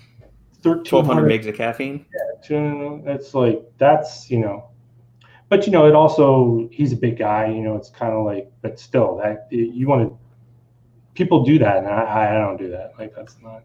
twelve 0.63 1.07
hundred 1.07 1.29
1300 1.29 1.29
megs 1.31 1.49
of 1.49 1.55
caffeine. 1.57 2.05
to- 2.45 3.03
It's 3.07 3.35
like 3.35 3.63
that's 3.79 4.31
you 4.31 4.39
know, 4.39 4.69
but 5.49 5.67
you 5.67 5.73
know 5.73 5.87
it 5.87 5.95
also 5.95 6.69
he's 6.73 6.93
a 6.93 6.97
big 6.97 7.19
guy. 7.19 7.47
You 7.47 7.61
know 7.61 7.77
it's 7.77 7.91
kind 7.91 8.13
of 8.13 8.25
like, 8.25 8.51
but 8.63 8.79
still 8.79 9.17
that 9.23 9.47
you 9.51 9.87
want 9.87 10.09
to. 10.09 10.19
People 11.15 11.43
do 11.45 11.59
that, 11.59 11.79
and 11.79 11.89
I, 11.89 12.37
I 12.37 12.39
don't 12.39 12.57
do 12.57 12.71
that. 12.71 12.93
Like 12.99 13.15
that's 13.15 13.37
not. 13.43 13.63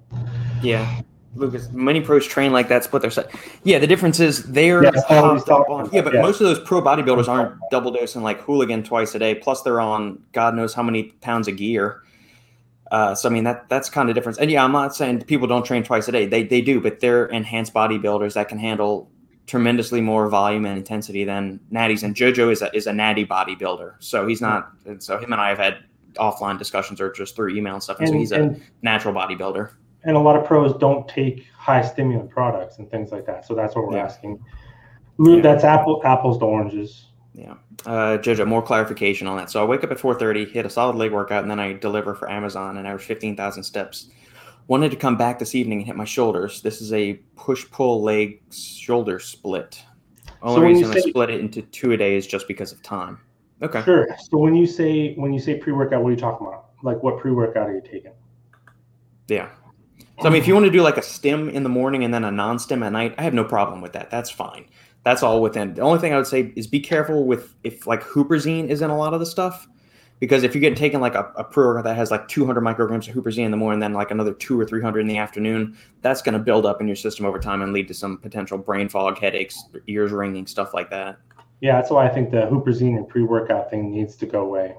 Yeah. 0.64 1.02
Lucas, 1.36 1.72
many 1.72 2.00
pros 2.00 2.28
train 2.28 2.52
like 2.52 2.68
that, 2.68 2.84
split 2.84 3.02
their 3.02 3.10
set. 3.12 3.30
Yeah, 3.64 3.80
the 3.80 3.88
difference 3.88 4.20
is 4.20 4.44
they're 4.44 4.84
Yeah, 4.84 4.92
that's 4.92 5.10
what 5.10 5.18
I 5.18 5.34
was 5.34 5.42
hopped 5.44 5.50
up 5.50 5.68
talking 5.68 5.76
on. 5.76 5.90
Yeah, 5.92 6.02
but 6.02 6.14
yeah. 6.14 6.22
most 6.22 6.42
of 6.42 6.48
those 6.48 6.60
pro 6.60 6.80
bodybuilders 6.82 7.28
aren't 7.28 7.56
double 7.72 7.92
dosing 7.92 8.22
like 8.22 8.40
hooligan 8.42 8.84
twice 8.84 9.16
a 9.16 9.20
day. 9.20 9.34
Plus, 9.36 9.64
they're 9.64 9.82
on 9.82 10.20
God 10.32 10.56
knows 10.56 10.74
how 10.76 10.84
many 10.84 11.04
pounds 11.22 11.48
of 11.48 11.58
gear. 11.58 12.04
Uh, 12.94 13.16
so 13.16 13.28
I 13.28 13.32
mean 13.32 13.44
that 13.46 13.68
that's 13.70 13.90
kind 13.90 14.08
of 14.10 14.14
difference. 14.16 14.38
And 14.38 14.52
yeah, 14.52 14.64
I'm 14.64 14.72
not 14.72 14.96
saying 14.96 15.24
people 15.24 15.48
don't 15.48 15.66
train 15.66 15.84
twice 15.84 16.08
a 16.08 16.12
day. 16.12 16.28
They 16.28 16.44
they 16.44 16.62
do, 16.62 16.80
but 16.80 17.00
they're 17.00 17.26
enhanced 17.26 17.74
bodybuilders 17.74 18.34
that 18.36 18.48
can 18.50 18.60
handle 18.60 19.10
tremendously 19.48 20.00
more 20.00 20.30
volume 20.30 20.64
and 20.66 20.78
intensity 20.78 21.24
than 21.24 21.60
natties. 21.72 22.04
And 22.04 22.16
JoJo 22.16 22.52
is 22.52 22.62
a 22.62 22.70
is 22.76 22.86
a 22.88 22.94
natty 22.94 23.26
bodybuilder, 23.26 23.96
so 24.00 24.28
he's 24.28 24.42
not. 24.42 24.72
And 24.86 25.02
so 25.02 25.18
him 25.18 25.32
and 25.34 25.42
I 25.42 25.50
have 25.50 25.58
had 25.58 25.80
offline 26.18 26.60
discussions 26.60 27.02
or 27.02 27.12
just 27.12 27.36
through 27.36 27.56
email 27.56 27.74
and 27.74 27.82
stuff. 27.84 27.98
And, 28.00 28.08
so 28.08 28.14
And, 28.14 28.20
he's 28.22 28.32
a 28.32 28.56
natural 28.84 29.14
bodybuilder. 29.16 29.72
and 30.04 30.16
a 30.16 30.20
lot 30.20 30.36
of 30.36 30.46
pros 30.46 30.78
don't 30.78 31.08
take 31.08 31.46
high 31.58 31.82
stimulant 31.82 32.30
products 32.30 32.78
and 32.78 32.92
things 32.92 33.12
like 33.12 33.26
that. 33.26 33.46
So 33.48 33.56
that's 33.56 33.76
what 33.76 33.88
we're 33.88 33.98
Yeah. 33.98 34.04
asking. 34.06 34.40
Lou, 35.18 35.38
Yeah. 35.38 35.42
That's 35.42 35.64
apple 35.64 36.00
apples 36.06 36.38
to 36.40 36.46
oranges. 36.46 37.08
Uh, 37.86 38.18
Jojo, 38.18 38.48
more 38.48 38.62
clarification 38.62 39.28
on 39.28 39.38
that. 39.38 39.50
So 39.50 39.62
I 39.62 39.66
wake 39.66 39.84
up 39.84 39.92
at 39.92 39.98
4:30, 39.98 40.52
hit 40.52 40.66
a 40.66 40.70
solid 40.70 40.96
leg 40.96 41.12
workout, 41.12 41.42
and 41.42 41.52
then 41.52 41.60
I 41.60 41.74
deliver 41.74 42.14
for 42.14 42.30
Amazon 42.30 42.78
and 42.78 42.88
average 42.88 43.06
15,000 43.06 43.64
steps. 43.64 44.10
Wanted 44.68 44.92
to 44.92 44.98
come 44.98 45.18
back 45.18 45.40
this 45.40 45.56
evening 45.56 45.80
and 45.80 45.88
hit 45.88 45.96
my 45.96 46.06
shoulders. 46.06 46.62
This 46.62 46.82
is 46.82 46.94
a 46.94 47.16
push-pull 47.36 48.02
leg 48.02 48.42
shoulder 48.54 49.20
split. 49.20 49.82
Only 50.42 50.56
So 50.56 50.84
reason 50.86 50.98
I 50.98 51.00
split 51.10 51.30
it 51.30 51.42
into 51.42 51.62
two 51.64 51.92
a 51.92 51.98
day 51.98 52.16
is 52.16 52.26
just 52.26 52.48
because 52.48 52.72
of 52.72 52.82
time. 52.82 53.20
Okay. 53.62 53.82
Sure. 53.84 54.08
So 54.30 54.38
when 54.38 54.56
you 54.56 54.66
say 54.66 55.16
when 55.16 55.34
you 55.34 55.40
say 55.40 55.58
pre 55.58 55.74
workout, 55.74 56.02
what 56.04 56.10
are 56.10 56.12
you 56.12 56.18
talking 56.18 56.48
about? 56.48 56.70
Like 56.82 57.02
what 57.02 57.18
pre 57.18 57.32
workout 57.32 57.70
are 57.70 57.74
you 57.74 57.82
taking? 57.82 58.12
Yeah. 59.28 59.50
So 60.22 60.28
I 60.28 60.30
mean, 60.30 60.42
if 60.42 60.48
you 60.48 60.54
want 60.54 60.66
to 60.66 60.72
do 60.72 60.82
like 60.82 60.98
a 60.98 61.02
stim 61.02 61.50
in 61.50 61.64
the 61.64 61.70
morning 61.70 62.04
and 62.04 62.14
then 62.14 62.24
a 62.24 62.32
non-stim 62.32 62.84
at 62.84 62.92
night, 62.92 63.16
I 63.18 63.24
have 63.24 63.34
no 63.34 63.44
problem 63.44 63.82
with 63.82 63.94
that. 63.94 64.12
That's 64.12 64.30
fine. 64.30 64.66
That's 65.04 65.22
all 65.22 65.42
within. 65.42 65.74
The 65.74 65.82
only 65.82 66.00
thing 66.00 66.14
I 66.14 66.18
would 66.18 66.28
say 66.28 66.54
is 66.56 66.66
be 66.68 66.80
careful 66.80 67.26
with 67.26 67.56
if 67.64 67.86
like 67.88 68.02
huperzine 68.04 68.70
is 68.70 68.82
in 68.82 68.90
a 68.90 68.98
lot 68.98 69.14
of 69.14 69.20
the 69.20 69.26
stuff, 69.26 69.68
because 70.20 70.44
if 70.44 70.56
you 70.56 70.62
get 70.62 70.78
taken 70.78 71.02
like 71.02 71.16
a, 71.16 71.32
a 71.36 71.44
pre-workout 71.44 71.84
that 71.84 71.98
has 71.98 72.10
like 72.10 72.28
200 72.30 72.62
micrograms 72.62 73.10
of 73.10 73.16
huperzine 73.16 73.44
in 73.44 73.52
the 73.52 73.58
morning, 73.58 73.82
then 73.82 73.92
like 73.92 74.12
another 74.12 74.34
two 74.34 74.58
or 74.58 74.66
300 74.66 75.02
in 75.02 75.08
the 75.08 75.18
afternoon, 75.18 75.78
that's 76.02 76.22
going 76.22 76.34
to 76.34 76.40
build 76.40 76.66
up 76.66 76.80
in 76.80 76.88
your 76.88 76.96
system 76.96 77.26
over 77.26 77.38
time 77.38 77.62
and 77.62 77.74
lead 77.74 77.90
to 77.90 77.94
some 77.94 78.18
potential 78.18 78.58
brain 78.58 78.88
fog, 78.88 79.20
headaches, 79.20 79.62
ears 79.88 80.12
ringing, 80.12 80.48
stuff 80.48 80.74
like 80.74 80.90
that. 80.90 81.18
Yeah, 81.60 81.76
that's 81.76 81.92
why 81.92 82.06
I 82.06 82.10
think 82.10 82.32
the 82.32 82.42
huperzine 82.42 82.96
and 82.96 83.08
pre 83.08 83.24
workout 83.24 83.70
thing 83.70 83.92
needs 83.92 84.16
to 84.18 84.26
go 84.26 84.42
away. 84.44 84.76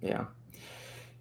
Yeah. 0.00 0.24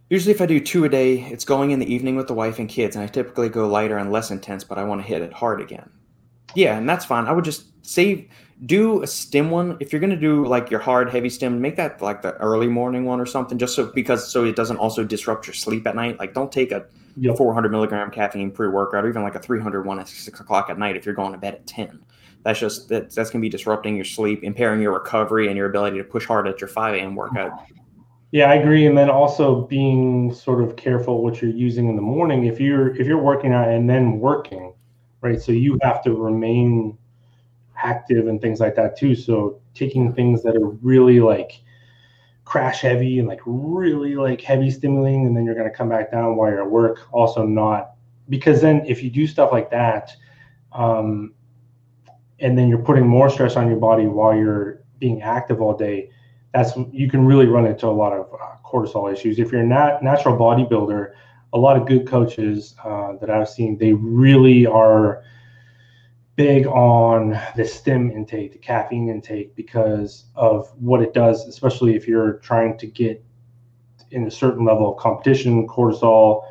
Usually, 0.10 0.34
if 0.34 0.39
I 0.39 0.45
do 0.45 0.62
two 0.62 0.86
a 0.86 0.89
day, 0.89 1.20
it's 1.24 1.43
going 1.43 1.72
in 1.72 1.80
the 1.80 1.93
evening 1.93 2.16
with 2.16 2.28
the 2.28 2.34
wife 2.34 2.60
and 2.60 2.70
kids, 2.70 2.95
and 2.95 3.04
I 3.04 3.08
typically 3.08 3.50
go 3.50 3.68
lighter 3.68 3.98
and 3.98 4.12
less 4.12 4.32
intense, 4.32 4.64
but 4.64 4.78
I 4.78 4.86
want 4.86 5.02
to 5.02 5.08
hit 5.08 5.22
it 5.22 5.34
hard 5.34 5.60
again. 5.60 5.89
Yeah, 6.56 6.78
and 6.78 6.88
that's 6.88 7.04
fine. 7.04 7.26
I 7.26 7.34
would 7.34 7.43
just 7.43 7.66
save, 7.88 8.30
do 8.66 9.02
a 9.04 9.08
stim 9.08 9.50
one. 9.50 9.78
If 9.80 9.94
you're 9.94 10.00
going 10.00 10.12
to 10.12 10.16
do 10.20 10.46
like 10.46 10.70
your 10.70 10.80
hard, 10.80 11.10
heavy 11.10 11.30
stim, 11.30 11.62
make 11.62 11.76
that 11.78 12.02
like 12.02 12.22
the 12.22 12.34
early 12.38 12.68
morning 12.68 13.06
one 13.06 13.20
or 13.20 13.26
something, 13.26 13.58
just 13.58 13.76
so 13.76 13.92
because 13.94 14.32
so 14.32 14.46
it 14.46 14.56
doesn't 14.56 14.78
also 14.78 15.04
disrupt 15.04 15.48
your 15.48 15.54
sleep 15.54 15.88
at 15.88 15.96
night. 15.96 16.20
Like, 16.20 16.34
don't 16.34 16.52
take 16.52 16.72
a 16.72 16.86
Yep. 17.20 17.38
400 17.38 17.72
milligram 17.72 18.12
caffeine 18.12 18.52
pre 18.52 18.68
workout, 18.68 19.04
or 19.04 19.10
even 19.10 19.24
like 19.24 19.34
a 19.34 19.40
300 19.40 19.88
one 19.88 20.00
at 20.00 20.08
six 20.08 20.40
o'clock 20.40 20.70
at 20.70 20.78
night 20.78 20.96
if 20.96 21.04
you're 21.04 21.16
going 21.16 21.32
to 21.32 21.38
bed 21.40 21.56
at 21.56 21.66
10. 21.66 22.00
That's 22.44 22.60
just 22.60 22.90
that, 22.90 23.14
that's 23.14 23.32
going 23.32 23.42
to 23.42 23.46
be 23.46 23.50
disrupting 23.50 23.96
your 23.96 24.06
sleep, 24.06 24.44
impairing 24.44 24.82
your 24.82 24.94
recovery 24.94 25.48
and 25.48 25.58
your 25.58 25.68
ability 25.68 25.98
to 25.98 26.04
push 26.04 26.28
hard 26.28 26.48
at 26.48 26.62
your 26.62 26.68
5 26.68 26.94
a.m. 26.94 27.16
workout. 27.16 27.60
Yeah, 28.32 28.52
I 28.52 28.56
agree. 28.56 28.86
And 28.86 28.96
then 28.96 29.10
also 29.10 29.62
being 29.66 30.32
sort 30.32 30.64
of 30.64 30.76
careful 30.76 31.24
what 31.24 31.42
you're 31.42 31.50
using 31.50 31.90
in 31.90 31.96
the 31.96 32.04
morning. 32.04 32.46
If 32.46 32.60
you're 32.60 32.96
if 32.96 33.08
you're 33.08 33.22
working 33.22 33.52
out 33.52 33.68
and 33.68 33.90
then 33.90 34.20
working, 34.20 34.76
right? 35.22 35.42
So 35.42 35.52
you 35.52 35.80
have 35.82 36.04
to 36.04 36.14
remain 36.14 36.98
active 37.84 38.28
and 38.28 38.41
things 38.41 38.59
like 38.59 38.75
that 38.75 38.97
too. 38.97 39.15
So 39.15 39.61
taking 39.73 40.13
things 40.13 40.43
that 40.43 40.55
are 40.55 40.67
really 40.67 41.19
like 41.19 41.61
crash 42.45 42.82
heavy 42.82 43.19
and 43.19 43.28
like 43.28 43.41
really 43.45 44.15
like 44.15 44.41
heavy 44.41 44.71
stimulating, 44.71 45.25
and 45.25 45.36
then 45.36 45.45
you're 45.45 45.55
gonna 45.55 45.69
come 45.69 45.89
back 45.89 46.11
down 46.11 46.36
while 46.36 46.49
you're 46.49 46.63
at 46.63 46.69
work. 46.69 47.07
Also 47.11 47.43
not 47.45 47.91
because 48.30 48.61
then 48.61 48.86
if 48.86 49.03
you 49.03 49.09
do 49.09 49.28
stuff 49.28 49.51
like 49.51 49.69
that, 49.71 50.11
um, 50.73 51.34
and 52.39 52.57
then 52.57 52.67
you're 52.67 52.84
putting 52.84 53.07
more 53.07 53.30
stress 53.30 53.55
on 53.55 53.67
your 53.67 53.78
body 53.80 54.05
while 54.05 54.36
you're 54.36 54.84
being 54.99 55.21
active 55.21 55.61
all 55.61 55.75
day 55.75 56.09
that's 56.53 56.75
you 56.91 57.09
can 57.09 57.25
really 57.25 57.45
run 57.45 57.65
into 57.65 57.88
a 57.88 57.91
lot 57.91 58.13
of 58.13 58.34
uh, 58.34 58.55
cortisol 58.65 59.11
issues. 59.11 59.39
If 59.39 59.51
you're 59.51 59.61
a 59.61 59.65
nat- 59.65 60.01
natural 60.01 60.36
bodybuilder, 60.38 61.11
a 61.53 61.57
lot 61.57 61.78
of 61.78 61.88
good 61.88 62.07
coaches 62.07 62.75
uh, 62.84 63.13
that 63.17 63.30
I've 63.30 63.49
seen, 63.49 63.78
they 63.78 63.93
really 63.93 64.65
are 64.65 65.23
big 66.38 66.68
on 66.68 67.38
the 67.56 67.66
stim 67.66 68.12
intake, 68.12 68.54
the 68.54 68.60
caffeine 68.60 69.10
intake, 69.10 69.56
because 69.56 70.26
of 70.36 70.72
what 70.80 71.02
it 71.02 71.14
does, 71.14 71.46
especially 71.48 71.96
if 71.96 72.08
you're 72.08 72.34
trying 72.34 72.78
to 72.78 72.88
get 72.88 73.22
in 74.12 74.26
a 74.28 74.32
certain 74.32 74.64
level 74.64 74.94
of 74.94 75.00
competition, 75.00 75.68
cortisol, 75.68 76.46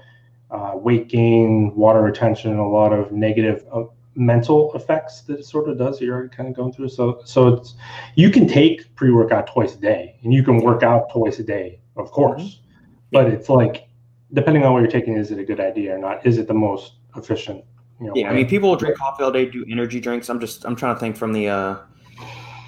uh, 0.51 0.73
weight 0.75 1.09
gain, 1.09 1.75
water 1.75 2.03
retention, 2.03 2.59
a 2.59 2.69
lot 2.69 2.93
of 2.93 3.13
negative 3.13 3.65
uh, 3.73 3.85
mental 4.17 4.75
effects 4.75 5.21
that 5.23 5.39
it 5.39 5.47
sort 5.47 5.69
of 5.69 5.79
does. 5.79 6.01
You're 6.01 6.29
kind 6.29 6.49
of 6.49 6.57
going 6.57 6.73
through. 6.73 6.89
So, 6.89 7.21
so 7.25 7.49
it's 7.49 7.75
you 8.17 8.31
can 8.31 8.49
take 8.49 8.95
pre-workout 8.97 9.47
twice 9.47 9.75
a 9.75 9.81
day, 9.81 10.19
and 10.25 10.35
you 10.35 10.43
can 10.43 10.59
work 10.59 10.83
out 10.83 11.13
twice 11.13 11.39
a 11.39 11.45
day, 11.45 11.81
of 11.97 12.11
course. 12.11 12.61
But 13.13 13.29
it's 13.29 13.49
like 13.49 13.89
depending 14.33 14.65
on 14.65 14.73
what 14.73 14.81
you're 14.81 14.91
taking, 14.91 15.17
is 15.17 15.31
it 15.31 15.39
a 15.39 15.45
good 15.45 15.61
idea 15.61 15.95
or 15.95 15.99
not? 15.99 16.27
Is 16.27 16.39
it 16.39 16.49
the 16.49 16.55
most 16.55 16.95
efficient? 17.17 17.65
You 18.01 18.07
know, 18.09 18.13
Yeah, 18.15 18.31
I 18.31 18.35
mean, 18.35 18.47
people 18.49 18.69
will 18.69 18.77
drink 18.77 18.97
coffee 18.99 19.23
all 19.25 19.31
day, 19.33 19.47
do 19.47 19.65
energy 19.71 20.01
drinks. 20.01 20.29
I'm 20.29 20.41
just, 20.41 20.65
I'm 20.65 20.77
trying 20.77 20.95
to 20.95 21.01
think 21.01 21.17
from 21.17 21.33
the. 21.33 21.49
uh 21.49 21.77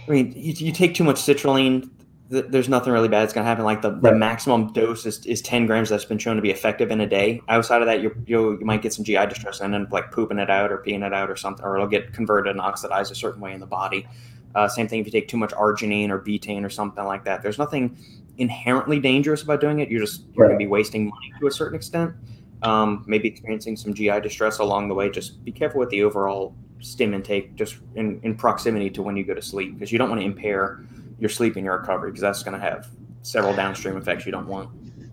I 0.07 0.11
mean, 0.11 0.33
you, 0.35 0.55
you 0.57 0.72
take 0.72 0.95
too 0.95 1.05
much 1.05 1.16
citrulline, 1.16 1.91
th- 2.31 2.47
there's 2.49 2.66
nothing 2.70 2.95
really 2.95 3.09
bad 3.09 3.20
that's 3.20 3.35
going 3.35 3.45
to 3.45 3.49
happen. 3.49 3.66
Like 3.66 3.83
the, 3.83 3.91
the 3.91 4.12
maximum 4.14 4.72
dose 4.72 5.05
is, 5.05 5.26
is 5.26 5.43
10 5.43 5.66
grams 5.66 5.91
that's 5.91 6.07
been 6.07 6.16
shown 6.16 6.37
to 6.37 6.41
be 6.41 6.51
effective 6.51 6.91
in 6.91 7.03
a 7.03 7.07
day. 7.07 7.43
Outside 7.51 7.83
of 7.83 7.87
that, 7.89 8.01
you 8.01 8.16
you 8.26 8.59
you 8.59 8.64
might 8.64 8.81
get 8.81 8.95
some 8.95 9.05
GI 9.05 9.26
distress 9.26 9.61
and 9.61 9.74
end 9.74 9.87
up 9.89 9.93
like 9.93 10.11
pooping 10.11 10.39
it 10.39 10.49
out 10.49 10.72
or 10.72 10.79
peeing 10.79 11.07
it 11.07 11.12
out 11.12 11.31
or 11.31 11.37
something, 11.37 11.62
or 11.62 11.74
it'll 11.76 11.87
get 11.89 12.14
converted 12.14 12.53
and 12.53 12.61
oxidized 12.61 13.12
a 13.12 13.14
certain 13.14 13.43
way 13.43 13.53
in 13.53 13.61
the 13.61 13.66
body. 13.66 14.09
Uh, 14.55 14.66
same 14.66 14.89
thing 14.89 14.99
if 15.01 15.05
you 15.07 15.12
take 15.12 15.29
too 15.29 15.37
much 15.37 15.51
arginine 15.53 16.09
or 16.09 16.18
betaine 16.18 16.64
or 16.64 16.70
something 16.70 17.05
like 17.05 17.22
that. 17.24 17.43
There's 17.43 17.59
nothing 17.59 17.99
inherently 18.39 18.99
dangerous 18.99 19.43
about 19.43 19.61
doing 19.61 19.81
it. 19.81 19.91
You're 19.91 20.01
just 20.01 20.22
you're 20.35 20.47
Right. 20.47 20.53
going 20.53 20.59
to 20.59 20.64
be 20.64 20.68
wasting 20.70 21.05
money 21.11 21.33
to 21.39 21.47
a 21.49 21.51
certain 21.51 21.76
extent. 21.76 22.14
Um, 22.62 23.04
maybe 23.06 23.28
experiencing 23.28 23.76
some 23.76 23.94
GI 23.94 24.20
distress 24.20 24.59
along 24.59 24.88
the 24.88 24.94
way. 24.94 25.11
Just 25.11 25.44
be 25.44 25.52
careful 25.52 25.78
with 25.78 25.90
the 25.90 26.02
overall 26.02 26.54
stim 26.80 27.14
intake, 27.14 27.54
just 27.54 27.76
in, 27.94 28.20
in 28.22 28.34
proximity 28.34 28.90
to 28.90 29.02
when 29.02 29.16
you 29.16 29.24
go 29.24 29.34
to 29.34 29.42
sleep, 29.42 29.74
because 29.74 29.92
you 29.92 29.98
don't 29.98 30.09
want 30.09 30.20
to 30.20 30.24
impair 30.24 30.80
your 31.20 31.28
sleep 31.28 31.56
and 31.56 31.64
your 31.64 31.78
recovery, 31.78 32.11
because 32.11 32.20
that's 32.20 32.42
going 32.42 32.59
to 32.59 32.61
have 32.61 32.88
several 33.22 33.55
downstream 33.55 33.97
effects 33.97 34.26
you 34.26 34.32
don't 34.32 34.48
want. 34.48 34.70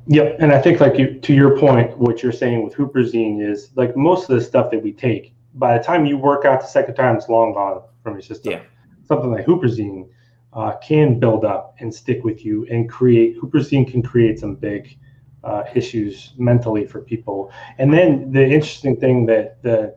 Yep, 0.08 0.38
and 0.40 0.52
I 0.52 0.62
think 0.62 0.80
like 0.80 1.00
you 1.00 1.20
to 1.20 1.34
your 1.34 1.58
point, 1.58 1.98
what 1.98 2.22
you're 2.22 2.32
saying 2.32 2.64
with 2.64 2.76
huperzine 2.76 3.42
is 3.42 3.72
like 3.76 3.98
most 3.98 4.30
of 4.30 4.36
the 4.38 4.44
stuff 4.44 4.70
that 4.72 4.82
we 4.82 4.92
take. 4.92 5.34
By 5.56 5.78
the 5.78 5.84
time 5.84 6.06
you 6.06 6.18
work 6.18 6.46
out 6.46 6.62
the 6.62 6.68
second 6.68 6.96
time, 6.96 7.16
it's 7.16 7.30
long 7.30 7.54
gone 7.54 7.82
from 8.04 8.14
your 8.14 8.22
system. 8.22 8.54
Yeah. 8.54 8.62
Something 9.08 9.32
like 9.32 9.46
huperzine 9.46 10.08
uh, 10.54 10.78
can 10.78 11.20
build 11.20 11.44
up 11.44 11.76
and 11.80 11.94
stick 11.94 12.24
with 12.24 12.46
you 12.46 12.68
and 12.70 12.90
create. 12.90 13.40
Huperzine 13.40 13.90
can 13.90 14.04
create 14.04 14.40
some 14.40 14.56
big 14.56 14.98
uh, 15.46 15.64
issues 15.76 16.34
mentally 16.38 16.86
for 16.86 17.02
people. 17.02 17.52
And 17.78 17.94
then 17.94 18.32
the 18.32 18.44
interesting 18.44 18.98
thing 18.98 19.26
that 19.28 19.62
the 19.62 19.96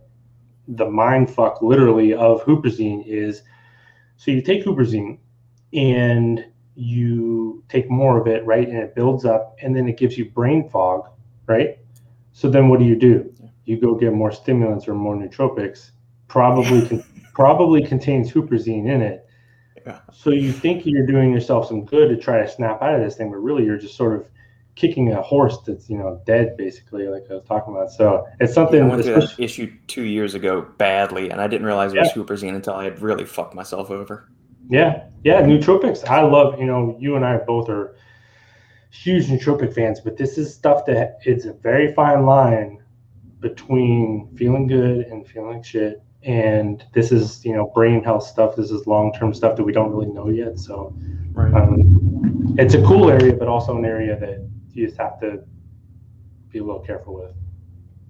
the 0.68 0.88
mind 0.88 1.30
fuck 1.30 1.62
literally 1.62 2.12
of 2.12 2.42
huperzine 2.42 3.02
is, 3.06 3.42
so 4.16 4.30
you 4.30 4.42
take 4.42 4.62
huperzine 4.62 5.18
and 5.72 6.44
you 6.74 7.64
take 7.70 7.90
more 7.90 8.20
of 8.20 8.26
it, 8.26 8.44
right? 8.44 8.68
And 8.68 8.76
it 8.76 8.94
builds 8.94 9.24
up 9.24 9.56
and 9.62 9.74
then 9.74 9.88
it 9.88 9.96
gives 9.96 10.18
you 10.18 10.26
brain 10.26 10.68
fog, 10.68 11.08
right? 11.46 11.78
So 12.32 12.50
then 12.50 12.68
what 12.68 12.78
do 12.80 12.84
you 12.84 12.96
do? 12.96 13.32
You 13.64 13.80
go 13.80 13.94
get 13.94 14.12
more 14.12 14.30
stimulants 14.30 14.86
or 14.86 14.94
more 14.94 15.16
nootropics, 15.16 15.92
probably 16.28 16.86
con- 16.86 17.04
probably 17.32 17.82
contains 17.82 18.30
huperzine 18.30 18.86
in 18.88 19.00
it. 19.00 19.26
Yeah. 19.86 20.00
So 20.12 20.30
you 20.30 20.52
think 20.52 20.84
you're 20.84 21.06
doing 21.06 21.32
yourself 21.32 21.66
some 21.66 21.86
good 21.86 22.10
to 22.10 22.16
try 22.18 22.42
to 22.42 22.48
snap 22.48 22.82
out 22.82 22.94
of 22.94 23.00
this 23.00 23.16
thing, 23.16 23.30
but 23.30 23.38
really 23.38 23.64
you're 23.64 23.78
just 23.78 23.96
sort 23.96 24.14
of 24.14 24.28
kicking 24.78 25.12
a 25.12 25.20
horse 25.20 25.58
that's 25.66 25.90
you 25.90 25.98
know 25.98 26.22
dead 26.24 26.56
basically 26.56 27.08
like 27.08 27.24
i 27.30 27.34
was 27.34 27.44
talking 27.48 27.74
about 27.74 27.90
so 27.90 28.24
it's 28.38 28.54
something 28.54 28.80
I 28.80 28.86
went 28.86 29.02
through 29.04 29.14
that 29.14 29.34
issue 29.38 29.72
two 29.88 30.02
years 30.02 30.34
ago 30.34 30.66
badly, 30.78 31.30
and 31.30 31.40
I 31.40 31.48
didn't 31.48 31.66
realize 31.66 31.92
it 31.92 31.98
was 31.98 32.12
huperzine 32.12 32.54
until 32.54 32.74
I 32.74 32.84
had 32.84 33.02
really 33.02 33.24
fucked 33.24 33.54
myself 33.54 33.90
over. 33.90 34.28
Yeah, 34.70 35.04
yeah, 35.24 35.42
nootropics. 35.42 36.06
I 36.06 36.22
love, 36.22 36.60
you 36.60 36.66
know, 36.66 36.96
you 37.00 37.16
and 37.16 37.24
I 37.24 37.38
both 37.38 37.68
are 37.68 37.96
huge 38.90 39.26
nootropic 39.26 39.74
fans, 39.74 40.00
but 40.00 40.16
this 40.16 40.38
is 40.38 40.54
stuff 40.54 40.86
that 40.86 41.18
it's 41.24 41.44
a 41.44 41.54
very 41.54 41.92
fine 41.94 42.24
line 42.24 42.82
between 43.40 44.28
feeling 44.36 44.66
good 44.66 45.06
and 45.06 45.26
feeling 45.26 45.62
shit. 45.62 46.02
And 46.22 46.84
this 46.92 47.10
is, 47.12 47.44
you 47.44 47.54
know, 47.54 47.70
brain 47.74 48.02
health 48.04 48.24
stuff. 48.24 48.56
This 48.56 48.70
is 48.70 48.86
long 48.86 49.12
term 49.12 49.32
stuff 49.34 49.56
that 49.56 49.64
we 49.64 49.72
don't 49.72 49.90
really 49.90 50.12
know 50.12 50.28
yet. 50.28 50.58
So 50.58 50.94
Right. 51.32 51.54
um, 51.54 52.56
it's 52.58 52.74
a 52.74 52.82
cool 52.82 53.10
area, 53.10 53.32
but 53.34 53.48
also 53.48 53.76
an 53.76 53.84
area 53.84 54.18
that 54.18 54.48
you 54.72 54.86
just 54.86 54.98
have 54.98 55.20
to 55.20 55.42
be 56.50 56.58
a 56.58 56.64
little 56.64 56.80
careful 56.80 57.14
with. 57.14 57.32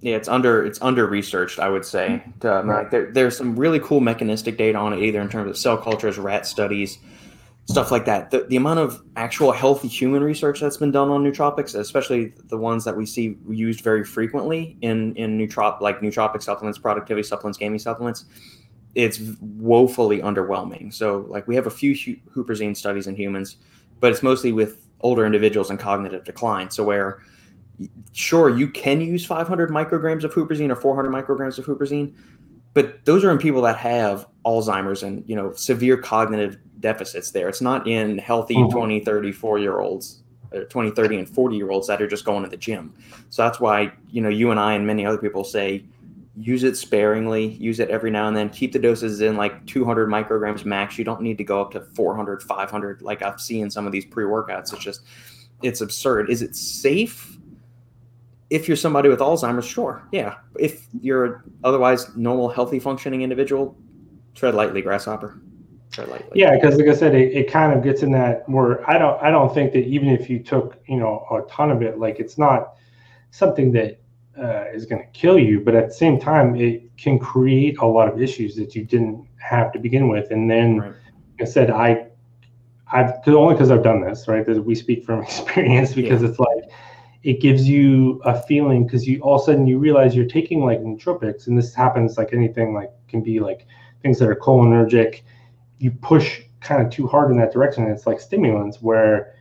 Yeah, 0.01 0.15
it's 0.15 0.29
under 0.29 0.65
it's 0.65 0.81
under 0.81 1.05
researched, 1.07 1.59
I 1.59 1.69
would 1.69 1.85
say. 1.85 2.23
Um, 2.43 2.67
like 2.67 2.89
there, 2.89 3.11
there's 3.11 3.37
some 3.37 3.57
really 3.57 3.79
cool 3.79 3.99
mechanistic 3.99 4.57
data 4.57 4.77
on 4.77 4.93
it, 4.93 5.01
either 5.03 5.19
in 5.19 5.29
terms 5.29 5.49
of 5.49 5.57
cell 5.57 5.77
cultures, 5.77 6.17
rat 6.17 6.45
studies, 6.45 6.99
stuff 7.65 7.91
like 7.91 8.05
that. 8.05 8.31
The, 8.31 8.45
the 8.45 8.55
amount 8.55 8.79
of 8.79 9.03
actual 9.17 9.51
healthy 9.51 9.89
human 9.89 10.23
research 10.23 10.61
that's 10.61 10.77
been 10.77 10.91
done 10.91 11.09
on 11.09 11.23
nootropics, 11.23 11.75
especially 11.75 12.33
the 12.45 12.57
ones 12.57 12.85
that 12.85 12.95
we 12.95 13.05
see 13.05 13.37
used 13.49 13.81
very 13.81 14.05
frequently 14.05 14.77
in 14.81 15.15
in 15.15 15.37
nootrop 15.37 15.81
like 15.81 15.99
nootropic 15.99 16.41
supplements, 16.43 16.79
productivity 16.79 17.27
supplements, 17.27 17.57
gaming 17.57 17.79
supplements, 17.79 18.23
it's 18.95 19.19
woefully 19.41 20.19
underwhelming. 20.19 20.93
So 20.93 21.25
like 21.27 21.47
we 21.47 21.55
have 21.55 21.67
a 21.67 21.71
few 21.71 21.93
hu- 21.93 22.43
huperzine 22.43 22.75
studies 22.75 23.05
in 23.07 23.15
humans, 23.15 23.57
but 23.99 24.11
it's 24.11 24.23
mostly 24.23 24.51
with 24.51 24.88
older 25.01 25.25
individuals 25.25 25.69
in 25.71 25.77
cognitive 25.77 26.23
decline. 26.23 26.69
So 26.69 26.83
where 26.83 27.21
sure 28.11 28.49
you 28.49 28.67
can 28.67 29.01
use 29.01 29.25
500 29.25 29.69
micrograms 29.69 30.23
of 30.23 30.33
huperzine 30.33 30.69
or 30.69 30.75
400 30.75 31.09
micrograms 31.11 31.57
of 31.57 31.65
huperzine 31.65 32.13
but 32.73 33.03
those 33.05 33.23
are 33.23 33.31
in 33.31 33.37
people 33.37 33.61
that 33.61 33.77
have 33.77 34.27
alzheimer's 34.45 35.01
and 35.01 35.23
you 35.27 35.35
know 35.35 35.53
severe 35.53 35.95
cognitive 35.95 36.57
deficits 36.81 37.31
there 37.31 37.47
it's 37.47 37.61
not 37.61 37.87
in 37.87 38.17
healthy 38.17 38.55
Mhm. 38.55 38.71
20 38.71 38.99
30 38.99 39.31
4 39.31 39.59
year 39.59 39.79
olds 39.79 40.21
or 40.51 40.65
20 40.65 40.91
30 40.91 41.19
and 41.19 41.29
40 41.29 41.55
year 41.55 41.69
olds 41.69 41.87
that 41.87 42.01
are 42.01 42.07
just 42.07 42.25
going 42.25 42.43
to 42.43 42.49
the 42.49 42.57
gym 42.57 42.93
so 43.29 43.43
that's 43.43 43.61
why 43.61 43.93
you 44.11 44.21
know 44.21 44.29
you 44.29 44.51
and 44.51 44.59
i 44.59 44.73
and 44.73 44.85
many 44.85 45.05
other 45.05 45.17
people 45.17 45.45
say 45.45 45.85
use 46.35 46.63
it 46.63 46.77
sparingly 46.77 47.47
use 47.53 47.79
it 47.79 47.89
every 47.89 48.11
now 48.11 48.27
and 48.27 48.37
then 48.37 48.49
keep 48.49 48.71
the 48.71 48.79
doses 48.79 49.21
in 49.21 49.35
like 49.35 49.65
200 49.65 50.07
micrograms 50.07 50.63
max 50.63 50.97
you 50.97 51.03
don't 51.03 51.21
need 51.21 51.37
to 51.37 51.43
go 51.43 51.59
up 51.59 51.71
to 51.71 51.81
400 51.81 52.41
500 52.43 53.01
like 53.01 53.21
i've 53.21 53.41
seen 53.41 53.69
some 53.69 53.85
of 53.85 53.91
these 53.91 54.05
pre-workouts 54.05 54.71
it's 54.71 54.83
just 54.83 55.01
it's 55.63 55.81
absurd 55.81 56.29
is 56.29 56.41
it 56.41 56.55
safe 56.55 57.39
if 58.49 58.67
you're 58.67 58.77
somebody 58.77 59.09
with 59.09 59.19
Alzheimer's, 59.19 59.65
sure, 59.65 60.07
yeah. 60.11 60.35
If 60.57 60.87
you're 61.01 61.43
otherwise 61.63 62.15
normal, 62.15 62.49
healthy, 62.49 62.79
functioning 62.79 63.21
individual, 63.21 63.77
tread 64.33 64.55
lightly, 64.55 64.81
grasshopper. 64.81 65.39
Tread 65.91 66.09
lightly. 66.09 66.31
Yeah, 66.33 66.55
because 66.55 66.75
like 66.75 66.87
I 66.87 66.95
said, 66.95 67.15
it, 67.15 67.33
it 67.33 67.51
kind 67.51 67.73
of 67.73 67.83
gets 67.83 68.01
in 68.01 68.11
that 68.13 68.47
where 68.49 68.87
I 68.89 68.97
don't 68.97 69.21
I 69.21 69.31
don't 69.31 69.53
think 69.53 69.73
that 69.73 69.85
even 69.85 70.09
if 70.09 70.29
you 70.29 70.39
took 70.39 70.79
you 70.87 70.97
know 70.97 71.25
a 71.31 71.49
ton 71.49 71.71
of 71.71 71.81
it, 71.81 71.99
like 71.99 72.19
it's 72.19 72.37
not 72.37 72.73
something 73.31 73.71
that 73.73 73.99
uh, 74.37 74.65
is 74.73 74.85
going 74.85 75.01
to 75.01 75.07
kill 75.11 75.37
you, 75.37 75.59
but 75.59 75.75
at 75.75 75.87
the 75.87 75.93
same 75.93 76.19
time, 76.19 76.55
it 76.55 76.95
can 76.97 77.19
create 77.19 77.77
a 77.79 77.85
lot 77.85 78.07
of 78.07 78.21
issues 78.21 78.55
that 78.55 78.75
you 78.75 78.83
didn't 78.83 79.27
have 79.37 79.71
to 79.73 79.79
begin 79.79 80.07
with. 80.07 80.31
And 80.31 80.49
then, 80.49 80.77
Right. 80.77 80.93
like 81.39 81.41
I 81.41 81.45
said, 81.45 81.69
I 81.71 82.07
I've 82.91 83.13
only 83.27 83.53
because 83.53 83.71
I've 83.71 83.83
done 83.83 84.01
this, 84.01 84.27
right? 84.27 84.45
That 84.45 84.63
we 84.63 84.75
speak 84.75 85.05
from 85.05 85.21
experience 85.23 85.93
because 85.93 86.23
it's 86.23 86.39
like 86.39 86.63
it 87.23 87.41
gives 87.41 87.67
you 87.67 88.21
a 88.23 88.41
feeling 88.41 88.85
because 88.85 89.07
you 89.07 89.19
all 89.21 89.35
of 89.35 89.41
a 89.41 89.45
sudden 89.45 89.67
you 89.67 89.77
realize 89.77 90.15
you're 90.15 90.25
taking 90.25 90.63
like 90.63 90.79
nootropics, 90.79 91.47
and 91.47 91.57
this 91.57 91.73
happens 91.73 92.17
like 92.17 92.33
anything 92.33 92.73
like 92.73 92.91
can 93.07 93.21
be 93.21 93.39
like 93.39 93.67
things 94.01 94.19
that 94.19 94.29
are 94.29 94.35
cholinergic. 94.35 95.21
You 95.79 95.91
push 95.91 96.41
kind 96.61 96.81
of 96.85 96.91
too 96.91 97.07
hard 97.07 97.31
in 97.31 97.37
that 97.37 97.51
direction, 97.51 97.83
and 97.83 97.93
it's 97.93 98.07
like 98.07 98.19
stimulants 98.19 98.81
where 98.81 99.35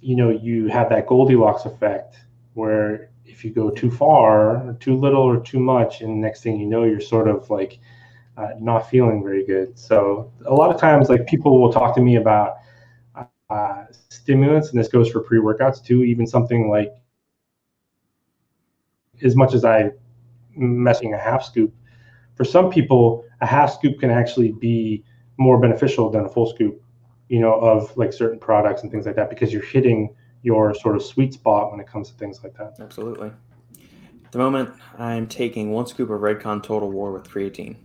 you 0.00 0.16
know 0.16 0.30
you 0.30 0.68
have 0.68 0.88
that 0.90 1.06
Goldilocks 1.06 1.64
effect 1.64 2.16
where 2.54 3.11
if 3.24 3.44
you 3.44 3.50
go 3.50 3.70
too 3.70 3.90
far, 3.90 4.76
too 4.80 4.96
little, 4.96 5.22
or 5.22 5.40
too 5.40 5.58
much, 5.60 6.00
and 6.00 6.20
next 6.20 6.42
thing 6.42 6.58
you 6.58 6.66
know, 6.66 6.84
you're 6.84 7.00
sort 7.00 7.28
of 7.28 7.48
like 7.50 7.78
uh, 8.36 8.50
not 8.58 8.88
feeling 8.88 9.22
very 9.22 9.44
good. 9.44 9.78
So 9.78 10.32
a 10.46 10.54
lot 10.54 10.74
of 10.74 10.80
times, 10.80 11.08
like 11.08 11.26
people 11.26 11.60
will 11.60 11.72
talk 11.72 11.94
to 11.96 12.00
me 12.00 12.16
about 12.16 12.56
uh, 13.50 13.84
stimulants, 13.90 14.70
and 14.70 14.78
this 14.78 14.88
goes 14.88 15.10
for 15.10 15.20
pre-workouts 15.20 15.84
too. 15.84 16.02
Even 16.04 16.26
something 16.26 16.68
like 16.68 16.92
as 19.22 19.36
much 19.36 19.54
as 19.54 19.64
I 19.64 19.90
messing 20.54 21.14
a 21.14 21.18
half 21.18 21.44
scoop, 21.44 21.72
for 22.34 22.44
some 22.44 22.70
people, 22.70 23.24
a 23.40 23.46
half 23.46 23.72
scoop 23.72 24.00
can 24.00 24.10
actually 24.10 24.52
be 24.52 25.04
more 25.38 25.58
beneficial 25.58 26.10
than 26.10 26.24
a 26.24 26.28
full 26.28 26.46
scoop, 26.46 26.80
you 27.28 27.40
know, 27.40 27.54
of 27.54 27.96
like 27.96 28.12
certain 28.12 28.38
products 28.38 28.82
and 28.82 28.90
things 28.90 29.06
like 29.06 29.16
that 29.16 29.30
because 29.30 29.52
you're 29.52 29.62
hitting 29.62 30.14
your 30.42 30.74
sort 30.74 30.96
of 30.96 31.02
sweet 31.02 31.34
spot 31.34 31.70
when 31.70 31.80
it 31.80 31.86
comes 31.86 32.10
to 32.10 32.14
things 32.16 32.40
like 32.42 32.56
that. 32.58 32.74
Absolutely. 32.80 33.30
At 34.24 34.32
the 34.32 34.38
moment, 34.38 34.70
I'm 34.98 35.26
taking 35.26 35.72
one 35.72 35.86
scoop 35.86 36.10
of 36.10 36.20
Redcon 36.20 36.62
Total 36.62 36.90
War 36.90 37.12
with 37.12 37.24
creatine. 37.28 37.76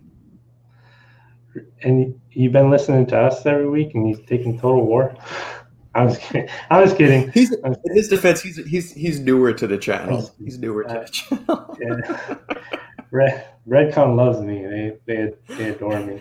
And 1.82 2.20
you've 2.30 2.52
been 2.52 2.70
listening 2.70 3.06
to 3.06 3.18
us 3.18 3.44
every 3.46 3.68
week, 3.68 3.94
and 3.94 4.06
he's 4.06 4.20
taking 4.26 4.58
Total 4.58 4.84
War. 4.84 5.16
I 5.94 6.04
was 6.04 6.18
kidding. 6.18 6.48
I 6.70 6.80
was 6.80 6.92
kidding. 6.92 7.30
He's 7.32 7.52
in 7.52 7.76
his 7.86 8.08
defense. 8.08 8.40
He's 8.40 8.56
he's 8.66 8.92
he's 8.92 9.18
newer 9.18 9.52
to 9.52 9.66
the 9.66 9.78
channel. 9.78 10.32
He's 10.38 10.58
newer 10.58 10.84
to 10.84 10.88
the 10.88 11.10
channel. 11.10 11.76
Yeah. 11.80 12.36
Red 13.10 13.48
Redcon 13.66 14.14
loves 14.16 14.40
me. 14.40 14.64
They 14.64 14.98
they 15.06 15.32
they 15.56 15.70
adore 15.70 15.98
me. 16.00 16.20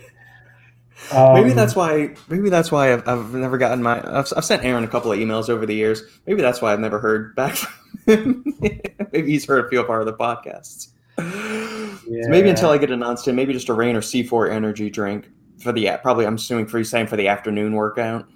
Maybe 1.11 1.51
Um, 1.51 1.55
that's 1.55 1.75
why. 1.75 2.15
Maybe 2.29 2.49
that's 2.49 2.71
why 2.71 2.93
I've, 2.93 3.07
I've 3.07 3.33
never 3.33 3.57
gotten 3.57 3.81
my. 3.81 3.97
I've, 3.97 4.31
I've 4.35 4.45
sent 4.45 4.63
Aaron 4.63 4.83
a 4.83 4.87
couple 4.87 5.11
of 5.11 5.19
emails 5.19 5.49
over 5.49 5.65
the 5.65 5.75
years. 5.75 6.03
Maybe 6.25 6.41
that's 6.41 6.61
why 6.61 6.73
I've 6.73 6.79
never 6.79 6.99
heard 6.99 7.35
back 7.35 7.55
from 7.55 7.73
him. 8.07 8.45
maybe 9.11 9.31
he's 9.31 9.45
heard 9.45 9.65
a 9.65 9.69
few 9.69 9.79
of 9.79 10.05
the 10.05 10.13
podcasts. 10.13 10.89
So 11.17 12.29
maybe 12.29 12.49
until 12.49 12.69
I 12.69 12.77
get 12.77 12.91
a 12.91 12.95
non-stim, 12.95 13.35
maybe 13.35 13.53
just 13.53 13.69
a 13.69 13.73
rain 13.73 13.95
or 13.95 14.01
C4 14.01 14.51
energy 14.51 14.89
drink 14.89 15.29
for 15.61 15.71
the 15.71 15.97
probably. 16.01 16.25
I'm 16.25 16.35
assuming 16.35 16.67
for 16.67 16.77
you 16.77 16.83
saying 16.83 17.07
for 17.07 17.17
the 17.17 17.27
afternoon 17.27 17.73
workout. 17.73 18.27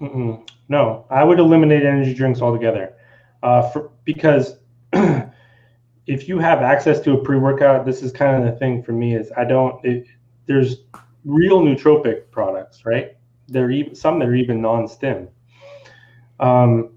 Mm-mm. 0.00 0.46
No, 0.68 1.06
I 1.10 1.24
would 1.24 1.38
eliminate 1.38 1.84
energy 1.84 2.14
drinks 2.14 2.40
altogether, 2.40 2.94
uh, 3.42 3.62
for, 3.70 3.90
because 4.04 4.56
if 4.92 6.28
you 6.28 6.38
have 6.38 6.62
access 6.62 7.00
to 7.00 7.12
a 7.12 7.22
pre-workout, 7.22 7.86
this 7.86 8.02
is 8.02 8.12
kind 8.12 8.36
of 8.36 8.50
the 8.50 8.58
thing 8.58 8.82
for 8.82 8.92
me 8.92 9.14
is 9.14 9.30
I 9.36 9.44
don't. 9.44 9.84
It, 9.84 10.06
there's 10.46 10.76
real 11.24 11.60
nootropic 11.60 12.30
products, 12.30 12.84
right? 12.84 13.16
There 13.48 13.70
even 13.70 13.94
some 13.94 14.18
that 14.18 14.28
are 14.28 14.34
even 14.34 14.60
non-stim. 14.60 15.28
Um, 16.40 16.90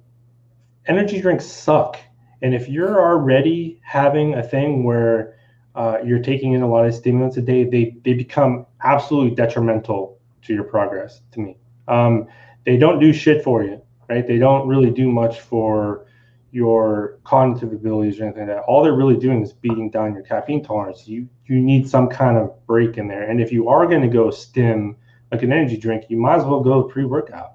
energy 0.87 1.21
drinks 1.21 1.45
suck, 1.45 1.99
and 2.41 2.53
if 2.53 2.67
you're 2.67 3.01
already 3.01 3.79
having 3.83 4.35
a 4.35 4.43
thing 4.43 4.83
where 4.83 5.37
uh, 5.75 5.99
you're 6.03 6.19
taking 6.21 6.53
in 6.53 6.61
a 6.61 6.69
lot 6.69 6.85
of 6.85 6.93
stimulants 6.93 7.37
a 7.37 7.41
day, 7.41 7.63
they 7.63 7.95
they 8.03 8.13
become 8.13 8.65
absolutely 8.83 9.35
detrimental 9.35 10.19
to 10.43 10.53
your 10.53 10.63
progress. 10.63 11.21
To 11.33 11.39
me. 11.39 11.57
Um, 11.87 12.27
they 12.65 12.77
don't 12.77 12.99
do 12.99 13.13
shit 13.13 13.43
for 13.43 13.63
you, 13.63 13.81
right? 14.09 14.27
They 14.27 14.37
don't 14.37 14.67
really 14.67 14.91
do 14.91 15.09
much 15.09 15.39
for 15.39 16.06
your 16.51 17.19
cognitive 17.23 17.73
abilities 17.73 18.19
or 18.19 18.23
anything 18.23 18.47
like 18.47 18.57
that. 18.57 18.63
All 18.63 18.83
they're 18.83 18.93
really 18.93 19.17
doing 19.17 19.43
is 19.43 19.53
beating 19.53 19.89
down 19.89 20.13
your 20.13 20.23
caffeine 20.23 20.63
tolerance. 20.63 21.07
You 21.07 21.27
you 21.45 21.59
need 21.59 21.89
some 21.89 22.07
kind 22.07 22.37
of 22.37 22.65
break 22.65 22.97
in 22.97 23.07
there. 23.07 23.29
And 23.29 23.41
if 23.41 23.51
you 23.51 23.67
are 23.69 23.85
going 23.85 24.01
to 24.01 24.07
go 24.07 24.31
stim 24.31 24.95
like 25.31 25.43
an 25.43 25.51
energy 25.51 25.77
drink, 25.77 26.05
you 26.09 26.17
might 26.17 26.37
as 26.37 26.45
well 26.45 26.61
go 26.61 26.83
pre-workout. 26.83 27.53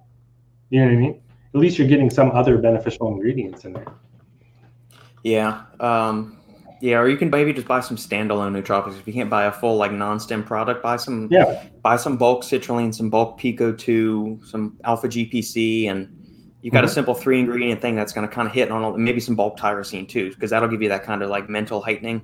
You 0.70 0.80
know 0.80 0.86
what 0.86 0.92
I 0.94 0.96
mean? 0.96 1.22
At 1.54 1.60
least 1.60 1.78
you're 1.78 1.88
getting 1.88 2.10
some 2.10 2.30
other 2.32 2.58
beneficial 2.58 3.08
ingredients 3.08 3.64
in 3.64 3.72
there. 3.74 3.86
Yeah. 5.22 5.64
Um, 5.80 6.38
yeah, 6.80 6.96
or 6.98 7.08
you 7.08 7.16
can 7.16 7.30
maybe 7.30 7.52
just 7.52 7.68
buy 7.68 7.80
some 7.80 7.96
standalone 7.96 8.60
nootropics. 8.60 8.98
If 8.98 9.06
you 9.06 9.12
can't 9.12 9.30
buy 9.30 9.44
a 9.44 9.52
full 9.52 9.76
like 9.76 9.92
non-stim 9.92 10.44
product, 10.44 10.82
buy 10.82 10.96
some 10.96 11.28
Yeah. 11.30 11.62
buy 11.82 11.96
some 11.96 12.16
bulk 12.16 12.42
citrulline, 12.42 12.92
some 12.94 13.08
bulk 13.08 13.38
PeakO2, 13.38 14.46
some 14.46 14.76
alpha 14.84 15.08
GPC, 15.08 15.88
and 15.88 16.08
you've 16.62 16.72
got 16.72 16.84
a 16.84 16.86
Mhm. 16.86 16.90
simple 16.90 17.14
three 17.14 17.40
ingredient 17.40 17.80
thing 17.80 17.96
that's 17.96 18.12
going 18.12 18.26
to 18.26 18.32
kind 18.32 18.46
of 18.48 18.54
hit 18.54 18.70
on 18.70 18.82
all, 18.82 18.96
maybe 18.96 19.20
some 19.20 19.34
bulk 19.34 19.58
tyrosine 19.58 20.08
too, 20.08 20.30
because 20.30 20.50
that'll 20.50 20.68
give 20.68 20.80
you 20.80 20.88
that 20.88 21.02
kind 21.02 21.22
of 21.22 21.28
like 21.28 21.48
mental 21.48 21.82
heightening 21.82 22.22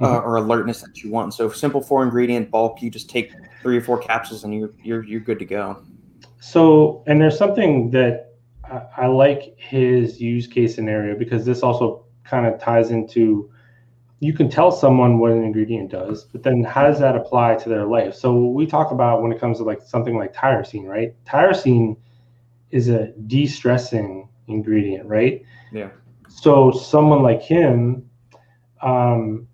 uh, 0.00 0.06
Mhm. 0.06 0.24
or 0.24 0.36
alertness 0.36 0.80
that 0.80 1.02
you 1.02 1.10
want. 1.10 1.34
So 1.34 1.50
simple 1.50 1.80
four 1.80 2.02
ingredient 2.02 2.50
bulk, 2.50 2.82
you 2.82 2.90
just 2.90 3.10
take 3.10 3.30
three 3.62 3.76
or 3.76 3.80
four 3.80 3.98
capsules 3.98 4.42
and 4.44 4.54
you're 4.54 4.70
you're 4.82 5.04
you're 5.04 5.20
good 5.20 5.38
to 5.38 5.44
go. 5.44 5.76
So, 6.40 7.04
and 7.06 7.20
there's 7.20 7.38
something 7.38 7.90
that 7.90 8.32
I, 8.64 8.82
I 8.96 9.06
like 9.06 9.54
his 9.58 10.20
use 10.20 10.46
case 10.46 10.74
scenario 10.74 11.16
because 11.16 11.44
this 11.44 11.62
also 11.62 12.04
kind 12.24 12.46
of 12.46 12.58
ties 12.60 12.90
into 12.90 13.48
you 14.20 14.32
can 14.32 14.48
tell 14.48 14.70
someone 14.70 15.18
what 15.18 15.32
an 15.32 15.42
ingredient 15.42 15.90
does, 15.90 16.24
but 16.24 16.44
then 16.44 16.62
how 16.62 16.84
does 16.84 17.00
that 17.00 17.16
apply 17.16 17.56
to 17.56 17.68
their 17.68 17.86
life? 17.86 18.14
So, 18.14 18.36
we 18.36 18.66
talk 18.66 18.92
about 18.92 19.22
when 19.22 19.32
it 19.32 19.40
comes 19.40 19.58
to 19.58 19.64
like 19.64 19.82
something 19.82 20.16
like 20.16 20.32
tyrosine, 20.32 20.86
right? 20.86 21.12
Tyrosine 21.24 21.96
is 22.72 22.88
a 22.88 23.12
de 23.26 23.46
stressing 23.46 24.28
ingredient, 24.48 25.06
right? 25.08 25.42
Yeah. 25.72 25.90
So, 26.28 26.72
someone 26.72 27.22
like 27.22 27.42
him, 27.42 28.08
um, 28.80 29.46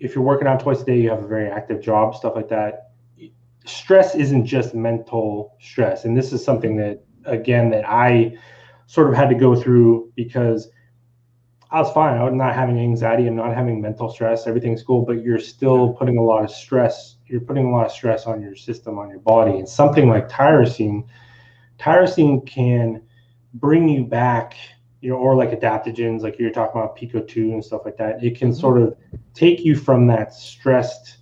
if 0.00 0.14
you're 0.14 0.24
working 0.24 0.48
out 0.48 0.60
twice 0.60 0.80
a 0.82 0.84
day, 0.84 0.98
you 0.98 1.10
have 1.10 1.22
a 1.22 1.28
very 1.28 1.48
active 1.50 1.80
job, 1.80 2.14
stuff 2.14 2.34
like 2.34 2.48
that 2.48 2.90
stress 3.66 4.14
isn't 4.14 4.44
just 4.44 4.74
mental 4.74 5.56
stress 5.58 6.04
and 6.04 6.14
this 6.14 6.34
is 6.34 6.44
something 6.44 6.76
that 6.76 7.02
again 7.24 7.70
that 7.70 7.82
i 7.88 8.30
sort 8.86 9.08
of 9.08 9.14
had 9.14 9.28
to 9.28 9.34
go 9.34 9.54
through 9.54 10.12
because 10.14 10.68
I 11.70 11.80
was 11.80 11.90
fine. 11.90 12.16
I 12.16 12.22
was 12.22 12.34
not 12.34 12.54
having 12.54 12.78
anxiety. 12.78 13.26
I'm 13.26 13.34
not 13.34 13.52
having 13.52 13.80
mental 13.80 14.08
stress. 14.08 14.46
Everything's 14.46 14.82
cool, 14.84 15.04
but 15.04 15.22
you're 15.24 15.40
still 15.40 15.94
putting 15.94 16.18
a 16.18 16.22
lot 16.22 16.44
of 16.44 16.50
stress. 16.50 17.16
You're 17.26 17.40
putting 17.40 17.66
a 17.66 17.70
lot 17.72 17.86
of 17.86 17.90
stress 17.90 18.26
on 18.26 18.40
your 18.40 18.54
system, 18.54 18.96
on 18.96 19.10
your 19.10 19.18
body. 19.18 19.58
And 19.58 19.68
something 19.68 20.08
like 20.08 20.28
tyrosine, 20.28 21.04
tyrosine 21.84 22.46
can 22.46 23.02
bring 23.54 23.88
you 23.88 24.04
back, 24.04 24.56
you 25.00 25.10
know, 25.10 25.16
or 25.16 25.34
like 25.34 25.50
adaptogens, 25.50 26.22
like 26.22 26.38
you're 26.38 26.50
talking 26.50 26.80
about 26.80 26.96
PeakO2 26.96 27.52
and 27.52 27.64
stuff 27.64 27.82
like 27.84 27.96
that. 27.98 28.24
It 28.24 28.38
can 28.38 28.50
mm-hmm. 28.50 28.58
sort 28.58 28.80
of 28.80 28.96
take 29.34 29.60
you 29.60 29.76
from 29.76 30.06
that 30.06 30.32
stressed 30.32 31.18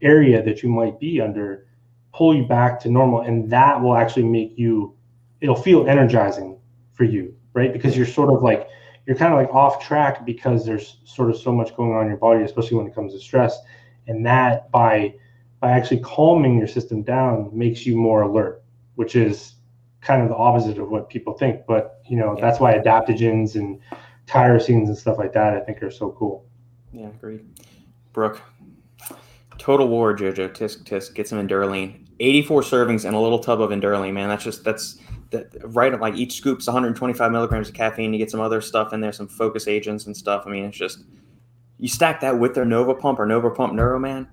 area 0.00 0.42
that 0.42 0.62
you 0.62 0.68
might 0.68 0.98
be 0.98 1.20
under, 1.20 1.66
pull 2.12 2.34
you 2.34 2.46
back 2.46 2.80
to 2.80 2.90
normal. 2.90 3.20
And 3.20 3.48
that 3.50 3.80
will 3.80 3.96
actually 3.96 4.24
make 4.24 4.58
you, 4.58 4.96
it'll 5.40 5.54
feel 5.54 5.88
energizing 5.88 6.58
for 6.92 7.04
you, 7.04 7.34
right? 7.54 7.72
Because 7.72 7.96
you're 7.96 8.06
sort 8.06 8.34
of 8.34 8.42
like, 8.42 8.68
you're 9.06 9.16
kind 9.16 9.32
of 9.32 9.38
like 9.38 9.50
off 9.54 9.84
track 9.84 10.26
because 10.26 10.66
there's 10.66 10.98
sort 11.04 11.30
of 11.30 11.36
so 11.36 11.52
much 11.52 11.76
going 11.76 11.92
on 11.92 12.02
in 12.02 12.08
your 12.08 12.16
body, 12.16 12.42
especially 12.42 12.76
when 12.76 12.86
it 12.86 12.94
comes 12.94 13.12
to 13.12 13.20
stress. 13.20 13.56
And 14.08 14.26
that 14.26 14.70
by 14.70 15.14
by 15.60 15.70
actually 15.70 16.00
calming 16.00 16.58
your 16.58 16.66
system 16.66 17.04
down 17.04 17.48
makes 17.52 17.86
you 17.86 17.96
more 17.96 18.22
alert, 18.22 18.64
which 18.96 19.14
is 19.14 19.54
kind 20.02 20.22
of 20.22 20.28
the 20.28 20.36
opposite 20.36 20.78
of 20.78 20.88
what 20.90 21.08
people 21.08 21.32
think. 21.32 21.62
But 21.66 22.00
you 22.08 22.16
know, 22.16 22.34
yeah. 22.36 22.44
that's 22.44 22.60
why 22.60 22.74
adaptogens 22.76 23.54
and 23.54 23.80
tyrosines 24.26 24.86
and 24.86 24.98
stuff 24.98 25.18
like 25.18 25.32
that 25.32 25.54
I 25.54 25.60
think 25.60 25.82
are 25.82 25.90
so 25.90 26.10
cool. 26.12 26.44
Yeah, 26.92 27.08
agreed. 27.08 27.44
Brooke. 28.12 28.40
Total 29.58 29.86
War, 29.86 30.16
Jojo, 30.16 30.48
tisk 30.48 30.84
tisk, 30.84 31.14
get 31.14 31.28
some 31.28 31.46
Endurelene. 31.46 32.06
84 32.18 32.62
servings 32.62 33.04
and 33.04 33.14
a 33.14 33.18
little 33.18 33.38
tub 33.38 33.60
of 33.60 33.70
Endurelene, 33.70 34.12
man. 34.12 34.28
That's 34.28 34.44
just 34.44 34.64
that's 34.64 34.98
that 35.30 35.46
right 35.64 35.98
like 35.98 36.14
each 36.14 36.34
scoop's 36.34 36.66
125 36.66 37.32
milligrams 37.32 37.68
of 37.68 37.74
caffeine. 37.74 38.12
You 38.12 38.18
get 38.18 38.30
some 38.30 38.40
other 38.40 38.60
stuff 38.60 38.92
in 38.92 39.00
there, 39.00 39.12
some 39.12 39.28
focus 39.28 39.68
agents 39.68 40.06
and 40.06 40.16
stuff. 40.16 40.44
I 40.46 40.50
mean, 40.50 40.64
it's 40.64 40.76
just 40.76 41.04
you 41.78 41.88
stack 41.88 42.20
that 42.20 42.38
with 42.38 42.54
their 42.54 42.64
Nova 42.64 42.94
Pump 42.94 43.18
or 43.18 43.26
Nova 43.26 43.50
Pump 43.50 43.72
Neuroman. 43.72 44.28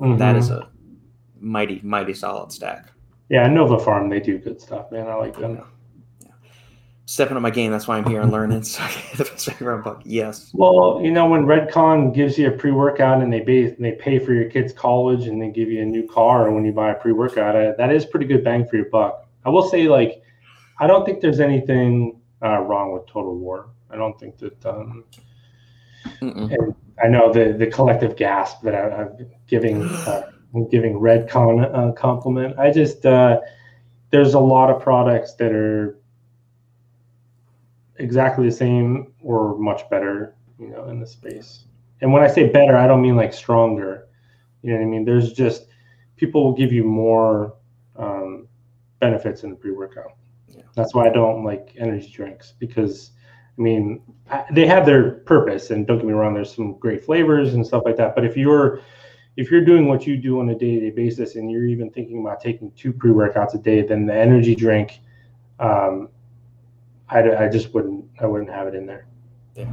Mm-hmm. 0.00 0.18
That 0.18 0.36
is 0.36 0.50
a 0.50 0.68
mighty, 1.38 1.80
mighty 1.82 2.14
solid 2.14 2.52
stack. 2.52 2.89
Yeah, 3.30 3.46
Nova 3.46 3.78
Farm, 3.78 4.08
they 4.08 4.18
do 4.18 4.38
good 4.38 4.60
stuff, 4.60 4.90
man. 4.90 5.06
I 5.06 5.14
like 5.14 5.38
them. 5.38 5.54
Yeah. 5.54 5.64
Yeah. 6.26 6.32
Stepping 7.06 7.36
up 7.36 7.42
my 7.42 7.50
game. 7.50 7.70
That's 7.70 7.86
why 7.86 7.96
I'm 7.96 8.04
here 8.04 8.20
and 8.20 8.32
learning. 8.32 8.64
So 9.36 9.52
the 9.52 9.80
buck. 9.82 10.02
Yes. 10.04 10.50
Well, 10.52 11.00
you 11.02 11.12
know, 11.12 11.28
when 11.28 11.44
Redcon 11.44 12.12
gives 12.12 12.36
you 12.36 12.48
a 12.48 12.50
pre 12.50 12.72
workout 12.72 13.22
and 13.22 13.32
they 13.32 13.40
pay, 13.40 13.70
they 13.78 13.92
pay 13.92 14.18
for 14.18 14.34
your 14.34 14.50
kid's 14.50 14.72
college 14.72 15.28
and 15.28 15.40
they 15.40 15.48
give 15.48 15.70
you 15.70 15.80
a 15.80 15.84
new 15.84 16.06
car 16.08 16.50
when 16.50 16.64
you 16.64 16.72
buy 16.72 16.90
a 16.90 16.94
pre 16.94 17.12
workout, 17.12 17.54
uh, 17.54 17.72
that 17.78 17.92
is 17.92 18.04
pretty 18.04 18.26
good 18.26 18.42
bang 18.42 18.66
for 18.66 18.76
your 18.76 18.90
buck. 18.90 19.26
I 19.44 19.48
will 19.48 19.66
say, 19.66 19.88
like, 19.88 20.22
I 20.80 20.88
don't 20.88 21.06
think 21.06 21.20
there's 21.20 21.40
anything 21.40 22.20
uh, 22.42 22.58
wrong 22.58 22.92
with 22.92 23.06
Total 23.06 23.34
War. 23.34 23.70
I 23.90 23.96
don't 23.96 24.18
think 24.18 24.38
that. 24.38 24.66
Um, 24.66 25.04
and 26.20 26.74
I 27.02 27.08
know 27.08 27.32
the 27.32 27.52
the 27.52 27.66
collective 27.66 28.16
gasp 28.16 28.62
that 28.62 28.74
I, 28.74 29.02
am 29.02 29.30
giving 29.46 29.82
uh, 29.82 30.30
giving 30.70 30.94
Redcon 30.94 31.90
a 31.90 31.92
compliment. 31.92 32.58
I 32.58 32.70
just 32.70 33.06
uh, 33.06 33.40
there's 34.10 34.34
a 34.34 34.40
lot 34.40 34.70
of 34.70 34.82
products 34.82 35.34
that 35.34 35.52
are 35.52 35.98
exactly 37.96 38.46
the 38.46 38.54
same 38.54 39.12
or 39.22 39.56
much 39.58 39.88
better, 39.90 40.34
you 40.58 40.68
know, 40.68 40.88
in 40.88 41.00
the 41.00 41.06
space. 41.06 41.64
And 42.00 42.12
when 42.12 42.22
I 42.22 42.28
say 42.28 42.48
better, 42.48 42.76
I 42.76 42.86
don't 42.86 43.02
mean 43.02 43.16
like 43.16 43.32
stronger. 43.32 44.08
You 44.62 44.70
know 44.70 44.78
what 44.78 44.82
I 44.82 44.86
mean? 44.86 45.04
There's 45.04 45.32
just 45.32 45.66
people 46.16 46.44
will 46.44 46.54
give 46.54 46.72
you 46.72 46.84
more 46.84 47.54
um, 47.96 48.48
benefits 49.00 49.42
in 49.42 49.50
the 49.50 49.56
pre-workout. 49.56 50.12
Yeah. 50.48 50.62
That's 50.74 50.94
why 50.94 51.06
I 51.06 51.10
don't 51.10 51.44
like 51.44 51.74
energy 51.78 52.10
drinks 52.10 52.54
because 52.58 53.12
I 53.58 53.62
mean 53.62 54.02
I, 54.30 54.44
they 54.52 54.66
have 54.66 54.86
their 54.86 55.12
purpose 55.20 55.70
and 55.70 55.86
don't 55.86 55.98
get 55.98 56.06
me 56.06 56.12
wrong 56.12 56.34
there's 56.34 56.54
some 56.54 56.78
great 56.78 57.04
flavors 57.04 57.54
and 57.54 57.66
stuff 57.66 57.82
like 57.84 57.96
that 57.96 58.14
but 58.14 58.24
if 58.24 58.36
you're 58.36 58.80
if 59.40 59.50
you're 59.50 59.64
doing 59.64 59.88
what 59.88 60.06
you 60.06 60.16
do 60.16 60.40
on 60.40 60.48
a 60.50 60.54
day-to-day 60.54 60.90
basis 60.90 61.36
and 61.36 61.50
you're 61.50 61.66
even 61.66 61.90
thinking 61.90 62.20
about 62.20 62.40
taking 62.40 62.70
two 62.72 62.92
pre-workouts 62.92 63.54
a 63.54 63.58
day 63.58 63.82
then 63.82 64.06
the 64.06 64.14
energy 64.14 64.54
drink 64.54 65.00
um, 65.60 66.08
I, 67.10 67.44
I 67.44 67.48
just 67.48 67.74
wouldn't 67.74 68.04
I 68.20 68.26
wouldn't 68.26 68.50
have 68.50 68.66
it 68.68 68.74
in 68.74 68.86
there. 68.86 69.06
Yeah. 69.56 69.70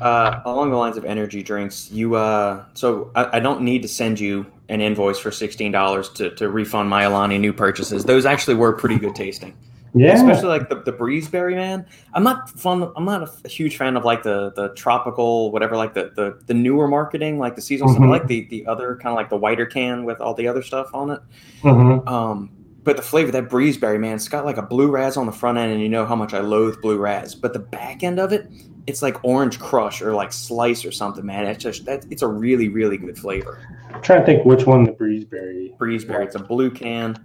Uh, 0.00 0.40
along 0.46 0.70
the 0.70 0.76
lines 0.76 0.96
of 0.96 1.04
energy 1.04 1.42
drinks, 1.42 1.90
you 1.92 2.14
uh, 2.14 2.64
so 2.74 3.10
I, 3.14 3.36
I, 3.36 3.40
don't 3.40 3.60
need 3.60 3.82
to 3.82 3.88
send 3.88 4.18
you 4.18 4.46
an 4.68 4.80
invoice 4.80 5.18
for 5.18 5.30
sixteen 5.30 5.70
dollars 5.70 6.08
to, 6.10 6.34
to 6.36 6.48
refund 6.48 6.88
my 6.88 7.02
Alani 7.02 7.38
Nu 7.38 7.52
purchases. 7.52 8.04
Those 8.04 8.24
actually 8.24 8.54
were 8.54 8.72
pretty 8.72 8.98
good 8.98 9.14
tasting. 9.14 9.56
Yeah, 9.94 10.14
especially 10.14 10.48
like 10.48 10.70
the, 10.70 10.76
the 10.76 10.92
breezeberry 10.92 11.54
man. 11.54 11.84
I'm 12.14 12.24
not 12.24 12.48
fun. 12.48 12.90
I'm 12.96 13.04
not 13.04 13.28
a 13.44 13.48
huge 13.48 13.76
fan 13.76 13.96
of 13.96 14.04
like 14.04 14.22
the 14.22 14.52
the 14.52 14.70
tropical 14.70 15.50
whatever 15.52 15.76
like 15.76 15.92
the 15.92 16.12
the, 16.16 16.38
the 16.46 16.54
newer 16.54 16.88
marketing 16.88 17.38
like 17.38 17.56
the 17.56 17.62
seasonal. 17.62 17.92
Mm-hmm. 17.92 18.04
I 18.04 18.06
like 18.06 18.26
the 18.26 18.46
the 18.48 18.66
other 18.66 18.96
kind 18.96 19.08
of 19.08 19.16
like 19.16 19.28
the 19.28 19.36
whiter 19.36 19.66
can 19.66 20.04
with 20.04 20.20
all 20.20 20.32
the 20.32 20.48
other 20.48 20.62
stuff 20.62 20.94
on 20.94 21.10
it. 21.10 21.20
Mm-hmm. 21.62 22.08
Um, 22.08 22.50
but 22.84 22.96
the 22.96 23.02
flavor 23.02 23.30
that 23.32 23.48
breezeberry 23.48 24.00
man, 24.00 24.16
it's 24.16 24.28
got 24.28 24.46
like 24.46 24.56
a 24.56 24.62
blue 24.62 24.90
raz 24.90 25.16
on 25.16 25.26
the 25.26 25.32
front 25.32 25.58
end, 25.58 25.72
and 25.72 25.80
you 25.80 25.90
know 25.90 26.06
how 26.06 26.16
much 26.16 26.32
I 26.32 26.40
loathe 26.40 26.80
blue 26.80 26.98
raz. 26.98 27.34
But 27.34 27.52
the 27.52 27.58
back 27.58 28.02
end 28.02 28.18
of 28.18 28.32
it, 28.32 28.50
it's 28.86 29.02
like 29.02 29.22
orange 29.24 29.60
crush 29.60 30.00
or 30.00 30.14
like 30.14 30.32
slice 30.32 30.86
or 30.86 30.90
something, 30.90 31.24
man. 31.24 31.46
It's 31.46 31.62
just 31.62 31.84
that 31.84 32.06
it's 32.10 32.22
a 32.22 32.28
really 32.28 32.68
really 32.68 32.96
good 32.96 33.18
flavor. 33.18 33.60
I'm 33.92 34.00
trying 34.00 34.20
to 34.20 34.26
think 34.26 34.46
which 34.46 34.66
one 34.66 34.84
the 34.84 34.92
breezeberry. 34.92 35.76
Breezeberry. 35.76 36.24
It's 36.24 36.34
a 36.34 36.38
blue 36.38 36.70
can. 36.70 37.24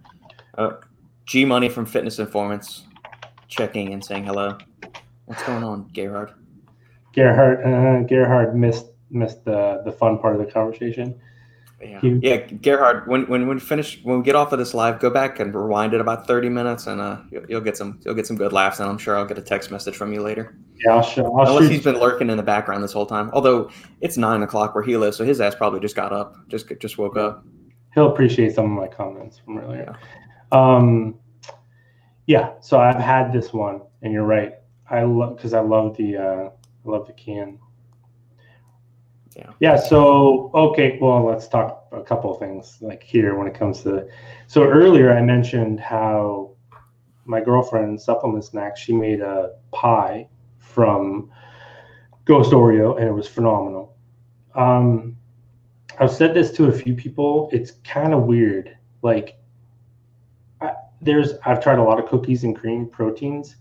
Uh, 0.57 0.71
G 1.27 1.43
Money 1.43 1.67
from 1.67 1.85
Fitness 1.85 2.19
Informants 2.19 2.83
checking 3.49 3.93
and 3.93 4.03
saying 4.03 4.23
hello. 4.23 4.57
What's 5.25 5.43
going 5.43 5.63
on, 5.63 5.89
Gerhard? 5.93 6.31
Gerhard 7.13 7.65
uh, 7.65 8.07
Gerhard 8.07 8.55
missed 8.55 8.87
missed 9.11 9.43
the 9.43 9.81
the 9.83 9.91
fun 9.91 10.19
part 10.19 10.39
of 10.39 10.45
the 10.45 10.51
conversation. 10.51 11.19
Yeah, 11.81 11.99
yeah, 12.01 12.37
Gerhard. 12.37 13.07
When 13.07 13.27
when 13.27 13.45
we 13.47 13.59
finish, 13.59 13.99
when 14.03 14.19
we 14.19 14.23
get 14.23 14.35
off 14.35 14.53
of 14.53 14.57
this 14.57 14.73
live, 14.73 14.99
go 14.99 15.09
back 15.09 15.39
and 15.41 15.53
rewind 15.53 15.93
it 15.93 15.99
about 15.99 16.25
thirty 16.25 16.47
minutes, 16.47 16.87
and 16.87 17.01
uh, 17.01 17.17
you'll, 17.29 17.45
you'll, 17.49 17.61
get 17.61 17.75
some 17.75 17.99
you'll 18.05 18.15
get 18.15 18.25
some 18.25 18.37
good 18.37 18.53
laughs, 18.53 18.79
and 18.79 18.89
I'm 18.89 18.97
sure 18.97 19.17
I'll 19.17 19.25
get 19.25 19.37
a 19.37 19.43
text 19.43 19.69
message 19.69 19.95
from 19.95 20.13
you 20.13 20.21
later. 20.21 20.55
Yeah, 20.77 20.93
I'll 20.93 21.03
show. 21.03 21.37
I'll 21.37 21.45
Unless 21.45 21.65
shoot. 21.65 21.71
he's 21.73 21.83
been 21.83 21.99
lurking 21.99 22.29
in 22.29 22.37
the 22.37 22.43
background 22.43 22.83
this 22.83 22.93
whole 22.93 23.05
time. 23.05 23.29
Although 23.33 23.69
it's 23.99 24.17
nine 24.17 24.43
o'clock 24.43 24.73
where 24.73 24.83
he 24.83 24.95
lives, 24.95 25.17
so 25.17 25.25
his 25.25 25.41
ass 25.41 25.55
probably 25.55 25.81
just 25.81 25.95
got 25.95 26.13
up, 26.13 26.35
just 26.47 26.71
just 26.79 26.97
woke 26.97 27.17
up. 27.17 27.45
He'll 27.93 28.11
appreciate 28.11 28.55
some 28.55 28.65
of 28.65 28.71
my 28.71 28.87
comments 28.87 29.39
from 29.39 29.57
earlier. 29.59 29.93
Yeah. 29.99 30.07
Um, 30.51 31.19
yeah. 32.25 32.53
So 32.59 32.79
I've 32.79 32.99
had 32.99 33.31
this 33.31 33.53
one, 33.53 33.81
and 34.01 34.13
you're 34.13 34.25
right. 34.25 34.55
I 34.89 35.03
love 35.03 35.35
because 35.35 35.53
I 35.53 35.59
love 35.59 35.97
the 35.97 36.17
uh, 36.17 36.49
I 36.49 36.89
love 36.89 37.07
the 37.07 37.13
can. 37.13 37.59
Yeah. 39.35 39.51
Yeah. 39.59 39.75
So 39.75 40.51
okay, 40.53 40.97
well, 41.01 41.25
let's 41.25 41.47
talk 41.47 41.87
a 41.91 42.01
couple 42.01 42.33
of 42.33 42.39
things 42.39 42.77
like 42.81 43.03
here 43.03 43.35
when 43.35 43.47
it 43.47 43.53
comes 43.53 43.83
to. 43.83 44.07
So 44.47 44.63
earlier 44.63 45.15
I 45.15 45.21
mentioned 45.21 45.79
how 45.79 46.55
my 47.25 47.41
girlfriend 47.41 48.01
supplement 48.01 48.45
snack 48.45 48.77
she 48.77 48.93
made 48.93 49.21
a 49.21 49.51
pie 49.71 50.27
from 50.59 51.29
Ghost 52.25 52.51
Oreo 52.51 52.97
and 52.97 53.07
it 53.07 53.13
was 53.13 53.27
phenomenal. 53.27 53.95
Um, 54.55 55.17
I've 55.99 56.11
said 56.11 56.33
this 56.33 56.51
to 56.53 56.65
a 56.65 56.71
few 56.71 56.93
people. 56.93 57.49
It's 57.51 57.71
kind 57.83 58.13
of 58.13 58.23
weird. 58.23 58.77
Like, 59.01 59.37
there's 61.01 61.33
I've 61.45 61.61
tried 61.61 61.79
a 61.79 61.83
lot 61.83 61.99
of 61.99 62.07
cookies 62.07 62.43
and 62.43 62.55
cream 62.55 62.87
proteins. 62.87 63.55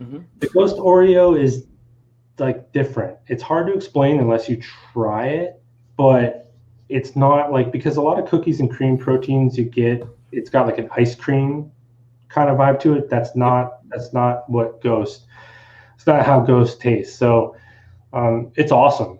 Mm-hmm. 0.00 0.20
The 0.38 0.48
Ghost 0.48 0.76
Oreo 0.76 1.38
is 1.40 1.66
like 2.38 2.72
different. 2.72 3.16
It's 3.28 3.42
hard 3.42 3.66
to 3.68 3.74
explain 3.74 4.18
unless 4.18 4.48
you 4.48 4.60
try 4.92 5.28
it, 5.28 5.62
but 5.96 6.52
it's 6.88 7.16
not 7.16 7.52
like 7.52 7.72
because 7.72 7.96
a 7.96 8.02
lot 8.02 8.18
of 8.18 8.28
cookies 8.28 8.60
and 8.60 8.70
cream 8.70 8.98
proteins 8.98 9.56
you 9.56 9.64
get, 9.64 10.06
it's 10.32 10.50
got 10.50 10.66
like 10.66 10.78
an 10.78 10.88
ice 10.96 11.14
cream 11.14 11.70
kind 12.28 12.50
of 12.50 12.58
vibe 12.58 12.80
to 12.80 12.94
it. 12.94 13.08
That's 13.08 13.34
not 13.36 13.78
that's 13.88 14.12
not 14.12 14.48
what 14.50 14.82
Ghost. 14.82 15.26
It's 15.94 16.06
not 16.06 16.26
how 16.26 16.40
Ghost 16.40 16.80
tastes. 16.80 17.16
So 17.16 17.56
um, 18.12 18.52
it's 18.56 18.72
awesome. 18.72 19.18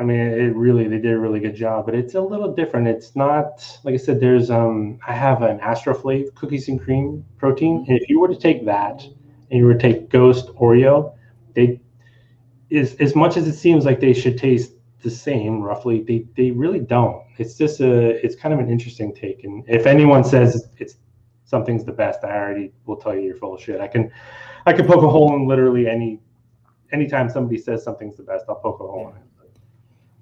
I 0.00 0.02
mean, 0.02 0.18
it 0.18 0.56
really 0.56 0.88
they 0.88 0.96
did 0.96 1.12
a 1.12 1.18
really 1.18 1.40
good 1.40 1.54
job, 1.54 1.84
but 1.84 1.94
it's 1.94 2.14
a 2.14 2.20
little 2.22 2.54
different. 2.54 2.88
It's 2.88 3.14
not 3.14 3.62
like 3.84 3.92
I 3.92 3.98
said. 3.98 4.18
There's 4.18 4.50
um 4.50 4.98
I 5.06 5.12
have 5.12 5.42
an 5.42 5.58
Astroflav 5.60 6.34
cookies 6.34 6.68
and 6.68 6.80
cream 6.80 7.22
protein, 7.36 7.84
and 7.86 8.00
if 8.00 8.08
you 8.08 8.18
were 8.18 8.28
to 8.28 8.36
take 8.36 8.64
that 8.64 9.04
and 9.50 9.58
you 9.60 9.66
were 9.66 9.74
to 9.74 9.78
take 9.78 10.08
Ghost 10.08 10.48
Oreo, 10.54 11.14
they 11.54 11.80
is 12.70 12.94
as 12.94 13.14
much 13.14 13.36
as 13.36 13.46
it 13.46 13.56
seems 13.56 13.84
like 13.84 14.00
they 14.00 14.14
should 14.14 14.38
taste 14.38 14.72
the 15.02 15.10
same 15.10 15.60
roughly 15.60 16.02
they, 16.02 16.26
they 16.34 16.50
really 16.50 16.80
don't. 16.80 17.22
It's 17.36 17.56
just 17.58 17.80
a 17.80 18.24
it's 18.24 18.34
kind 18.34 18.54
of 18.54 18.60
an 18.60 18.70
interesting 18.70 19.14
take. 19.14 19.44
And 19.44 19.64
if 19.68 19.84
anyone 19.84 20.24
says 20.24 20.66
it's 20.78 20.96
something's 21.44 21.84
the 21.84 21.92
best 21.92 22.24
i 22.24 22.30
already 22.30 22.72
will 22.86 22.96
tell 22.96 23.14
you 23.14 23.22
you're 23.22 23.36
full 23.36 23.54
of 23.54 23.60
shit. 23.60 23.80
I 23.82 23.88
can 23.88 24.10
i 24.64 24.72
can 24.72 24.86
poke 24.86 25.02
a 25.02 25.10
hole 25.10 25.34
in 25.36 25.46
literally 25.46 25.88
any 25.88 26.20
anytime 26.90 27.28
somebody 27.28 27.58
says 27.58 27.82
something's 27.82 28.16
the 28.16 28.22
best 28.22 28.44
i'll 28.48 28.54
poke 28.54 28.80
a 28.80 28.86
hole 28.86 29.08
in 29.10 29.16
it 29.16 29.29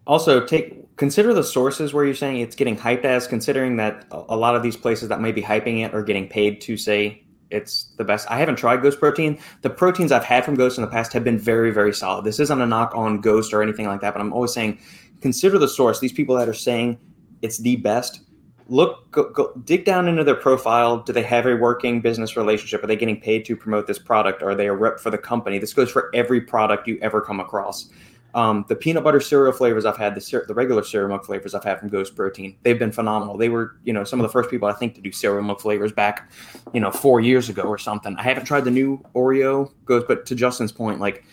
also 0.09 0.44
take 0.44 0.97
consider 0.97 1.32
the 1.32 1.44
sources 1.44 1.94
where 1.94 2.05
you're 2.05 2.14
saying 2.14 2.40
it's 2.40 2.56
getting 2.56 2.76
hyped 2.76 3.05
as 3.05 3.28
considering 3.28 3.76
that 3.76 4.05
a 4.10 4.36
lot 4.36 4.56
of 4.56 4.64
these 4.64 4.76
places 4.76 5.09
that 5.09 5.20
may 5.20 5.30
be 5.30 5.43
hyping 5.43 5.85
it 5.85 5.94
are 5.94 6.02
getting 6.02 6.26
paid 6.26 6.60
to 6.62 6.76
say 6.76 7.22
it's 7.51 7.85
the 7.97 8.05
best. 8.05 8.28
I 8.30 8.39
haven't 8.39 8.56
tried 8.56 8.82
Ghost 8.82 8.98
Protein. 8.98 9.39
The 9.62 9.70
proteins 9.70 10.10
I've 10.10 10.24
had 10.24 10.44
from 10.44 10.55
Ghost 10.56 10.76
in 10.76 10.82
the 10.82 10.90
past 10.90 11.12
have 11.12 11.24
been 11.24 11.39
very, 11.39 11.70
very 11.70 11.94
solid. 11.94 12.24
This 12.24 12.40
isn't 12.40 12.60
a 12.60 12.66
knock 12.66 12.93
on 12.94 13.20
Ghost 13.20 13.55
or 13.55 13.62
anything 13.62 13.86
like 13.86 14.01
that, 14.01 14.12
but 14.12 14.20
I'm 14.20 14.32
always 14.32 14.52
saying 14.52 14.80
consider 15.20 15.59
the 15.59 15.68
source. 15.68 16.01
These 16.01 16.12
people 16.12 16.36
that 16.36 16.48
are 16.48 16.55
saying 16.55 16.98
it's 17.40 17.59
the 17.59 17.76
best, 17.76 18.22
look, 18.68 19.10
go, 19.12 19.30
go, 19.30 19.52
dig 19.64 19.85
down 19.85 20.09
into 20.09 20.24
their 20.24 20.35
profile. 20.35 20.98
Do 20.98 21.12
they 21.12 21.22
have 21.22 21.47
a 21.47 21.55
working 21.55 22.01
business 22.01 22.36
relationship? 22.36 22.82
Are 22.82 22.86
they 22.86 22.97
getting 22.97 23.20
paid 23.20 23.44
to 23.47 23.56
promote 23.56 23.86
this 23.86 23.98
product? 23.98 24.43
Are 24.43 24.55
they 24.55 24.66
a 24.66 24.74
rep 24.74 24.98
for 24.98 25.10
the 25.10 25.18
company? 25.18 25.59
This 25.59 25.72
goes 25.72 25.90
for 25.90 26.10
every 26.14 26.40
product 26.40 26.89
you 26.89 26.98
ever 27.01 27.20
come 27.20 27.40
across. 27.40 27.89
Um, 28.34 28.66
the 28.68 28.76
peanut 28.76 29.05
butter 29.05 29.20
cereal 29.20 29.52
flavors 29.52 29.84
I've 29.86 29.96
had, 29.96 30.14
the, 30.14 30.44
the 30.46 30.55
regular 30.55 30.84
cereal 30.84 31.09
milk 31.09 31.24
flavors 31.24 31.55
I've 31.55 31.64
had 31.64 31.80
from 31.80 31.88
Ghost 31.88 32.14
Protein, 32.14 32.56
they've 32.62 32.78
been 32.78 32.92
phenomenal. 32.92 33.38
They 33.38 33.48
were, 33.48 33.76
you 33.84 33.92
know, 33.92 34.05
some 34.05 34.20
of 34.20 34.22
the 34.22 34.28
first 34.28 34.50
people 34.50 34.68
I 34.68 34.74
think 34.74 34.94
to 34.96 35.00
do 35.00 35.10
cereal 35.10 35.42
milk 35.42 35.60
flavors 35.60 35.92
back, 35.92 36.30
you 36.74 36.80
know, 36.80 36.90
four 36.90 37.20
years 37.20 37.48
ago 37.48 37.62
or 37.62 37.78
something. 37.78 38.14
I 38.16 38.22
haven't 38.22 38.44
tried 38.44 38.64
the 38.64 38.70
new 38.70 39.02
Oreo 39.14 39.72
Ghost, 39.86 40.06
but 40.09 40.26
to 40.26 40.34
Justin's 40.34 40.72
point, 40.72 41.00
like 41.00 41.24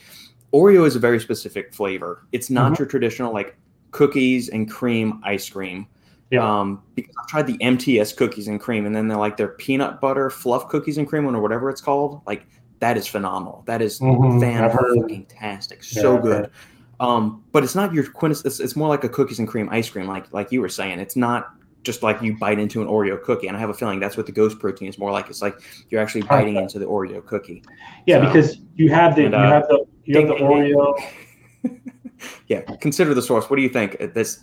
Oreo 0.54 0.88
is 0.88 0.96
a 0.96 1.00
very 1.00 1.20
specific 1.20 1.74
flavor. 1.74 2.26
It's 2.32 2.50
not 2.50 2.72
mm-hmm. 2.72 2.84
your 2.84 2.88
traditional 2.88 3.34
like 3.34 3.58
cookies 3.92 4.50
and 4.50 4.70
cream 4.70 5.20
ice 5.24 5.50
cream. 5.50 5.88
Yeah. 6.32 6.60
Um, 6.60 6.82
because 6.96 7.14
I've 7.22 7.28
tried 7.28 7.48
the 7.48 7.58
MTS 7.62 8.14
cookies 8.14 8.48
and 8.48 8.60
cream, 8.60 8.86
and 8.86 8.96
then 8.96 9.08
they're 9.08 9.18
like 9.18 9.38
their 9.38 9.50
peanut 9.50 10.02
butter 10.02 10.30
fluff 10.30 10.70
cookies 10.70 10.98
and 10.98 11.08
cream, 11.08 11.28
or 11.28 11.42
whatever 11.42 11.70
it's 11.70 11.82
called. 11.82 12.22
Like 12.26 12.48
that 12.80 12.98
is 12.98 13.06
phenomenal. 13.06 13.64
That 13.68 13.82
is 13.82 14.00
mm-hmm. 14.00 14.40
fantastic. 14.40 15.84
So 15.84 16.16
yeah, 16.16 16.22
good. 16.22 16.52
Um, 17.00 17.44
but 17.52 17.64
it's 17.64 17.76
not 17.76 17.94
your 17.94 18.10
quintess. 18.10 18.46
It's, 18.46 18.60
it's 18.60 18.76
more 18.76 18.88
like 18.88 19.04
a 19.04 19.10
cookies 19.10 19.40
and 19.40 19.48
cream 19.48 19.70
ice 19.70 19.90
cream, 19.90 20.08
like 20.08 20.32
like 20.34 20.52
you 20.52 20.62
were 20.62 20.70
saying. 20.70 21.00
It's 21.00 21.16
not 21.16 21.56
just 21.86 22.04
like 22.04 22.22
you 22.22 22.36
bite 22.38 22.60
into 22.60 22.82
an 22.82 22.88
Oreo 22.88 23.22
cookie. 23.22 23.48
And 23.48 23.56
I 23.56 23.60
have 23.60 23.70
a 23.70 23.74
feeling 23.74 24.00
that's 24.00 24.18
what 24.18 24.26
the 24.26 24.32
ghost 24.32 24.60
protein 24.60 24.90
is 24.90 24.98
more 24.98 25.12
like. 25.12 25.30
It's 25.30 25.42
like 25.42 25.56
you're 25.90 26.02
actually 26.02 26.24
biting 26.24 26.56
into 26.58 26.80
the 26.80 26.86
Oreo 26.86 27.26
cookie. 27.26 27.64
Yeah, 28.06 28.22
so, 28.22 28.26
because 28.26 28.58
you 28.76 28.90
have 28.90 29.16
the 29.16 29.26
and, 29.26 29.36
uh, 29.36 29.38
you 29.38 29.44
have 29.46 29.68
the 29.68 29.86
you 30.06 30.20
have 30.20 30.28
the 30.28 30.44
Oreo. 30.44 31.82
yeah, 32.48 32.62
consider 32.82 33.14
the 33.14 33.22
source. 33.22 33.50
What 33.50 33.56
do 33.56 33.62
you 33.62 33.70
think? 33.70 33.98
This 34.14 34.40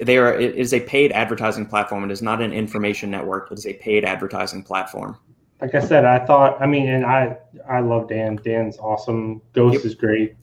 they 0.00 0.16
are 0.16 0.34
it 0.38 0.54
is 0.54 0.72
a 0.72 0.80
paid 0.80 1.12
advertising 1.12 1.66
platform. 1.66 2.04
It 2.04 2.10
is 2.10 2.22
not 2.22 2.40
an 2.40 2.52
information 2.52 3.10
network. 3.10 3.50
It 3.50 3.58
is 3.58 3.66
a 3.66 3.74
paid 3.74 4.04
advertising 4.04 4.62
platform. 4.62 5.18
Like 5.60 5.74
I 5.74 5.80
said, 5.80 6.04
I 6.04 6.24
thought. 6.24 6.60
I 6.60 6.66
mean, 6.66 6.88
and 6.88 7.04
I 7.04 7.36
I 7.68 7.80
love 7.80 8.08
Dan. 8.08 8.36
Dan's 8.36 8.78
awesome. 8.78 9.42
Ghost 9.52 9.76
yep. 9.76 9.84
is 9.84 9.94
great. 9.94 10.36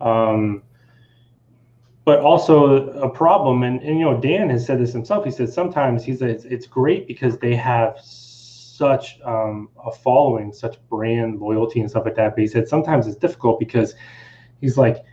Um, 0.00 0.62
but 2.04 2.20
also 2.20 2.88
a 2.90 3.08
problem 3.08 3.62
and, 3.62 3.80
and 3.82 3.98
you 3.98 4.04
know 4.04 4.20
dan 4.20 4.50
has 4.50 4.66
said 4.66 4.78
this 4.78 4.92
himself. 4.92 5.24
He 5.24 5.30
said 5.30 5.48
sometimes 5.48 6.04
he 6.04 6.14
says 6.14 6.44
it's 6.44 6.66
great 6.66 7.06
because 7.06 7.38
they 7.38 7.54
have 7.54 7.98
such 8.02 9.20
um, 9.24 9.70
a 9.84 9.90
following 9.90 10.52
such 10.52 10.76
brand 10.88 11.40
loyalty 11.40 11.80
and 11.80 11.88
stuff 11.88 12.04
like 12.04 12.16
that. 12.16 12.34
But 12.34 12.42
he 12.42 12.46
said 12.46 12.68
sometimes 12.68 13.06
it's 13.06 13.16
difficult 13.16 13.58
because 13.58 13.94
he's 14.60 14.76
like 14.76 15.04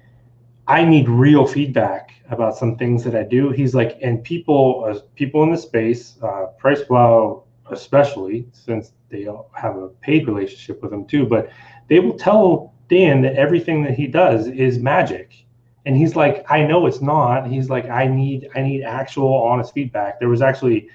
i 0.68 0.84
need 0.85 1.09
real 1.09 1.47
feedback 1.47 2.13
about 2.30 2.55
some 2.55 2.77
things 2.77 3.03
that 3.03 3.15
i 3.15 3.23
do. 3.23 3.51
He's 3.51 3.73
like 3.73 3.97
and 4.01 4.23
people 4.23 4.85
uh, 4.88 4.99
people 5.15 5.43
in 5.43 5.51
the 5.51 5.57
space 5.57 6.18
uh, 6.22 6.47
PricePlow 6.61 7.43
especially 7.69 8.47
since 8.51 8.91
they 9.09 9.27
have 9.53 9.77
a 9.77 9.88
paid 10.01 10.27
relationship 10.27 10.81
with 10.84 10.91
him 10.91 11.05
too 11.05 11.26
but 11.26 11.49
they 11.88 11.99
will 11.99 12.18
tell 12.18 12.73
dan 12.89 13.22
that 13.22 13.35
everything 13.35 13.81
that 13.84 13.93
he 13.93 14.07
does 14.07 14.47
is 14.47 14.77
magic 14.77 15.45
and 15.85 15.97
he's 15.97 16.15
like 16.15 16.45
i 16.49 16.63
know 16.63 16.85
it's 16.85 17.01
not. 17.01 17.47
He's 17.47 17.69
like 17.69 17.85
i 17.89 18.07
need 18.07 18.49
i 18.55 18.61
need 18.61 18.83
actual 18.83 19.33
honest 19.33 19.73
feedback. 19.73 20.19
There 20.19 20.29
was 20.29 20.41
actually 20.41 20.89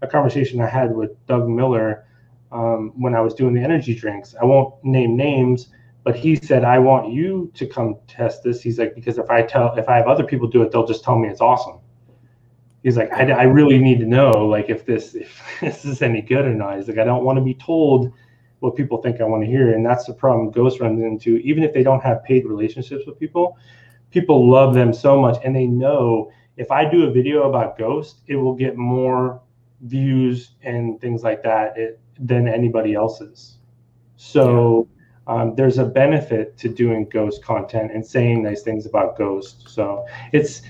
a 0.00 0.06
conversation 0.06 0.60
i 0.60 0.66
had 0.66 0.94
with 0.94 1.10
doug 1.26 1.48
miller 1.48 2.06
um, 2.50 2.92
when 2.96 3.14
i 3.14 3.20
was 3.20 3.34
doing 3.34 3.54
the 3.54 3.62
energy 3.62 3.94
drinks. 3.94 4.34
I 4.40 4.44
won't 4.44 4.82
name 4.84 5.16
names 5.16 5.68
but 6.04 6.16
he 6.16 6.34
said 6.36 6.64
i 6.64 6.78
want 6.78 7.12
you 7.12 7.50
to 7.54 7.66
come 7.66 7.96
test 8.08 8.42
this. 8.42 8.60
He's 8.60 8.78
like 8.78 8.94
because 8.94 9.18
if 9.18 9.30
i 9.30 9.42
tell 9.42 9.74
if 9.76 9.88
i 9.88 9.96
have 9.96 10.06
other 10.06 10.24
people 10.24 10.48
do 10.48 10.62
it 10.62 10.72
they'll 10.72 10.86
just 10.86 11.04
tell 11.04 11.18
me 11.18 11.28
it's 11.28 11.40
awesome. 11.40 11.78
He's 12.82 12.96
like 12.96 13.12
i, 13.12 13.30
I 13.30 13.42
really 13.42 13.78
need 13.78 14.00
to 14.00 14.06
know 14.06 14.30
like 14.30 14.70
if 14.70 14.86
this 14.86 15.14
if 15.14 15.58
this 15.60 15.84
is 15.84 16.02
any 16.02 16.22
good 16.22 16.46
or 16.46 16.54
not. 16.54 16.76
He's 16.78 16.88
like 16.88 16.98
i 16.98 17.04
don't 17.04 17.24
want 17.24 17.36
to 17.36 17.44
be 17.44 17.54
told 17.54 18.12
what 18.60 18.76
people 18.76 19.02
think 19.02 19.20
i 19.20 19.24
want 19.24 19.42
to 19.44 19.50
hear. 19.50 19.74
And 19.74 19.84
that's 19.84 20.06
the 20.06 20.14
problem 20.14 20.50
ghost 20.50 20.80
runs 20.80 21.02
into. 21.02 21.36
Even 21.38 21.62
if 21.62 21.74
they 21.74 21.82
don't 21.82 22.02
have 22.02 22.24
paid 22.24 22.46
relationships 22.46 23.04
with 23.06 23.18
people 23.18 23.58
people 24.12 24.48
love 24.48 24.74
them 24.74 24.92
so 24.92 25.20
much 25.20 25.38
and 25.44 25.56
they 25.56 25.66
know 25.66 26.30
if 26.56 26.70
I 26.70 26.88
do 26.88 27.04
a 27.04 27.10
video 27.10 27.48
about 27.48 27.78
Ghost, 27.78 28.20
it 28.26 28.36
will 28.36 28.54
get 28.54 28.76
more 28.76 29.40
views 29.82 30.52
and 30.62 31.00
things 31.00 31.22
like 31.22 31.42
that 31.42 31.76
it, 31.76 31.98
than 32.18 32.46
anybody 32.46 32.94
else's. 32.94 33.58
So 34.16 34.86
yeah. 35.26 35.34
um, 35.34 35.54
there's 35.56 35.78
a 35.78 35.84
benefit 35.84 36.56
to 36.58 36.68
doing 36.68 37.08
Ghost 37.08 37.42
content 37.42 37.90
and 37.92 38.06
saying 38.06 38.42
nice 38.42 38.62
things 38.62 38.86
about 38.86 39.16
Ghost. 39.16 39.68
So 39.68 40.06
it's 40.32 40.62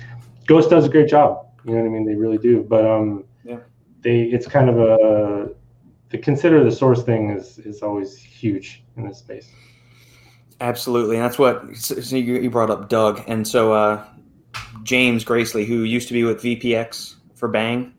Ghost 0.47 0.70
does 0.70 0.86
a 0.86 0.89
great 0.89 1.09
job. 1.09 1.47
You 1.64 1.73
know 1.73 1.81
what 1.81 1.86
I 1.86 1.90
mean? 1.90 2.06
They 2.06 2.14
really 2.14 2.39
do. 2.39 2.62
But 2.62 2.86
um, 2.86 3.24
yeah. 3.44 3.59
they 4.01 4.23
it's 4.23 4.47
kind 4.47 4.70
of 4.70 4.78
a 4.78 5.51
the 6.10 6.19
consider 6.19 6.62
the 6.64 6.73
source 6.73 7.02
thing 7.02 7.31
is 7.31 7.59
is 7.59 7.82
always 7.82 8.16
huge 8.16 8.85
in 8.97 9.06
this 9.06 9.19
space. 9.19 9.51
Absolutely, 10.61 11.16
and 11.16 11.24
that's 11.24 11.39
what 11.39 11.74
so 11.77 12.16
you 12.16 12.51
brought 12.51 12.70
up 12.70 12.89
Doug, 12.89 13.23
and 13.27 13.47
so 13.47 13.73
uh, 13.73 14.05
James 14.83 15.24
Gracely, 15.24 15.66
who 15.66 15.83
used 15.83 16.09
to 16.09 16.15
be 16.15 16.24
with 16.24 16.43
VPX 16.43 17.16
for 17.35 17.49
Bang, 17.49 17.93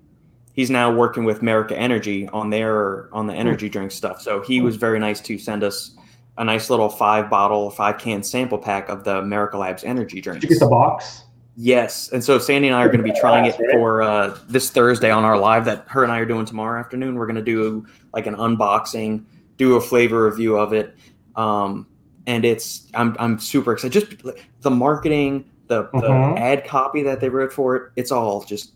he's 0.54 0.70
now 0.70 0.94
working 0.94 1.26
with 1.26 1.42
Merica 1.42 1.78
Energy 1.78 2.28
on 2.30 2.50
their 2.50 3.14
on 3.14 3.28
the 3.28 3.34
energy 3.34 3.70
drink 3.70 3.92
stuff. 3.92 4.22
So 4.22 4.42
he 4.42 4.62
was 4.62 4.76
very 4.76 5.00
nice 5.00 5.20
to 5.22 5.38
send 5.38 5.64
us 5.64 5.96
a 6.38 6.44
nice 6.44 6.70
little 6.70 6.90
five 6.90 7.30
bottle, 7.30 7.70
five 7.70 7.98
can 7.98 8.24
sample 8.24 8.58
pack 8.58 8.90
of 8.90 9.04
the 9.04 9.22
Merica 9.22 9.58
Labs 9.58 9.84
energy 9.84 10.22
drinks. 10.22 10.42
Did 10.42 10.50
you 10.50 10.56
get 10.56 10.66
the 10.66 10.70
box? 10.70 11.24
Yes, 11.56 12.12
and 12.12 12.24
so 12.24 12.40
Sandy 12.40 12.68
and 12.68 12.76
I 12.76 12.84
are 12.84 12.88
going 12.88 13.04
to 13.04 13.04
be 13.04 13.18
trying 13.20 13.46
it 13.46 13.56
for 13.72 14.02
uh, 14.02 14.36
this 14.48 14.72
Thursday 14.72 15.12
on 15.12 15.24
our 15.24 15.38
live 15.38 15.66
that 15.66 15.86
her 15.88 16.04
and 16.04 16.12
I 16.12 16.18
are 16.20 16.26
doing 16.26 16.46
tomorrow 16.46 16.80
afternoon. 16.80 17.16
We're 17.16 17.28
going 17.28 17.36
to 17.36 17.44
do 17.44 17.86
like 18.12 18.26
an 18.26 18.36
unboxing, 18.36 19.26
do 19.58 19.76
a 19.76 19.82
flavor 19.82 20.26
review 20.26 20.58
of 20.58 20.74
it. 20.74 20.96
Um, 21.36 21.86
and 22.28 22.45
it's 22.45 22.88
I'm 22.94 23.16
I'm 23.20 23.40
super 23.40 23.74
excited. 23.74 23.94
Just 23.94 24.38
the 24.62 24.72
marketing, 24.72 25.50
the, 25.68 25.84
the 25.94 26.00
mm-hmm. 26.00 26.38
ad 26.38 26.66
copy 26.66 27.04
that 27.04 27.20
they 27.20 27.30
wrote 27.30 27.52
for 27.52 27.76
it, 27.76 27.91
it's 27.95 28.12
all 28.12 28.44
just 28.44 28.74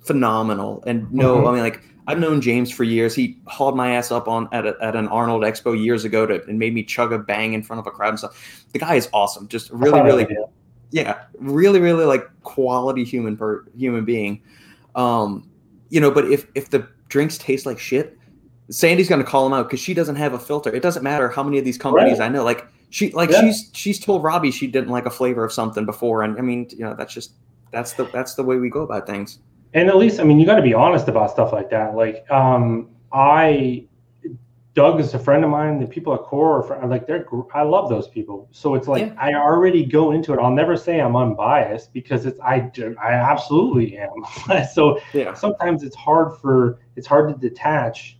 phenomenal. 0.00 0.82
And 0.86 1.10
no, 1.12 1.36
mm-hmm. 1.36 1.46
I 1.46 1.52
mean 1.52 1.62
like 1.62 1.82
I've 2.06 2.18
known 2.18 2.40
James 2.40 2.70
for 2.70 2.84
years. 2.84 3.14
He 3.14 3.38
hauled 3.46 3.76
my 3.76 3.92
ass 3.92 4.10
up 4.10 4.28
on 4.28 4.48
at, 4.52 4.66
a, 4.66 4.74
at 4.80 4.96
an 4.96 5.08
Arnold 5.08 5.42
Expo 5.42 5.78
years 5.78 6.04
ago 6.06 6.26
to 6.26 6.42
and 6.44 6.58
made 6.58 6.72
me 6.72 6.82
chug 6.82 7.12
a 7.12 7.18
bang 7.18 7.52
in 7.52 7.62
front 7.62 7.80
of 7.80 7.86
a 7.86 7.90
crowd 7.90 8.10
and 8.10 8.18
stuff. 8.18 8.66
The 8.72 8.78
guy 8.78 8.94
is 8.94 9.08
awesome. 9.12 9.46
Just 9.48 9.70
really, 9.70 10.00
really, 10.00 10.26
yeah, 10.90 11.24
really, 11.38 11.80
really 11.80 12.06
like 12.06 12.26
quality 12.42 13.04
human 13.04 13.36
per 13.36 13.66
human 13.76 14.04
being. 14.04 14.42
Um, 14.94 15.50
you 15.90 16.00
know, 16.00 16.10
but 16.10 16.30
if 16.30 16.46
if 16.54 16.70
the 16.70 16.88
drinks 17.08 17.38
taste 17.38 17.66
like 17.66 17.78
shit, 17.78 18.17
Sandy's 18.70 19.08
going 19.08 19.22
to 19.22 19.26
call 19.26 19.46
him 19.46 19.52
out 19.52 19.68
because 19.68 19.80
she 19.80 19.94
doesn't 19.94 20.16
have 20.16 20.34
a 20.34 20.38
filter. 20.38 20.74
It 20.74 20.82
doesn't 20.82 21.02
matter 21.02 21.28
how 21.28 21.42
many 21.42 21.58
of 21.58 21.64
these 21.64 21.78
companies 21.78 22.18
right. 22.18 22.26
I 22.26 22.28
know. 22.28 22.44
Like 22.44 22.66
she, 22.90 23.10
like 23.12 23.30
yeah. 23.30 23.40
she's 23.40 23.70
she's 23.72 23.98
told 23.98 24.22
Robbie 24.22 24.50
she 24.50 24.66
didn't 24.66 24.90
like 24.90 25.06
a 25.06 25.10
flavor 25.10 25.44
of 25.44 25.52
something 25.52 25.86
before, 25.86 26.22
and 26.22 26.38
I 26.38 26.42
mean, 26.42 26.68
you 26.70 26.84
know, 26.84 26.94
that's 26.94 27.12
just 27.12 27.32
that's 27.70 27.94
the 27.94 28.04
that's 28.06 28.34
the 28.34 28.42
way 28.42 28.56
we 28.56 28.70
go 28.70 28.82
about 28.82 29.06
things. 29.06 29.38
And 29.74 29.88
at 29.88 29.96
least, 29.96 30.18
I 30.20 30.24
mean, 30.24 30.38
you 30.38 30.46
got 30.46 30.56
to 30.56 30.62
be 30.62 30.74
honest 30.74 31.08
about 31.08 31.30
stuff 31.30 31.52
like 31.52 31.70
that. 31.70 31.94
Like, 31.94 32.28
um, 32.30 32.88
I 33.12 33.86
Doug 34.74 35.00
is 35.00 35.12
a 35.12 35.18
friend 35.18 35.42
of 35.44 35.50
mine. 35.50 35.80
The 35.80 35.86
people 35.86 36.14
at 36.14 36.20
Core 36.20 36.72
are 36.72 36.86
like 36.86 37.06
they're. 37.06 37.26
I 37.52 37.62
love 37.62 37.88
those 37.88 38.06
people. 38.06 38.48
So 38.52 38.74
it's 38.74 38.86
like 38.86 39.06
yeah. 39.06 39.14
I 39.18 39.34
already 39.34 39.84
go 39.84 40.12
into 40.12 40.32
it. 40.32 40.38
I'll 40.38 40.52
never 40.52 40.76
say 40.76 41.00
I'm 41.00 41.16
unbiased 41.16 41.92
because 41.92 42.26
it's 42.26 42.38
I. 42.40 42.70
I 43.02 43.12
absolutely 43.12 43.98
am. 43.98 44.64
so 44.72 45.00
yeah. 45.12 45.34
sometimes 45.34 45.82
it's 45.82 45.96
hard 45.96 46.38
for 46.40 46.78
it's 46.96 47.06
hard 47.06 47.28
to 47.28 47.48
detach 47.48 48.17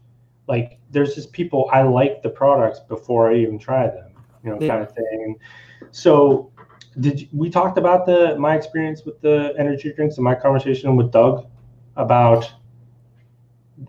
like 0.48 0.78
there's 0.90 1.14
just 1.14 1.32
people 1.32 1.68
I 1.72 1.82
like 1.82 2.22
the 2.22 2.30
products 2.30 2.80
before 2.80 3.30
I 3.30 3.36
even 3.36 3.58
try 3.58 3.86
them, 3.86 4.10
you 4.42 4.50
know, 4.50 4.58
yeah. 4.60 4.68
kind 4.68 4.82
of 4.82 4.92
thing. 4.92 5.36
So 5.90 6.50
did 7.00 7.20
you, 7.20 7.28
we 7.32 7.50
talked 7.50 7.78
about 7.78 8.06
the 8.06 8.36
my 8.38 8.56
experience 8.56 9.04
with 9.04 9.20
the 9.20 9.54
energy 9.58 9.92
drinks 9.92 10.16
and 10.16 10.24
my 10.24 10.34
conversation 10.34 10.96
with 10.96 11.12
Doug 11.12 11.46
about 11.96 12.50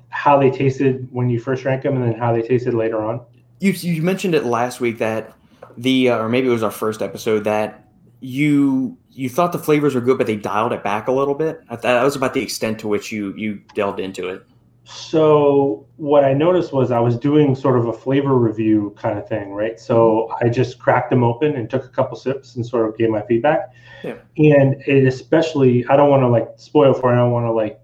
how 0.10 0.40
they 0.40 0.52
tasted 0.52 1.08
when 1.12 1.30
you 1.30 1.40
first 1.40 1.64
drank 1.64 1.84
them 1.84 1.96
and 1.96 2.04
then 2.04 2.20
how 2.20 2.34
they 2.34 2.42
tasted 2.42 2.74
later 2.74 3.02
on? 3.02 3.22
You 3.60 3.72
you 3.72 4.02
mentioned 4.02 4.36
it 4.36 4.46
last 4.46 4.80
week 4.80 4.98
that 5.00 5.34
the 5.78 6.10
uh, 6.10 6.20
or 6.20 6.30
maybe 6.30 6.48
it 6.48 6.52
was 6.52 6.64
our 6.64 6.72
first 6.72 7.02
episode 7.02 7.46
that 7.46 7.86
you 8.20 8.98
you 9.12 9.30
thought 9.30 9.54
the 9.54 9.60
flavors 9.60 9.96
were 9.96 10.02
good 10.02 10.18
but 10.18 10.28
they 10.28 10.36
dialed 10.36 10.74
it 10.74 10.84
back 10.84 11.08
a 11.08 11.12
little 11.12 11.36
bit. 11.36 11.62
That 11.70 12.04
was 12.04 12.16
about 12.16 12.34
the 12.34 12.42
extent 12.42 12.80
to 12.80 12.88
which 12.88 13.12
you 13.12 13.34
you 13.36 13.62
delved 13.74 14.00
into 14.00 14.28
it. 14.28 14.46
So 14.90 15.86
what 15.98 16.24
I 16.24 16.34
noticed 16.34 16.74
was 16.74 16.90
I 16.92 17.00
was 17.00 17.18
doing 17.18 17.54
sort 17.54 17.78
of 17.78 17.88
a 17.88 17.94
flavor 17.94 18.36
review 18.36 18.96
kind 18.98 19.20
of 19.20 19.28
thing, 19.28 19.52
right? 19.52 19.80
So 19.80 20.34
I 20.42 20.50
just 20.50 20.80
cracked 20.80 21.12
them 21.12 21.24
open 21.24 21.56
and 21.56 21.70
took 21.70 21.86
a 21.86 21.90
couple 21.90 22.18
sips 22.18 22.56
and 22.56 22.66
sort 22.66 22.90
of 22.90 22.98
gave 22.98 23.10
my 23.10 23.22
feedback. 23.22 23.72
Yeah. 24.04 24.18
And 24.38 24.82
it 24.88 25.06
especially, 25.06 25.86
I 25.88 25.96
don't 25.96 26.10
want 26.10 26.24
to 26.24 26.28
like 26.28 26.48
spoil 26.56 26.94
for, 26.94 27.14
I 27.14 27.18
don't 27.18 27.32
want 27.32 27.46
to 27.46 27.52
like 27.52 27.80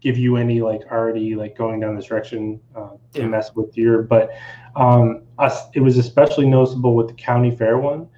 give 0.00 0.18
you 0.18 0.36
any 0.36 0.60
like 0.60 0.82
already 0.90 1.34
like 1.34 1.56
going 1.56 1.80
down 1.80 1.96
this 1.96 2.06
direction 2.06 2.60
uh, 2.76 2.90
to 3.14 3.20
Yeah. 3.20 3.26
mess 3.28 3.54
with 3.54 3.76
your. 3.76 4.02
But 4.02 4.30
um, 4.76 5.22
us, 5.38 5.64
it 5.74 5.80
was 5.80 5.96
especially 5.96 6.46
noticeable 6.46 6.94
with 6.94 7.08
the 7.08 7.14
county 7.14 7.50
fair 7.50 7.78
one. 7.78 8.08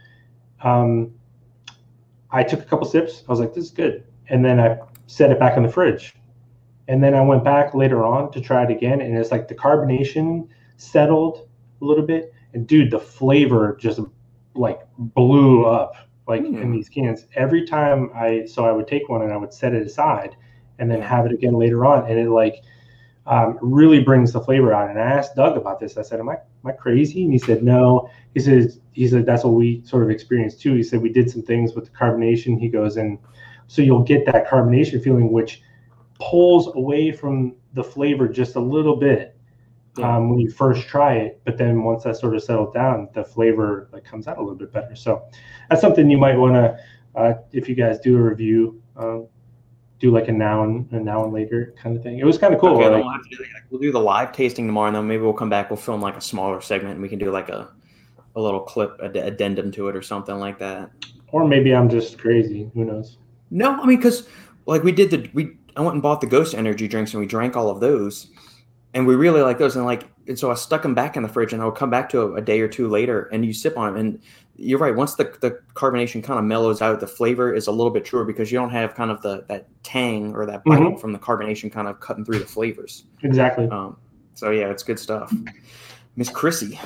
Um, 0.62 1.12
I 2.31 2.43
took 2.43 2.61
a 2.61 2.65
couple 2.65 2.86
sips. 2.86 3.23
I 3.28 3.31
was 3.31 3.40
like, 3.40 3.55
"This 3.55 3.66
is 3.66 3.70
good," 3.70 4.05
and 4.28 4.45
then 4.45 4.59
I 4.61 4.77
set 5.07 5.31
it 5.31 5.39
back 5.39 5.57
in 5.57 5.62
the 5.62 5.69
fridge. 5.69 6.15
And 6.89 7.02
then 7.02 7.15
I 7.15 7.20
went 7.23 7.44
back 7.44 7.74
later 7.74 8.05
on 8.05 8.32
to 8.32 8.40
try 8.40 8.65
it 8.65 8.70
again, 8.70 9.01
and 9.02 9.16
it's 9.16 9.31
like 9.31 9.48
the 9.48 9.55
carbonation 9.55 10.48
settled 10.78 11.48
a 11.82 11.85
little 11.85 12.06
bit, 12.06 12.32
and 12.55 12.66
dude, 12.66 12.90
the 12.90 12.98
flavor 12.98 13.77
just 13.81 14.01
like 14.55 14.81
blew 14.98 15.65
up 15.66 15.94
like 16.27 16.43
in 16.44 16.55
Hmm. 16.55 16.73
these 16.73 16.89
cans. 16.89 17.27
Every 17.36 17.66
time 17.66 18.10
I 18.15 18.44
so 18.47 18.65
I 18.66 18.73
would 18.73 18.86
take 18.89 19.09
one 19.09 19.23
and 19.23 19.32
I 19.32 19.36
would 19.36 19.52
set 19.52 19.74
it 19.74 19.86
aside, 19.86 20.36
and 20.78 20.90
then 20.90 21.01
have 21.02 21.27
it 21.27 21.32
again 21.32 21.55
later 21.55 21.85
on, 21.86 22.10
and 22.10 22.19
it 22.19 22.31
like 22.31 22.62
um, 23.27 23.59
really 23.60 24.02
brings 24.02 24.32
the 24.32 24.40
flavor 24.40 24.73
out. 24.73 24.90
And 24.90 24.98
I 24.98 25.02
asked 25.05 25.36
Doug 25.36 25.56
about 25.56 25.81
this. 25.81 25.98
I 25.98 26.02
said, 26.02 26.20
"Am 26.20 26.28
I 26.28 26.35
am 26.35 26.66
I 26.66 26.73
crazy?" 26.73 27.24
And 27.24 27.32
he 27.32 27.39
said, 27.39 27.62
"No." 27.62 28.09
He 28.35 28.40
says 28.40 28.81
he 28.93 29.06
said 29.09 29.27
that's 29.27 29.44
what 29.44 29.55
we 29.55 29.82
sort 29.85 30.02
of 30.02 30.10
experienced 30.10 30.60
too. 30.62 30.74
He 30.74 30.82
said 30.82 31.02
we 31.02 31.10
did 31.12 31.31
some 31.31 31.43
things 31.43 31.74
with 31.74 31.85
the 31.86 31.90
carbonation. 31.90 32.59
He 32.59 32.69
goes 32.69 32.97
and 32.97 33.19
so 33.66 33.82
you'll 33.82 34.02
get 34.02 34.24
that 34.27 34.48
carbonation 34.48 35.02
feeling, 35.02 35.31
which 35.32 35.62
pulls 36.20 36.74
away 36.74 37.12
from 37.12 37.55
the 37.74 37.85
flavor 37.85 38.28
just 38.28 38.57
a 38.57 38.61
little 38.61 38.97
bit 38.97 39.36
um, 39.99 40.31
when 40.31 40.39
you 40.39 40.51
first 40.51 40.86
try 40.89 41.15
it. 41.16 41.40
But 41.45 41.59
then 41.59 41.82
once 41.82 42.05
that 42.05 42.16
sort 42.16 42.35
of 42.35 42.43
settled 42.43 42.74
down, 42.74 43.09
the 43.15 43.24
flavor 43.24 43.89
like 43.93 44.05
comes 44.05 44.27
out 44.28 44.39
a 44.39 44.40
little 44.40 44.57
bit 44.57 44.73
better. 44.73 44.95
So 44.97 45.24
that's 45.69 45.81
something 45.81 46.09
you 46.11 46.19
might 46.19 46.36
want 46.36 46.55
to, 46.55 46.78
uh, 47.15 47.35
if 47.53 47.69
you 47.69 47.74
guys 47.74 47.99
do 47.99 48.16
a 48.16 48.20
review, 48.20 48.81
um, 48.97 49.27
do 49.99 50.12
like 50.12 50.28
a 50.28 50.32
now 50.32 50.62
and 50.62 50.90
a 50.93 51.01
now 51.01 51.24
and 51.24 51.32
later 51.32 51.74
kind 51.77 51.97
of 51.97 52.03
thing. 52.05 52.19
It 52.19 52.24
was 52.24 52.39
kind 52.39 52.55
of 52.55 52.61
cool. 52.61 52.77
Okay, 52.77 52.89
like- 52.89 53.03
we'll, 53.03 53.12
have 53.12 53.23
to 53.23 53.36
do, 53.36 53.43
like, 53.43 53.65
we'll 53.70 53.81
do 53.81 53.90
the 53.90 54.01
live 54.01 54.31
tasting 54.32 54.66
tomorrow, 54.66 54.86
and 54.89 54.97
then 54.97 55.09
maybe 55.09 55.23
we'll 55.23 55.32
come 55.32 55.51
back. 55.51 55.70
We'll 55.70 55.77
film 55.77 56.01
like 56.01 56.16
a 56.16 56.20
smaller 56.20 56.61
segment, 56.61 56.95
and 56.95 57.03
we 57.03 57.09
can 57.09 57.19
do 57.19 57.31
like 57.32 57.49
a 57.49 57.70
a 58.36 58.40
little 58.40 58.61
clip 58.61 59.01
add- 59.03 59.16
addendum 59.16 59.73
to 59.73 59.89
it 59.89 59.97
or 59.97 60.03
something 60.03 60.36
like 60.36 60.59
that. 60.61 60.90
or 61.32 61.47
maybe 61.49 61.74
I'm 61.74 61.89
just 61.89 62.19
crazy. 62.19 62.70
Who 62.74 62.85
knows? 62.85 63.19
No, 63.51 63.73
I 63.73 63.86
mean 63.86 63.97
because 63.97 64.28
like 64.66 64.85
we 64.85 64.93
did 64.93 65.11
the 65.11 65.28
we 65.35 65.57
I 65.78 65.80
went 65.82 65.94
and 65.94 66.02
bought 66.02 66.20
the 66.20 66.26
Ghost 66.26 66.55
energy 66.55 66.88
drinks 66.88 67.12
and 67.14 67.20
we 67.20 67.26
drank 67.26 67.56
all 67.56 67.70
of 67.70 67.80
those, 67.80 68.26
and 68.94 69.06
we 69.06 69.14
really 69.14 69.40
like 69.40 69.59
those. 69.59 69.76
And 69.76 69.84
like 69.86 70.09
and 70.26 70.38
so 70.38 70.50
I 70.50 70.55
stuck 70.55 70.82
them 70.82 70.94
back 70.94 71.16
in 71.16 71.22
the 71.22 71.28
fridge, 71.28 71.52
and 71.55 71.62
I'll 71.62 71.70
come 71.70 71.88
back 71.88 72.09
to 72.10 72.20
a, 72.22 72.34
a 72.34 72.40
day 72.42 72.60
or 72.60 72.68
two 72.68 72.88
later, 72.88 73.30
and 73.32 73.46
you 73.46 73.52
sip 73.55 73.78
on 73.78 73.94
them, 73.94 73.96
and 74.00 74.20
you're 74.56 74.78
right. 74.80 74.94
Once 74.94 75.14
the 75.14 75.24
the 75.40 75.60
carbonation 75.74 76.22
kind 76.22 76.38
of 76.38 76.44
mellows 76.44 76.82
out, 76.82 76.98
the 76.98 77.06
flavor 77.06 77.55
is 77.55 77.68
a 77.68 77.72
little 77.72 77.92
bit 77.92 78.05
truer 78.05 78.24
because 78.24 78.50
you 78.50 78.59
don't 78.59 78.70
have 78.70 78.94
kind 78.94 79.10
of 79.10 79.22
the 79.22 79.44
that 79.48 79.68
tang 79.84 80.34
or 80.34 80.44
that 80.46 80.64
bite 80.64 80.80
Mhm. 80.80 81.00
from 81.00 81.12
the 81.12 81.18
carbonation 81.18 81.70
kind 81.70 81.86
of 81.86 82.00
cutting 82.00 82.24
through 82.24 82.40
the 82.40 82.44
flavors. 82.46 83.05
Exactly. 83.22 83.68
Um, 83.68 83.96
so 84.34 84.50
yeah, 84.50 84.68
it's 84.70 84.82
good 84.82 84.98
stuff. 84.98 85.32
Miss 86.16 86.28
Chrissy, 86.28 86.78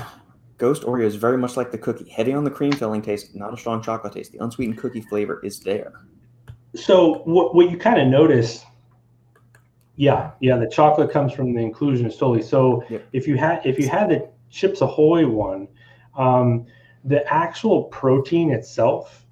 Ghost 0.59 0.83
Oreo 0.83 1.05
is 1.07 1.15
very 1.17 1.39
much 1.39 1.57
like 1.57 1.71
the 1.73 1.79
cookie, 1.79 2.09
heavy 2.11 2.35
on 2.35 2.45
the 2.45 2.51
cream 2.51 2.73
filling 2.73 3.01
taste, 3.01 3.35
not 3.35 3.55
a 3.55 3.57
strong 3.57 3.83
chocolate 3.83 4.13
taste. 4.13 4.33
The 4.33 4.39
unsweetened 4.45 4.77
cookie 4.79 5.01
flavor 5.01 5.41
is 5.43 5.59
there. 5.61 5.93
So 6.75 7.23
what 7.25 7.55
what 7.55 7.71
you 7.71 7.79
kind 7.79 8.01
of 8.01 8.09
notice, 8.09 8.65
yeah, 10.03 10.33
yeah, 10.41 10.57
the 10.57 10.67
chocolate 10.67 11.13
comes 11.13 11.33
from 11.33 11.55
the 11.55 11.61
inclusion 11.61 12.11
solely. 12.11 12.43
So 12.43 12.83
Yep. 12.91 13.03
if 13.13 13.29
you 13.29 13.37
had 13.37 13.65
if 13.65 13.79
you 13.79 13.89
had 13.89 14.09
the 14.09 14.29
Chips 14.51 14.81
Ahoy 14.81 15.29
one, 15.29 15.69
um, 16.17 16.67
the 17.05 17.25
actual 17.33 17.85
protein 17.85 18.51
itself, 18.51 19.25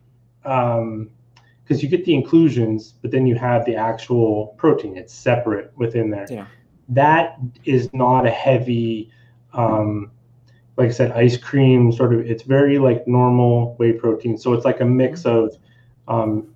because 0.45 1.83
you 1.83 1.89
get 1.89 2.05
the 2.05 2.15
inclusions, 2.15 2.95
but 3.03 3.11
then 3.11 3.27
you 3.27 3.35
have 3.35 3.65
the 3.65 3.75
actual 3.75 4.55
protein. 4.59 4.97
It's 4.97 5.13
separate 5.13 5.73
within 5.77 6.09
there. 6.09 6.29
Yeah. 6.31 6.47
That 6.89 7.41
is 7.65 7.93
not 7.93 8.25
a 8.25 8.31
heavy. 8.31 9.11
Um, 9.53 10.13
like 10.77 10.91
I 10.91 10.93
said, 10.93 11.11
ice 11.11 11.37
cream 11.37 11.91
sort 11.91 12.15
of. 12.15 12.21
It's 12.21 12.45
very 12.45 12.79
like 12.79 13.09
normal 13.09 13.75
whey 13.81 13.91
protein. 13.91 14.39
So 14.39 14.53
it's 14.53 14.65
like 14.65 14.81
a 14.81 14.85
mix 14.85 15.27
of 15.27 15.59
um, 16.07 16.55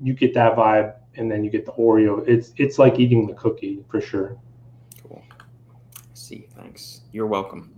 you 0.00 0.14
get 0.14 0.34
that 0.34 0.54
vibe 0.54 0.94
and 1.16 1.30
then 1.30 1.44
you 1.44 1.50
get 1.50 1.66
the 1.66 1.72
Oreo. 1.72 2.26
It's 2.26 2.52
it's 2.56 2.78
like 2.78 2.98
eating 2.98 3.26
the 3.26 3.34
cookie 3.34 3.84
for 3.88 4.00
sure. 4.00 4.36
Cool. 5.02 5.22
See, 6.14 6.46
thanks. 6.56 7.02
You're 7.12 7.26
welcome. 7.26 7.72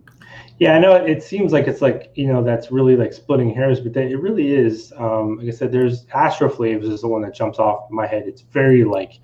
Yeah, 0.59 0.75
I 0.75 0.81
know 0.81 0.95
it, 0.95 1.23
seems 1.23 1.53
like 1.53 1.69
it's 1.69 1.81
like 1.81 2.11
you 2.15 2.27
know 2.27 2.43
that's 2.43 2.73
really 2.73 2.97
like 2.97 3.13
splitting 3.13 3.55
hairs, 3.55 3.81
but 3.81 3.97
it 3.97 4.21
really 4.21 4.53
is. 4.53 4.93
Um, 4.97 5.39
like 5.39 5.47
I 5.49 5.51
said, 5.51 5.71
there's 5.71 6.07
Astro 6.13 6.49
Flavors 6.49 6.89
is 6.89 7.03
the 7.03 7.09
one 7.09 7.23
that 7.23 7.35
jumps 7.35 7.59
off 7.59 7.91
my 7.91 8.07
head. 8.07 8.25
It's 8.27 8.43
very 8.43 8.85
like 8.85 9.21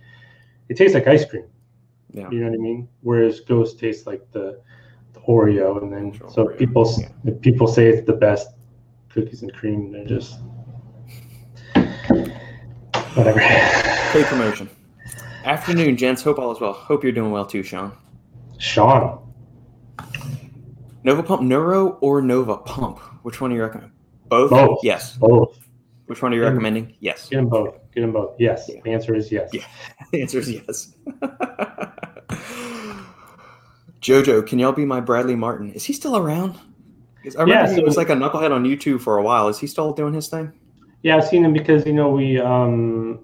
it 0.69 0.77
tastes 0.77 0.95
like 0.95 1.09
ice 1.09 1.24
cream. 1.24 1.47
Yeah. 2.12 2.31
You 2.31 2.41
know 2.41 2.51
what 2.51 2.55
I 2.55 2.62
mean? 2.62 2.89
Whereas 3.03 3.41
Ghost 3.41 3.81
tastes 3.81 4.07
like 4.07 4.31
the, 4.31 4.61
the 5.12 5.20
Oreo, 5.20 5.82
and 5.82 5.93
then 5.93 6.12
so 6.31 6.47
Oreo, 6.47 6.59
people 6.59 6.95
yeah. 6.99 7.09
if 7.24 7.41
people 7.41 7.66
say 7.66 7.89
it's 7.89 8.07
the 8.07 8.12
best 8.12 8.51
cookies 9.09 9.43
and 9.43 9.53
cream. 9.53 9.91
They're 9.91 10.05
just 10.05 10.39
whatever. 13.15 13.41
Paid 14.15 14.27
promotion. 14.27 14.70
Afternoon, 15.45 15.97
gents. 15.97 16.23
Hope 16.23 16.39
all 16.39 16.53
is 16.53 16.61
well. 16.61 16.73
Hope 16.73 17.03
you're 17.03 17.11
doing 17.12 17.32
well 17.32 17.45
too, 17.45 17.65
Sean. 17.65 17.91
Sean. 18.59 19.19
Nova 21.03 21.20
Pump 21.24 21.43
Neuro 21.43 21.99
or 22.01 22.23
Nova 22.23 22.57
Pump? 22.59 23.01
Which 23.24 23.41
one 23.41 23.51
are 23.51 23.57
you 23.57 23.62
recommending? 23.62 23.91
Both? 24.28 24.51
Both. 24.51 24.78
Yes. 24.85 25.16
Both. 25.16 25.59
Which 26.07 26.23
one 26.23 26.32
are 26.32 26.36
you 26.36 26.43
Mm. 26.43 26.49
recommending? 26.51 26.95
Yes. 27.01 27.28
Get 27.28 27.39
them 27.39 27.49
both. 27.49 27.74
Get 27.93 28.03
them 28.03 28.12
both. 28.12 28.36
Yes. 28.39 28.70
Yeah. 28.73 28.81
The 28.85 28.93
answer 28.93 29.16
is 29.16 29.32
yes. 29.32 29.51
Yeah. 29.53 29.65
The 30.12 30.23
answer 30.23 30.39
is 30.39 30.49
yes. 30.53 30.95
Jojo, 34.01 34.47
can 34.47 34.61
y'all 34.61 34.70
be 34.73 34.85
my 34.85 35.01
Bradley 35.01 35.35
Martyn? 35.35 35.73
Is 35.73 35.85
he 35.86 35.93
still 35.93 36.16
around? 36.16 36.55
I 37.24 37.43
remember 37.43 37.53
Yeah, 37.53 37.74
he 37.74 37.82
was 37.82 37.97
like 37.97 38.11
a 38.11 38.15
knucklehead 38.15 38.53
on 38.53 38.62
YouTube 38.65 39.01
for 39.01 39.16
a 39.19 39.23
while. 39.24 39.49
Is 39.49 39.59
he 39.59 39.66
still 39.66 39.93
doing 39.93 40.15
his 40.15 40.28
thing? 40.28 40.53
Yeah, 41.03 41.16
I've 41.16 41.24
seen 41.27 41.45
him 41.45 41.53
because 41.53 41.85
you 41.85 41.93
know 41.95 42.11
we 42.11 42.39
um 42.39 43.19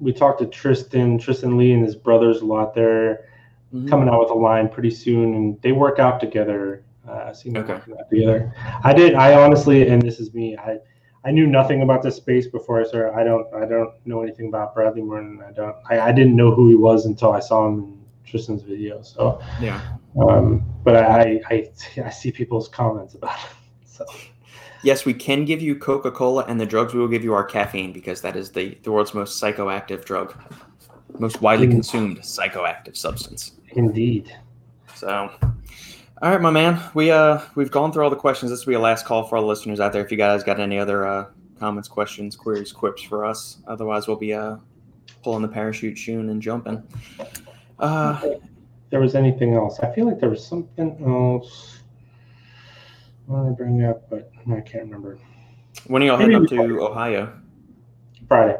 we 0.00 0.12
talked 0.12 0.40
to 0.40 0.46
Tristyn, 0.46 1.18
Tristyn 1.18 1.56
Lee 1.56 1.72
and 1.72 1.84
his 1.84 1.94
brothers 1.94 2.40
a 2.42 2.44
lot. 2.46 2.74
They're 2.74 3.24
Mhm. 3.72 3.88
coming 3.88 4.08
out 4.08 4.20
with 4.20 4.30
a 4.30 4.34
line 4.34 4.68
pretty 4.68 4.90
soon, 4.90 5.34
and 5.34 5.60
they 5.62 5.72
work 5.72 5.98
out 5.98 6.20
together. 6.20 6.82
Uh, 7.08 7.32
them 7.44 7.56
Okay. 7.58 7.72
out 7.74 8.10
together. 8.10 8.52
I 8.82 8.92
did. 8.92 9.14
I 9.14 9.40
honestly, 9.40 9.88
and 9.88 10.02
this 10.02 10.18
is 10.20 10.34
me. 10.34 10.56
I 10.56 10.78
I 11.24 11.32
knew 11.32 11.46
nothing 11.46 11.82
about 11.82 12.02
this 12.02 12.14
space 12.16 12.46
before 12.46 12.80
I 12.80 12.84
started. 12.84 13.12
I 13.16 13.24
don't. 13.24 13.46
I 13.52 13.64
don't 13.64 13.90
know 14.04 14.22
anything 14.22 14.46
about 14.48 14.74
Bradley 14.74 15.02
Martyn. 15.02 15.40
I 15.46 15.50
don't. 15.52 15.74
I, 15.90 15.98
I 16.00 16.12
didn't 16.12 16.36
know 16.36 16.52
who 16.52 16.68
he 16.68 16.76
was 16.76 17.06
until 17.06 17.32
I 17.32 17.40
saw 17.40 17.66
him 17.66 17.78
in 17.80 17.98
Tristyn's 18.24 18.62
video. 18.62 19.02
So, 19.02 19.40
Yeah. 19.60 19.80
um, 20.20 20.62
but 20.84 20.96
I 20.96 21.40
I 21.50 21.68
I 22.04 22.10
see 22.10 22.30
people's 22.30 22.68
comments 22.68 23.14
about 23.14 23.36
it. 23.38 23.50
So. 23.84 24.04
Yes, 24.82 25.04
we 25.04 25.14
can 25.14 25.44
give 25.44 25.60
you 25.62 25.74
Coca 25.76 26.10
Cola, 26.10 26.44
and 26.46 26.60
the 26.60 26.66
drugs 26.66 26.94
we 26.94 27.00
will 27.00 27.08
give 27.08 27.24
you 27.24 27.32
are 27.34 27.44
caffeine 27.44 27.92
because 27.92 28.20
that 28.20 28.36
is 28.36 28.50
the, 28.50 28.76
the 28.82 28.92
world's 28.92 29.14
most 29.14 29.42
psychoactive 29.42 30.04
drug, 30.04 30.34
most 31.18 31.40
widely 31.40 31.66
Mm. 31.66 31.72
consumed 31.72 32.18
psychoactive 32.18 32.96
substance. 32.96 33.52
Indeed. 33.70 34.32
So, 34.94 35.30
all 36.22 36.30
right, 36.30 36.40
my 36.40 36.50
man, 36.50 36.80
we 36.94 37.10
uh 37.10 37.40
we've 37.56 37.70
gone 37.70 37.92
through 37.92 38.04
all 38.04 38.10
the 38.10 38.16
questions. 38.16 38.50
This 38.50 38.64
will 38.64 38.72
be 38.72 38.76
a 38.76 38.80
last 38.80 39.04
call 39.04 39.24
for 39.24 39.36
all 39.36 39.42
the 39.42 39.48
listeners 39.48 39.80
out 39.80 39.92
there. 39.92 40.04
If 40.04 40.10
you 40.10 40.16
guys 40.16 40.42
got 40.44 40.60
any 40.60 40.78
other 40.78 41.06
uh, 41.06 41.26
comments, 41.58 41.88
questions, 41.88 42.36
queries, 42.36 42.72
quips 42.72 43.02
for 43.02 43.24
us, 43.24 43.58
otherwise 43.66 44.06
we'll 44.06 44.16
be 44.16 44.32
uh 44.32 44.56
pulling 45.22 45.42
the 45.42 45.48
parachute 45.48 45.98
soon 45.98 46.30
and 46.30 46.40
jumping. 46.40 46.82
Uh, 47.78 48.20
there 48.90 49.00
was 49.00 49.14
anything 49.14 49.54
else. 49.54 49.80
I 49.80 49.92
feel 49.92 50.06
like 50.06 50.20
there 50.20 50.30
was 50.30 50.46
something 50.46 50.96
else. 51.04 51.75
I 53.28 53.32
want 53.32 53.48
to 53.48 53.54
bring 53.54 53.84
up, 53.84 54.08
but 54.08 54.30
I 54.50 54.60
can't 54.60 54.84
remember. 54.84 55.18
when 55.86 56.02
are 56.02 56.06
y'all 56.06 56.16
heading 56.16 56.36
up 56.36 56.46
to 56.48 56.80
Ohio? 56.80 57.32
Friday. 58.28 58.56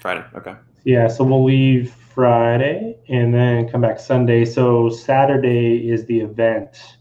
Friday. 0.00 0.24
Okay. 0.34 0.54
Yeah, 0.84 1.08
so 1.08 1.24
we'll 1.24 1.44
leave 1.44 1.92
Friday 2.14 2.98
and 3.08 3.32
then 3.32 3.68
come 3.68 3.80
back 3.80 3.98
Sunday. 4.00 4.44
So 4.44 4.88
Saturday 4.88 5.90
is 5.90 6.04
the 6.06 6.20
event. 6.20 6.96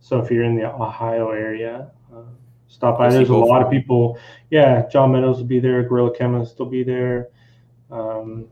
So 0.00 0.18
if 0.18 0.30
you're 0.30 0.44
in 0.44 0.56
the 0.56 0.72
Ohio 0.72 1.30
area, 1.30 1.90
uh, 2.12 2.22
stop 2.66 2.98
by. 2.98 3.10
There's 3.10 3.28
a 3.28 3.36
lot 3.36 3.62
of 3.62 3.70
people. 3.70 4.18
Yeah, 4.50 4.88
John 4.88 5.12
Meadows 5.12 5.38
will 5.38 5.44
be 5.44 5.60
there. 5.60 5.82
Gorilla 5.82 6.14
Chemist 6.16 6.58
will 6.58 6.66
be 6.66 6.82
there. 6.82 7.28
Um, 7.90 8.48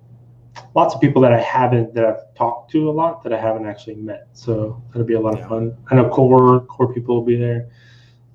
lots 0.74 0.94
of 0.94 1.01
people 1.01 1.22
that 1.22 1.32
I 1.32 1.40
haven't 1.40 1.94
that 1.94 2.05
I've 2.05 2.35
talked 2.35 2.70
to 2.72 2.89
a 2.89 2.93
lot 2.93 3.22
that 3.24 3.32
I 3.32 3.40
haven't 3.40 3.66
actually 3.66 3.97
met. 3.97 4.28
So 4.32 4.82
that'll 4.89 5.06
be 5.06 5.14
a 5.14 5.20
lot 5.20 5.36
Yeah. 5.36 5.44
of 5.44 5.48
fun. 5.48 5.77
I 5.90 5.94
know 5.97 6.09
core 6.09 6.60
core 6.60 6.93
people 6.93 7.16
will 7.16 7.24
be 7.24 7.36
there. 7.36 7.68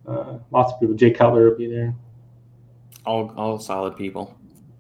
Uh, 0.08 0.38
lots 0.52 0.74
of 0.74 0.80
people. 0.80 0.96
Jay 0.96 1.12
Cutler 1.12 1.50
will 1.50 1.58
be 1.58 1.68
there. 1.68 1.96
All 3.06 3.32
all 3.38 3.60
solid 3.60 3.96
people. 3.96 4.36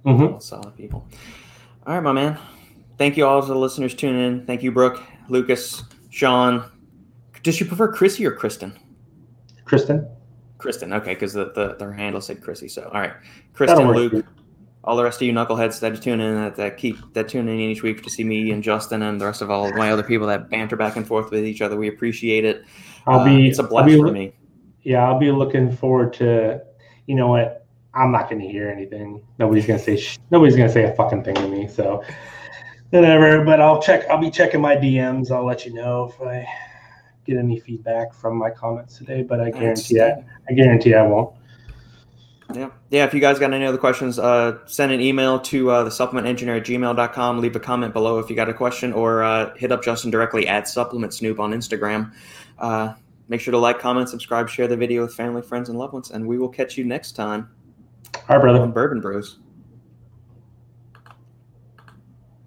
Mhm. 0.05 0.33
All 0.33 0.39
solid 0.39 0.75
people. 0.75 1.05
All 1.85 1.93
right, 1.95 2.03
my 2.03 2.11
man. 2.11 2.37
Thank 2.97 3.17
you 3.17 3.25
all 3.25 3.41
to 3.41 3.47
the 3.47 3.55
listeners 3.57 3.93
tuning 3.93 4.21
in. 4.25 4.45
Thank 4.45 4.63
you, 4.63 4.71
Brooke, 4.71 5.01
Lucas, 5.29 5.83
Sean. 6.09 6.63
Does 7.43 7.55
she 7.55 7.65
prefer 7.65 7.91
Chrissy 7.91 8.25
or 8.25 8.31
Kristen? 8.31 8.73
Kristen. 9.65 10.07
Kristen, 10.57 10.93
okay, 10.93 11.13
because 11.13 11.33
the, 11.33 11.51
the 11.51 11.75
their 11.77 11.91
handle 11.91 12.21
said 12.21 12.41
Chrissy. 12.41 12.67
So 12.69 12.83
all 12.93 13.01
right, 13.01 13.13
Kristen. 13.53 13.91
Luke, 13.91 14.25
all 14.85 14.95
the 14.95 15.03
rest 15.03 15.19
of 15.19 15.27
you 15.27 15.33
knuckleheads 15.33 15.79
that 15.79 15.99
tune 16.01 16.21
in, 16.21 16.35
that, 16.35 16.55
that 16.55 16.77
keep 16.77 16.97
that 17.13 17.27
tune 17.27 17.49
in 17.49 17.59
each 17.59 17.81
week 17.81 18.03
to 18.03 18.09
see 18.09 18.23
me 18.23 18.51
and 18.51 18.63
Justin 18.63 19.01
and 19.01 19.19
the 19.19 19.25
rest 19.25 19.41
of 19.41 19.49
all 19.49 19.67
of 19.67 19.75
my 19.75 19.91
other 19.91 20.03
people 20.03 20.27
that 20.27 20.49
banter 20.49 20.75
back 20.75 20.95
and 20.95 21.07
forth 21.07 21.31
with 21.31 21.43
each 21.45 21.61
other. 21.61 21.75
We 21.75 21.87
appreciate 21.87 22.45
it. 22.45 22.63
I'll 23.07 23.19
Uh, 23.19 23.25
be 23.25 23.47
it's 23.47 23.59
a 23.59 23.63
blast 23.63 23.87
be, 23.87 23.97
for 23.97 24.11
me. 24.11 24.33
Yeah, 24.83 25.07
I'll 25.07 25.19
be 25.19 25.31
looking 25.31 25.75
forward 25.75 26.13
to. 26.13 26.61
You 27.07 27.15
know 27.15 27.27
what? 27.27 27.65
I'm 27.95 28.11
not 28.11 28.29
going 28.29 28.41
to 28.41 28.47
hear 28.47 28.69
anything. 28.69 29.21
Nobody's 29.39 29.65
going 29.65 29.79
to 29.79 29.85
say. 29.85 29.97
Sh- 29.97 30.19
nobody's 30.29 30.55
going 30.55 30.67
to 30.67 30.73
say 30.73 30.83
a 30.83 30.93
fucking 30.93 31.23
thing 31.23 31.35
to 31.35 31.47
me. 31.47 31.67
So 31.67 32.03
whatever. 32.91 33.43
But 33.43 33.61
I'll 33.61 33.81
check. 33.81 34.07
I'll 34.09 34.19
be 34.21 34.29
checking 34.29 34.61
my 34.61 34.75
DMs. 34.75 35.31
I'll 35.31 35.45
let 35.45 35.65
you 35.65 35.73
know 35.73 36.11
if 36.13 36.21
I 36.21 36.47
get 37.25 37.37
any 37.37 37.59
feedback 37.59 38.13
from 38.13 38.37
my 38.37 38.51
comments 38.51 38.97
today. 38.97 39.23
But 39.23 39.39
I 39.39 39.49
guarantee 39.49 40.01
I, 40.01 40.23
I 40.49 40.53
guarantee 40.53 40.93
I 40.93 41.01
won't. 41.07 41.35
Yeah. 42.53 42.69
Yeah. 42.89 43.05
If 43.05 43.13
you 43.13 43.19
guys 43.19 43.39
got 43.39 43.53
any 43.53 43.65
other 43.65 43.77
questions, 43.77 44.19
uh, 44.19 44.59
send 44.65 44.91
an 44.91 45.01
email 45.01 45.39
to 45.41 45.71
uh, 45.71 45.83
the 45.83 45.91
supplement 45.91 46.27
engineer 46.27 46.55
at 46.57 46.63
gmail.com. 46.63 47.39
Leave 47.39 47.55
a 47.55 47.59
comment 47.59 47.93
below 47.93 48.19
if 48.19 48.29
you 48.29 48.35
got 48.35 48.49
a 48.49 48.53
question 48.53 48.93
or 48.93 49.23
uh, 49.23 49.55
hit 49.55 49.71
up 49.71 49.83
Justin 49.83 50.11
directly 50.11 50.47
at 50.47 50.67
supplement 50.67 51.13
snoop 51.13 51.39
on 51.39 51.51
Instagram. 51.51 52.13
Uh, 52.59 52.93
make 53.27 53.41
sure 53.41 53.51
to 53.51 53.57
like, 53.57 53.79
comment, 53.79 54.09
subscribe, 54.09 54.47
share 54.47 54.67
the 54.67 54.77
video 54.77 55.01
with 55.01 55.13
family, 55.13 55.41
friends, 55.41 55.69
and 55.69 55.77
loved 55.77 55.93
ones. 55.93 56.11
And 56.11 56.27
we 56.27 56.37
will 56.37 56.49
catch 56.49 56.77
you 56.77 56.83
next 56.85 57.13
time 57.13 57.49
All 58.29 58.35
right, 58.37 58.41
brother. 58.41 58.61
on 58.61 58.71
Bourbon 58.71 59.01
Bros. 59.01 59.39